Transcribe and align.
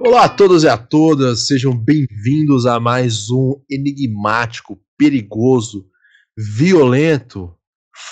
Olá 0.00 0.24
a 0.24 0.28
todos 0.28 0.64
e 0.64 0.68
a 0.68 0.76
todas, 0.76 1.46
sejam 1.46 1.74
bem-vindos 1.76 2.66
a 2.66 2.80
mais 2.80 3.30
um 3.30 3.54
enigmático, 3.70 4.78
perigoso, 4.98 5.86
violento, 6.36 7.54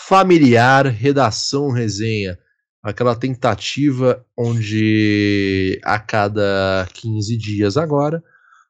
familiar 0.07 0.87
redação 0.87 1.71
resenha. 1.71 2.39
Aquela 2.83 3.17
tentativa 3.17 4.25
onde 4.37 5.81
a 5.85 5.99
cada 5.99 6.89
15 6.95 7.37
dias 7.37 7.77
agora 7.77 8.23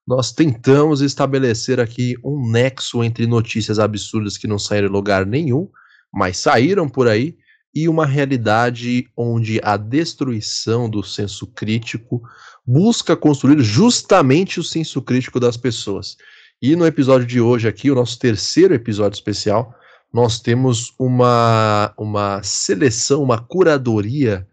nós 0.06 0.32
tentamos 0.32 1.02
estabelecer 1.02 1.78
aqui 1.78 2.16
um 2.24 2.50
nexo 2.50 3.04
entre 3.04 3.26
notícias 3.26 3.78
absurdas 3.78 4.38
que 4.38 4.46
não 4.46 4.58
saíram 4.58 4.88
em 4.88 4.92
lugar 4.92 5.26
nenhum, 5.26 5.68
mas 6.12 6.38
saíram 6.38 6.88
por 6.88 7.08
aí, 7.08 7.36
e 7.74 7.88
uma 7.88 8.06
realidade 8.06 9.08
onde 9.16 9.60
a 9.62 9.76
destruição 9.76 10.88
do 10.88 11.02
senso 11.02 11.46
crítico 11.46 12.22
busca 12.66 13.16
construir 13.16 13.60
justamente 13.60 14.58
o 14.58 14.64
senso 14.64 15.00
crítico 15.00 15.38
das 15.38 15.56
pessoas. 15.56 16.16
E 16.60 16.74
no 16.74 16.86
episódio 16.86 17.26
de 17.26 17.40
hoje 17.40 17.68
aqui, 17.68 17.90
o 17.90 17.94
nosso 17.94 18.18
terceiro 18.18 18.74
episódio 18.74 19.16
especial, 19.16 19.74
nós 20.12 20.40
temos 20.40 20.92
uma, 20.98 21.92
uma 21.96 22.42
seleção, 22.42 23.22
uma 23.22 23.38
curadoria 23.38 24.46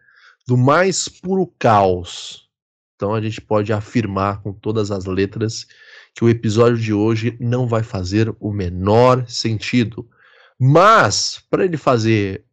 do 0.48 0.56
mais 0.56 1.08
puro 1.08 1.52
caos. 1.58 2.48
Então 2.95 3.14
a 3.14 3.22
gente 3.22 3.42
pode 3.42 3.73
afirmar 3.73 4.42
com 4.42 4.53
todas 4.53 4.92
as 4.92 5.06
letras 5.06 5.66
que 6.14 6.23
o 6.23 6.30
episódio 6.30 6.78
de 6.78 6.94
hoje 6.94 7.36
não 7.40 7.67
vai 7.67 7.84
fazer 7.84 8.34
o 8.40 8.52
menor 8.52 9.28
sentido. 9.28 10.08
Mas, 10.59 11.44
para 11.50 11.66
ele 11.66 11.77
fazer 11.77 12.45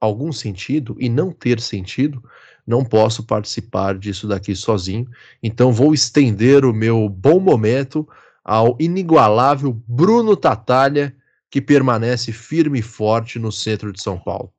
algum 0.00 0.32
sentido 0.32 0.96
e 0.98 1.08
não 1.08 1.32
ter 1.32 1.60
sentido, 1.60 2.22
não 2.66 2.84
posso 2.84 3.24
participar 3.24 3.98
disso 3.98 4.28
daqui 4.28 4.54
sozinho. 4.54 5.08
Então 5.42 5.72
vou 5.72 5.94
estender 5.94 6.64
o 6.64 6.72
meu 6.72 7.08
bom 7.08 7.40
momento 7.40 8.06
ao 8.44 8.76
inigualável 8.78 9.72
Bruno 9.86 10.36
Tatalha, 10.36 11.16
que 11.50 11.60
permanece 11.62 12.30
firme 12.30 12.80
e 12.80 12.82
forte 12.82 13.38
no 13.38 13.50
centro 13.50 13.92
de 13.92 14.02
São 14.02 14.18
Paulo. 14.18 14.52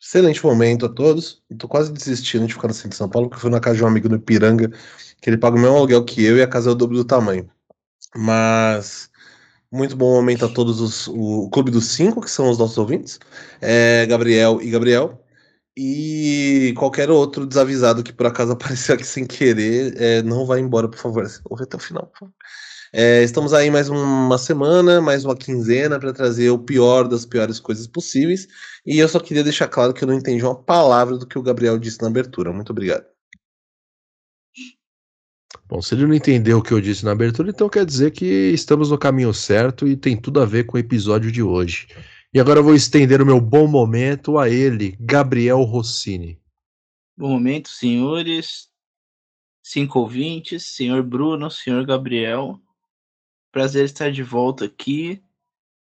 Excelente 0.00 0.44
momento 0.44 0.86
a 0.86 0.88
todos. 0.88 1.42
Estou 1.50 1.68
quase 1.68 1.92
desistindo 1.92 2.46
de 2.46 2.54
ficar 2.54 2.68
no 2.68 2.74
centro 2.74 2.90
de 2.90 2.96
São 2.96 3.08
Paulo, 3.08 3.28
porque 3.28 3.40
fui 3.40 3.50
na 3.50 3.58
casa 3.58 3.76
de 3.76 3.82
um 3.82 3.88
amigo 3.88 4.08
no 4.08 4.16
Ipiranga, 4.16 4.70
que 5.20 5.28
ele 5.28 5.36
paga 5.36 5.56
o 5.56 5.60
mesmo 5.60 5.76
aluguel 5.76 6.04
que 6.04 6.22
eu 6.22 6.36
e 6.36 6.42
a 6.42 6.46
casa 6.46 6.70
é 6.70 6.72
o 6.72 6.76
dobro 6.76 6.96
do 6.96 7.04
tamanho. 7.04 7.50
Mas 8.14 9.10
muito 9.72 9.96
bom 9.96 10.14
momento 10.14 10.44
a 10.44 10.48
todos 10.48 10.80
os, 10.80 11.08
o 11.08 11.48
Clube 11.50 11.70
dos 11.70 11.86
Cinco, 11.88 12.20
que 12.20 12.30
são 12.30 12.50
os 12.50 12.58
nossos 12.58 12.78
ouvintes, 12.78 13.18
é, 13.60 14.06
Gabriel 14.06 14.60
e 14.62 14.70
Gabriel. 14.70 15.22
E 15.76 16.72
qualquer 16.78 17.10
outro 17.10 17.46
desavisado 17.46 18.02
que 18.02 18.12
por 18.12 18.26
acaso 18.26 18.52
apareceu 18.52 18.94
aqui 18.94 19.04
sem 19.06 19.26
querer, 19.26 19.94
é, 20.00 20.22
não 20.22 20.46
vai 20.46 20.60
embora, 20.60 20.88
por 20.88 20.98
favor. 20.98 21.26
Ouve 21.44 21.64
até 21.64 21.76
o 21.76 21.80
final, 21.80 22.06
por 22.06 22.20
favor. 22.20 22.34
É, 22.92 23.22
estamos 23.22 23.52
aí 23.52 23.70
mais 23.70 23.88
uma 23.88 24.38
semana, 24.38 25.00
mais 25.02 25.24
uma 25.24 25.36
quinzena 25.36 25.98
para 25.98 26.12
trazer 26.12 26.50
o 26.50 26.58
pior 26.58 27.08
das 27.08 27.26
piores 27.26 27.60
coisas 27.60 27.86
possíveis. 27.86 28.46
E 28.86 28.98
eu 28.98 29.08
só 29.08 29.20
queria 29.20 29.44
deixar 29.44 29.68
claro 29.68 29.92
que 29.92 30.04
eu 30.04 30.08
não 30.08 30.14
entendi 30.14 30.42
uma 30.42 30.54
palavra 30.54 31.18
do 31.18 31.26
que 31.26 31.38
o 31.38 31.42
Gabriel 31.42 31.78
disse 31.78 32.00
na 32.00 32.08
abertura. 32.08 32.52
Muito 32.52 32.70
obrigado. 32.70 33.15
Bom, 35.68 35.82
se 35.82 35.94
ele 35.94 36.06
não 36.06 36.14
entendeu 36.14 36.58
o 36.58 36.62
que 36.62 36.72
eu 36.72 36.80
disse 36.80 37.04
na 37.04 37.10
abertura, 37.10 37.50
então 37.50 37.68
quer 37.68 37.84
dizer 37.84 38.12
que 38.12 38.24
estamos 38.24 38.90
no 38.90 38.98
caminho 38.98 39.34
certo 39.34 39.86
e 39.86 39.96
tem 39.96 40.16
tudo 40.16 40.40
a 40.40 40.44
ver 40.44 40.64
com 40.64 40.76
o 40.76 40.80
episódio 40.80 41.32
de 41.32 41.42
hoje. 41.42 41.88
E 42.32 42.38
agora 42.38 42.60
eu 42.60 42.64
vou 42.64 42.74
estender 42.74 43.20
o 43.20 43.26
meu 43.26 43.40
bom 43.40 43.66
momento 43.66 44.38
a 44.38 44.48
ele, 44.48 44.96
Gabriel 45.00 45.62
Rossini. 45.62 46.40
Bom 47.16 47.30
momento, 47.30 47.68
senhores, 47.68 48.68
cinco 49.60 49.98
ouvintes, 49.98 50.66
senhor 50.66 51.02
Bruno, 51.02 51.50
senhor 51.50 51.84
Gabriel. 51.84 52.60
Prazer 53.50 53.86
estar 53.86 54.12
de 54.12 54.22
volta 54.22 54.66
aqui 54.66 55.20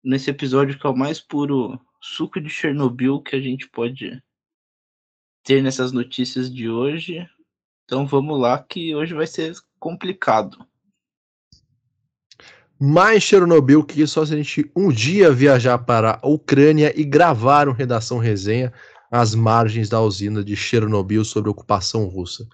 nesse 0.03 0.31
episódio 0.31 0.79
que 0.79 0.87
é 0.87 0.89
o 0.89 0.95
mais 0.95 1.19
puro 1.19 1.79
suco 2.01 2.41
de 2.41 2.49
Chernobyl 2.49 3.21
que 3.21 3.35
a 3.35 3.41
gente 3.41 3.69
pode 3.69 4.23
ter 5.43 5.61
nessas 5.61 5.91
notícias 5.91 6.51
de 6.51 6.67
hoje. 6.67 7.29
Então 7.83 8.07
vamos 8.07 8.39
lá, 8.39 8.61
que 8.61 8.95
hoje 8.95 9.13
vai 9.13 9.27
ser 9.27 9.53
complicado. 9.79 10.57
Mais 12.79 13.23
Chernobyl 13.23 13.83
que 13.83 14.05
só 14.05 14.25
se 14.25 14.33
a 14.33 14.37
gente 14.37 14.71
um 14.75 14.89
dia 14.89 15.31
viajar 15.31 15.79
para 15.79 16.19
a 16.21 16.27
Ucrânia 16.27 16.93
e 16.95 17.03
gravar 17.03 17.67
um 17.67 17.71
Redação 17.71 18.19
Resenha 18.19 18.71
às 19.11 19.33
margens 19.33 19.89
da 19.89 20.01
usina 20.01 20.43
de 20.43 20.55
Chernobyl 20.55 21.23
sobre 21.23 21.49
ocupação 21.49 22.05
russa. 22.05 22.47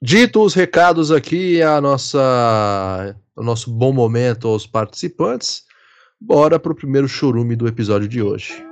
Dito 0.00 0.42
os 0.42 0.54
recados 0.54 1.12
aqui, 1.12 1.62
a 1.62 1.80
nossa, 1.80 3.14
o 3.36 3.42
nosso 3.42 3.70
bom 3.70 3.92
momento 3.92 4.48
aos 4.48 4.66
participantes, 4.66 5.64
bora 6.20 6.58
para 6.58 6.72
o 6.72 6.74
primeiro 6.74 7.06
chorume 7.06 7.54
do 7.54 7.68
episódio 7.68 8.08
de 8.08 8.22
hoje. 8.22 8.71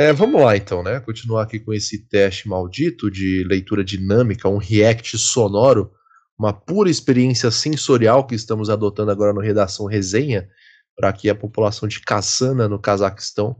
É, 0.00 0.14
vamos 0.14 0.40
lá 0.40 0.56
então, 0.56 0.82
né? 0.82 0.98
Continuar 0.98 1.42
aqui 1.42 1.60
com 1.60 1.74
esse 1.74 1.98
teste 2.06 2.48
maldito 2.48 3.10
de 3.10 3.44
leitura 3.46 3.84
dinâmica, 3.84 4.48
um 4.48 4.56
react 4.56 5.18
sonoro, 5.18 5.92
uma 6.38 6.54
pura 6.54 6.88
experiência 6.88 7.50
sensorial 7.50 8.26
que 8.26 8.34
estamos 8.34 8.70
adotando 8.70 9.10
agora 9.10 9.34
no 9.34 9.42
Redação 9.42 9.84
Resenha, 9.84 10.48
para 10.96 11.12
que 11.12 11.28
a 11.28 11.34
população 11.34 11.86
de 11.86 12.00
Kassana, 12.00 12.66
no 12.66 12.78
Cazaquistão, 12.78 13.54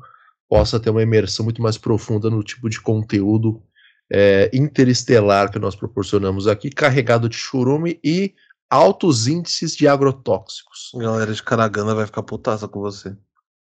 possa 0.49 0.81
ter 0.81 0.89
uma 0.89 1.03
imersão 1.03 1.45
muito 1.45 1.61
mais 1.61 1.77
profunda 1.77 2.31
no 2.31 2.43
tipo 2.43 2.71
de 2.71 2.81
conteúdo 2.81 3.63
é, 4.11 4.51
interestelar 4.55 5.53
que 5.53 5.59
nós 5.59 5.77
proporcionamos 5.77 6.49
aqui, 6.49 6.71
carregado 6.71 7.29
de 7.29 7.37
churume 7.37 8.01
e 8.03 8.35
altos 8.71 9.27
índices 9.29 9.77
de 9.77 9.87
agrotóxicos. 9.87 10.91
Galera 10.95 11.35
de 11.35 11.43
Karagana 11.43 11.95
vai 11.95 12.07
ficar 12.07 12.23
putaça 12.23 12.67
com 12.67 12.81
você. 12.81 13.15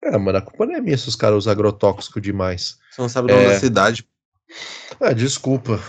É, 0.07 0.19
mano, 0.19 0.39
a 0.39 0.43
culpa 0.43 0.67
não 0.67 0.75
é 0.75 0.81
minha 0.81 0.97
se 0.97 1.09
os 1.09 1.17
caras 1.17 1.39
usam 1.39 1.53
agrotóxico 1.53 2.21
demais. 2.21 2.79
Você 2.91 3.03
não 3.03 3.09
sabe 3.09 3.33
o 3.33 3.35
nome 3.35 3.49
é... 3.49 3.55
da 3.55 3.59
cidade. 3.59 4.07
Ah, 5.01 5.13
desculpa. 5.13 5.81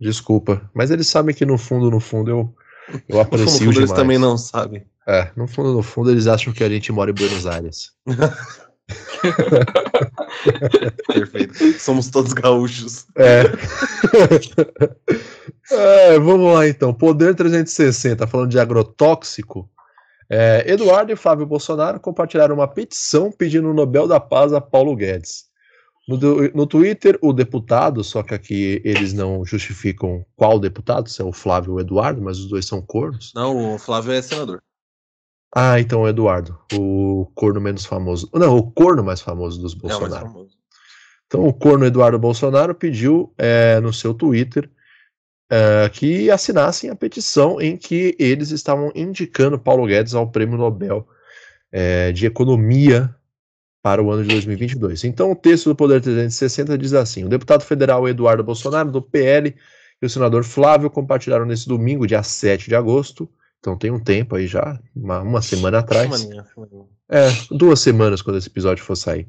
Desculpa. 0.00 0.68
Mas 0.74 0.90
eles 0.90 1.06
sabem 1.06 1.34
que 1.34 1.46
no 1.46 1.56
fundo, 1.56 1.90
no 1.90 2.00
fundo, 2.00 2.30
eu, 2.30 2.54
eu 3.08 3.18
aprecio 3.20 3.46
no 3.46 3.52
fundo, 3.52 3.60
demais. 3.60 3.78
eles 3.78 3.92
também 3.92 4.18
não 4.18 4.36
sabem. 4.36 4.84
É, 5.06 5.30
no 5.36 5.46
fundo, 5.46 5.72
no 5.72 5.82
fundo, 5.82 6.10
eles 6.10 6.26
acham 6.26 6.52
que 6.52 6.64
a 6.64 6.68
gente 6.68 6.92
mora 6.92 7.10
em 7.10 7.14
Buenos 7.14 7.46
Aires. 7.46 7.92
Perfeito. 11.12 11.78
Somos 11.78 12.10
todos 12.10 12.32
gaúchos. 12.32 13.06
É. 13.16 13.44
é. 15.70 16.18
Vamos 16.18 16.52
lá 16.52 16.66
então. 16.68 16.92
Poder 16.92 17.34
360, 17.34 18.26
falando 18.26 18.50
de 18.50 18.58
agrotóxico. 18.58 19.70
É, 20.32 20.64
Eduardo 20.70 21.10
e 21.10 21.16
Flávio 21.16 21.44
Bolsonaro 21.44 21.98
compartilharam 21.98 22.54
uma 22.54 22.68
petição 22.68 23.32
pedindo 23.32 23.68
o 23.68 23.74
Nobel 23.74 24.06
da 24.06 24.20
Paz 24.20 24.52
a 24.52 24.60
Paulo 24.60 24.94
Guedes. 24.94 25.50
No, 26.06 26.16
no, 26.54 26.66
Twitter, 26.66 27.18
o 27.20 27.32
deputado, 27.32 28.02
só 28.04 28.22
que 28.22 28.34
aqui 28.34 28.80
eles 28.84 29.12
não 29.12 29.44
justificam 29.44 30.24
qual 30.36 30.58
deputado, 30.58 31.08
se 31.08 31.20
é 31.20 31.24
o 31.24 31.32
Flávio 31.32 31.72
ou 31.72 31.78
o 31.78 31.80
Eduardo, 31.80 32.22
mas 32.22 32.38
os 32.38 32.48
dois 32.48 32.64
são 32.64 32.80
cornos. 32.80 33.32
Não, 33.34 33.74
o 33.74 33.78
Flávio 33.78 34.12
é 34.12 34.22
senador. 34.22 34.62
Ah, 35.54 35.80
então 35.80 36.02
o 36.02 36.08
Eduardo, 36.08 36.58
o 36.74 37.30
corno 37.34 37.60
menos 37.60 37.84
famoso. 37.84 38.30
Não, 38.32 38.56
o 38.56 38.70
corno 38.70 39.02
mais 39.02 39.20
famoso 39.20 39.60
dos 39.60 39.74
Bolsonaro. 39.74 40.48
É 40.48 40.60
então 41.26 41.44
o 41.46 41.52
corno 41.52 41.84
Eduardo 41.84 42.18
Bolsonaro 42.18 42.74
pediu 42.74 43.32
é, 43.36 43.80
no 43.80 43.92
seu 43.92 44.14
Twitter 44.14 44.70
uh, 45.50 45.90
que 45.90 46.30
assinassem 46.30 46.90
a 46.90 46.96
petição 46.96 47.60
em 47.60 47.76
que 47.76 48.14
eles 48.18 48.50
estavam 48.50 48.92
indicando 48.94 49.58
Paulo 49.58 49.86
Guedes 49.86 50.14
ao 50.14 50.30
Prêmio 50.30 50.56
Nobel 50.56 51.06
uh, 51.72 52.12
de 52.12 52.26
Economia 52.26 53.14
para 53.82 54.02
o 54.02 54.10
ano 54.10 54.22
de 54.22 54.28
2022. 54.28 55.04
Então, 55.04 55.32
o 55.32 55.36
texto 55.36 55.70
do 55.70 55.76
Poder 55.76 56.00
360 56.00 56.76
diz 56.78 56.92
assim: 56.92 57.24
o 57.24 57.28
deputado 57.28 57.64
federal 57.64 58.08
Eduardo 58.08 58.44
Bolsonaro, 58.44 58.90
do 58.90 59.02
PL, 59.02 59.54
e 60.00 60.06
o 60.06 60.10
senador 60.10 60.44
Flávio 60.44 60.90
compartilharam 60.90 61.44
nesse 61.44 61.68
domingo, 61.68 62.06
dia 62.06 62.22
7 62.22 62.68
de 62.68 62.74
agosto. 62.74 63.28
Então 63.58 63.76
tem 63.76 63.90
um 63.90 64.00
tempo 64.00 64.36
aí 64.36 64.46
já, 64.46 64.80
uma, 64.96 65.20
uma 65.20 65.42
semana 65.42 65.80
atrás. 65.80 66.10
Semaninha, 66.10 66.44
semaninha. 66.54 66.86
É, 67.12 67.28
duas 67.50 67.80
semanas 67.80 68.22
quando 68.22 68.38
esse 68.38 68.48
episódio 68.48 68.82
for 68.82 68.96
sair. 68.96 69.28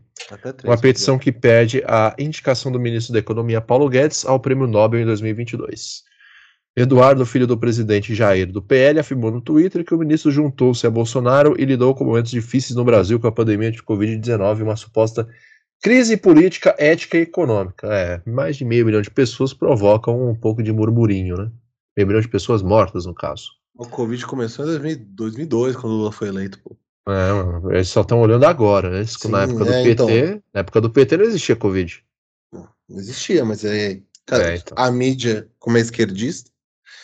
uma 0.64 0.78
petição 0.78 1.18
que 1.18 1.32
pede 1.32 1.84
a 1.86 2.16
indicação 2.18 2.72
do 2.72 2.80
ministro 2.80 3.12
da 3.12 3.20
Economia 3.20 3.60
Paulo 3.60 3.90
Guedes 3.90 4.26
ao 4.26 4.40
Prêmio 4.40 4.68
Nobel 4.68 5.02
em 5.02 5.06
2022. 5.06 6.04
Eduardo, 6.76 7.26
filho 7.26 7.46
do 7.46 7.58
presidente 7.58 8.16
Jair 8.16 8.50
do 8.50 8.62
PL, 8.62 9.00
afirmou 9.00 9.30
no 9.30 9.42
Twitter 9.42 9.84
que 9.84 9.94
o 9.94 9.98
ministro 9.98 10.32
juntou-se 10.32 10.88
a 10.88 10.90
Bolsonaro 10.90 11.54
e 11.60 11.66
lidou 11.66 11.94
com 11.94 12.06
momentos 12.06 12.32
difíceis 12.32 12.76
no 12.76 12.86
Brasil 12.86 13.20
com 13.20 13.28
a 13.28 13.32
pandemia 13.32 13.72
de 13.72 13.84
Covid-19 13.84 14.60
e 14.60 14.64
uma 14.64 14.78
suposta 14.78 15.28
crise 15.82 16.16
política, 16.16 16.74
ética 16.78 17.18
e 17.18 17.22
econômica. 17.22 17.88
É, 17.88 18.22
mais 18.30 18.56
de 18.56 18.64
meio 18.64 18.86
milhão 18.86 19.02
de 19.02 19.12
pessoas 19.12 19.54
provocam 19.54 20.30
um 20.30 20.36
pouco 20.36 20.64
de 20.64 20.72
murmurinho, 20.72 21.36
né? 21.36 21.52
Meio 21.98 22.08
milhão 22.08 22.22
de 22.22 22.30
pessoas 22.30 22.62
mortas, 22.62 23.06
no 23.06 23.14
caso. 23.14 23.50
O 23.76 23.86
Covid 23.86 24.26
começou 24.26 24.66
em 24.66 24.96
2002, 25.16 25.76
quando 25.76 25.94
o 25.94 25.98
Lula 25.98 26.12
foi 26.12 26.30
eleito, 26.30 26.60
pô. 26.64 26.78
É, 27.08 27.34
mano, 27.34 27.74
eles 27.74 27.90
só 27.90 28.02
estão 28.02 28.22
olhando 28.22 28.46
agora, 28.46 28.92
né? 28.92 29.04
Sim, 29.06 29.30
na 29.30 29.44
época 29.44 29.66
do 29.66 29.74
é, 29.74 29.84
PT, 29.84 29.92
então. 29.92 30.44
na 30.54 30.60
época 30.60 30.82
do 30.82 30.90
PT 30.90 31.18
não 31.18 31.26
existia 31.26 31.56
Covid. 31.56 32.04
Não, 32.54 32.70
existia, 32.92 33.44
mas 33.44 33.66
é, 33.66 34.00
cara, 34.26 34.54
é, 34.54 34.56
então. 34.58 34.78
a 34.78 34.92
mídia, 34.92 35.50
como 35.58 35.78
é 35.78 35.82
esquerdista, 35.82 36.51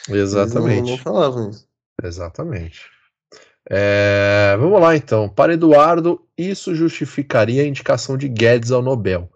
exatamente. 0.09 0.81
Não, 0.81 0.91
não 0.91 0.97
falavam 0.97 1.49
isso. 1.49 1.67
Exatamente. 2.03 2.81
É, 3.69 4.55
vamos 4.59 4.79
lá 4.79 4.95
então. 4.95 5.27
Para 5.27 5.53
Eduardo, 5.53 6.21
isso 6.37 6.73
justificaria 6.73 7.63
a 7.63 7.67
indicação 7.67 8.17
de 8.17 8.27
Guedes 8.27 8.71
ao 8.71 8.81
Nobel. 8.81 9.29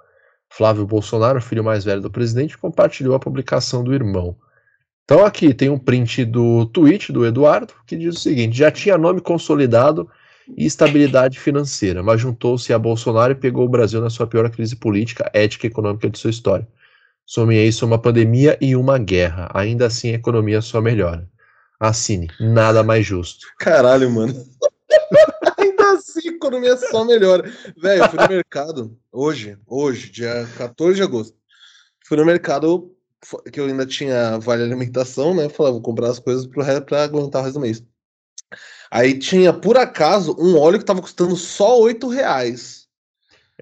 Flávio 0.49 0.85
Bolsonaro, 0.85 1.41
filho 1.41 1.63
mais 1.63 1.83
velho 1.83 2.01
do 2.01 2.11
presidente, 2.11 2.57
compartilhou 2.57 3.15
a 3.15 3.19
publicação 3.19 3.83
do 3.83 3.93
irmão. 3.93 4.35
Então 5.03 5.25
aqui 5.25 5.53
tem 5.53 5.69
um 5.69 5.79
print 5.79 6.23
do 6.25 6.65
tweet 6.67 7.11
do 7.11 7.25
Eduardo 7.25 7.73
que 7.85 7.97
diz 7.97 8.15
o 8.15 8.19
seguinte: 8.19 8.57
já 8.57 8.71
tinha 8.71 8.97
nome 8.97 9.19
consolidado 9.21 10.09
e 10.57 10.65
estabilidade 10.65 11.39
financeira, 11.39 12.03
mas 12.03 12.21
juntou-se 12.21 12.71
a 12.73 12.79
Bolsonaro 12.79 13.33
e 13.33 13.35
pegou 13.35 13.65
o 13.65 13.69
Brasil 13.69 14.01
na 14.01 14.09
sua 14.09 14.27
pior 14.27 14.49
crise 14.49 14.75
política, 14.75 15.29
ética 15.33 15.65
e 15.65 15.69
econômica 15.69 16.09
de 16.09 16.17
sua 16.17 16.29
história. 16.29 16.67
Some 17.25 17.55
isso 17.55 17.85
uma 17.85 18.01
pandemia 18.01 18.57
e 18.59 18.75
uma 18.75 18.97
guerra. 18.97 19.49
Ainda 19.53 19.87
assim, 19.87 20.11
a 20.11 20.15
economia 20.15 20.61
só 20.61 20.81
melhora. 20.81 21.29
Assine, 21.79 22.27
nada 22.39 22.83
mais 22.83 23.05
justo. 23.05 23.47
Caralho, 23.57 24.09
mano. 24.09 24.33
Ainda 25.57 25.91
assim, 25.93 26.29
a 26.29 26.31
economia 26.33 26.77
só 26.77 27.03
melhora. 27.03 27.51
Velho, 27.77 28.03
eu 28.03 28.09
fui 28.09 28.19
no 28.19 28.27
mercado 28.27 28.97
hoje, 29.11 29.57
hoje, 29.65 30.11
dia 30.11 30.47
14 30.57 30.95
de 30.95 31.03
agosto. 31.03 31.35
Fui 32.05 32.17
no 32.17 32.25
mercado 32.25 32.93
que 33.51 33.59
eu 33.59 33.65
ainda 33.65 33.85
tinha 33.85 34.37
vale 34.39 34.63
alimentação, 34.63 35.33
né? 35.33 35.47
Falei, 35.49 35.73
vou 35.73 35.81
comprar 35.81 36.09
as 36.09 36.19
coisas 36.19 36.45
pro 36.45 36.63
resto 36.63 36.85
pra 36.85 37.03
aguentar 37.03 37.41
o 37.41 37.45
resto 37.45 37.59
do 37.59 37.61
mês. 37.61 37.83
Aí 38.89 39.17
tinha, 39.17 39.53
por 39.53 39.77
acaso, 39.77 40.35
um 40.37 40.57
óleo 40.57 40.79
que 40.79 40.85
tava 40.85 41.01
custando 41.01 41.35
só 41.35 41.79
8 41.79 42.07
reais. 42.09 42.80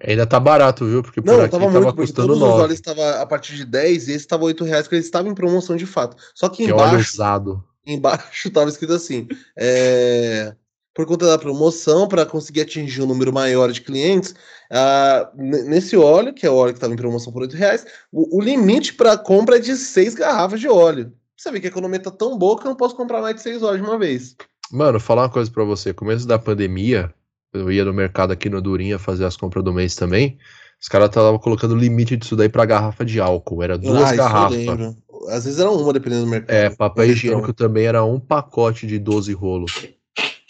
Ainda 0.01 0.25
tá 0.25 0.39
barato, 0.39 0.85
viu? 0.85 1.03
Porque 1.03 1.21
por 1.21 1.33
não, 1.33 1.41
aqui 1.41 1.51
tava, 1.51 1.71
tava 1.71 1.93
custando 1.93 2.27
todos 2.29 2.39
9. 2.41 2.53
os 2.53 2.59
óleos 2.59 2.79
estavam 2.79 3.03
a 3.03 3.25
partir 3.25 3.55
de 3.55 3.65
10 3.65 4.07
e 4.07 4.13
esse 4.13 4.27
tava 4.27 4.45
8 4.45 4.63
reais, 4.63 4.83
porque 4.83 4.95
eles 4.95 5.05
estavam 5.05 5.31
em 5.31 5.35
promoção 5.35 5.75
de 5.75 5.85
fato. 5.85 6.15
Só 6.33 6.47
que, 6.47 6.65
que 6.65 6.71
embaixo. 6.71 6.93
Óleo 6.93 7.01
usado. 7.01 7.63
Embaixo 7.85 8.49
tava 8.51 8.69
escrito 8.69 8.93
assim: 8.93 9.27
é, 9.57 10.53
por 10.93 11.05
conta 11.05 11.25
da 11.25 11.37
promoção, 11.37 12.07
para 12.07 12.25
conseguir 12.25 12.61
atingir 12.61 13.01
um 13.01 13.07
número 13.07 13.33
maior 13.33 13.71
de 13.71 13.81
clientes, 13.81 14.31
uh, 14.71 15.29
nesse 15.35 15.95
óleo, 15.97 16.33
que 16.33 16.45
é 16.45 16.49
o 16.49 16.55
óleo 16.55 16.73
que 16.73 16.77
estava 16.77 16.93
em 16.93 16.97
promoção 16.97 17.31
por 17.33 17.41
8 17.41 17.55
reais, 17.55 17.85
o, 18.11 18.37
o 18.37 18.41
limite 18.41 18.93
para 18.93 19.17
compra 19.17 19.57
é 19.57 19.59
de 19.59 19.75
6 19.75 20.15
garrafas 20.15 20.59
de 20.59 20.67
óleo. 20.67 21.11
Você 21.37 21.51
vê 21.51 21.59
que 21.59 21.67
a 21.67 21.69
economia 21.69 21.99
tá 21.99 22.11
tão 22.11 22.37
boa 22.37 22.59
que 22.59 22.65
eu 22.65 22.69
não 22.69 22.75
posso 22.75 22.95
comprar 22.95 23.21
mais 23.21 23.35
de 23.35 23.41
6 23.41 23.63
óleos 23.63 23.81
de 23.81 23.87
uma 23.87 23.97
vez. 23.97 24.35
Mano, 24.71 24.99
falar 24.99 25.23
uma 25.23 25.29
coisa 25.29 25.49
para 25.49 25.63
você. 25.63 25.93
Começo 25.93 26.27
da 26.27 26.37
pandemia, 26.37 27.13
eu 27.53 27.71
ia 27.71 27.85
no 27.85 27.93
mercado 27.93 28.31
aqui 28.31 28.49
no 28.49 28.61
Durinha 28.61 28.99
fazer 28.99 29.25
as 29.25 29.35
compras 29.35 29.63
do 29.63 29.73
mês 29.73 29.95
também. 29.95 30.37
Os 30.81 30.87
caras 30.87 31.09
estavam 31.09 31.37
colocando 31.37 31.75
limite 31.75 32.15
disso 32.15 32.35
daí 32.35 32.47
pra 32.47 32.65
garrafa 32.65 33.03
de 33.03 33.19
álcool. 33.19 33.61
Era 33.61 33.77
duas 33.77 34.11
ah, 34.11 34.15
garrafas. 34.15 34.95
Às 35.27 35.43
vezes 35.43 35.59
era 35.59 35.69
uma, 35.69 35.91
dependendo 35.91 36.23
do 36.23 36.29
mercado. 36.29 36.55
É, 36.55 36.69
papel 36.69 37.05
higiênico 37.05 37.53
também 37.53 37.85
era 37.85 38.03
um 38.03 38.19
pacote 38.19 38.87
de 38.87 38.97
12 38.97 39.33
rolos. 39.33 39.87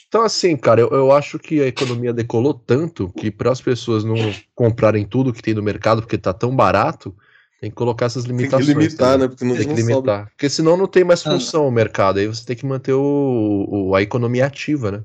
Então, 0.07 0.23
assim, 0.23 0.55
cara, 0.57 0.81
eu, 0.81 0.89
eu 0.89 1.11
acho 1.11 1.37
que 1.39 1.61
a 1.61 1.67
economia 1.67 2.13
decolou 2.13 2.53
tanto 2.53 3.11
que 3.13 3.29
para 3.31 3.51
as 3.51 3.61
pessoas 3.61 4.03
não 4.03 4.15
comprarem 4.55 5.05
tudo 5.05 5.33
que 5.33 5.41
tem 5.41 5.53
no 5.53 5.63
mercado 5.63 6.01
porque 6.01 6.17
tá 6.17 6.33
tão 6.33 6.55
barato, 6.55 7.15
tem 7.61 7.69
que 7.69 7.75
colocar 7.75 8.05
essas 8.05 8.25
limitações. 8.25 8.67
Tem 8.67 8.75
que 8.75 8.81
limitar, 8.81 9.17
né? 9.17 9.27
Porque 9.27 9.45
não, 9.45 9.55
tem 9.55 9.67
que 9.67 9.73
limitar. 9.73 9.95
Sobra. 9.95 10.25
Porque 10.31 10.49
senão 10.49 10.77
não 10.77 10.87
tem 10.87 11.03
mais 11.03 11.25
ah. 11.25 11.31
função 11.31 11.63
ah. 11.63 11.67
o 11.67 11.71
mercado. 11.71 12.19
Aí 12.19 12.27
você 12.27 12.45
tem 12.45 12.55
que 12.55 12.65
manter 12.65 12.93
o, 12.93 13.65
o, 13.69 13.95
a 13.95 14.01
economia 14.01 14.45
ativa, 14.45 14.91
né? 14.91 15.03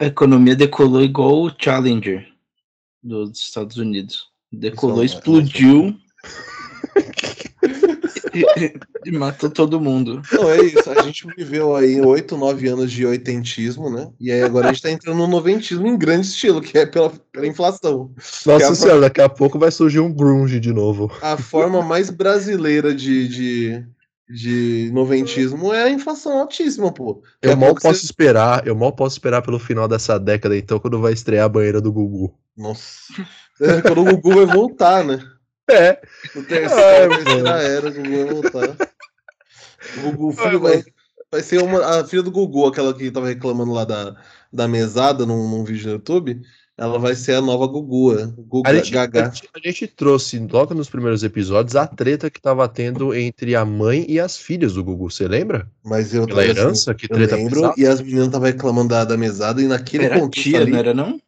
A 0.00 0.06
economia 0.06 0.56
decolou 0.56 1.02
igual 1.02 1.42
o 1.42 1.52
Challenger 1.56 2.26
dos 3.02 3.38
Estados 3.38 3.76
Unidos. 3.76 4.28
Decolou, 4.52 5.04
Isso, 5.04 5.14
é 5.14 5.18
explodiu. 5.18 5.96
e, 9.04 9.12
matou 9.12 9.50
todo 9.50 9.80
mundo. 9.80 10.22
Não, 10.32 10.50
é 10.50 10.62
isso. 10.62 10.90
A 10.90 11.02
gente 11.02 11.26
viveu 11.36 11.76
aí 11.76 12.00
oito, 12.00 12.36
nove 12.36 12.68
anos 12.68 12.90
de 12.90 13.06
oitentismo, 13.06 13.90
né? 13.90 14.10
E 14.20 14.32
aí 14.32 14.42
agora 14.42 14.68
a 14.68 14.72
gente 14.72 14.82
tá 14.82 14.90
entrando 14.90 15.18
no 15.18 15.26
noventismo 15.26 15.86
em 15.86 15.96
grande 15.96 16.26
estilo, 16.26 16.60
que 16.60 16.76
é 16.76 16.86
pela, 16.86 17.12
pela 17.32 17.46
inflação. 17.46 18.10
Nossa 18.44 18.72
é 18.72 18.74
senhora, 18.74 19.02
daqui 19.02 19.20
a 19.20 19.28
pouco 19.28 19.58
vai 19.58 19.70
surgir 19.70 20.00
um 20.00 20.12
grunge 20.12 20.58
de 20.58 20.72
novo. 20.72 21.12
A 21.22 21.36
forma 21.36 21.82
mais 21.82 22.10
brasileira 22.10 22.94
de, 22.94 23.28
de, 23.28 23.86
de 24.28 24.90
noventismo 24.92 25.72
é 25.72 25.84
a 25.84 25.90
inflação 25.90 26.38
altíssima, 26.38 26.92
pô. 26.92 27.22
Daqui 27.42 27.54
eu 27.54 27.56
mal 27.56 27.74
posso 27.74 28.00
você... 28.00 28.06
esperar, 28.06 28.66
eu 28.66 28.74
mal 28.74 28.92
posso 28.92 29.16
esperar 29.16 29.42
pelo 29.42 29.58
final 29.58 29.86
dessa 29.86 30.18
década, 30.18 30.56
então, 30.56 30.78
quando 30.78 31.00
vai 31.00 31.12
estrear 31.12 31.44
a 31.44 31.48
banheira 31.48 31.80
do 31.80 31.92
Gugu. 31.92 32.34
Nossa. 32.56 33.12
É, 33.60 33.82
quando 33.82 34.00
o 34.00 34.04
Gugu 34.04 34.34
vai 34.34 34.46
voltar, 34.46 35.04
né? 35.04 35.22
É. 35.70 36.00
No 36.34 36.42
terceiro, 36.42 37.24
terceira 37.24 37.62
era, 37.62 37.88
o 37.88 37.92
Gugu 37.92 38.10
vai 38.10 38.34
voltar. 38.34 38.88
O 39.96 40.00
Gugu, 40.10 40.32
filho, 40.32 40.60
vai, 40.60 40.82
vai 41.30 41.42
ser 41.42 41.62
uma, 41.62 42.00
a 42.00 42.04
filha 42.04 42.22
do 42.22 42.30
Gugu, 42.30 42.66
aquela 42.66 42.94
que 42.94 43.10
tava 43.10 43.28
reclamando 43.28 43.72
lá 43.72 43.84
da, 43.84 44.16
da 44.52 44.66
mesada 44.66 45.26
num, 45.26 45.48
num 45.48 45.64
vídeo 45.64 45.86
no 45.86 45.92
YouTube. 45.94 46.40
Ela 46.76 46.98
vai 46.98 47.14
ser 47.14 47.34
a 47.34 47.40
nova 47.40 47.68
Gugu, 47.68 48.18
é. 48.18 48.26
Gugu 48.26 48.62
a, 48.66 48.74
gente, 48.74 48.98
a, 48.98 49.04
gente, 49.04 49.48
a 49.54 49.58
gente 49.60 49.86
trouxe 49.86 50.38
logo 50.40 50.74
nos 50.74 50.88
primeiros 50.88 51.22
episódios 51.22 51.76
a 51.76 51.86
treta 51.86 52.28
que 52.28 52.40
tava 52.40 52.68
tendo 52.68 53.14
entre 53.14 53.54
a 53.54 53.64
mãe 53.64 54.04
e 54.08 54.18
as 54.18 54.36
filhas 54.36 54.72
do 54.74 54.82
Gugu, 54.82 55.08
você 55.08 55.28
lembra? 55.28 55.70
Mas 55.84 56.12
eu 56.12 56.26
Pela 56.26 56.44
herança, 56.44 56.90
assim, 56.90 56.98
que 56.98 57.06
treta 57.06 57.36
eu 57.36 57.44
lembro, 57.44 57.74
e 57.76 57.86
as 57.86 58.00
meninas 58.00 58.26
estavam 58.26 58.48
reclamando 58.48 58.88
da, 58.88 59.04
da 59.04 59.16
mesada 59.16 59.62
e 59.62 59.68
naquele 59.68 60.06
era 60.06 60.28
tia, 60.28 60.60
ali, 60.60 60.72
não 60.72 60.78
era 60.78 60.92
não? 60.92 61.20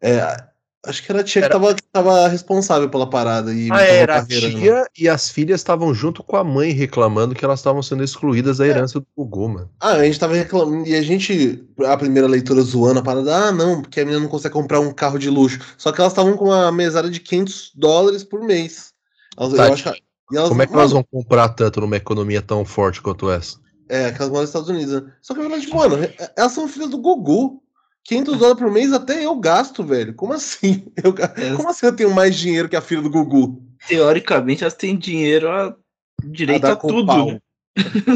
É, 0.00 0.44
Acho 0.86 1.02
que 1.02 1.10
era 1.10 1.20
a 1.20 1.24
tia 1.24 1.44
era... 1.44 1.48
que, 1.48 1.52
tava, 1.52 1.76
tava 1.92 2.28
responsável 2.28 2.88
pela 2.90 3.08
parada. 3.08 3.52
E 3.52 3.70
ah, 3.72 3.80
era 3.80 4.18
a 4.18 4.26
tia 4.26 4.82
né? 4.82 4.84
e 4.98 5.08
as 5.08 5.30
filhas 5.30 5.60
estavam 5.60 5.94
junto 5.94 6.22
com 6.22 6.36
a 6.36 6.44
mãe 6.44 6.72
reclamando 6.72 7.34
que 7.34 7.44
elas 7.44 7.60
estavam 7.60 7.82
sendo 7.82 8.04
excluídas 8.04 8.58
da 8.58 8.66
é. 8.66 8.70
herança 8.70 8.98
é. 8.98 9.00
do 9.00 9.06
Gugu, 9.16 9.48
mano. 9.48 9.70
Ah, 9.80 9.92
a 9.92 10.04
gente 10.04 10.20
tava 10.20 10.34
reclamando. 10.34 10.86
E 10.86 10.94
a 10.94 11.02
gente, 11.02 11.64
a 11.86 11.96
primeira 11.96 12.28
leitura 12.28 12.60
zoando 12.62 13.00
a 13.00 13.02
parada, 13.02 13.34
ah, 13.34 13.52
não, 13.52 13.82
porque 13.82 14.00
a 14.00 14.04
menina 14.04 14.22
não 14.22 14.28
consegue 14.28 14.52
comprar 14.52 14.80
um 14.80 14.92
carro 14.92 15.18
de 15.18 15.30
luxo. 15.30 15.58
Só 15.78 15.90
que 15.90 16.00
elas 16.00 16.12
estavam 16.12 16.36
com 16.36 16.46
uma 16.46 16.70
mesada 16.70 17.10
de 17.10 17.20
500 17.20 17.72
dólares 17.74 18.22
por 18.22 18.42
mês. 18.42 18.92
Elas, 19.36 19.54
tá, 19.54 19.72
acho, 19.72 19.92
elas, 20.32 20.48
como 20.48 20.62
é 20.62 20.66
que 20.66 20.74
elas 20.74 20.92
vão 20.92 21.02
comprar 21.02 21.48
tanto 21.50 21.80
numa 21.80 21.96
economia 21.96 22.42
tão 22.42 22.64
forte 22.64 23.00
quanto 23.00 23.30
essa? 23.30 23.58
É, 23.88 24.06
aquelas 24.06 24.28
moram 24.28 24.42
nos 24.42 24.50
Estados 24.50 24.68
Unidos, 24.68 24.94
né? 24.94 25.12
Só 25.20 25.34
que, 25.34 25.40
na 25.40 25.48
verdade, 25.48 25.68
mano, 25.72 25.96
elas 26.36 26.52
são 26.52 26.68
filhas 26.68 26.90
do 26.90 26.98
Gugu. 26.98 27.62
500 28.04 28.38
dólares 28.38 28.62
por 28.62 28.70
mês 28.70 28.92
até 28.92 29.24
eu 29.24 29.34
gasto, 29.36 29.82
velho. 29.82 30.14
Como 30.14 30.32
assim? 30.32 30.86
Eu, 31.02 31.14
é. 31.18 31.56
como 31.56 31.68
assim 31.68 31.86
eu 31.86 31.96
tenho 31.96 32.14
mais 32.14 32.36
dinheiro 32.36 32.68
que 32.68 32.76
a 32.76 32.82
filha 32.82 33.02
do 33.02 33.10
Gugu? 33.10 33.62
Teoricamente, 33.88 34.62
elas 34.62 34.74
têm 34.74 34.96
dinheiro 34.96 35.50
a 35.50 35.74
direito 36.22 36.66
a, 36.66 36.72
a 36.72 36.76
tudo. 36.76 37.06
Pau. 37.06 37.40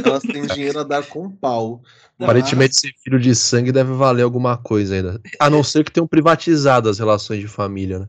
Elas 0.04 0.23
têm 0.23 0.47
dinheiro 0.47 0.78
a 0.78 0.85
dar 0.85 1.04
com 1.07 1.30
pau. 1.30 1.83
Aparentemente, 2.21 2.80
ser 2.80 2.92
filho 3.02 3.18
de 3.18 3.35
sangue 3.35 3.73
deve 3.73 3.92
valer 3.92 4.23
alguma 4.23 4.57
coisa 4.57 4.95
ainda. 4.95 5.21
A 5.40 5.49
não 5.49 5.64
ser 5.64 5.85
que 5.85 5.90
tenham 5.90 6.07
privatizado 6.07 6.88
as 6.88 6.99
relações 6.99 7.40
de 7.40 7.49
família, 7.49 8.00
né? 8.00 8.09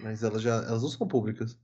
Mas 0.00 0.22
elas 0.22 0.42
já 0.42 0.54
elas 0.54 0.82
não 0.82 0.88
são 0.88 1.06
públicas. 1.06 1.56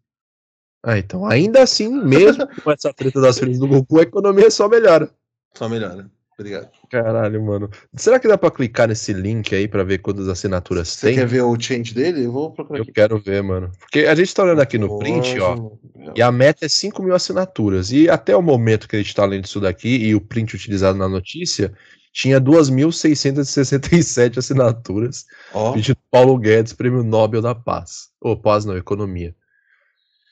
Ah, 0.83 0.99
então 0.99 1.25
ainda 1.27 1.63
assim, 1.63 1.89
mesmo 1.89 2.47
com 2.63 2.71
essa 2.71 2.93
treta 2.93 3.21
das 3.21 3.39
filhas 3.39 3.59
do 3.59 3.67
Gugu, 3.69 4.01
a 4.01 4.03
economia 4.03 4.51
só 4.51 4.69
melhora. 4.69 5.11
Só 5.55 5.69
melhora. 5.69 6.11
Obrigado. 6.39 6.69
Caralho, 6.91 7.41
mano. 7.43 7.71
Será 7.95 8.19
que 8.19 8.27
dá 8.27 8.37
pra 8.37 8.51
clicar 8.51 8.89
nesse 8.89 9.13
link 9.13 9.55
aí 9.55 9.69
pra 9.69 9.85
ver 9.85 9.99
quantas 9.99 10.27
assinaturas 10.29 10.89
Você 10.89 11.07
tem? 11.07 11.15
Você 11.15 11.21
quer 11.21 11.27
ver 11.27 11.43
o 11.43 11.61
change 11.61 11.95
dele? 11.95 12.25
Eu 12.25 12.33
vou 12.33 12.51
procurar 12.51 12.81
Eu 12.81 12.83
aqui. 12.83 12.93
quero 12.93 13.19
ver, 13.19 13.41
mano. 13.43 13.71
Porque 13.79 14.01
a 14.01 14.15
gente 14.17 14.35
tá 14.35 14.43
olhando 14.43 14.61
aqui 14.61 14.77
no 14.77 14.99
print, 14.99 15.39
ó. 15.39 15.71
E 16.15 16.21
a 16.21 16.33
meta 16.33 16.67
é 16.67 16.69
5 16.69 17.03
mil 17.03 17.15
assinaturas. 17.15 17.93
E 17.93 18.11
até 18.11 18.37
o 18.37 18.43
momento 18.43 18.89
que 18.89 18.97
a 18.97 18.99
gente 18.99 19.15
tá 19.15 19.25
lendo 19.25 19.45
isso 19.45 19.61
daqui 19.61 19.97
e 19.97 20.13
o 20.15 20.21
print 20.21 20.57
utilizado 20.57 20.99
na 20.99 21.09
notícia, 21.09 21.73
tinha 22.13 22.41
2.667 22.41 24.39
assinaturas. 24.39 25.27
Ó. 25.53 25.73
Pedindo 25.73 25.99
Paulo 26.11 26.37
Guedes, 26.37 26.73
prêmio 26.73 27.05
Nobel 27.05 27.43
da 27.43 27.55
Paz. 27.55 28.09
Ou 28.21 28.33
oh, 28.33 28.37
Paz 28.37 28.65
não, 28.65 28.77
Economia. 28.77 29.35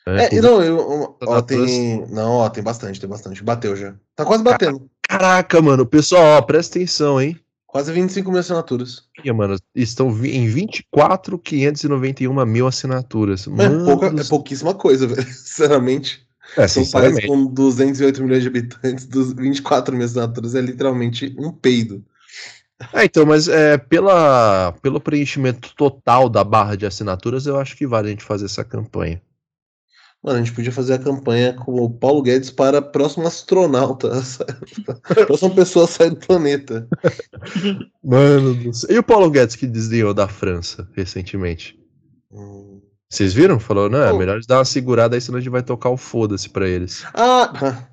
É, 0.05 0.35
é 0.35 0.41
não, 0.41 0.61
eu, 0.61 1.17
ó, 1.21 1.41
tem. 1.41 2.05
Não, 2.07 2.31
ó, 2.31 2.49
tem 2.49 2.61
bastante, 2.61 2.99
tem 2.99 3.09
bastante. 3.09 3.41
Bateu 3.41 3.73
já. 3.75 3.95
Tá 4.15 4.25
quase 4.25 4.43
batendo. 4.43 4.89
Caraca, 5.13 5.61
mano, 5.61 5.85
pessoal, 5.85 6.37
ó, 6.37 6.41
presta 6.41 6.79
atenção, 6.79 7.21
hein? 7.21 7.39
Quase 7.67 7.93
25 7.93 8.31
mil 8.31 8.39
assinaturas. 8.39 9.03
E, 9.23 9.31
mano, 9.31 9.55
estão 9.75 10.09
em 10.25 10.47
24,591 10.47 12.43
mil 12.47 12.65
assinaturas. 12.65 13.47
É, 13.47 13.69
pouca, 13.85 14.07
é 14.07 14.23
pouquíssima 14.23 14.73
coisa, 14.73 15.05
velho. 15.15 15.21
Sinceramente. 15.21 16.25
É, 16.57 16.67
São 16.67 16.83
países 16.89 17.23
com 17.27 17.45
208 17.45 18.23
milhões 18.23 18.41
de 18.41 18.47
habitantes, 18.47 19.05
dos 19.05 19.33
24 19.33 19.95
mil 19.95 20.05
assinaturas 20.05 20.55
é 20.55 20.61
literalmente 20.61 21.35
um 21.37 21.51
peido. 21.51 22.03
É, 22.91 23.05
então, 23.05 23.23
mas 23.23 23.47
é, 23.47 23.77
pela, 23.77 24.73
pelo 24.81 24.99
preenchimento 24.99 25.75
total 25.75 26.27
da 26.27 26.43
barra 26.43 26.75
de 26.75 26.87
assinaturas, 26.87 27.45
eu 27.45 27.59
acho 27.59 27.77
que 27.77 27.85
vale 27.85 28.07
a 28.07 28.11
gente 28.11 28.23
fazer 28.23 28.45
essa 28.45 28.63
campanha. 28.63 29.21
Mano, 30.23 30.39
a 30.39 30.41
gente 30.41 30.53
podia 30.53 30.71
fazer 30.71 30.93
a 30.93 30.99
campanha 30.99 31.53
com 31.53 31.73
o 31.81 31.89
Paulo 31.89 32.21
Guedes 32.21 32.49
para 32.49 32.81
próximo 32.81 33.27
astronauta. 33.27 34.09
próxima 35.27 35.49
pessoa 35.49 35.83
a 35.83 35.87
sair 35.87 36.11
do 36.11 36.15
planeta. 36.15 36.87
Mano 38.01 38.55
do 38.55 38.73
céu. 38.73 38.95
E 38.95 38.99
o 38.99 39.03
Paulo 39.03 39.29
Guedes 39.29 39.57
que 39.57 39.67
desdenhou 39.67 40.13
da 40.13 40.27
França 40.29 40.87
recentemente? 40.93 41.77
Hum. 42.31 42.79
Vocês 43.09 43.33
viram? 43.33 43.59
Falou, 43.59 43.89
não, 43.89 44.01
é 44.01 44.13
melhor 44.13 44.39
dar 44.47 44.59
uma 44.59 44.65
segurada 44.65 45.15
aí, 45.15 45.21
senão 45.21 45.37
a 45.37 45.41
gente 45.41 45.51
vai 45.51 45.61
tocar 45.61 45.89
o 45.89 45.97
foda-se 45.97 46.49
pra 46.49 46.67
eles. 46.67 47.05
Ah, 47.13 47.85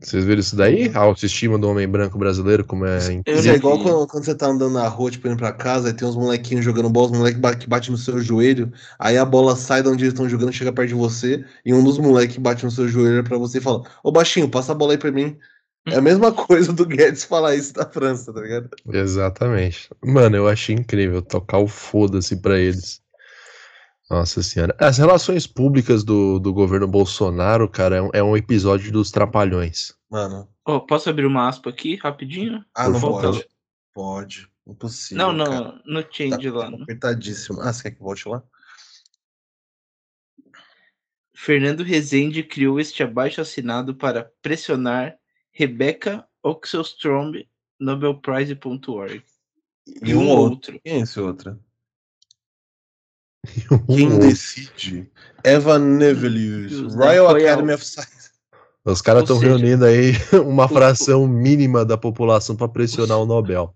Vocês 0.00 0.24
viram 0.24 0.40
isso 0.40 0.56
daí? 0.56 0.90
A 0.94 1.00
autoestima 1.00 1.58
do 1.58 1.68
homem 1.68 1.88
branco 1.88 2.18
brasileiro, 2.18 2.64
como 2.64 2.84
é 2.86 2.98
não 3.08 3.52
é 3.52 3.56
igual 3.56 3.78
quando, 3.82 4.06
quando 4.06 4.24
você 4.24 4.34
tá 4.34 4.46
andando 4.46 4.74
na 4.74 4.86
rua, 4.88 5.10
tipo, 5.10 5.26
indo 5.26 5.36
pra 5.36 5.52
casa, 5.52 5.88
aí 5.88 5.94
tem 5.94 6.06
uns 6.06 6.16
molequinhos 6.16 6.64
jogando 6.64 6.88
bola, 6.88 7.10
os 7.10 7.18
moleques 7.18 7.40
que 7.58 7.68
batem 7.68 7.90
no 7.90 7.98
seu 7.98 8.20
joelho, 8.20 8.72
aí 8.98 9.18
a 9.18 9.24
bola 9.24 9.56
sai 9.56 9.82
de 9.82 9.88
onde 9.88 10.04
eles 10.04 10.12
estão 10.12 10.28
jogando, 10.28 10.52
chega 10.52 10.72
perto 10.72 10.88
de 10.88 10.94
você, 10.94 11.44
e 11.64 11.74
um 11.74 11.82
dos 11.82 11.98
moleques 11.98 12.36
bate 12.36 12.64
no 12.64 12.70
seu 12.70 12.88
joelho 12.88 13.24
pra 13.24 13.38
você 13.38 13.58
e 13.58 13.60
fala, 13.60 13.82
ô 14.02 14.12
baixinho, 14.12 14.48
passa 14.48 14.72
a 14.72 14.74
bola 14.74 14.92
aí 14.92 14.98
pra 14.98 15.10
mim. 15.10 15.36
É 15.86 15.96
a 15.96 16.02
mesma 16.02 16.30
coisa 16.32 16.72
do 16.72 16.86
Guedes 16.86 17.24
falar 17.24 17.54
isso 17.54 17.72
da 17.72 17.86
França, 17.86 18.32
tá 18.32 18.40
ligado? 18.40 18.68
Exatamente. 18.92 19.88
Mano, 20.04 20.36
eu 20.36 20.48
achei 20.48 20.74
incrível 20.74 21.22
tocar 21.22 21.58
o 21.58 21.66
foda-se 21.66 22.36
pra 22.36 22.58
eles. 22.58 23.00
Nossa 24.10 24.42
senhora. 24.42 24.74
As 24.80 24.96
relações 24.98 25.46
públicas 25.46 26.02
do, 26.02 26.38
do 26.38 26.52
governo 26.52 26.88
Bolsonaro, 26.88 27.68
cara, 27.68 27.96
é 27.96 28.02
um, 28.02 28.10
é 28.14 28.22
um 28.22 28.36
episódio 28.36 28.90
dos 28.90 29.10
trapalhões. 29.10 29.94
Mano, 30.10 30.48
Ó, 30.64 30.80
posso 30.80 31.10
abrir 31.10 31.26
uma 31.26 31.46
aspa 31.48 31.68
aqui, 31.70 31.96
rapidinho? 31.96 32.64
ah, 32.74 32.84
Por 32.84 32.92
não 32.94 33.00
favor. 33.00 33.22
pode. 33.22 33.48
Pode. 33.92 34.48
Impossível. 34.66 35.32
Não, 35.32 35.44
cara. 35.44 35.60
não, 35.60 36.02
no 36.02 36.06
change 36.10 36.50
Tá 36.50 36.56
lá. 36.56 36.70
não. 36.70 36.82
apertadíssimo. 36.82 37.60
Ah, 37.60 37.72
você 37.72 37.82
quer 37.84 37.90
que 37.92 38.02
volte 38.02 38.28
lá? 38.28 38.42
Fernando 41.34 41.82
Rezende 41.82 42.42
criou 42.42 42.80
este 42.80 43.02
abaixo 43.02 43.40
assinado 43.40 43.94
para 43.94 44.30
pressionar 44.42 45.16
Rebecca 45.52 46.26
Oxelstrom, 46.42 47.32
nobelprize.org. 47.78 49.22
E 50.02 50.14
um 50.14 50.28
outro. 50.28 50.78
Quem 50.82 50.94
é 50.94 50.98
esse 51.00 51.20
outro? 51.20 51.58
Um 53.70 53.78
Quem 53.96 54.18
decide? 54.18 55.10
Eva 55.44 55.78
Nevelius, 55.78 56.70
Deus, 56.80 56.94
Royal. 56.94 57.28
Academy 57.36 57.72
of 57.72 57.84
Science. 57.84 58.30
Os 58.84 59.02
caras 59.02 59.22
estão 59.22 59.38
reunindo 59.38 59.84
aí 59.84 60.12
uma 60.46 60.64
o- 60.64 60.68
fração 60.68 61.26
mínima 61.28 61.84
da 61.84 61.96
população 61.98 62.56
pra 62.56 62.68
pressionar 62.68 63.18
o 63.18 63.26
Nobel. 63.26 63.74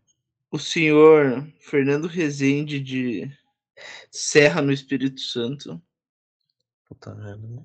O 0.51 0.59
senhor 0.59 1.47
Fernando 1.61 2.07
Rezende 2.07 2.79
de 2.81 3.31
Serra, 4.11 4.61
no 4.63 4.73
Espírito 4.73 5.21
Santo, 5.21 5.81
Puta 6.89 7.15
merda. 7.15 7.47
né? 7.47 7.63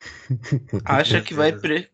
acha 0.84 1.20
que 1.20 1.34
vai 1.34 1.52
pre- 1.52 1.90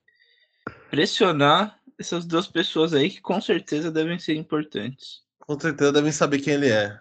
pressionar 0.90 1.78
essas 1.98 2.24
duas 2.24 2.46
pessoas 2.46 2.94
aí 2.94 3.10
que 3.10 3.20
com 3.20 3.40
certeza 3.40 3.90
devem 3.90 4.18
ser 4.18 4.34
importantes. 4.34 5.22
Com 5.40 5.58
certeza 5.58 5.92
devem 5.92 6.12
saber 6.12 6.40
quem 6.40 6.54
ele 6.54 6.68
é. 6.70 6.98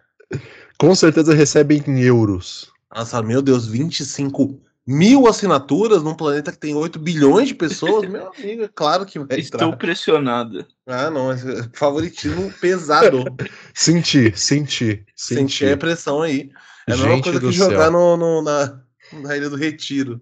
Com 0.80 0.96
certeza 0.96 1.34
recebem 1.34 1.84
em 1.86 2.00
euros. 2.02 2.72
Nossa, 2.96 3.22
meu 3.22 3.42
Deus, 3.42 3.68
25 3.68 4.60
mil 4.88 5.28
assinaturas 5.28 6.02
num 6.02 6.16
planeta 6.16 6.52
que 6.52 6.58
tem 6.58 6.74
8 6.74 6.98
bilhões 6.98 7.50
de 7.50 7.54
pessoas? 7.54 8.10
Meu 8.10 8.32
amigo, 8.32 8.64
é 8.64 8.70
claro 8.74 9.06
que 9.06 9.20
vai 9.20 9.38
Estou 9.40 9.62
entrar. 9.68 9.78
pressionada. 9.78 10.66
Ah, 10.88 11.12
não, 11.12 11.32
é 11.32 11.38
favoritismo 11.74 12.52
pesado. 12.62 13.24
Senti, 13.76 14.34
senti, 14.36 15.06
Sentir 15.16 15.50
senti. 15.60 15.66
a 15.72 15.78
pressão 15.78 16.22
aí. 16.22 16.50
É 16.88 16.94
a 16.94 16.98
mesma 16.98 17.22
coisa 17.22 17.40
do 17.40 17.50
que 17.50 17.54
jogar 17.56 17.84
céu. 17.84 17.92
no, 17.92 18.18
no- 18.18 18.42
na, 18.42 18.80
na 19.14 19.38
Ilha 19.38 19.50
do 19.50 19.56
Retiro. 19.56 20.20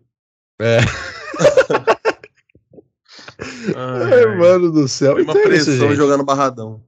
É. 0.60 0.80
Ai, 3.76 4.24
Ai, 4.26 4.36
mano 4.38 4.72
do 4.72 4.88
céu. 4.88 5.14
Foi 5.14 5.22
Então 5.22 5.36
uma 5.36 5.42
é 5.42 5.56
isso, 5.56 5.66
pressão 5.66 5.88
gente. 5.90 5.96
jogar 5.98 6.18
no 6.18 6.26
Barradão. 6.26 6.84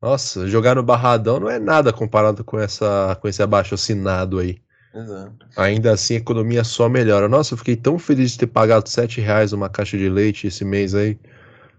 Nossa, 0.00 0.46
jogar 0.46 0.76
no 0.76 0.82
Barradão 0.82 1.40
não 1.40 1.50
é 1.50 1.58
nada 1.58 1.92
comparado 1.92 2.44
com, 2.44 2.58
essa, 2.58 3.16
com 3.20 3.26
esse 3.28 3.42
abaixo 3.42 3.74
assinado 3.74 4.38
aí. 4.38 4.58
Exato. 4.94 5.46
Ainda 5.56 5.92
assim, 5.92 6.14
a 6.14 6.18
economia 6.18 6.64
só 6.64 6.88
melhora. 6.88 7.28
Nossa, 7.28 7.54
eu 7.54 7.58
fiquei 7.58 7.76
tão 7.76 7.98
feliz 7.98 8.32
de 8.32 8.38
ter 8.38 8.46
pagado 8.46 8.88
7 8.88 9.20
reais 9.20 9.52
uma 9.52 9.68
caixa 9.68 9.98
de 9.98 10.08
leite 10.08 10.46
esse 10.46 10.64
mês 10.64 10.94
aí. 10.94 11.18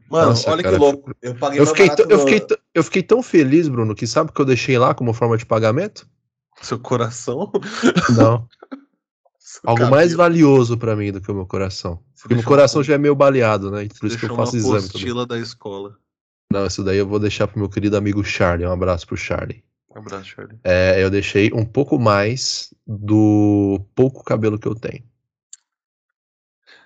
Mano, 0.10 0.30
Nossa, 0.30 0.52
olha 0.52 0.64
cara, 0.64 0.76
que 0.76 0.82
louco. 0.82 1.16
Eu 1.22 1.36
paguei 1.36 1.60
Eu 1.60 1.66
fiquei, 1.68 1.88
barato 1.88 2.08
tão- 2.08 2.12
eu, 2.18 2.26
fiquei, 2.28 2.58
eu 2.76 2.84
fiquei 2.84 3.04
tão 3.04 3.24
feliz, 3.24 3.68
Bruno, 3.68 3.96
que 3.96 4.06
sabe 4.08 4.30
o 4.32 4.34
que 4.34 4.42
eu 4.42 4.46
deixei 4.46 4.78
lá 4.78 4.94
como 4.94 5.14
forma 5.14 5.38
de 5.38 5.46
pagamento? 5.46 6.08
Seu 6.62 6.80
coração. 6.80 7.52
Não. 8.10 8.48
seu 9.40 9.62
Algo 9.66 9.80
cabelo. 9.82 9.92
mais 9.92 10.14
valioso 10.14 10.78
pra 10.78 10.96
mim 10.96 11.12
do 11.12 11.22
que 11.22 11.32
o 11.32 11.36
meu 11.36 11.46
coração. 11.46 12.00
Você 12.14 12.24
Porque 12.24 12.36
meu 12.36 12.44
coração 12.44 12.80
uma- 12.80 12.84
já 12.86 12.96
é 12.96 12.98
meio 12.98 13.16
baleado, 13.16 13.72
né? 13.72 13.88
Por 14.00 14.08
isso 14.08 14.18
que 14.18 14.26
eu 14.26 14.36
faço 14.36 14.52
uma 14.54 14.58
exame 14.60 14.74
também. 14.76 14.88
apostila 14.90 15.26
da 15.26 15.40
escola. 15.40 15.96
Não, 16.51 16.65
isso 16.65 16.84
daí 16.84 16.98
eu 16.98 17.08
vou 17.08 17.20
deixar 17.20 17.48
pro 17.48 17.60
meu 17.60 17.70
querido 17.70 17.96
amigo 17.96 18.24
Charlie. 18.24 18.65
Um 18.65 18.72
abraço 18.72 19.06
pro 19.06 19.15
Charlie. 19.15 19.63
Um 19.96 20.00
abraço, 20.00 20.25
Charlie. 20.29 20.58
É, 20.63 21.03
eu 21.03 21.10
deixei 21.10 21.51
um 21.53 21.63
pouco 21.63 22.00
mais 22.00 22.74
do 22.88 23.79
pouco 23.94 24.24
cabelo 24.24 24.58
que 24.58 24.68
eu 24.68 24.75
tenho. 24.75 25.03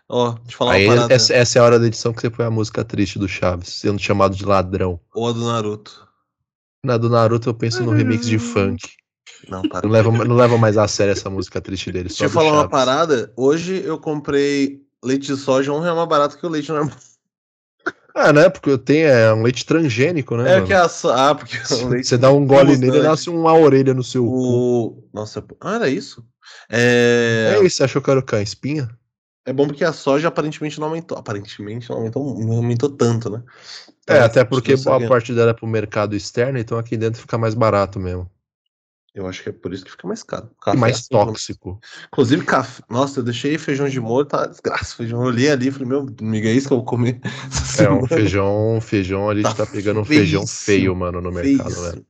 Ó, 0.10 0.32
deixa 0.32 0.52
eu 0.52 0.58
falar 0.58 0.74
Aí 0.74 0.86
uma 0.86 0.96
parada. 0.96 1.14
essa, 1.14 1.34
essa 1.34 1.58
é 1.58 1.62
a 1.62 1.66
hora 1.66 1.80
da 1.80 1.88
edição 1.88 2.14
que 2.14 2.22
você 2.22 2.30
põe 2.30 2.46
a 2.46 2.52
música 2.52 2.84
triste 2.84 3.18
do 3.18 3.28
Chaves, 3.28 3.70
sendo 3.70 4.00
chamado 4.00 4.36
de 4.36 4.46
ladrão. 4.46 5.00
Ou 5.14 5.28
a 5.30 5.32
do 5.32 5.46
Naruto. 5.46 6.08
Na 6.86 6.98
do 6.98 7.10
Naruto 7.10 7.50
eu 7.50 7.54
penso 7.54 7.84
no 7.84 7.92
remix 7.92 8.28
de 8.28 8.38
funk. 8.38 8.86
Não, 9.48 9.62
para. 9.70 9.88
Não 9.88 9.94
leva, 9.94 10.12
não 10.12 10.36
leva 10.36 10.58
mais 10.58 10.78
a 10.78 10.88
sério 10.90 11.14
essa 11.14 11.30
música 11.30 11.62
triste 11.62 11.90
dele. 11.92 12.10
Deixa 12.10 12.26
eu 12.26 12.30
falar 12.30 12.52
uma 12.52 12.58
Chaves. 12.64 12.72
parada. 12.72 13.34
Hoje 13.38 13.82
eu 13.82 13.98
comprei 13.98 14.82
leite 15.02 15.28
de 15.28 15.38
soja 15.38 15.72
um 15.72 15.80
real 15.80 15.96
mais 15.96 16.10
barato 16.10 16.38
que 16.38 16.46
o 16.46 16.50
leite 16.50 16.70
normal. 16.70 16.96
Ah, 18.16 18.32
né? 18.32 18.50
Porque 18.50 18.70
eu 18.70 18.78
tenho 18.78 19.08
é 19.08 19.34
um 19.34 19.42
leite 19.42 19.66
transgênico, 19.66 20.38
né? 20.38 20.52
É 20.52 20.56
mano? 20.56 20.68
que 20.68 20.74
a 20.74 20.88
so... 20.88 21.10
Ah, 21.10 21.34
porque 21.34 21.58
o 21.74 21.88
leite. 21.88 22.08
Você 22.08 22.18
dá 22.18 22.32
um 22.32 22.46
gole 22.46 22.78
nele 22.78 23.00
e 23.00 23.02
nasce 23.02 23.30
uma 23.30 23.54
orelha 23.54 23.94
no 23.94 24.04
seu 24.04 24.24
cu. 24.24 24.32
O... 24.32 25.10
Nossa, 25.14 25.42
pô. 25.42 25.58
ah, 25.60 25.76
era 25.76 25.90
isso? 25.90 26.24
É... 26.70 27.56
É 27.58 27.66
isso, 27.66 27.78
você 27.78 27.84
achou 27.84 28.02
que 28.02 28.12
era 28.12 28.20
o 28.20 28.24
cã? 28.24 28.42
Espinha? 28.42 28.90
é 29.46 29.52
bom 29.52 29.68
porque 29.68 29.84
a 29.84 29.92
soja 29.92 30.28
aparentemente 30.28 30.80
não 30.80 30.88
aumentou. 30.88 31.18
Aparentemente 31.18 31.90
não 31.90 31.98
aumentou, 31.98 32.40
não 32.40 32.54
aumentou 32.58 32.90
tanto, 32.90 33.30
né? 33.30 33.44
É, 34.08 34.14
Então, 34.16 34.26
até 34.26 34.44
porque 34.44 34.76
boa 34.78 35.06
parte 35.08 35.34
dela 35.34 35.52
é 35.52 35.54
pro 35.54 35.68
mercado 35.68 36.16
externo, 36.16 36.58
então 36.58 36.78
aqui 36.78 36.96
dentro 36.96 37.22
fica 37.22 37.38
mais 37.38 37.54
barato 37.54 38.00
mesmo. 38.00 38.30
Eu 39.14 39.28
acho 39.28 39.44
que 39.44 39.50
é 39.50 39.52
por 39.52 39.72
isso 39.72 39.86
que 39.86 39.92
fica 39.92 40.08
mais 40.08 40.24
caro. 40.24 40.50
E 40.60 40.64
Café 40.66 40.78
mais 40.78 40.96
assim, 40.98 41.08
né? 41.16 41.26
tóxico. 41.26 41.80
Inclusive, 42.08 42.44
café. 42.46 42.82
Nossa, 42.90 43.20
eu 43.20 43.24
deixei 43.24 43.58
feijão 43.60 43.88
de 43.88 44.00
molho, 44.00 44.26
tá 44.26 44.48
desgraça. 44.48 44.96
Feijão, 44.96 45.22
eu 45.22 45.28
olhei 45.28 45.52
ali 45.52 45.68
e 45.68 45.72
falei, 45.72 45.88
meu 45.88 46.00
amigo, 46.20 46.48
é 46.48 46.52
isso 46.52 46.68
que 46.68 46.74
eu 46.74 46.78
vou 46.78 46.86
comer. 46.86 47.20
É, 47.80 47.90
um 47.92 48.08
feijão, 48.08 48.80
feijão, 48.82 49.30
a 49.30 49.36
gente 49.36 49.44
Tá 49.44 49.54
tá 49.54 49.66
pegando 49.68 50.00
um 50.00 50.06
feijão 50.06 50.48
feio, 50.48 50.96
mano, 50.96 51.22
no 51.22 51.32
mercado, 51.32 51.70
Feíssimo. 51.70 51.92
velho. 51.92 52.06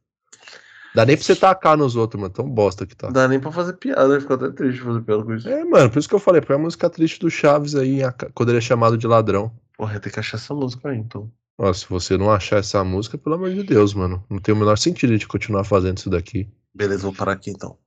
Dá 0.95 1.05
nem 1.05 1.17
pra 1.17 1.25
você 1.25 1.35
tacar 1.35 1.75
nos 1.75 1.95
outros, 1.95 2.21
mano. 2.21 2.33
Tão 2.33 2.47
bosta 2.47 2.85
que 2.85 2.95
tá. 2.95 3.09
Dá 3.09 3.27
nem 3.27 3.39
pra 3.39 3.51
fazer 3.51 3.73
piada, 3.73 4.21
ficou 4.21 4.35
até 4.35 4.49
triste 4.51 4.81
fazer 4.81 5.01
piada 5.01 5.23
com 5.23 5.33
isso. 5.33 5.49
É, 5.49 5.65
mano, 5.65 5.89
por 5.89 5.99
isso 5.99 6.07
que 6.07 6.15
eu 6.15 6.19
falei, 6.19 6.39
põe 6.39 6.55
a 6.55 6.59
música 6.59 6.89
triste 6.89 7.19
do 7.19 7.29
Chaves 7.29 7.75
aí, 7.75 7.99
quando 8.33 8.49
ele 8.49 8.59
é 8.59 8.61
chamado 8.61 8.97
de 8.97 9.07
ladrão. 9.07 9.51
Porra, 9.75 9.99
tem 9.99 10.11
que 10.11 10.19
achar 10.19 10.37
essa 10.37 10.53
música 10.53 10.89
aí, 10.89 10.97
então. 10.99 11.29
Ó, 11.57 11.73
se 11.73 11.85
você 11.89 12.15
não 12.17 12.31
achar 12.31 12.57
essa 12.59 12.83
música, 12.83 13.17
pelo 13.17 13.35
amor 13.35 13.51
de 13.51 13.63
Deus, 13.63 13.93
mano. 13.93 14.23
Não 14.29 14.37
tem 14.37 14.53
o 14.53 14.57
menor 14.57 14.77
sentido 14.77 15.17
de 15.17 15.27
continuar 15.27 15.63
fazendo 15.63 15.97
isso 15.97 16.09
daqui. 16.09 16.47
Beleza, 16.75 17.03
vou 17.03 17.13
parar 17.13 17.33
aqui 17.33 17.51
então. 17.51 17.77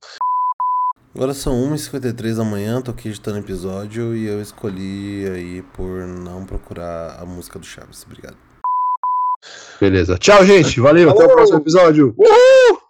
Agora 1.14 1.34
são 1.34 1.54
1h53 1.72 2.36
da 2.36 2.44
manhã, 2.44 2.80
tô 2.80 2.90
aqui 2.90 3.08
editando 3.08 3.38
episódio 3.38 4.14
e 4.14 4.26
eu 4.26 4.40
escolhi 4.40 5.28
aí 5.28 5.62
por 5.74 6.06
não 6.06 6.44
procurar 6.44 7.18
a 7.18 7.24
música 7.24 7.58
do 7.58 7.64
Chaves. 7.66 8.04
Obrigado. 8.04 8.36
Beleza. 9.80 10.18
Tchau, 10.18 10.44
gente. 10.44 10.78
Valeu. 10.78 11.10
Até 11.10 11.24
o 11.24 11.28
próximo 11.28 11.58
episódio. 11.58 12.14
Uhul! 12.18 12.80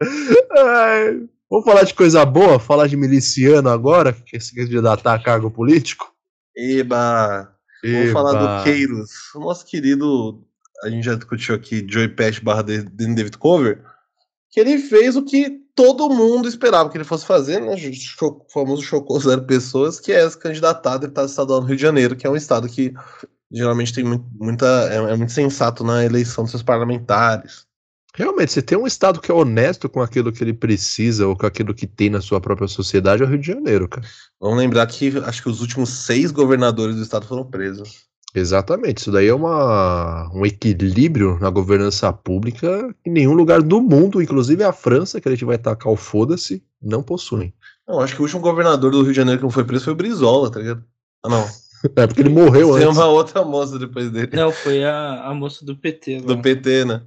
Ai, 0.56 1.28
Vamos 1.50 1.64
falar 1.64 1.82
de 1.82 1.94
coisa 1.94 2.24
boa? 2.26 2.60
Falar 2.60 2.86
de 2.88 2.96
miliciano 2.96 3.70
agora? 3.70 4.12
Que 4.12 4.36
esse 4.36 4.54
candidatar 4.54 5.14
a 5.14 5.22
cargo 5.22 5.50
político? 5.50 6.12
Eba! 6.54 7.54
Vamos 7.82 7.98
Eba. 7.98 8.12
falar 8.12 8.58
do 8.58 8.64
Queiros, 8.64 9.34
o 9.34 9.40
nosso 9.40 9.64
querido. 9.64 10.44
A 10.84 10.90
gente 10.90 11.04
já 11.04 11.14
discutiu 11.14 11.54
aqui 11.54 11.84
Joey 11.88 12.08
Pest 12.08 12.42
barra 12.42 12.62
David 12.62 13.38
Cover. 13.38 13.82
Que 14.50 14.60
ele 14.60 14.78
fez 14.78 15.16
o 15.16 15.22
que 15.22 15.60
todo 15.74 16.08
mundo 16.08 16.48
esperava 16.48 16.90
que 16.90 16.96
ele 16.96 17.04
fosse 17.04 17.24
fazer, 17.24 17.60
né? 17.60 17.76
O 18.20 18.46
famoso 18.52 18.82
chocou 18.82 19.20
zero 19.20 19.44
pessoas, 19.44 20.00
que 20.00 20.10
é 20.10 20.28
se 20.28 20.36
candidatar 20.36 20.94
a 20.94 20.98
deputado 20.98 21.28
estadual 21.28 21.60
no 21.60 21.66
Rio 21.66 21.76
de 21.76 21.82
Janeiro, 21.82 22.16
que 22.16 22.26
é 22.26 22.30
um 22.30 22.36
estado 22.36 22.68
que 22.68 22.92
geralmente 23.50 23.92
tem 23.92 24.04
muita. 24.04 24.66
É, 24.90 25.12
é 25.12 25.16
muito 25.16 25.32
sensato 25.32 25.84
na 25.84 26.04
eleição 26.04 26.44
dos 26.44 26.50
seus 26.50 26.62
parlamentares. 26.62 27.66
Realmente, 28.14 28.52
você 28.52 28.60
tem 28.60 28.76
um 28.76 28.86
estado 28.86 29.20
que 29.20 29.30
é 29.30 29.34
honesto 29.34 29.88
com 29.88 30.00
aquilo 30.02 30.32
que 30.32 30.42
ele 30.42 30.52
precisa 30.52 31.28
ou 31.28 31.36
com 31.36 31.46
aquilo 31.46 31.72
que 31.72 31.86
tem 31.86 32.10
na 32.10 32.20
sua 32.20 32.40
própria 32.40 32.66
sociedade, 32.66 33.22
é 33.22 33.26
o 33.26 33.28
Rio 33.28 33.38
de 33.38 33.46
Janeiro, 33.46 33.88
cara. 33.88 34.04
Vamos 34.40 34.58
lembrar 34.58 34.84
que 34.88 35.16
acho 35.18 35.42
que 35.42 35.48
os 35.48 35.60
últimos 35.60 35.90
seis 35.90 36.32
governadores 36.32 36.96
do 36.96 37.02
estado 37.02 37.26
foram 37.26 37.48
presos. 37.48 38.07
Exatamente, 38.34 38.98
isso 38.98 39.10
daí 39.10 39.28
é 39.28 39.34
uma, 39.34 40.30
um 40.34 40.44
equilíbrio 40.44 41.38
na 41.40 41.48
governança 41.48 42.12
pública 42.12 42.94
que 43.02 43.08
nenhum 43.08 43.32
lugar 43.32 43.62
do 43.62 43.80
mundo, 43.80 44.20
inclusive 44.20 44.62
a 44.62 44.72
França, 44.72 45.20
que 45.20 45.28
a 45.28 45.30
gente 45.30 45.46
vai 45.46 45.56
tacar 45.56 45.92
o 45.92 45.96
foda-se, 45.96 46.62
não 46.80 47.02
possuem. 47.02 47.54
Não, 47.86 48.00
acho 48.00 48.14
que 48.14 48.20
o 48.20 48.24
último 48.24 48.42
governador 48.42 48.90
do 48.90 49.02
Rio 49.02 49.12
de 49.12 49.16
Janeiro 49.16 49.38
que 49.40 49.44
não 49.44 49.50
foi 49.50 49.64
preso 49.64 49.84
foi 49.84 49.94
o 49.94 49.96
Brizola, 49.96 50.50
tá 50.50 50.60
ligado? 50.60 50.84
Ah, 51.24 51.28
não. 51.28 51.48
É 51.94 52.08
porque 52.08 52.22
ele 52.22 52.28
morreu 52.28 52.74
Tem 52.74 52.86
antes. 52.86 52.96
uma 52.98 53.06
outra 53.06 53.44
moça 53.44 53.78
depois 53.78 54.10
dele. 54.10 54.30
Não, 54.32 54.50
foi 54.50 54.82
a, 54.82 55.28
a 55.28 55.32
moça 55.32 55.64
do 55.64 55.76
PT. 55.76 56.22
Do. 56.22 56.42
PT, 56.42 56.84
né? 56.84 57.02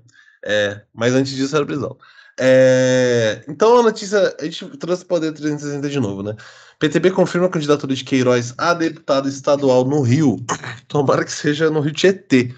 É, 0.45 0.81
mas 0.93 1.13
antes 1.13 1.33
disso 1.33 1.53
era 1.57 1.65
prisão. 1.65 1.97
É, 2.39 3.43
então 3.49 3.79
a 3.79 3.83
notícia, 3.83 4.33
a 4.39 4.43
gente 4.45 4.65
trouxe 4.77 5.03
Poder 5.03 5.33
360 5.33 5.89
de 5.89 5.99
novo, 5.99 6.23
né? 6.23 6.35
PTB 6.81 7.11
confirma 7.11 7.45
a 7.45 7.50
candidatura 7.50 7.93
de 7.93 8.03
Queiroz 8.03 8.55
a 8.57 8.73
deputado 8.73 9.29
estadual 9.29 9.85
no 9.85 10.01
Rio. 10.01 10.38
Tomara 10.88 11.23
que 11.23 11.31
seja 11.31 11.69
no 11.69 11.79
Rio 11.79 11.93
Tietê. 11.93 12.51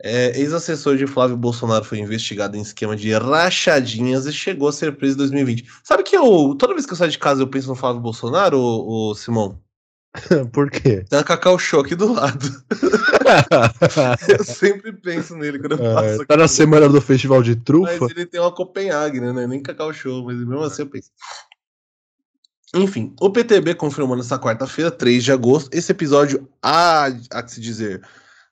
É, 0.00 0.38
Ex-assessor 0.38 0.96
de 0.96 1.08
Flávio 1.08 1.36
Bolsonaro 1.36 1.84
foi 1.84 1.98
investigado 1.98 2.56
em 2.56 2.60
esquema 2.60 2.94
de 2.94 3.12
rachadinhas 3.12 4.26
e 4.26 4.32
chegou 4.32 4.68
a 4.68 4.72
ser 4.72 4.94
preso 4.96 5.14
em 5.14 5.18
2020. 5.18 5.64
Sabe 5.82 6.04
que 6.04 6.16
eu, 6.16 6.54
toda 6.56 6.72
vez 6.72 6.86
que 6.86 6.92
eu 6.92 6.96
saio 6.96 7.10
de 7.10 7.18
casa 7.18 7.42
eu 7.42 7.48
penso 7.48 7.66
no 7.68 7.74
Flávio 7.74 8.00
Bolsonaro, 8.00 8.56
ô, 8.58 9.10
ô, 9.10 9.14
Simão? 9.16 9.58
Por 10.52 10.70
quê? 10.70 11.04
Tem 11.10 11.18
a 11.18 11.24
Cacau 11.24 11.58
Show 11.58 11.80
aqui 11.80 11.96
do 11.96 12.12
lado. 12.12 12.46
Eu 14.28 14.44
sempre 14.44 14.92
penso 14.92 15.34
nele 15.34 15.58
quando 15.58 15.72
eu 15.72 15.78
passo 15.78 16.04
É, 16.06 16.14
aqui. 16.16 16.26
tá 16.26 16.36
na 16.36 16.46
semana 16.46 16.88
do 16.88 17.00
festival 17.00 17.42
de 17.42 17.54
Mas 17.56 17.64
trufa. 17.64 18.06
ele 18.10 18.26
tem 18.26 18.40
uma 18.40 18.52
Copenhague, 18.52 19.18
né? 19.20 19.32
Não 19.32 19.40
é 19.40 19.46
Nem 19.46 19.62
Cacau 19.62 19.92
Show, 19.92 20.24
mas 20.24 20.36
mesmo 20.36 20.60
assim 20.62 20.82
eu 20.82 20.86
penso. 20.88 21.10
Enfim, 22.74 23.14
o 23.20 23.30
PTB 23.30 23.74
confirmou 23.76 24.16
nessa 24.16 24.38
quarta-feira, 24.38 24.90
3 24.90 25.22
de 25.22 25.30
agosto. 25.32 25.70
Esse 25.72 25.92
episódio, 25.92 26.48
há, 26.62 27.06
há 27.30 27.42
que 27.42 27.52
se 27.52 27.60
dizer, 27.60 28.02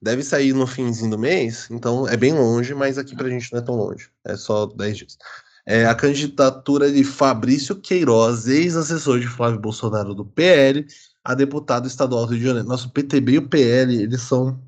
deve 0.00 0.22
sair 0.22 0.52
no 0.52 0.66
finzinho 0.66 1.10
do 1.10 1.18
mês, 1.18 1.66
então 1.70 2.06
é 2.08 2.16
bem 2.16 2.32
longe, 2.32 2.72
mas 2.74 2.98
aqui 2.98 3.16
pra 3.16 3.28
gente 3.28 3.52
não 3.52 3.58
é 3.58 3.62
tão 3.62 3.74
longe. 3.74 4.08
É 4.24 4.36
só 4.36 4.66
10 4.66 4.96
dias. 4.96 5.18
É 5.66 5.86
a 5.86 5.94
candidatura 5.94 6.90
de 6.90 7.02
Fabrício 7.04 7.76
Queiroz, 7.76 8.46
ex-assessor 8.48 9.18
de 9.20 9.26
Flávio 9.26 9.60
Bolsonaro 9.60 10.14
do 10.14 10.24
PL, 10.24 10.86
a 11.24 11.34
deputado 11.34 11.86
estadual 11.86 12.24
do 12.26 12.30
Rio 12.32 12.40
de 12.40 12.46
Janeiro. 12.46 12.68
Nossa, 12.68 12.86
o 12.86 12.90
PTB 12.90 13.32
e 13.32 13.38
o 13.38 13.48
PL, 13.48 14.02
eles 14.02 14.22
são 14.22 14.60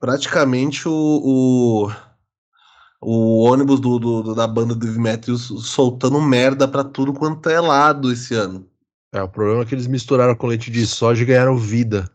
praticamente 0.00 0.88
o, 0.88 0.92
o, 0.92 1.92
o 3.00 3.42
ônibus 3.44 3.80
do, 3.80 3.98
do- 3.98 4.34
da 4.34 4.46
banda 4.46 4.74
do 4.74 4.86
Demetrius 4.92 5.42
soltando 5.66 6.20
merda 6.20 6.66
pra 6.68 6.84
tudo 6.84 7.12
quanto 7.12 7.48
é 7.48 7.60
lado 7.60 8.12
esse 8.12 8.34
ano. 8.34 8.68
É, 9.12 9.22
o 9.22 9.28
problema 9.28 9.62
é 9.62 9.64
que 9.66 9.74
eles 9.74 9.86
misturaram 9.86 10.34
com 10.34 10.46
leite 10.46 10.70
de 10.70 10.86
soja 10.86 11.22
e 11.22 11.26
ganharam 11.26 11.56
vida. 11.56 12.10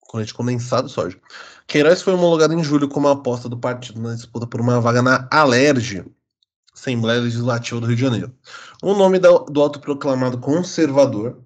Com 0.00 0.18
leite 0.18 0.32
condensado 0.32 0.88
soja. 0.88 1.18
Queiroz 1.66 2.00
foi 2.00 2.14
homologado 2.14 2.54
em 2.54 2.62
julho 2.62 2.88
como 2.88 3.08
aposta 3.08 3.48
do 3.48 3.58
partido 3.58 4.00
na 4.00 4.14
disputa 4.14 4.46
por 4.46 4.60
uma 4.60 4.80
vaga 4.80 5.02
na 5.02 5.26
Alerj, 5.32 6.04
Assembleia 6.72 7.20
Legislativa 7.20 7.80
do 7.80 7.86
Rio 7.88 7.96
de 7.96 8.02
Janeiro. 8.02 8.32
O 8.80 8.94
nome 8.94 9.18
da- 9.18 9.30
do 9.30 9.60
autoproclamado 9.60 10.38
conservador. 10.38 11.40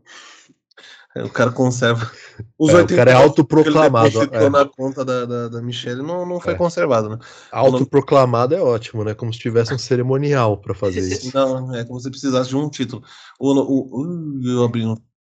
é, 1.16 1.22
O 1.24 1.30
cara 1.30 1.50
conserva. 1.50 2.10
Os 2.58 2.70
É, 2.72 2.82
o 2.82 2.86
cara 2.86 3.10
é 3.10 3.14
80 3.14 3.18
autoproclamado. 3.22 4.10
que 4.10 4.36
ele 4.36 4.44
é. 4.44 4.50
na 4.50 4.64
conta 4.64 5.04
da, 5.04 5.24
da, 5.24 5.48
da 5.48 5.62
Michelle 5.62 6.02
não, 6.02 6.26
não 6.26 6.40
foi 6.40 6.54
É. 6.54 6.56
conservado, 6.56 7.08
né? 7.08 7.18
Autoproclamado 7.52 8.54
é 8.54 8.60
ótimo, 8.60 9.04
né? 9.04 9.14
Como 9.14 9.32
se 9.32 9.38
tivesse 9.38 9.72
um 9.74 9.78
cerimonial 9.78 10.56
pra 10.58 10.74
fazer 10.74 11.00
isso. 11.12 11.30
Não, 11.34 11.74
é 11.74 11.84
como 11.84 12.00
se 12.00 12.10
precisasse 12.10 12.50
de 12.50 12.56
um 12.56 12.68
título. 12.68 13.02
O, 13.38 13.52
o, 13.52 14.00
o- 14.02 14.40
eu 14.48 14.64
abri 14.64 14.82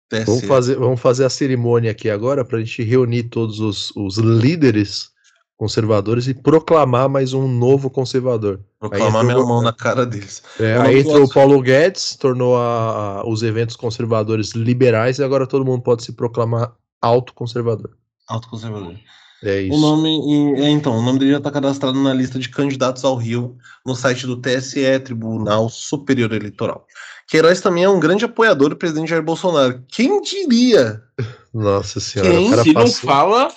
TSE. 0.10 0.26
Vamos 0.26 0.46
fazer, 0.46 0.76
vamos 0.78 1.00
fazer 1.00 1.26
a 1.26 1.30
cerimônia 1.30 1.92
aqui 1.92 2.10
agora 2.10 2.44
pra 2.44 2.60
gente 2.60 2.84
reunir 2.84 3.24
todos 3.24 3.60
os, 3.60 3.92
os 3.96 4.18
líderes 4.18 5.10
conservadores 5.56 6.28
e 6.28 6.34
proclamar 6.34 7.08
mais 7.08 7.34
um 7.34 7.48
novo 7.48 7.88
conservador. 7.90 8.60
Proclamar 8.80 9.24
minha 9.24 9.38
mão 9.38 9.62
na 9.62 9.72
cara 9.72 10.08
deles. 10.08 10.42
É, 10.60 10.76
aí 10.78 11.00
entrou 11.02 11.24
o 11.24 11.30
Paulo 11.32 11.62
Guedes, 11.62 12.16
tornou 12.16 12.58
a- 12.58 13.20
a- 13.22 13.30
os 13.30 13.44
eventos 13.44 13.76
conservadores 13.76 14.54
liberais 14.54 15.20
e 15.20 15.24
agora 15.24 15.46
todo 15.46 15.64
mundo 15.64 15.84
pode 15.84 16.04
se 16.04 16.14
proclamar 16.14 16.74
autoconservador. 17.02 17.92
Autoconservador. 18.28 18.96
É 19.44 19.62
isso. 19.62 19.76
O 19.76 19.80
nome. 19.80 20.62
é, 20.62 20.70
então, 20.70 20.98
o 20.98 21.02
nome 21.02 21.18
dele 21.18 21.32
já 21.32 21.38
está 21.40 21.50
cadastrado 21.50 22.02
na 22.02 22.14
lista 22.14 22.38
de 22.38 22.48
candidatos 22.50 23.04
ao 23.04 23.16
Rio 23.16 23.58
no 23.86 23.96
site 23.96 24.28
do 24.28 24.38
TSE, 24.38 25.00
Tribunal 25.00 25.68
Superior 25.68 26.32
Eleitoral. 26.32 26.86
Queiroz 27.28 27.60
também 27.62 27.84
é 27.84 27.90
um 27.90 28.00
grande 28.00 28.26
apoiador 28.26 28.70
do 28.70 28.76
presidente 28.76 29.10
Jair 29.10 29.24
Bolsonaro. 29.24 29.84
Quem 29.88 30.22
diria? 30.22 31.02
Nossa 31.54 32.00
senhora, 32.00 32.32
Quem? 32.32 32.64
Se 32.64 32.74
não 32.74 32.88
fala, 32.88 33.52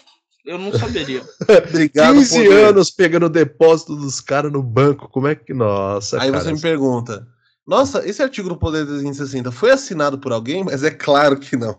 eu 0.46 0.58
não 0.58 0.72
saberia. 0.78 1.22
Obrigado 1.68 2.14
15 2.14 2.44
poder. 2.44 2.64
anos 2.64 2.90
pegando 2.90 3.26
o 3.26 3.30
depósito 3.30 3.94
dos 3.94 4.20
caras 4.20 4.52
no 4.52 4.62
banco. 4.62 5.08
Como 5.08 5.26
é 5.26 5.34
que. 5.34 5.52
Nossa, 5.52 6.20
Aí 6.20 6.30
cara. 6.30 6.44
você 6.44 6.52
me 6.52 6.60
pergunta. 6.60 7.26
Nossa, 7.66 8.06
esse 8.06 8.22
artigo 8.22 8.48
do 8.48 8.56
Poder 8.56 8.84
360 8.84 9.50
foi 9.50 9.70
assinado 9.70 10.18
por 10.18 10.32
alguém? 10.32 10.62
Mas 10.62 10.82
é 10.82 10.90
claro 10.90 11.38
que 11.38 11.56
não. 11.56 11.78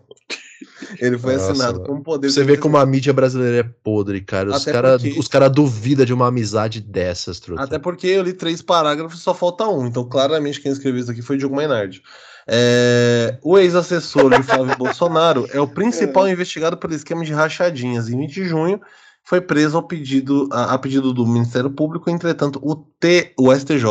Ele 0.98 1.18
foi 1.18 1.34
Nossa, 1.34 1.52
assinado 1.52 1.82
como 1.84 2.02
Poder 2.02 2.30
Você 2.30 2.44
vê 2.44 2.56
como 2.56 2.76
a 2.76 2.84
mídia 2.84 3.12
brasileira 3.12 3.58
é 3.58 3.62
podre, 3.62 4.20
cara. 4.20 4.50
Os 4.50 4.64
caras 4.64 5.02
porque- 5.02 5.18
os 5.18 5.28
cara 5.28 5.48
duvidam 5.48 6.04
de 6.04 6.12
uma 6.12 6.28
amizade 6.28 6.80
dessas, 6.80 7.40
truta. 7.40 7.62
Até 7.62 7.78
porque 7.78 8.06
eu 8.06 8.22
li 8.22 8.32
três 8.32 8.60
parágrafos 8.62 9.20
e 9.20 9.22
só 9.22 9.34
falta 9.34 9.66
um. 9.66 9.86
Então, 9.86 10.04
claramente, 10.04 10.60
quem 10.60 10.72
escreveu 10.72 11.00
isso 11.00 11.10
aqui 11.10 11.22
foi 11.22 11.36
Diogo 11.36 11.56
Mainardi. 11.56 12.02
É, 12.48 13.38
o 13.42 13.58
ex-assessor 13.58 14.30
de 14.30 14.42
Flávio 14.42 14.76
Bolsonaro 14.78 15.48
é 15.50 15.60
o 15.60 15.66
principal 15.66 16.28
investigado 16.28 16.76
pelo 16.76 16.94
esquema 16.94 17.24
de 17.24 17.32
rachadinhas. 17.32 18.08
Em 18.08 18.16
20 18.18 18.34
de 18.34 18.44
junho, 18.44 18.80
foi 19.24 19.40
preso 19.40 19.76
ao 19.76 19.82
pedido, 19.82 20.48
a, 20.52 20.74
a 20.74 20.78
pedido 20.78 21.12
do 21.12 21.26
Ministério 21.26 21.70
Público. 21.70 22.08
Entretanto, 22.08 22.60
o, 22.62 22.76
T, 22.76 23.34
o 23.36 23.52
STJ, 23.52 23.84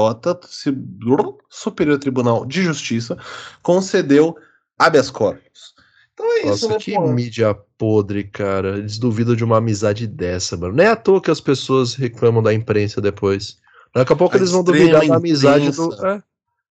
Superior 1.50 2.00
Tribunal 2.00 2.46
de 2.46 2.64
Justiça, 2.64 3.18
concedeu 3.62 4.38
habeas 4.80 5.10
corpus. 5.10 5.75
Então 6.16 6.26
é 6.32 6.40
isso, 6.40 6.48
Nossa, 6.48 6.68
né? 6.70 6.78
que 6.80 6.94
pô? 6.96 7.12
mídia 7.12 7.54
podre, 7.78 8.24
cara. 8.24 8.78
Eles 8.78 8.98
duvidam 8.98 9.36
de 9.36 9.44
uma 9.44 9.58
amizade 9.58 10.08
dessa, 10.08 10.56
mano. 10.56 10.74
Nem 10.74 10.86
é 10.88 10.90
à 10.90 10.96
toa 10.96 11.22
que 11.22 11.30
as 11.30 11.42
pessoas 11.42 11.94
reclamam 11.94 12.42
da 12.42 12.54
imprensa 12.54 13.02
depois. 13.02 13.58
Daqui 13.94 14.14
a 14.14 14.16
pouco 14.16 14.36
A 14.36 14.38
eles 14.38 14.52
vão 14.52 14.64
duvidar 14.64 15.06
da 15.06 15.18
amizade 15.18 15.72
do. 15.72 15.94
É, 16.06 16.24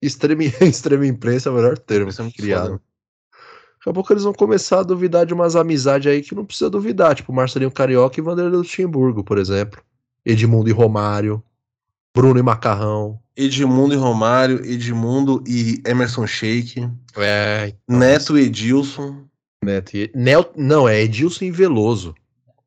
extrema, 0.02 0.42
extrema 0.60 1.06
imprensa 1.06 1.48
é 1.48 1.52
o 1.52 1.54
melhor 1.54 1.78
termo 1.78 2.10
Isso 2.10 2.20
é 2.22 2.30
criado. 2.30 2.66
foda. 2.68 2.82
Daqui 3.78 3.88
a 3.88 3.92
pouco 3.94 4.12
eles 4.12 4.24
vão 4.24 4.34
começar 4.34 4.80
a 4.80 4.82
duvidar 4.82 5.24
de 5.24 5.32
umas 5.32 5.56
amizades 5.56 6.12
aí 6.12 6.20
que 6.20 6.34
não 6.34 6.44
precisa 6.44 6.68
duvidar, 6.68 7.14
tipo 7.14 7.32
Marcelinho 7.32 7.70
Carioca 7.70 8.20
e 8.20 8.22
Vanderlei 8.22 8.58
Luxemburgo, 8.58 9.24
por 9.24 9.38
exemplo. 9.38 9.80
Edmundo 10.24 10.68
e 10.68 10.72
Romário, 10.72 11.42
Bruno 12.14 12.38
e 12.38 12.42
Macarrão. 12.42 13.18
Edmundo 13.34 13.94
e 13.94 13.96
Romário, 13.96 14.62
Edmundo 14.66 15.42
e 15.46 15.80
Emerson 15.86 16.26
Sheik, 16.26 16.86
É, 17.16 17.72
Neto 17.88 18.36
e 18.38 18.42
Edilson. 18.42 19.24
Neto 19.62 19.96
e... 19.96 20.10
Nel... 20.14 20.50
Não, 20.56 20.88
é 20.88 21.02
Edilson 21.02 21.44
e 21.44 21.50
Veloso. 21.50 22.14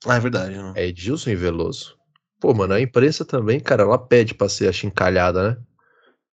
Ah, 0.05 0.15
é 0.15 0.19
verdade, 0.19 0.55
né? 0.55 0.73
É 0.75 0.87
Edilson 0.87 1.31
e 1.31 1.35
Veloso. 1.35 1.95
Pô, 2.39 2.53
mano, 2.53 2.73
a 2.73 2.81
imprensa 2.81 3.23
também, 3.23 3.59
cara, 3.59 3.83
ela 3.83 3.97
pede 3.97 4.33
pra 4.33 4.49
ser 4.49 4.67
achincalhada, 4.67 5.49
né? 5.49 5.57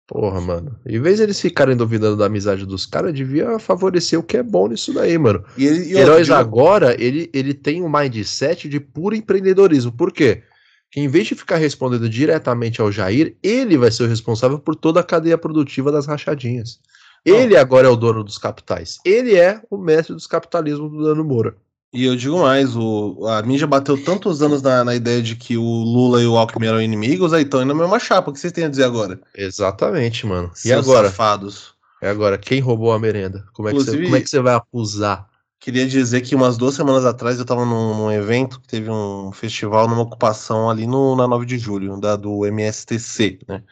Porra, 0.07 0.41
mano. 0.41 0.77
Em 0.85 1.01
vez 1.01 1.19
de 1.19 1.23
eles 1.23 1.41
ficarem 1.41 1.77
duvidando 1.77 2.17
da 2.17 2.27
amizade 2.27 2.67
dos 2.67 2.85
caras, 2.85 3.15
devia 3.15 3.61
favorecer 3.61 4.19
o 4.19 4.25
que 4.25 4.37
é 4.37 4.43
bom 4.43 4.67
nisso 4.67 4.93
daí, 4.93 5.17
mano. 5.17 5.45
E 5.57 5.65
ele, 5.65 5.85
e 5.85 5.97
Heróis 5.97 6.29
outro, 6.29 6.35
agora, 6.35 7.01
ele, 7.01 7.31
ele 7.33 7.55
tem 7.55 7.81
um 7.81 7.89
mindset 7.89 8.69
de 8.69 8.81
puro 8.81 9.15
empreendedorismo. 9.15 9.93
Por 9.93 10.13
quê? 10.13 10.43
Que 10.91 10.99
em 10.99 11.07
vez 11.07 11.29
de 11.29 11.37
ficar 11.37 11.59
respondendo 11.59 12.09
diretamente 12.09 12.81
ao 12.81 12.91
Jair, 12.91 13.37
ele 13.41 13.79
vai 13.79 13.93
ser 13.93 14.03
o 14.03 14.09
responsável 14.09 14.59
por 14.59 14.75
toda 14.75 14.99
a 14.99 15.05
cadeia 15.05 15.39
produtiva 15.39 15.93
das 15.93 16.07
rachadinhas. 16.07 16.81
Não. 17.27 17.37
Ele 17.37 17.57
agora 17.57 17.87
é 17.87 17.91
o 17.91 17.97
dono 17.97 18.25
dos 18.25 18.39
capitais. 18.39 18.99
Ele 19.05 19.37
é 19.37 19.61
o 19.71 19.77
mestre 19.77 20.15
dos 20.15 20.27
capitalismos 20.27 20.91
do 20.91 21.05
Dano 21.05 21.25
Moura. 21.25 21.55
E 21.93 22.05
eu 22.05 22.15
digo 22.15 22.39
mais, 22.39 22.77
o, 22.77 23.27
a 23.27 23.43
mídia 23.43 23.67
bateu 23.67 24.03
tantos 24.03 24.43
anos 24.43 24.63
na, 24.63 24.85
na 24.85 24.95
ideia 24.95 25.21
de 25.21 25.35
que 25.35 25.57
o 25.57 25.63
Lula 25.63 26.23
e 26.23 26.27
o 26.27 26.37
Alckmin 26.37 26.69
eram 26.69 26.81
inimigos, 26.81 27.33
aí 27.33 27.43
estão 27.43 27.63
indo 27.63 27.75
na 27.75 27.81
mesma 27.81 27.99
chapa. 27.99 28.31
O 28.31 28.33
que 28.33 28.39
vocês 28.39 28.53
têm 28.53 28.65
a 28.65 28.69
dizer 28.69 28.85
agora? 28.85 29.21
Exatamente, 29.37 30.25
mano. 30.25 30.51
E 30.55 30.69
Seus 30.69 30.89
agora? 30.89 31.09
Safados. 31.09 31.75
É 32.01 32.09
agora, 32.09 32.39
quem 32.39 32.61
roubou 32.61 32.93
a 32.93 32.99
merenda? 32.99 33.45
Como 33.53 33.69
é, 33.69 33.73
que 33.73 33.79
você, 33.79 34.03
como 34.03 34.17
é 34.17 34.21
que 34.21 34.31
você 34.31 34.41
vai 34.41 34.55
acusar? 34.55 35.29
Queria 35.59 35.87
dizer 35.87 36.23
que 36.23 36.35
umas 36.35 36.57
duas 36.57 36.75
semanas 36.75 37.05
atrás 37.05 37.39
eu 37.39 37.45
tava 37.45 37.67
num, 37.67 37.95
num 37.95 38.11
evento 38.11 38.59
que 38.61 38.69
teve 38.69 38.89
um 38.89 39.31
festival 39.31 39.87
numa 39.87 40.03
ocupação 40.03 40.71
ali 40.71 40.87
no, 40.87 41.15
na 41.15 41.29
9 41.29 41.45
de 41.45 41.59
julho, 41.59 42.01
da, 42.01 42.17
do 42.17 42.47
MSTC, 42.47 43.41
né? 43.47 43.63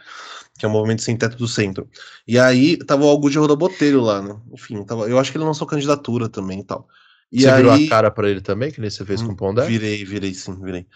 Que 0.59 0.67
é 0.67 0.69
o 0.69 0.73
Movimento 0.73 1.03
Sem 1.03 1.17
Teto 1.17 1.37
do 1.37 1.47
Centro. 1.47 1.89
E 2.27 2.39
aí 2.39 2.77
tava 2.79 3.05
o 3.05 3.09
Augusto 3.09 3.33
de 3.33 3.39
Roda 3.39 3.55
Botelho 3.57 4.01
lá, 4.01 4.21
né? 4.21 4.37
Enfim, 4.53 4.83
tava, 4.83 5.09
eu 5.09 5.19
acho 5.19 5.31
que 5.31 5.39
ele 5.39 5.45
lançou 5.45 5.67
candidatura 5.67 6.29
também 6.29 6.61
e 6.61 6.65
tal. 6.65 6.89
E 7.31 7.43
você 7.43 7.51
aí, 7.51 7.57
virou 7.57 7.73
a 7.73 7.89
cara 7.89 8.11
pra 8.11 8.29
ele 8.29 8.41
também, 8.41 8.71
que 8.71 8.81
nem 8.81 8.91
você 8.91 9.05
fez 9.05 9.23
com 9.23 9.29
o 9.29 9.33
Hum, 9.33 9.37
Pondé? 9.37 9.67
Virei, 9.67 10.05
virei 10.05 10.35
sim, 10.35 10.59
virei. 10.63 10.87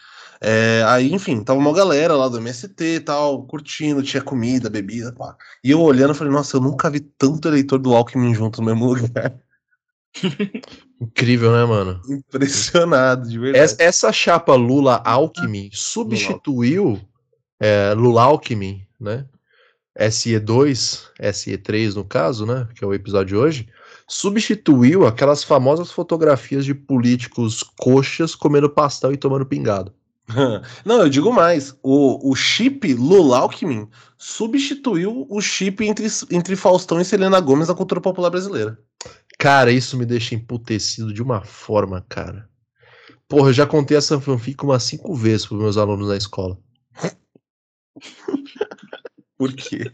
É, 0.41 0.83
aí, 0.89 1.13
enfim, 1.13 1.45
tava 1.45 1.61
uma 1.61 1.73
galera 1.73 2.17
lá 2.17 2.27
do 2.27 2.39
MST 2.39 2.85
e 2.85 3.01
tal, 3.01 3.47
curtindo, 3.47 4.03
tinha 4.03 4.21
comida, 4.21 4.69
bebida, 4.69 5.13
pá. 5.13 5.37
E 5.63 5.71
eu 5.71 5.81
olhando, 5.81 6.15
falei, 6.15 6.33
nossa, 6.33 6.57
eu 6.57 6.61
nunca 6.61 6.91
vi 6.91 6.99
tanto 6.99 7.47
eleitor 7.47 7.79
do 7.79 7.95
Alckmin 7.95 8.35
junto 8.35 8.61
no 8.61 8.67
mesmo 8.67 8.87
lugar. 8.93 9.39
Incrível, 11.01 11.53
né, 11.53 11.65
mano? 11.65 12.01
Impressionado, 12.09 13.29
de 13.29 13.39
verdade. 13.39 13.65
Essa, 13.65 13.83
essa 13.83 14.13
chapa 14.13 14.55
Lula-Alckmin 14.55 15.71
substituiu 15.73 17.01
é, 17.61 17.95
Lula-Alckmin, 17.95 18.85
né? 19.01 19.25
SE2, 19.99 21.03
SE3 21.21 21.95
no 21.95 22.05
caso, 22.05 22.47
né? 22.47 22.67
Que 22.75 22.85
é 22.85 22.87
o 22.87 22.95
episódio 22.95 23.29
de 23.29 23.37
hoje. 23.37 23.69
substituiu 24.09 25.07
aquelas 25.07 25.45
famosas 25.45 25.91
fotografias 25.91 26.65
de 26.65 26.75
políticos 26.75 27.63
coxas 27.63 28.35
comendo 28.35 28.69
pastel 28.69 29.13
e 29.13 29.17
tomando 29.17 29.47
pingado. 29.47 29.93
Não, 30.85 31.03
eu 31.03 31.09
digo 31.09 31.33
mais. 31.33 31.77
O, 31.83 32.31
o 32.31 32.35
chip 32.35 32.93
Lula 32.95 33.39
Alckmin 33.39 33.89
substituiu 34.19 35.27
o 35.29 35.41
chip 35.41 35.85
entre, 35.85 36.07
entre 36.31 36.57
Faustão 36.57 37.01
e 37.01 37.05
Selena 37.05 37.41
Gomes 37.41 37.69
na 37.69 37.75
cultura 37.75 38.01
popular 38.01 38.31
brasileira. 38.31 38.79
Cara, 39.39 39.73
isso 39.73 39.97
me 39.97 40.07
deixa 40.07 40.35
emputecido 40.35 41.13
de 41.13 41.23
uma 41.23 41.43
forma, 41.43 42.05
cara. 42.09 42.49
Porra, 43.29 43.49
eu 43.49 43.53
já 43.53 43.67
contei 43.67 43.97
essa 43.97 44.21
fanfic 44.21 44.63
umas 44.63 44.83
cinco 44.83 45.15
vezes 45.15 45.47
pros 45.47 45.61
meus 45.61 45.77
alunos 45.77 46.09
na 46.09 46.17
escola. 46.17 46.59
Por 49.43 49.53
quê? 49.55 49.91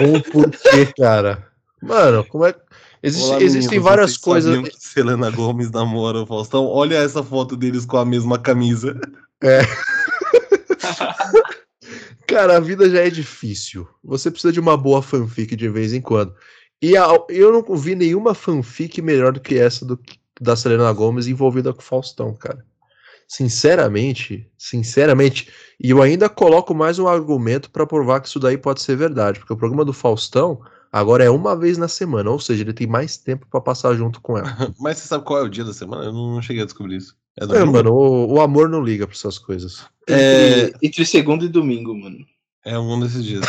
Ou 0.00 0.22
por 0.30 0.48
quê, 0.50 0.92
cara? 0.96 1.44
Mano, 1.82 2.24
como 2.24 2.44
é. 2.46 2.54
Existe, 3.02 3.26
Olá, 3.30 3.42
existem 3.42 3.80
várias 3.80 4.16
coisas. 4.16 4.56
que 4.68 4.70
Selena 4.78 5.28
Gomes 5.28 5.72
namora 5.72 6.18
o 6.22 6.26
Faustão. 6.26 6.66
Olha 6.66 6.96
essa 6.98 7.20
foto 7.24 7.56
deles 7.56 7.84
com 7.84 7.96
a 7.96 8.04
mesma 8.04 8.38
camisa. 8.38 9.00
Cara, 12.28 12.58
a 12.58 12.60
vida 12.60 12.88
já 12.88 13.00
é 13.00 13.10
difícil. 13.10 13.88
Você 14.04 14.30
precisa 14.30 14.52
de 14.52 14.60
uma 14.60 14.76
boa 14.76 15.02
fanfic 15.02 15.56
de 15.56 15.68
vez 15.68 15.92
em 15.92 16.00
quando. 16.00 16.32
E 16.80 16.96
a- 16.96 17.08
eu 17.28 17.50
não 17.52 17.76
vi 17.76 17.94
nenhuma 17.96 18.34
fanfic 18.34 19.02
melhor 19.02 19.32
do 19.32 19.40
que 19.40 19.58
essa 19.58 19.84
do, 19.84 19.98
da 20.40 20.54
Selena 20.54 20.92
Gomes 20.92 21.26
envolvida 21.26 21.72
com 21.72 21.80
o 21.80 21.84
Faustão, 21.84 22.34
cara. 22.34 22.64
Sinceramente, 23.30 24.44
sinceramente, 24.58 25.48
e 25.80 25.90
eu 25.90 26.02
ainda 26.02 26.28
coloco 26.28 26.74
mais 26.74 26.98
um 26.98 27.06
argumento 27.06 27.70
pra 27.70 27.86
provar 27.86 28.18
que 28.18 28.26
isso 28.26 28.40
daí 28.40 28.58
pode 28.58 28.82
ser 28.82 28.96
verdade, 28.96 29.38
porque 29.38 29.52
o 29.52 29.56
programa 29.56 29.84
do 29.84 29.92
Faustão 29.92 30.60
agora 30.90 31.22
é 31.22 31.30
uma 31.30 31.56
vez 31.56 31.78
na 31.78 31.86
semana, 31.86 32.28
ou 32.28 32.40
seja, 32.40 32.64
ele 32.64 32.72
tem 32.72 32.88
mais 32.88 33.16
tempo 33.16 33.46
pra 33.48 33.60
passar 33.60 33.94
junto 33.94 34.20
com 34.20 34.36
ela. 34.36 34.52
Mas 34.80 34.98
você 34.98 35.06
sabe 35.06 35.24
qual 35.24 35.38
é 35.38 35.42
o 35.44 35.48
dia 35.48 35.62
da 35.62 35.72
semana? 35.72 36.06
Eu 36.06 36.12
não 36.12 36.42
cheguei 36.42 36.62
a 36.62 36.64
descobrir 36.64 36.96
isso. 36.96 37.14
É 37.38 37.44
É, 37.44 37.64
mano, 37.64 37.92
o, 37.92 38.32
o 38.34 38.40
amor 38.40 38.68
não 38.68 38.82
liga 38.82 39.06
pra 39.06 39.14
essas 39.14 39.38
coisas. 39.38 39.86
É- 40.08 40.64
Entre, 40.64 40.88
entre 40.88 41.06
segunda 41.06 41.44
e 41.44 41.48
domingo, 41.48 41.94
mano. 41.94 42.26
É 42.64 42.76
um 42.78 42.98
desses 42.98 43.24
dias. 43.24 43.46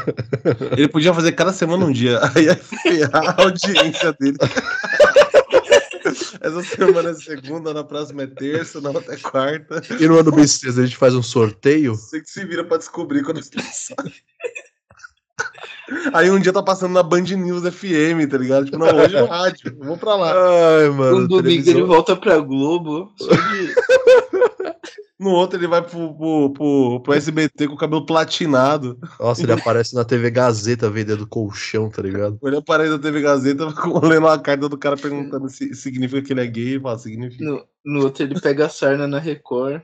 Ele 0.76 0.88
podia 0.88 1.12
fazer 1.12 1.32
cada 1.32 1.52
semana 1.52 1.84
um 1.84 1.92
dia. 1.92 2.18
Aí 2.34 2.46
ia 2.46 2.56
ferrar 2.56 3.38
a 3.38 3.42
audiência 3.42 4.12
dele. 4.18 4.38
Essa 6.40 6.62
semana 6.62 7.10
é 7.10 7.14
segunda, 7.14 7.72
na 7.74 7.84
próxima 7.84 8.22
é 8.22 8.26
terça, 8.26 8.80
na 8.80 8.90
outra 8.90 9.14
é 9.14 9.16
quarta. 9.18 9.82
E 9.98 10.06
no 10.06 10.18
ano 10.18 10.30
bissexto 10.32 10.80
a 10.80 10.84
gente 10.84 10.96
faz 10.96 11.14
um 11.14 11.22
sorteio. 11.22 11.94
Você 11.94 12.20
que 12.20 12.30
se 12.30 12.44
vira 12.44 12.64
pra 12.64 12.76
descobrir 12.78 13.22
quando 13.22 13.38
as 13.38 13.48
pessoas. 13.48 14.12
Aí 16.14 16.30
um 16.30 16.38
dia 16.38 16.52
tá 16.52 16.62
passando 16.62 16.92
na 16.92 17.02
Band 17.02 17.22
News 17.22 17.62
FM, 17.74 18.28
tá 18.30 18.38
ligado? 18.38 18.66
Tipo, 18.66 18.78
não, 18.78 18.94
hoje 18.96 19.16
é 19.16 19.20
no 19.22 19.26
rádio, 19.26 19.76
vou 19.80 19.96
pra 19.98 20.14
lá. 20.14 20.32
Ai, 20.32 20.88
mano. 20.90 21.20
No 21.22 21.28
domingo 21.28 21.42
televisão- 21.42 21.74
ele 21.78 21.82
volta 21.84 22.14
pra 22.16 22.38
Globo. 22.38 23.12
Só 23.18 23.28
de... 23.28 23.74
No 25.20 25.32
outro 25.32 25.58
ele 25.58 25.66
vai 25.66 25.82
pro, 25.82 26.14
pro, 26.14 26.50
pro, 26.54 27.00
pro 27.00 27.12
SBT 27.12 27.68
com 27.68 27.74
o 27.74 27.76
cabelo 27.76 28.06
platinado. 28.06 28.98
Nossa, 29.20 29.42
ele 29.42 29.52
aparece 29.52 29.94
na 29.94 30.02
TV 30.02 30.30
Gazeta 30.30 30.88
vendendo 30.88 31.26
colchão, 31.26 31.90
tá 31.90 32.00
ligado? 32.00 32.40
Para 32.64 32.84
aí 32.84 32.88
da 32.88 32.98
TV 32.98 33.20
Gazeta, 33.20 33.66
lendo 34.02 34.18
uma 34.18 34.38
carta 34.38 34.66
do 34.66 34.78
cara 34.78 34.96
perguntando 34.96 35.50
se 35.50 35.74
significa 35.74 36.22
que 36.22 36.32
ele 36.32 36.40
é 36.40 36.46
gay. 36.46 36.68
Ele 36.70 36.80
fala, 36.80 36.98
significa. 36.98 37.44
no, 37.44 37.62
no 37.84 38.04
outro 38.04 38.24
ele 38.24 38.40
pega 38.40 38.64
a 38.64 38.68
sarna 38.70 39.06
na 39.06 39.18
Record. 39.18 39.82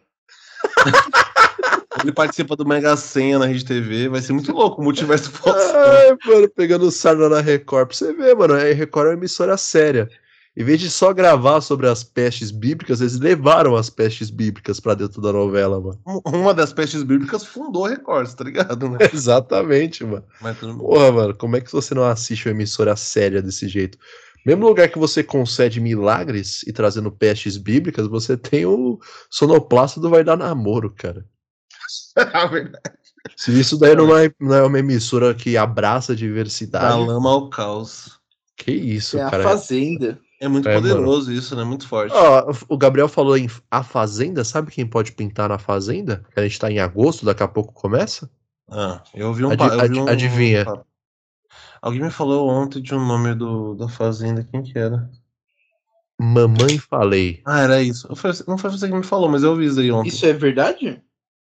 Ele 2.03 2.13
participa 2.13 2.57
do 2.57 2.67
Mega 2.67 2.97
Senha 2.97 3.39
na 3.39 3.45
Rede 3.45 3.65
TV. 3.67 4.09
Vai 4.09 4.23
ser 4.23 4.33
muito 4.33 4.53
louco 4.53 4.81
o 4.81 4.85
multiverso 4.85 5.31
Faustão. 5.31 5.83
Ai, 5.83 6.17
mano, 6.25 6.49
pegando 6.49 6.91
sarna 6.91 7.29
na 7.29 7.43
Record. 7.43 7.89
Pra 7.89 7.97
você 7.97 8.13
ver, 8.15 8.35
mano, 8.35 8.55
a 8.55 8.59
Record 8.59 9.07
é 9.07 9.11
uma 9.11 9.17
emissora 9.19 9.59
séria. 9.59 10.09
Em 10.57 10.65
vez 10.65 10.81
de 10.81 10.89
só 10.89 11.13
gravar 11.13 11.61
sobre 11.61 11.87
as 11.87 12.03
pestes 12.03 12.51
bíblicas, 12.51 13.03
eles 13.03 13.19
levaram 13.19 13.77
as 13.77 13.91
pestes 13.91 14.31
bíblicas 14.31 14.81
pra 14.81 14.95
dentro 14.95 15.21
da 15.21 15.31
novela, 15.31 15.79
mano. 15.79 16.01
Uma 16.25 16.55
das 16.55 16.73
pestes 16.73 17.03
bíblicas 17.03 17.45
fundou 17.45 17.85
a 17.85 17.91
Record, 17.91 18.33
tá 18.33 18.43
ligado? 18.45 18.89
Né? 18.89 18.99
Exatamente, 19.13 20.03
mano. 20.03 20.25
Mas 20.41 20.59
tudo. 20.59 20.79
Porra, 20.79 21.13
mano, 21.13 21.35
como 21.35 21.57
é 21.57 21.61
que 21.61 21.71
você 21.71 21.95
não 21.95 22.05
assiste 22.05 22.49
uma 22.49 22.55
emissora 22.55 22.97
séria 22.97 23.43
desse 23.43 23.69
jeito? 23.69 23.99
Mesmo 24.47 24.67
lugar 24.67 24.89
que 24.89 24.99
você 24.99 25.23
concede 25.23 25.79
milagres 25.81 26.63
e 26.63 26.73
trazendo 26.73 27.13
pestes 27.13 27.59
bíblicas, 27.59 28.07
você 28.07 28.35
tem 28.37 28.65
o 28.65 28.99
sonoplasta 29.29 30.01
do 30.01 30.09
Vai 30.09 30.25
Dar 30.25 30.37
Namoro, 30.39 30.91
cara. 30.91 31.27
A 32.33 32.47
verdade. 32.49 32.97
Se 33.37 33.59
isso 33.59 33.77
daí 33.77 33.95
não 33.95 34.17
é, 34.17 34.31
não 34.41 34.55
é 34.55 34.63
uma 34.63 34.79
emissora 34.79 35.35
que 35.35 35.57
abraça 35.57 36.13
a 36.13 36.15
Da 36.15 36.19
diversidade, 36.21 37.07
lama 37.07 37.29
ao 37.29 37.51
caos. 37.51 38.13
que 38.57 38.71
isso, 38.73 39.19
É 39.19 39.23
a 39.23 39.31
cara. 39.31 39.43
Fazenda. 39.43 40.19
É 40.41 40.49
muito 40.49 40.69
É, 40.69 40.75
poderoso 40.75 41.33
isso, 41.33 41.57
né? 41.57 41.65
Muito 41.65 41.89
forte. 41.89 42.13
Ó, 42.15 42.53
o 42.69 42.77
Gabriel 42.77 43.09
falou 43.09 43.37
em 43.39 43.49
A 43.71 43.83
Fazenda, 43.83 44.45
sabe 44.45 44.71
quem 44.71 44.87
pode 44.87 45.13
pintar 45.13 45.49
na 45.49 45.59
Fazenda? 45.59 46.25
A 46.37 46.43
gente 46.43 46.59
tá 46.59 46.71
em 46.71 46.79
agosto, 46.79 47.25
daqui 47.25 47.43
a 47.43 47.49
pouco 47.49 47.73
começa? 47.73 48.31
Ah, 48.69 49.03
eu 49.15 49.33
vi 49.33 49.45
um, 49.45 49.51
Adi- 49.53 49.59
pa- 49.59 49.75
eu 49.75 49.89
vi 49.89 49.99
um- 49.99 50.09
adivinha. 50.09 50.67
Alguém 51.81 52.03
me 52.03 52.11
falou 52.11 52.49
ontem 52.49 52.83
de 52.83 52.95
um 52.95 53.05
nome 53.07 53.35
do, 53.35 53.75
da 53.75 53.89
Fazenda, 53.89 54.45
quem 54.45 54.63
que 54.63 54.79
era? 54.79 55.09
Mamãe 56.19 56.79
Falei. 56.79 57.43
Ah, 57.45 57.61
era 57.61 57.83
isso. 57.83 58.07
Eu 58.09 58.17
falei- 58.17 58.39
não 58.49 58.57
foi 58.59 58.71
você 58.71 58.89
que 58.89 58.95
me 58.95 59.05
falou, 59.05 59.29
mas 59.29 59.43
eu 59.43 59.51
ouvi 59.51 59.67
isso 59.67 59.81
aí 59.81 59.93
ontem. 59.93 60.09
Isso 60.09 60.25
é 60.27 60.33
verdade? 60.33 61.03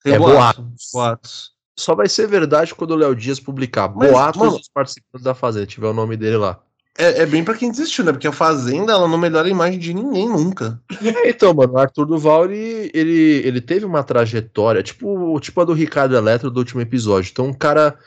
Tem 0.04 0.14
é 0.14 0.20
boato. 0.20 0.68
Boatos. 0.94 1.52
Só 1.80 1.96
vai 1.96 2.10
ser 2.10 2.28
verdade 2.28 2.74
quando 2.76 2.92
o 2.92 2.96
Léo 2.96 3.16
Dias 3.16 3.40
publicar 3.40 3.88
Mas, 3.94 4.12
boatos 4.12 4.40
mano- 4.42 4.58
dos 4.58 4.70
participantes 4.70 5.24
da 5.24 5.34
Fazenda, 5.34 5.66
tiver 5.66 5.88
o 5.88 5.94
nome 5.94 6.18
dele 6.18 6.38
lá. 6.38 6.62
É, 6.98 7.22
é 7.22 7.26
bem 7.26 7.44
pra 7.44 7.56
quem 7.56 7.70
desistiu, 7.70 8.04
né? 8.04 8.12
Porque 8.12 8.28
a 8.28 8.32
Fazenda, 8.32 8.92
ela 8.92 9.08
não 9.08 9.18
melhora 9.18 9.48
a 9.48 9.52
imagem 9.52 9.80
de 9.80 9.94
ninguém 9.94 10.28
nunca. 10.28 10.82
É, 11.02 11.30
então, 11.30 11.54
mano, 11.54 11.74
o 11.74 11.78
Arthur 11.78 12.06
Duval, 12.06 12.46
ele, 12.46 12.90
ele, 12.94 13.42
ele 13.46 13.62
teve 13.62 13.86
uma 13.86 14.04
trajetória, 14.04 14.82
tipo, 14.82 15.40
tipo 15.40 15.62
a 15.62 15.66
do 15.66 15.74
Ricardo 15.74 16.18
Eletro 16.18 16.50
do 16.50 16.58
último 16.58 16.82
episódio. 16.82 17.30
Então, 17.32 17.50
o 17.50 17.56
cara 17.56 17.98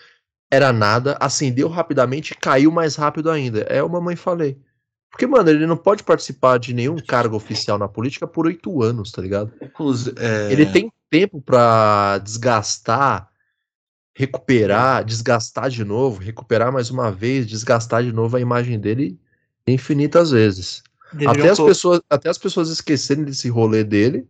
era 0.51 0.73
nada, 0.73 1.17
acendeu 1.21 1.69
rapidamente 1.69 2.33
e 2.33 2.37
caiu 2.37 2.73
mais 2.73 2.97
rápido 2.97 3.31
ainda. 3.31 3.61
É 3.61 3.83
o 3.83 3.89
Mamãe 3.89 4.17
Falei. 4.17 4.59
Porque, 5.11 5.27
mano, 5.27 5.49
ele 5.49 5.67
não 5.67 5.77
pode 5.77 6.03
participar 6.03 6.59
de 6.59 6.73
nenhum 6.73 6.97
cargo 6.97 7.37
oficial 7.37 7.79
na 7.79 7.89
política 7.89 8.27
por 8.27 8.47
oito 8.47 8.83
anos, 8.83 9.11
tá 9.11 9.23
ligado? 9.23 9.53
É, 10.17 10.53
Ele 10.53 10.67
tem 10.67 10.93
tempo 11.11 11.41
pra 11.41 12.19
desgastar, 12.19 13.29
recuperar, 14.15 15.05
desgastar 15.05 15.71
de 15.71 15.85
novo, 15.85 16.21
recuperar 16.21 16.73
mais 16.73 16.91
uma 16.91 17.11
vez, 17.11 17.47
desgastar 17.47 18.03
de 18.03 18.13
novo 18.13 18.37
a 18.37 18.41
imagem 18.41 18.79
dele 18.79 19.19
infinitas 19.67 20.31
vezes. 20.31 20.83
Deveriam 21.13 21.33
Até 21.33 21.51
as, 21.51 21.61
pessoas, 21.61 22.01
até 22.09 22.29
as 22.29 22.39
pessoas 22.39 22.71
esquecerem 22.71 23.25
desse 23.25 23.49
rolê 23.49 23.83
dele 23.83 24.29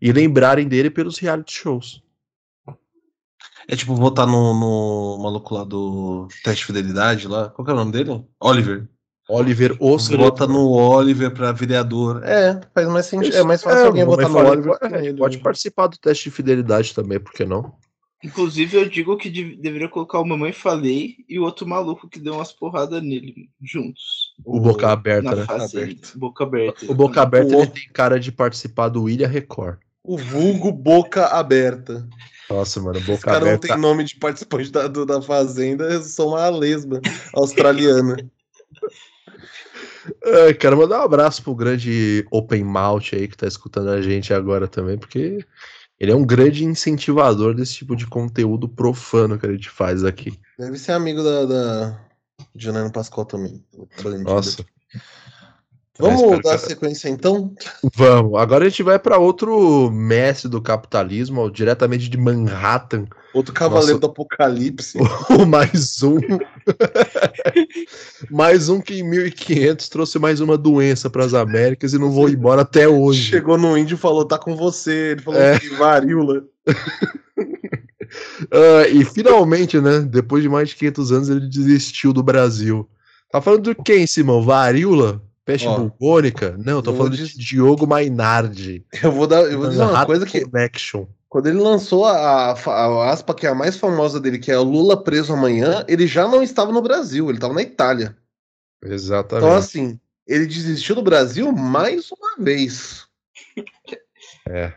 e 0.00 0.12
lembrarem 0.12 0.66
dele 0.66 0.90
pelos 0.90 1.18
reality 1.18 1.52
shows. 1.52 2.02
é 3.68 3.76
tipo 3.76 3.94
votar 3.94 4.26
no, 4.26 4.54
no 4.54 5.22
maluco 5.22 5.54
lá 5.54 5.64
do 5.64 6.28
teste 6.42 6.60
de 6.60 6.66
fidelidade 6.66 7.28
lá. 7.28 7.48
Qual 7.50 7.64
que 7.64 7.70
é 7.70 7.74
o 7.74 7.76
nome 7.76 7.92
dele? 7.92 8.24
Oliver. 8.40 8.88
Oliver 9.28 9.76
Oscar. 9.80 10.18
Vota 10.18 10.46
no 10.46 10.70
Oliver 10.72 11.32
pra 11.32 11.52
vereador. 11.52 12.22
É, 12.24 12.60
faz 12.74 12.88
mais 12.88 13.06
sentido. 13.06 13.36
É 13.36 13.42
mais 13.42 13.62
fácil 13.62 13.86
alguém 13.86 14.04
votar 14.04 14.28
no 14.28 14.38
Oliver. 14.38 14.78
Pode, 14.78 15.12
pode 15.14 15.38
participar 15.38 15.86
do 15.86 15.98
teste 15.98 16.24
de 16.24 16.30
fidelidade 16.34 16.94
também, 16.94 17.20
por 17.20 17.32
que 17.32 17.44
não? 17.44 17.72
Inclusive, 18.24 18.76
eu 18.76 18.88
digo 18.88 19.16
que 19.16 19.28
de- 19.28 19.56
deveria 19.56 19.88
colocar 19.88 20.20
o 20.20 20.24
Mamãe 20.24 20.52
Falei 20.52 21.16
e 21.28 21.38
o 21.38 21.42
outro 21.42 21.66
maluco 21.66 22.08
que 22.08 22.20
deu 22.20 22.34
umas 22.34 22.52
porradas 22.52 23.02
nele 23.02 23.50
juntos. 23.60 24.32
O 24.44 24.60
Boca 24.60 24.88
Aberta, 24.90 25.30
na 25.30 25.36
né? 25.36 25.44
Fazenda. 25.44 25.84
aberta. 25.84 26.08
Boca 26.16 26.44
aberta. 26.44 26.86
O 26.90 26.94
Boca 26.94 27.20
Aberta 27.22 27.56
O- 27.56 27.62
ele 27.62 27.70
tem 27.70 27.88
cara 27.92 28.20
de 28.20 28.30
participar 28.30 28.88
do 28.88 29.08
Ilha 29.08 29.26
Record. 29.26 29.78
O 30.04 30.16
vulgo 30.16 30.70
boca 30.72 31.26
aberta. 31.26 32.08
Nossa, 32.50 32.80
mano, 32.80 32.98
Esse 32.98 33.06
Boca 33.06 33.22
cara 33.22 33.40
não 33.40 33.46
Aberta. 33.48 33.68
tem 33.68 33.78
nome 33.78 34.04
de 34.04 34.16
participante 34.16 34.70
da, 34.70 34.86
do- 34.86 35.06
da 35.06 35.20
Fazenda, 35.22 35.84
eu 35.84 36.02
sou 36.02 36.30
uma 36.30 36.48
lesma 36.48 37.00
australiana. 37.34 38.16
Ai, 40.46 40.54
quero 40.54 40.76
mandar 40.76 41.00
um 41.00 41.04
abraço 41.04 41.42
pro 41.42 41.54
grande 41.54 42.26
Open 42.30 42.64
Mouth 42.64 43.12
aí 43.12 43.28
que 43.28 43.36
tá 43.36 43.46
escutando 43.46 43.88
a 43.90 44.02
gente 44.02 44.32
agora 44.34 44.66
também, 44.66 44.98
porque 44.98 45.44
ele 46.02 46.10
é 46.10 46.16
um 46.16 46.26
grande 46.26 46.64
incentivador 46.64 47.54
desse 47.54 47.74
tipo 47.74 47.94
de 47.94 48.08
conteúdo 48.08 48.68
profano 48.68 49.38
que 49.38 49.46
a 49.46 49.52
gente 49.52 49.70
faz 49.70 50.02
aqui. 50.02 50.36
Deve 50.58 50.76
ser 50.76 50.90
amigo 50.92 51.22
da, 51.22 51.44
da 51.46 52.00
Janaina 52.56 52.90
Pascoal 52.90 53.24
também. 53.24 53.64
Nossa. 54.24 54.64
Vamos 55.96 56.42
dar 56.42 56.58
que- 56.58 56.66
sequência 56.66 57.08
então? 57.08 57.54
Vamos. 57.94 58.40
Agora 58.40 58.66
a 58.66 58.68
gente 58.68 58.82
vai 58.82 58.98
para 58.98 59.16
outro 59.16 59.92
mestre 59.92 60.48
do 60.50 60.60
capitalismo, 60.60 61.48
diretamente 61.48 62.08
de 62.08 62.18
Manhattan, 62.18 63.06
Outro 63.34 63.54
Cavaleiro 63.54 63.94
Nossa. 63.94 64.00
do 64.00 64.06
Apocalipse. 64.06 64.98
mais 65.48 66.02
um. 66.02 66.18
mais 68.30 68.68
um 68.68 68.80
que 68.80 69.00
em 69.00 69.02
1500 69.02 69.88
trouxe 69.88 70.18
mais 70.18 70.40
uma 70.40 70.58
doença 70.58 71.08
para 71.08 71.24
as 71.24 71.32
Américas 71.34 71.94
e 71.94 71.98
não 71.98 72.10
vou 72.10 72.28
embora 72.28 72.62
até 72.62 72.86
hoje. 72.86 73.22
Chegou 73.22 73.56
no 73.56 73.76
índio 73.76 73.94
e 73.94 73.98
falou: 73.98 74.24
tá 74.24 74.38
com 74.38 74.54
você. 74.54 75.12
Ele 75.12 75.22
falou 75.22 75.40
É. 75.40 75.58
que 75.58 75.68
varíola. 75.70 76.44
Ah, 78.50 78.86
e 78.88 79.04
finalmente, 79.06 79.80
né, 79.80 80.00
depois 80.00 80.42
de 80.42 80.48
mais 80.48 80.68
de 80.68 80.76
500 80.76 81.12
anos, 81.12 81.28
ele 81.30 81.48
desistiu 81.48 82.12
do 82.12 82.22
Brasil. 82.22 82.86
Tá 83.30 83.40
falando 83.40 83.74
do 83.74 83.82
quem, 83.82 84.06
Simão? 84.06 84.42
Varíola? 84.42 85.22
Peste 85.46 85.66
Ó, 85.66 85.78
bubônica? 85.78 86.54
Não, 86.62 86.82
tô 86.82 86.94
falando 86.94 87.16
de 87.16 87.36
Diogo 87.38 87.86
Mainardi. 87.86 88.84
Eu 89.02 89.10
vou 89.10 89.26
dar, 89.26 89.40
eu 89.50 89.58
vou 89.58 89.68
dizer 89.68 89.82
uma 89.82 89.92
Rato 89.92 90.06
coisa 90.06 90.26
que 90.26 90.42
Connection. 90.42 91.06
Quando 91.32 91.46
ele 91.46 91.60
lançou 91.60 92.04
a, 92.04 92.52
a, 92.52 92.52
a 92.52 93.10
aspa 93.10 93.32
que 93.32 93.46
é 93.46 93.48
a 93.48 93.54
mais 93.54 93.78
famosa 93.78 94.20
dele, 94.20 94.38
que 94.38 94.52
é 94.52 94.58
o 94.58 94.62
Lula 94.62 95.02
preso 95.02 95.32
amanhã, 95.32 95.82
ele 95.88 96.06
já 96.06 96.28
não 96.28 96.42
estava 96.42 96.70
no 96.70 96.82
Brasil, 96.82 97.26
ele 97.30 97.38
estava 97.38 97.54
na 97.54 97.62
Itália. 97.62 98.14
Exatamente. 98.84 99.46
Então 99.46 99.56
assim, 99.56 99.98
ele 100.26 100.44
desistiu 100.44 100.94
do 100.94 101.00
Brasil 101.00 101.50
mais 101.50 102.10
uma 102.12 102.36
vez. 102.38 103.06
É. 104.46 104.74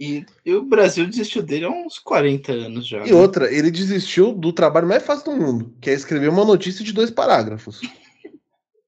E, 0.00 0.26
e 0.44 0.52
o 0.52 0.64
Brasil 0.64 1.06
desistiu 1.06 1.44
dele 1.44 1.66
há 1.66 1.70
uns 1.70 2.00
40 2.00 2.50
anos 2.50 2.84
já. 2.84 3.06
E 3.06 3.12
né? 3.12 3.16
outra, 3.16 3.48
ele 3.54 3.70
desistiu 3.70 4.32
do 4.32 4.52
trabalho 4.52 4.88
mais 4.88 5.04
fácil 5.04 5.26
do 5.26 5.36
mundo, 5.36 5.72
que 5.80 5.90
é 5.90 5.92
escrever 5.92 6.28
uma 6.28 6.44
notícia 6.44 6.84
de 6.84 6.92
dois 6.92 7.08
parágrafos. 7.10 7.80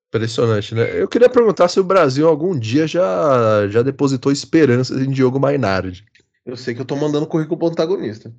Impressionante, 0.08 0.74
né? 0.74 1.00
Eu 1.00 1.06
queria 1.06 1.28
perguntar 1.28 1.68
se 1.68 1.78
o 1.78 1.84
Brasil 1.84 2.26
algum 2.26 2.58
dia 2.58 2.84
já, 2.84 3.68
já 3.68 3.80
depositou 3.80 4.32
esperanças 4.32 5.00
em 5.00 5.10
Diogo 5.10 5.38
Mainardi. 5.38 6.04
Eu 6.50 6.56
sei 6.56 6.74
que 6.74 6.80
eu 6.80 6.84
tô 6.84 6.96
mandando 6.96 7.26
currículo 7.26 7.58
pro 7.58 7.68
antagonista. 7.68 8.34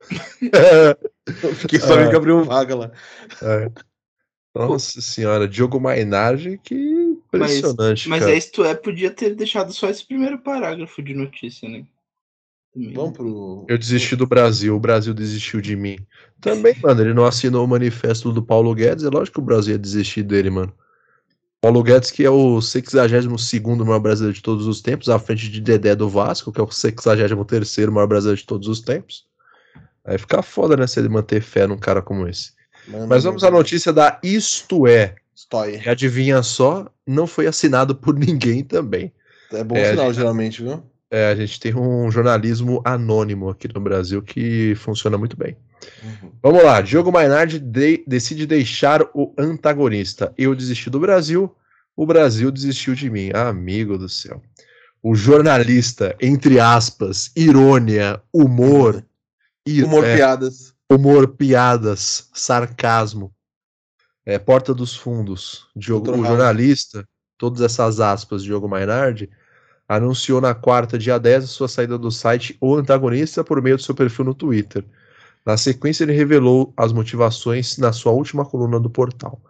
É. 0.54 0.96
Eu 1.42 1.54
fiquei 1.56 1.80
sabendo 1.80 2.10
que 2.10 2.16
abriu 2.16 2.44
vaga 2.44 2.74
lá. 2.74 2.92
É. 3.42 3.70
Nossa 4.54 5.00
senhora, 5.00 5.48
Diogo 5.48 5.80
Mainardi, 5.80 6.58
que 6.58 6.74
impressionante, 6.74 8.08
Mas 8.08 8.20
cara. 8.20 8.32
é 8.32 8.36
isto 8.38 8.64
é, 8.64 8.74
podia 8.74 9.10
ter 9.10 9.34
deixado 9.34 9.72
só 9.72 9.88
esse 9.90 10.06
primeiro 10.06 10.38
parágrafo 10.38 11.02
de 11.02 11.14
notícia, 11.14 11.68
né? 11.68 11.84
Também. 12.72 12.94
Vamos 12.94 13.12
pro. 13.12 13.66
Eu 13.68 13.78
desisti 13.78 14.16
do 14.16 14.26
Brasil, 14.26 14.74
o 14.74 14.80
Brasil 14.80 15.12
desistiu 15.12 15.60
de 15.60 15.76
mim. 15.76 15.98
Também, 16.40 16.74
mano, 16.82 17.00
ele 17.00 17.14
não 17.14 17.24
assinou 17.24 17.64
o 17.64 17.68
manifesto 17.68 18.32
do 18.32 18.42
Paulo 18.42 18.74
Guedes, 18.74 19.04
é 19.04 19.10
lógico 19.10 19.34
que 19.34 19.40
o 19.40 19.44
Brasil 19.44 19.72
ia 19.72 19.78
desistir 19.78 20.22
dele, 20.22 20.50
mano. 20.50 20.72
Paulo 21.60 21.82
Guedes, 21.82 22.10
que 22.10 22.24
é 22.24 22.30
o 22.30 22.58
62º 22.58 23.84
maior 23.84 23.98
brasileiro 23.98 24.34
de 24.34 24.42
todos 24.42 24.66
os 24.66 24.80
tempos, 24.80 25.08
à 25.08 25.18
frente 25.18 25.48
de 25.50 25.60
Dedé 25.60 25.94
do 25.96 26.08
Vasco, 26.08 26.52
que 26.52 26.60
é 26.60 26.62
o 26.62 26.66
63º 26.68 27.90
maior 27.90 28.06
brasileiro 28.06 28.38
de 28.40 28.46
todos 28.46 28.68
os 28.68 28.80
tempos. 28.80 29.26
Aí 30.04 30.16
fica 30.18 30.40
foda, 30.40 30.76
né, 30.76 30.86
se 30.86 30.98
ele 31.00 31.08
manter 31.08 31.42
fé 31.42 31.66
num 31.66 31.76
cara 31.76 32.00
como 32.00 32.26
esse. 32.28 32.52
Manda 32.86 33.06
Mas 33.08 33.24
vamos 33.24 33.42
à 33.44 33.50
notícia 33.50 33.92
da 33.92 34.18
Isto 34.22 34.86
É. 34.86 35.16
Stoy. 35.36 35.80
E 35.84 35.88
adivinha 35.88 36.42
só, 36.42 36.86
não 37.06 37.26
foi 37.26 37.46
assinado 37.46 37.94
por 37.94 38.14
ninguém 38.14 38.62
também. 38.64 39.12
É 39.52 39.62
bom 39.64 39.76
É, 39.76 39.90
sinal, 39.90 40.06
gente- 40.06 40.16
geralmente, 40.16 40.62
viu? 40.62 40.82
É, 41.10 41.30
a 41.30 41.34
gente 41.34 41.58
tem 41.58 41.74
um 41.74 42.10
jornalismo 42.10 42.82
anônimo 42.84 43.48
aqui 43.48 43.66
no 43.72 43.80
Brasil 43.80 44.20
que 44.22 44.74
funciona 44.76 45.16
muito 45.16 45.36
bem. 45.36 45.56
Uhum. 46.02 46.32
Vamos 46.42 46.62
lá, 46.62 46.80
Diogo 46.82 47.10
Mainardi 47.10 47.58
de- 47.58 48.04
decide 48.06 48.46
deixar 48.46 49.02
o 49.14 49.32
antagonista. 49.38 50.34
Eu 50.36 50.54
desisti 50.54 50.90
do 50.90 51.00
Brasil, 51.00 51.54
o 51.96 52.04
Brasil 52.04 52.50
desistiu 52.50 52.94
de 52.94 53.08
mim. 53.08 53.30
Amigo 53.34 53.96
do 53.96 54.08
céu. 54.08 54.42
O 55.02 55.14
jornalista, 55.14 56.14
entre 56.20 56.60
aspas, 56.60 57.30
irônia, 57.34 58.20
humor, 58.32 59.02
ir- 59.66 59.84
Humor 59.86 60.04
é, 60.04 60.16
piadas. 60.16 60.74
humor, 60.90 61.28
piadas, 61.28 62.28
sarcasmo, 62.34 63.32
é, 64.26 64.38
porta 64.38 64.74
dos 64.74 64.94
fundos. 64.94 65.68
Diogo, 65.74 66.10
o 66.12 66.24
jornalista, 66.24 67.08
todas 67.38 67.62
essas 67.62 67.98
aspas, 67.98 68.42
Diogo 68.42 68.68
Mainardi, 68.68 69.30
anunciou 69.88 70.40
na 70.40 70.54
quarta, 70.54 70.98
dia 70.98 71.18
10, 71.18 71.44
a 71.44 71.46
sua 71.46 71.68
saída 71.68 71.96
do 71.96 72.10
site 72.10 72.56
O 72.60 72.76
Antagonista 72.76 73.42
por 73.42 73.62
meio 73.62 73.76
do 73.76 73.82
seu 73.82 73.94
perfil 73.94 74.26
no 74.26 74.34
Twitter. 74.34 74.84
Na 75.46 75.56
sequência, 75.56 76.04
ele 76.04 76.12
revelou 76.12 76.74
as 76.76 76.92
motivações 76.92 77.78
na 77.78 77.90
sua 77.92 78.12
última 78.12 78.44
coluna 78.44 78.78
do 78.78 78.90
portal. 78.90 79.40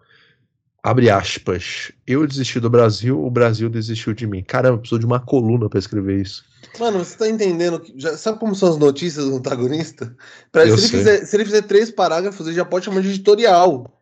Abre 0.80 1.10
aspas. 1.10 1.90
Eu 2.06 2.24
desisti 2.24 2.60
do 2.60 2.70
Brasil, 2.70 3.20
o 3.22 3.28
Brasil 3.28 3.68
desistiu 3.68 4.14
de 4.14 4.26
mim. 4.28 4.44
Caramba, 4.44 4.78
precisou 4.78 4.98
de 5.00 5.04
uma 5.06 5.18
coluna 5.18 5.68
para 5.68 5.78
escrever 5.80 6.20
isso. 6.22 6.44
Mano, 6.78 7.00
você 7.04 7.18
tá 7.18 7.28
entendendo? 7.28 7.80
que- 7.80 7.92
já- 7.96 8.16
sabe 8.16 8.38
como 8.38 8.54
são 8.54 8.68
as 8.70 8.76
notícias 8.76 9.24
do 9.24 9.36
antagonista? 9.36 10.14
Pra- 10.52 10.62
se, 10.62 10.68
ele 10.70 10.76
fizer, 10.98 11.26
se 11.26 11.36
ele 11.36 11.44
fizer 11.44 11.62
três 11.62 11.90
parágrafos, 11.90 12.46
ele 12.46 12.54
já 12.54 12.64
pode 12.64 12.84
chamar 12.84 13.00
de 13.02 13.08
editorial. 13.08 13.92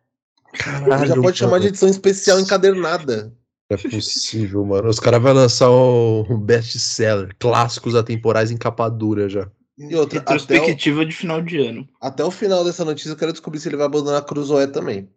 Ele 0.53 1.07
já 1.07 1.15
pode 1.23 1.37
chamar 1.37 1.59
de 1.59 1.67
edição 1.67 1.89
especial 1.89 2.39
encadernada. 2.39 3.33
É 3.69 3.75
possível, 3.75 4.65
mano. 4.65 4.87
Os 4.89 4.99
caras 4.99 5.21
vão 5.21 5.33
lançar 5.33 5.69
um 5.69 6.39
best-seller, 6.39 7.35
clássicos 7.37 7.95
atemporais 7.95 8.49
em 8.49 8.57
capa 8.57 8.89
dura 8.89 9.27
já. 9.27 9.49
E 9.77 9.93
outra, 9.95 10.17
o, 10.17 10.21
Retrospectiva 10.21 11.05
de 11.05 11.15
final 11.15 11.41
de 11.41 11.57
ano. 11.59 11.87
até 12.01 12.23
o 12.23 12.31
final 12.31 12.63
dessa 12.63 12.83
notícia 12.85 13.09
eu 13.09 13.15
quero 13.17 13.31
descobrir 13.31 13.59
se 13.59 13.67
ele 13.69 13.77
vai 13.77 13.85
abandonar 13.85 14.19
a 14.21 14.25
Cruzoé 14.25 14.67
também. 14.67 15.09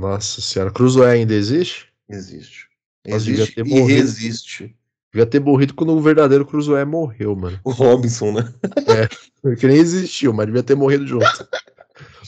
Nossa 0.00 0.40
senhora. 0.40 0.70
Cruzoé 0.70 1.10
ainda 1.12 1.34
existe? 1.34 1.88
Existe. 2.08 2.68
Mas 3.08 3.26
Existe 3.26 3.54
ter 3.56 3.66
e 3.66 3.68
morrido. 3.68 4.00
resiste. 4.00 4.76
Devia 5.12 5.26
ter 5.26 5.40
morrido 5.40 5.74
quando 5.74 5.92
o 5.92 6.00
verdadeiro 6.00 6.44
Cruzoé 6.46 6.84
morreu, 6.84 7.34
mano. 7.34 7.58
O 7.64 7.70
Robinson, 7.70 8.32
né? 8.32 8.52
Que 9.60 9.66
nem 9.68 9.76
existiu, 9.76 10.32
mas 10.32 10.46
devia 10.46 10.62
ter 10.62 10.74
morrido 10.74 11.06
junto. 11.06 11.48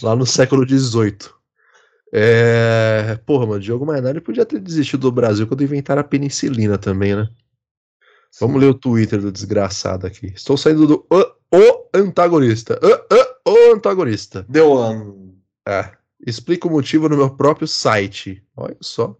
Lá 0.02 0.14
no 0.14 0.24
século 0.24 0.64
XVIII. 0.68 1.16
É... 2.12 3.18
Porra, 3.26 3.46
mano, 3.46 3.60
Diogo 3.60 3.84
Mainardi 3.86 4.20
podia 4.20 4.46
ter 4.46 4.60
desistido 4.60 5.00
do 5.02 5.12
Brasil 5.12 5.46
quando 5.46 5.62
inventaram 5.62 6.00
a 6.00 6.04
penicilina 6.04 6.78
também, 6.78 7.14
né? 7.14 7.28
Vamos 8.40 8.60
ler 8.60 8.68
o 8.68 8.74
Twitter 8.74 9.20
do 9.20 9.32
desgraçado 9.32 10.06
aqui. 10.06 10.26
Estou 10.26 10.56
saindo 10.56 10.86
do 10.86 11.06
o, 11.10 11.56
o 11.56 11.88
antagonista. 11.94 12.78
O, 12.82 13.50
o, 13.50 13.70
o 13.70 13.74
antagonista. 13.74 14.44
Deu 14.48 14.74
um. 14.74 15.36
É. 15.66 15.90
Explico 16.26 16.68
o 16.68 16.70
motivo 16.70 17.08
no 17.08 17.16
meu 17.16 17.30
próprio 17.30 17.66
site. 17.66 18.42
Olha 18.56 18.76
só. 18.80 19.16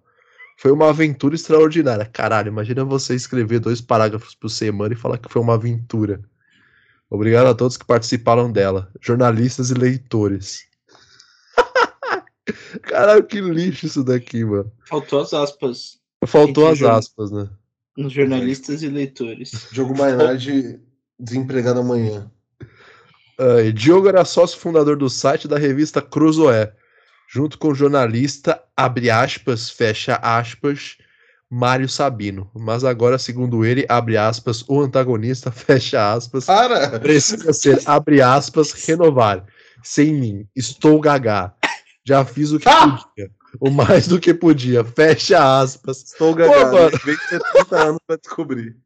Foi 0.58 0.72
uma 0.72 0.88
aventura 0.90 1.34
extraordinária. 1.34 2.04
Caralho, 2.04 2.48
imagina 2.48 2.84
você 2.84 3.14
escrever 3.14 3.60
dois 3.60 3.80
parágrafos 3.80 4.34
por 4.34 4.48
semana 4.48 4.92
e 4.92 4.96
falar 4.96 5.18
que 5.18 5.32
foi 5.32 5.40
uma 5.40 5.54
aventura. 5.54 6.20
Obrigado 7.08 7.46
a 7.46 7.54
todos 7.54 7.76
que 7.76 7.86
participaram 7.86 8.50
dela, 8.52 8.90
jornalistas 9.00 9.70
e 9.70 9.74
leitores. 9.74 10.67
Caralho, 12.82 13.24
que 13.24 13.40
lixo 13.40 13.86
isso 13.86 14.04
daqui, 14.04 14.44
mano. 14.44 14.70
Faltou 14.86 15.20
as 15.20 15.34
aspas 15.34 15.98
Faltou 16.26 16.66
as 16.66 16.82
aspas, 16.82 17.30
né? 17.30 17.48
nos 17.98 18.12
jornalistas 18.12 18.82
e 18.82 18.88
leitores. 18.88 19.68
Diogo 19.72 19.96
Mainardi 19.96 20.78
desempregado 21.18 21.80
amanhã. 21.80 22.30
Ai, 23.38 23.72
Diogo 23.72 24.08
era 24.08 24.24
sócio 24.24 24.58
fundador 24.58 24.96
do 24.96 25.10
site 25.10 25.48
da 25.48 25.58
revista 25.58 26.00
Cruzoé, 26.00 26.72
junto 27.28 27.58
com 27.58 27.68
o 27.68 27.74
jornalista, 27.74 28.62
abre 28.76 29.10
aspas, 29.10 29.68
fecha 29.68 30.14
aspas, 30.22 30.96
Mário 31.50 31.88
Sabino. 31.88 32.48
Mas 32.54 32.84
agora, 32.84 33.18
segundo 33.18 33.64
ele, 33.64 33.84
abre 33.88 34.16
aspas, 34.16 34.64
o 34.68 34.80
antagonista, 34.80 35.50
fecha 35.52 36.12
aspas, 36.12 36.46
Para! 36.46 37.00
precisa 37.00 37.52
ser, 37.52 37.80
abre 37.84 38.22
aspas, 38.22 38.72
renovar. 38.72 39.44
Sem 39.82 40.14
mim, 40.14 40.46
estou 40.54 41.00
gagá. 41.00 41.54
Já 42.08 42.24
fiz 42.24 42.52
o 42.52 42.58
que 42.58 42.66
Ah! 42.66 42.96
podia. 42.96 43.30
O 43.60 43.70
mais 43.70 44.08
do 44.08 44.18
que 44.18 44.32
podia, 44.32 44.82
fecha 44.82 45.60
aspas. 45.60 46.04
Estou 46.04 46.34
Pô, 46.34 46.46
mano. 46.46 46.90
Vem 47.04 47.16
que 47.16 47.28
ter 47.28 47.40
30 47.52 47.76
anos 47.76 48.00
pra 48.06 48.16
descobrir. 48.16 48.76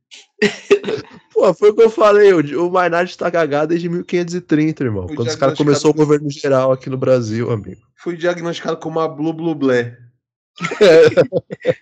Pô, 1.33 1.55
foi 1.55 1.71
o 1.71 1.75
que 1.75 1.83
eu 1.83 1.91
falei, 1.91 2.33
o, 2.33 2.67
o 2.67 2.71
Mainardi 2.71 3.17
tá 3.17 3.31
gagá 3.31 3.65
desde 3.65 3.89
1530, 3.89 4.83
irmão. 4.83 5.07
Foi 5.07 5.17
Quando 5.17 5.29
os 5.29 5.37
caras 5.37 5.57
começou 5.57 5.93
o 5.93 5.95
governo 5.95 6.29
geral 6.31 6.73
aqui 6.73 6.91
no 6.91 6.99
Brasil, 6.99 7.51
amigo. 7.53 7.81
Fui 7.97 8.17
diagnosticado 8.17 8.77
com 8.79 8.89
uma 8.89 9.09
blu 9.09 9.33
blu 9.33 9.55
blé. 9.55 9.97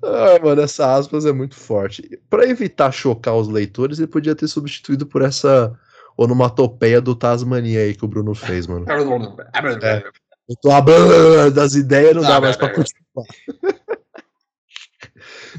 Ah, 0.00 0.38
mano, 0.40 0.62
essa 0.62 0.94
aspas 0.94 1.26
é 1.26 1.32
muito 1.32 1.56
forte. 1.56 2.20
Pra 2.30 2.46
evitar 2.46 2.92
chocar 2.92 3.34
os 3.34 3.48
leitores, 3.48 3.98
ele 3.98 4.06
podia 4.06 4.32
ter 4.32 4.46
substituído 4.46 5.04
por 5.04 5.22
essa 5.22 5.76
onomatopeia 6.16 7.00
do 7.00 7.16
Tasmania 7.16 7.80
aí 7.80 7.92
que 7.92 8.04
o 8.04 8.08
Bruno 8.08 8.32
fez, 8.32 8.68
mano. 8.68 8.86
É. 9.82 10.04
Eu 10.48 10.56
tô 10.62 10.70
abrindo 10.70 11.50
das 11.50 11.74
ideias, 11.74 12.14
não 12.14 12.22
dá 12.22 12.40
mais 12.40 12.56
pra 12.56 12.68
continuar. 12.68 13.26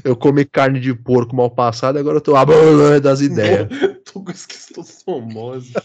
Eu 0.02 0.16
comi 0.16 0.44
carne 0.44 0.80
de 0.80 0.92
porco 0.94 1.36
mal 1.36 1.50
passado, 1.50 1.98
agora 1.98 2.18
eu 2.18 2.20
tô 2.20 2.36
abrindo 2.36 3.00
das 3.00 3.20
ideias. 3.20 3.68
Tô 4.10 4.22
com 4.22 4.30
esquistossomose. 4.30 5.74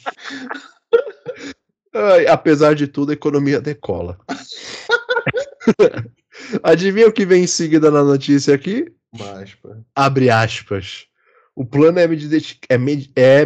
Apesar 2.30 2.74
de 2.74 2.88
tudo, 2.88 3.10
a 3.10 3.14
economia 3.14 3.60
decola. 3.60 4.18
Adivinha 6.64 7.08
o 7.08 7.12
que 7.12 7.26
vem 7.26 7.44
em 7.44 7.48
seguida 7.48 7.92
na 7.92 8.02
notícia 8.04 8.56
aqui? 8.56 8.94
Mas, 9.12 9.54
pá. 9.56 9.76
Abre 9.94 10.30
aspas. 10.30 11.08
O 11.56 11.66
plano 11.66 12.00
é 12.00 12.08
me 12.08 12.16
dedicar. 12.16 12.66
É 12.70 12.78
me, 12.78 13.12
é 13.16 13.46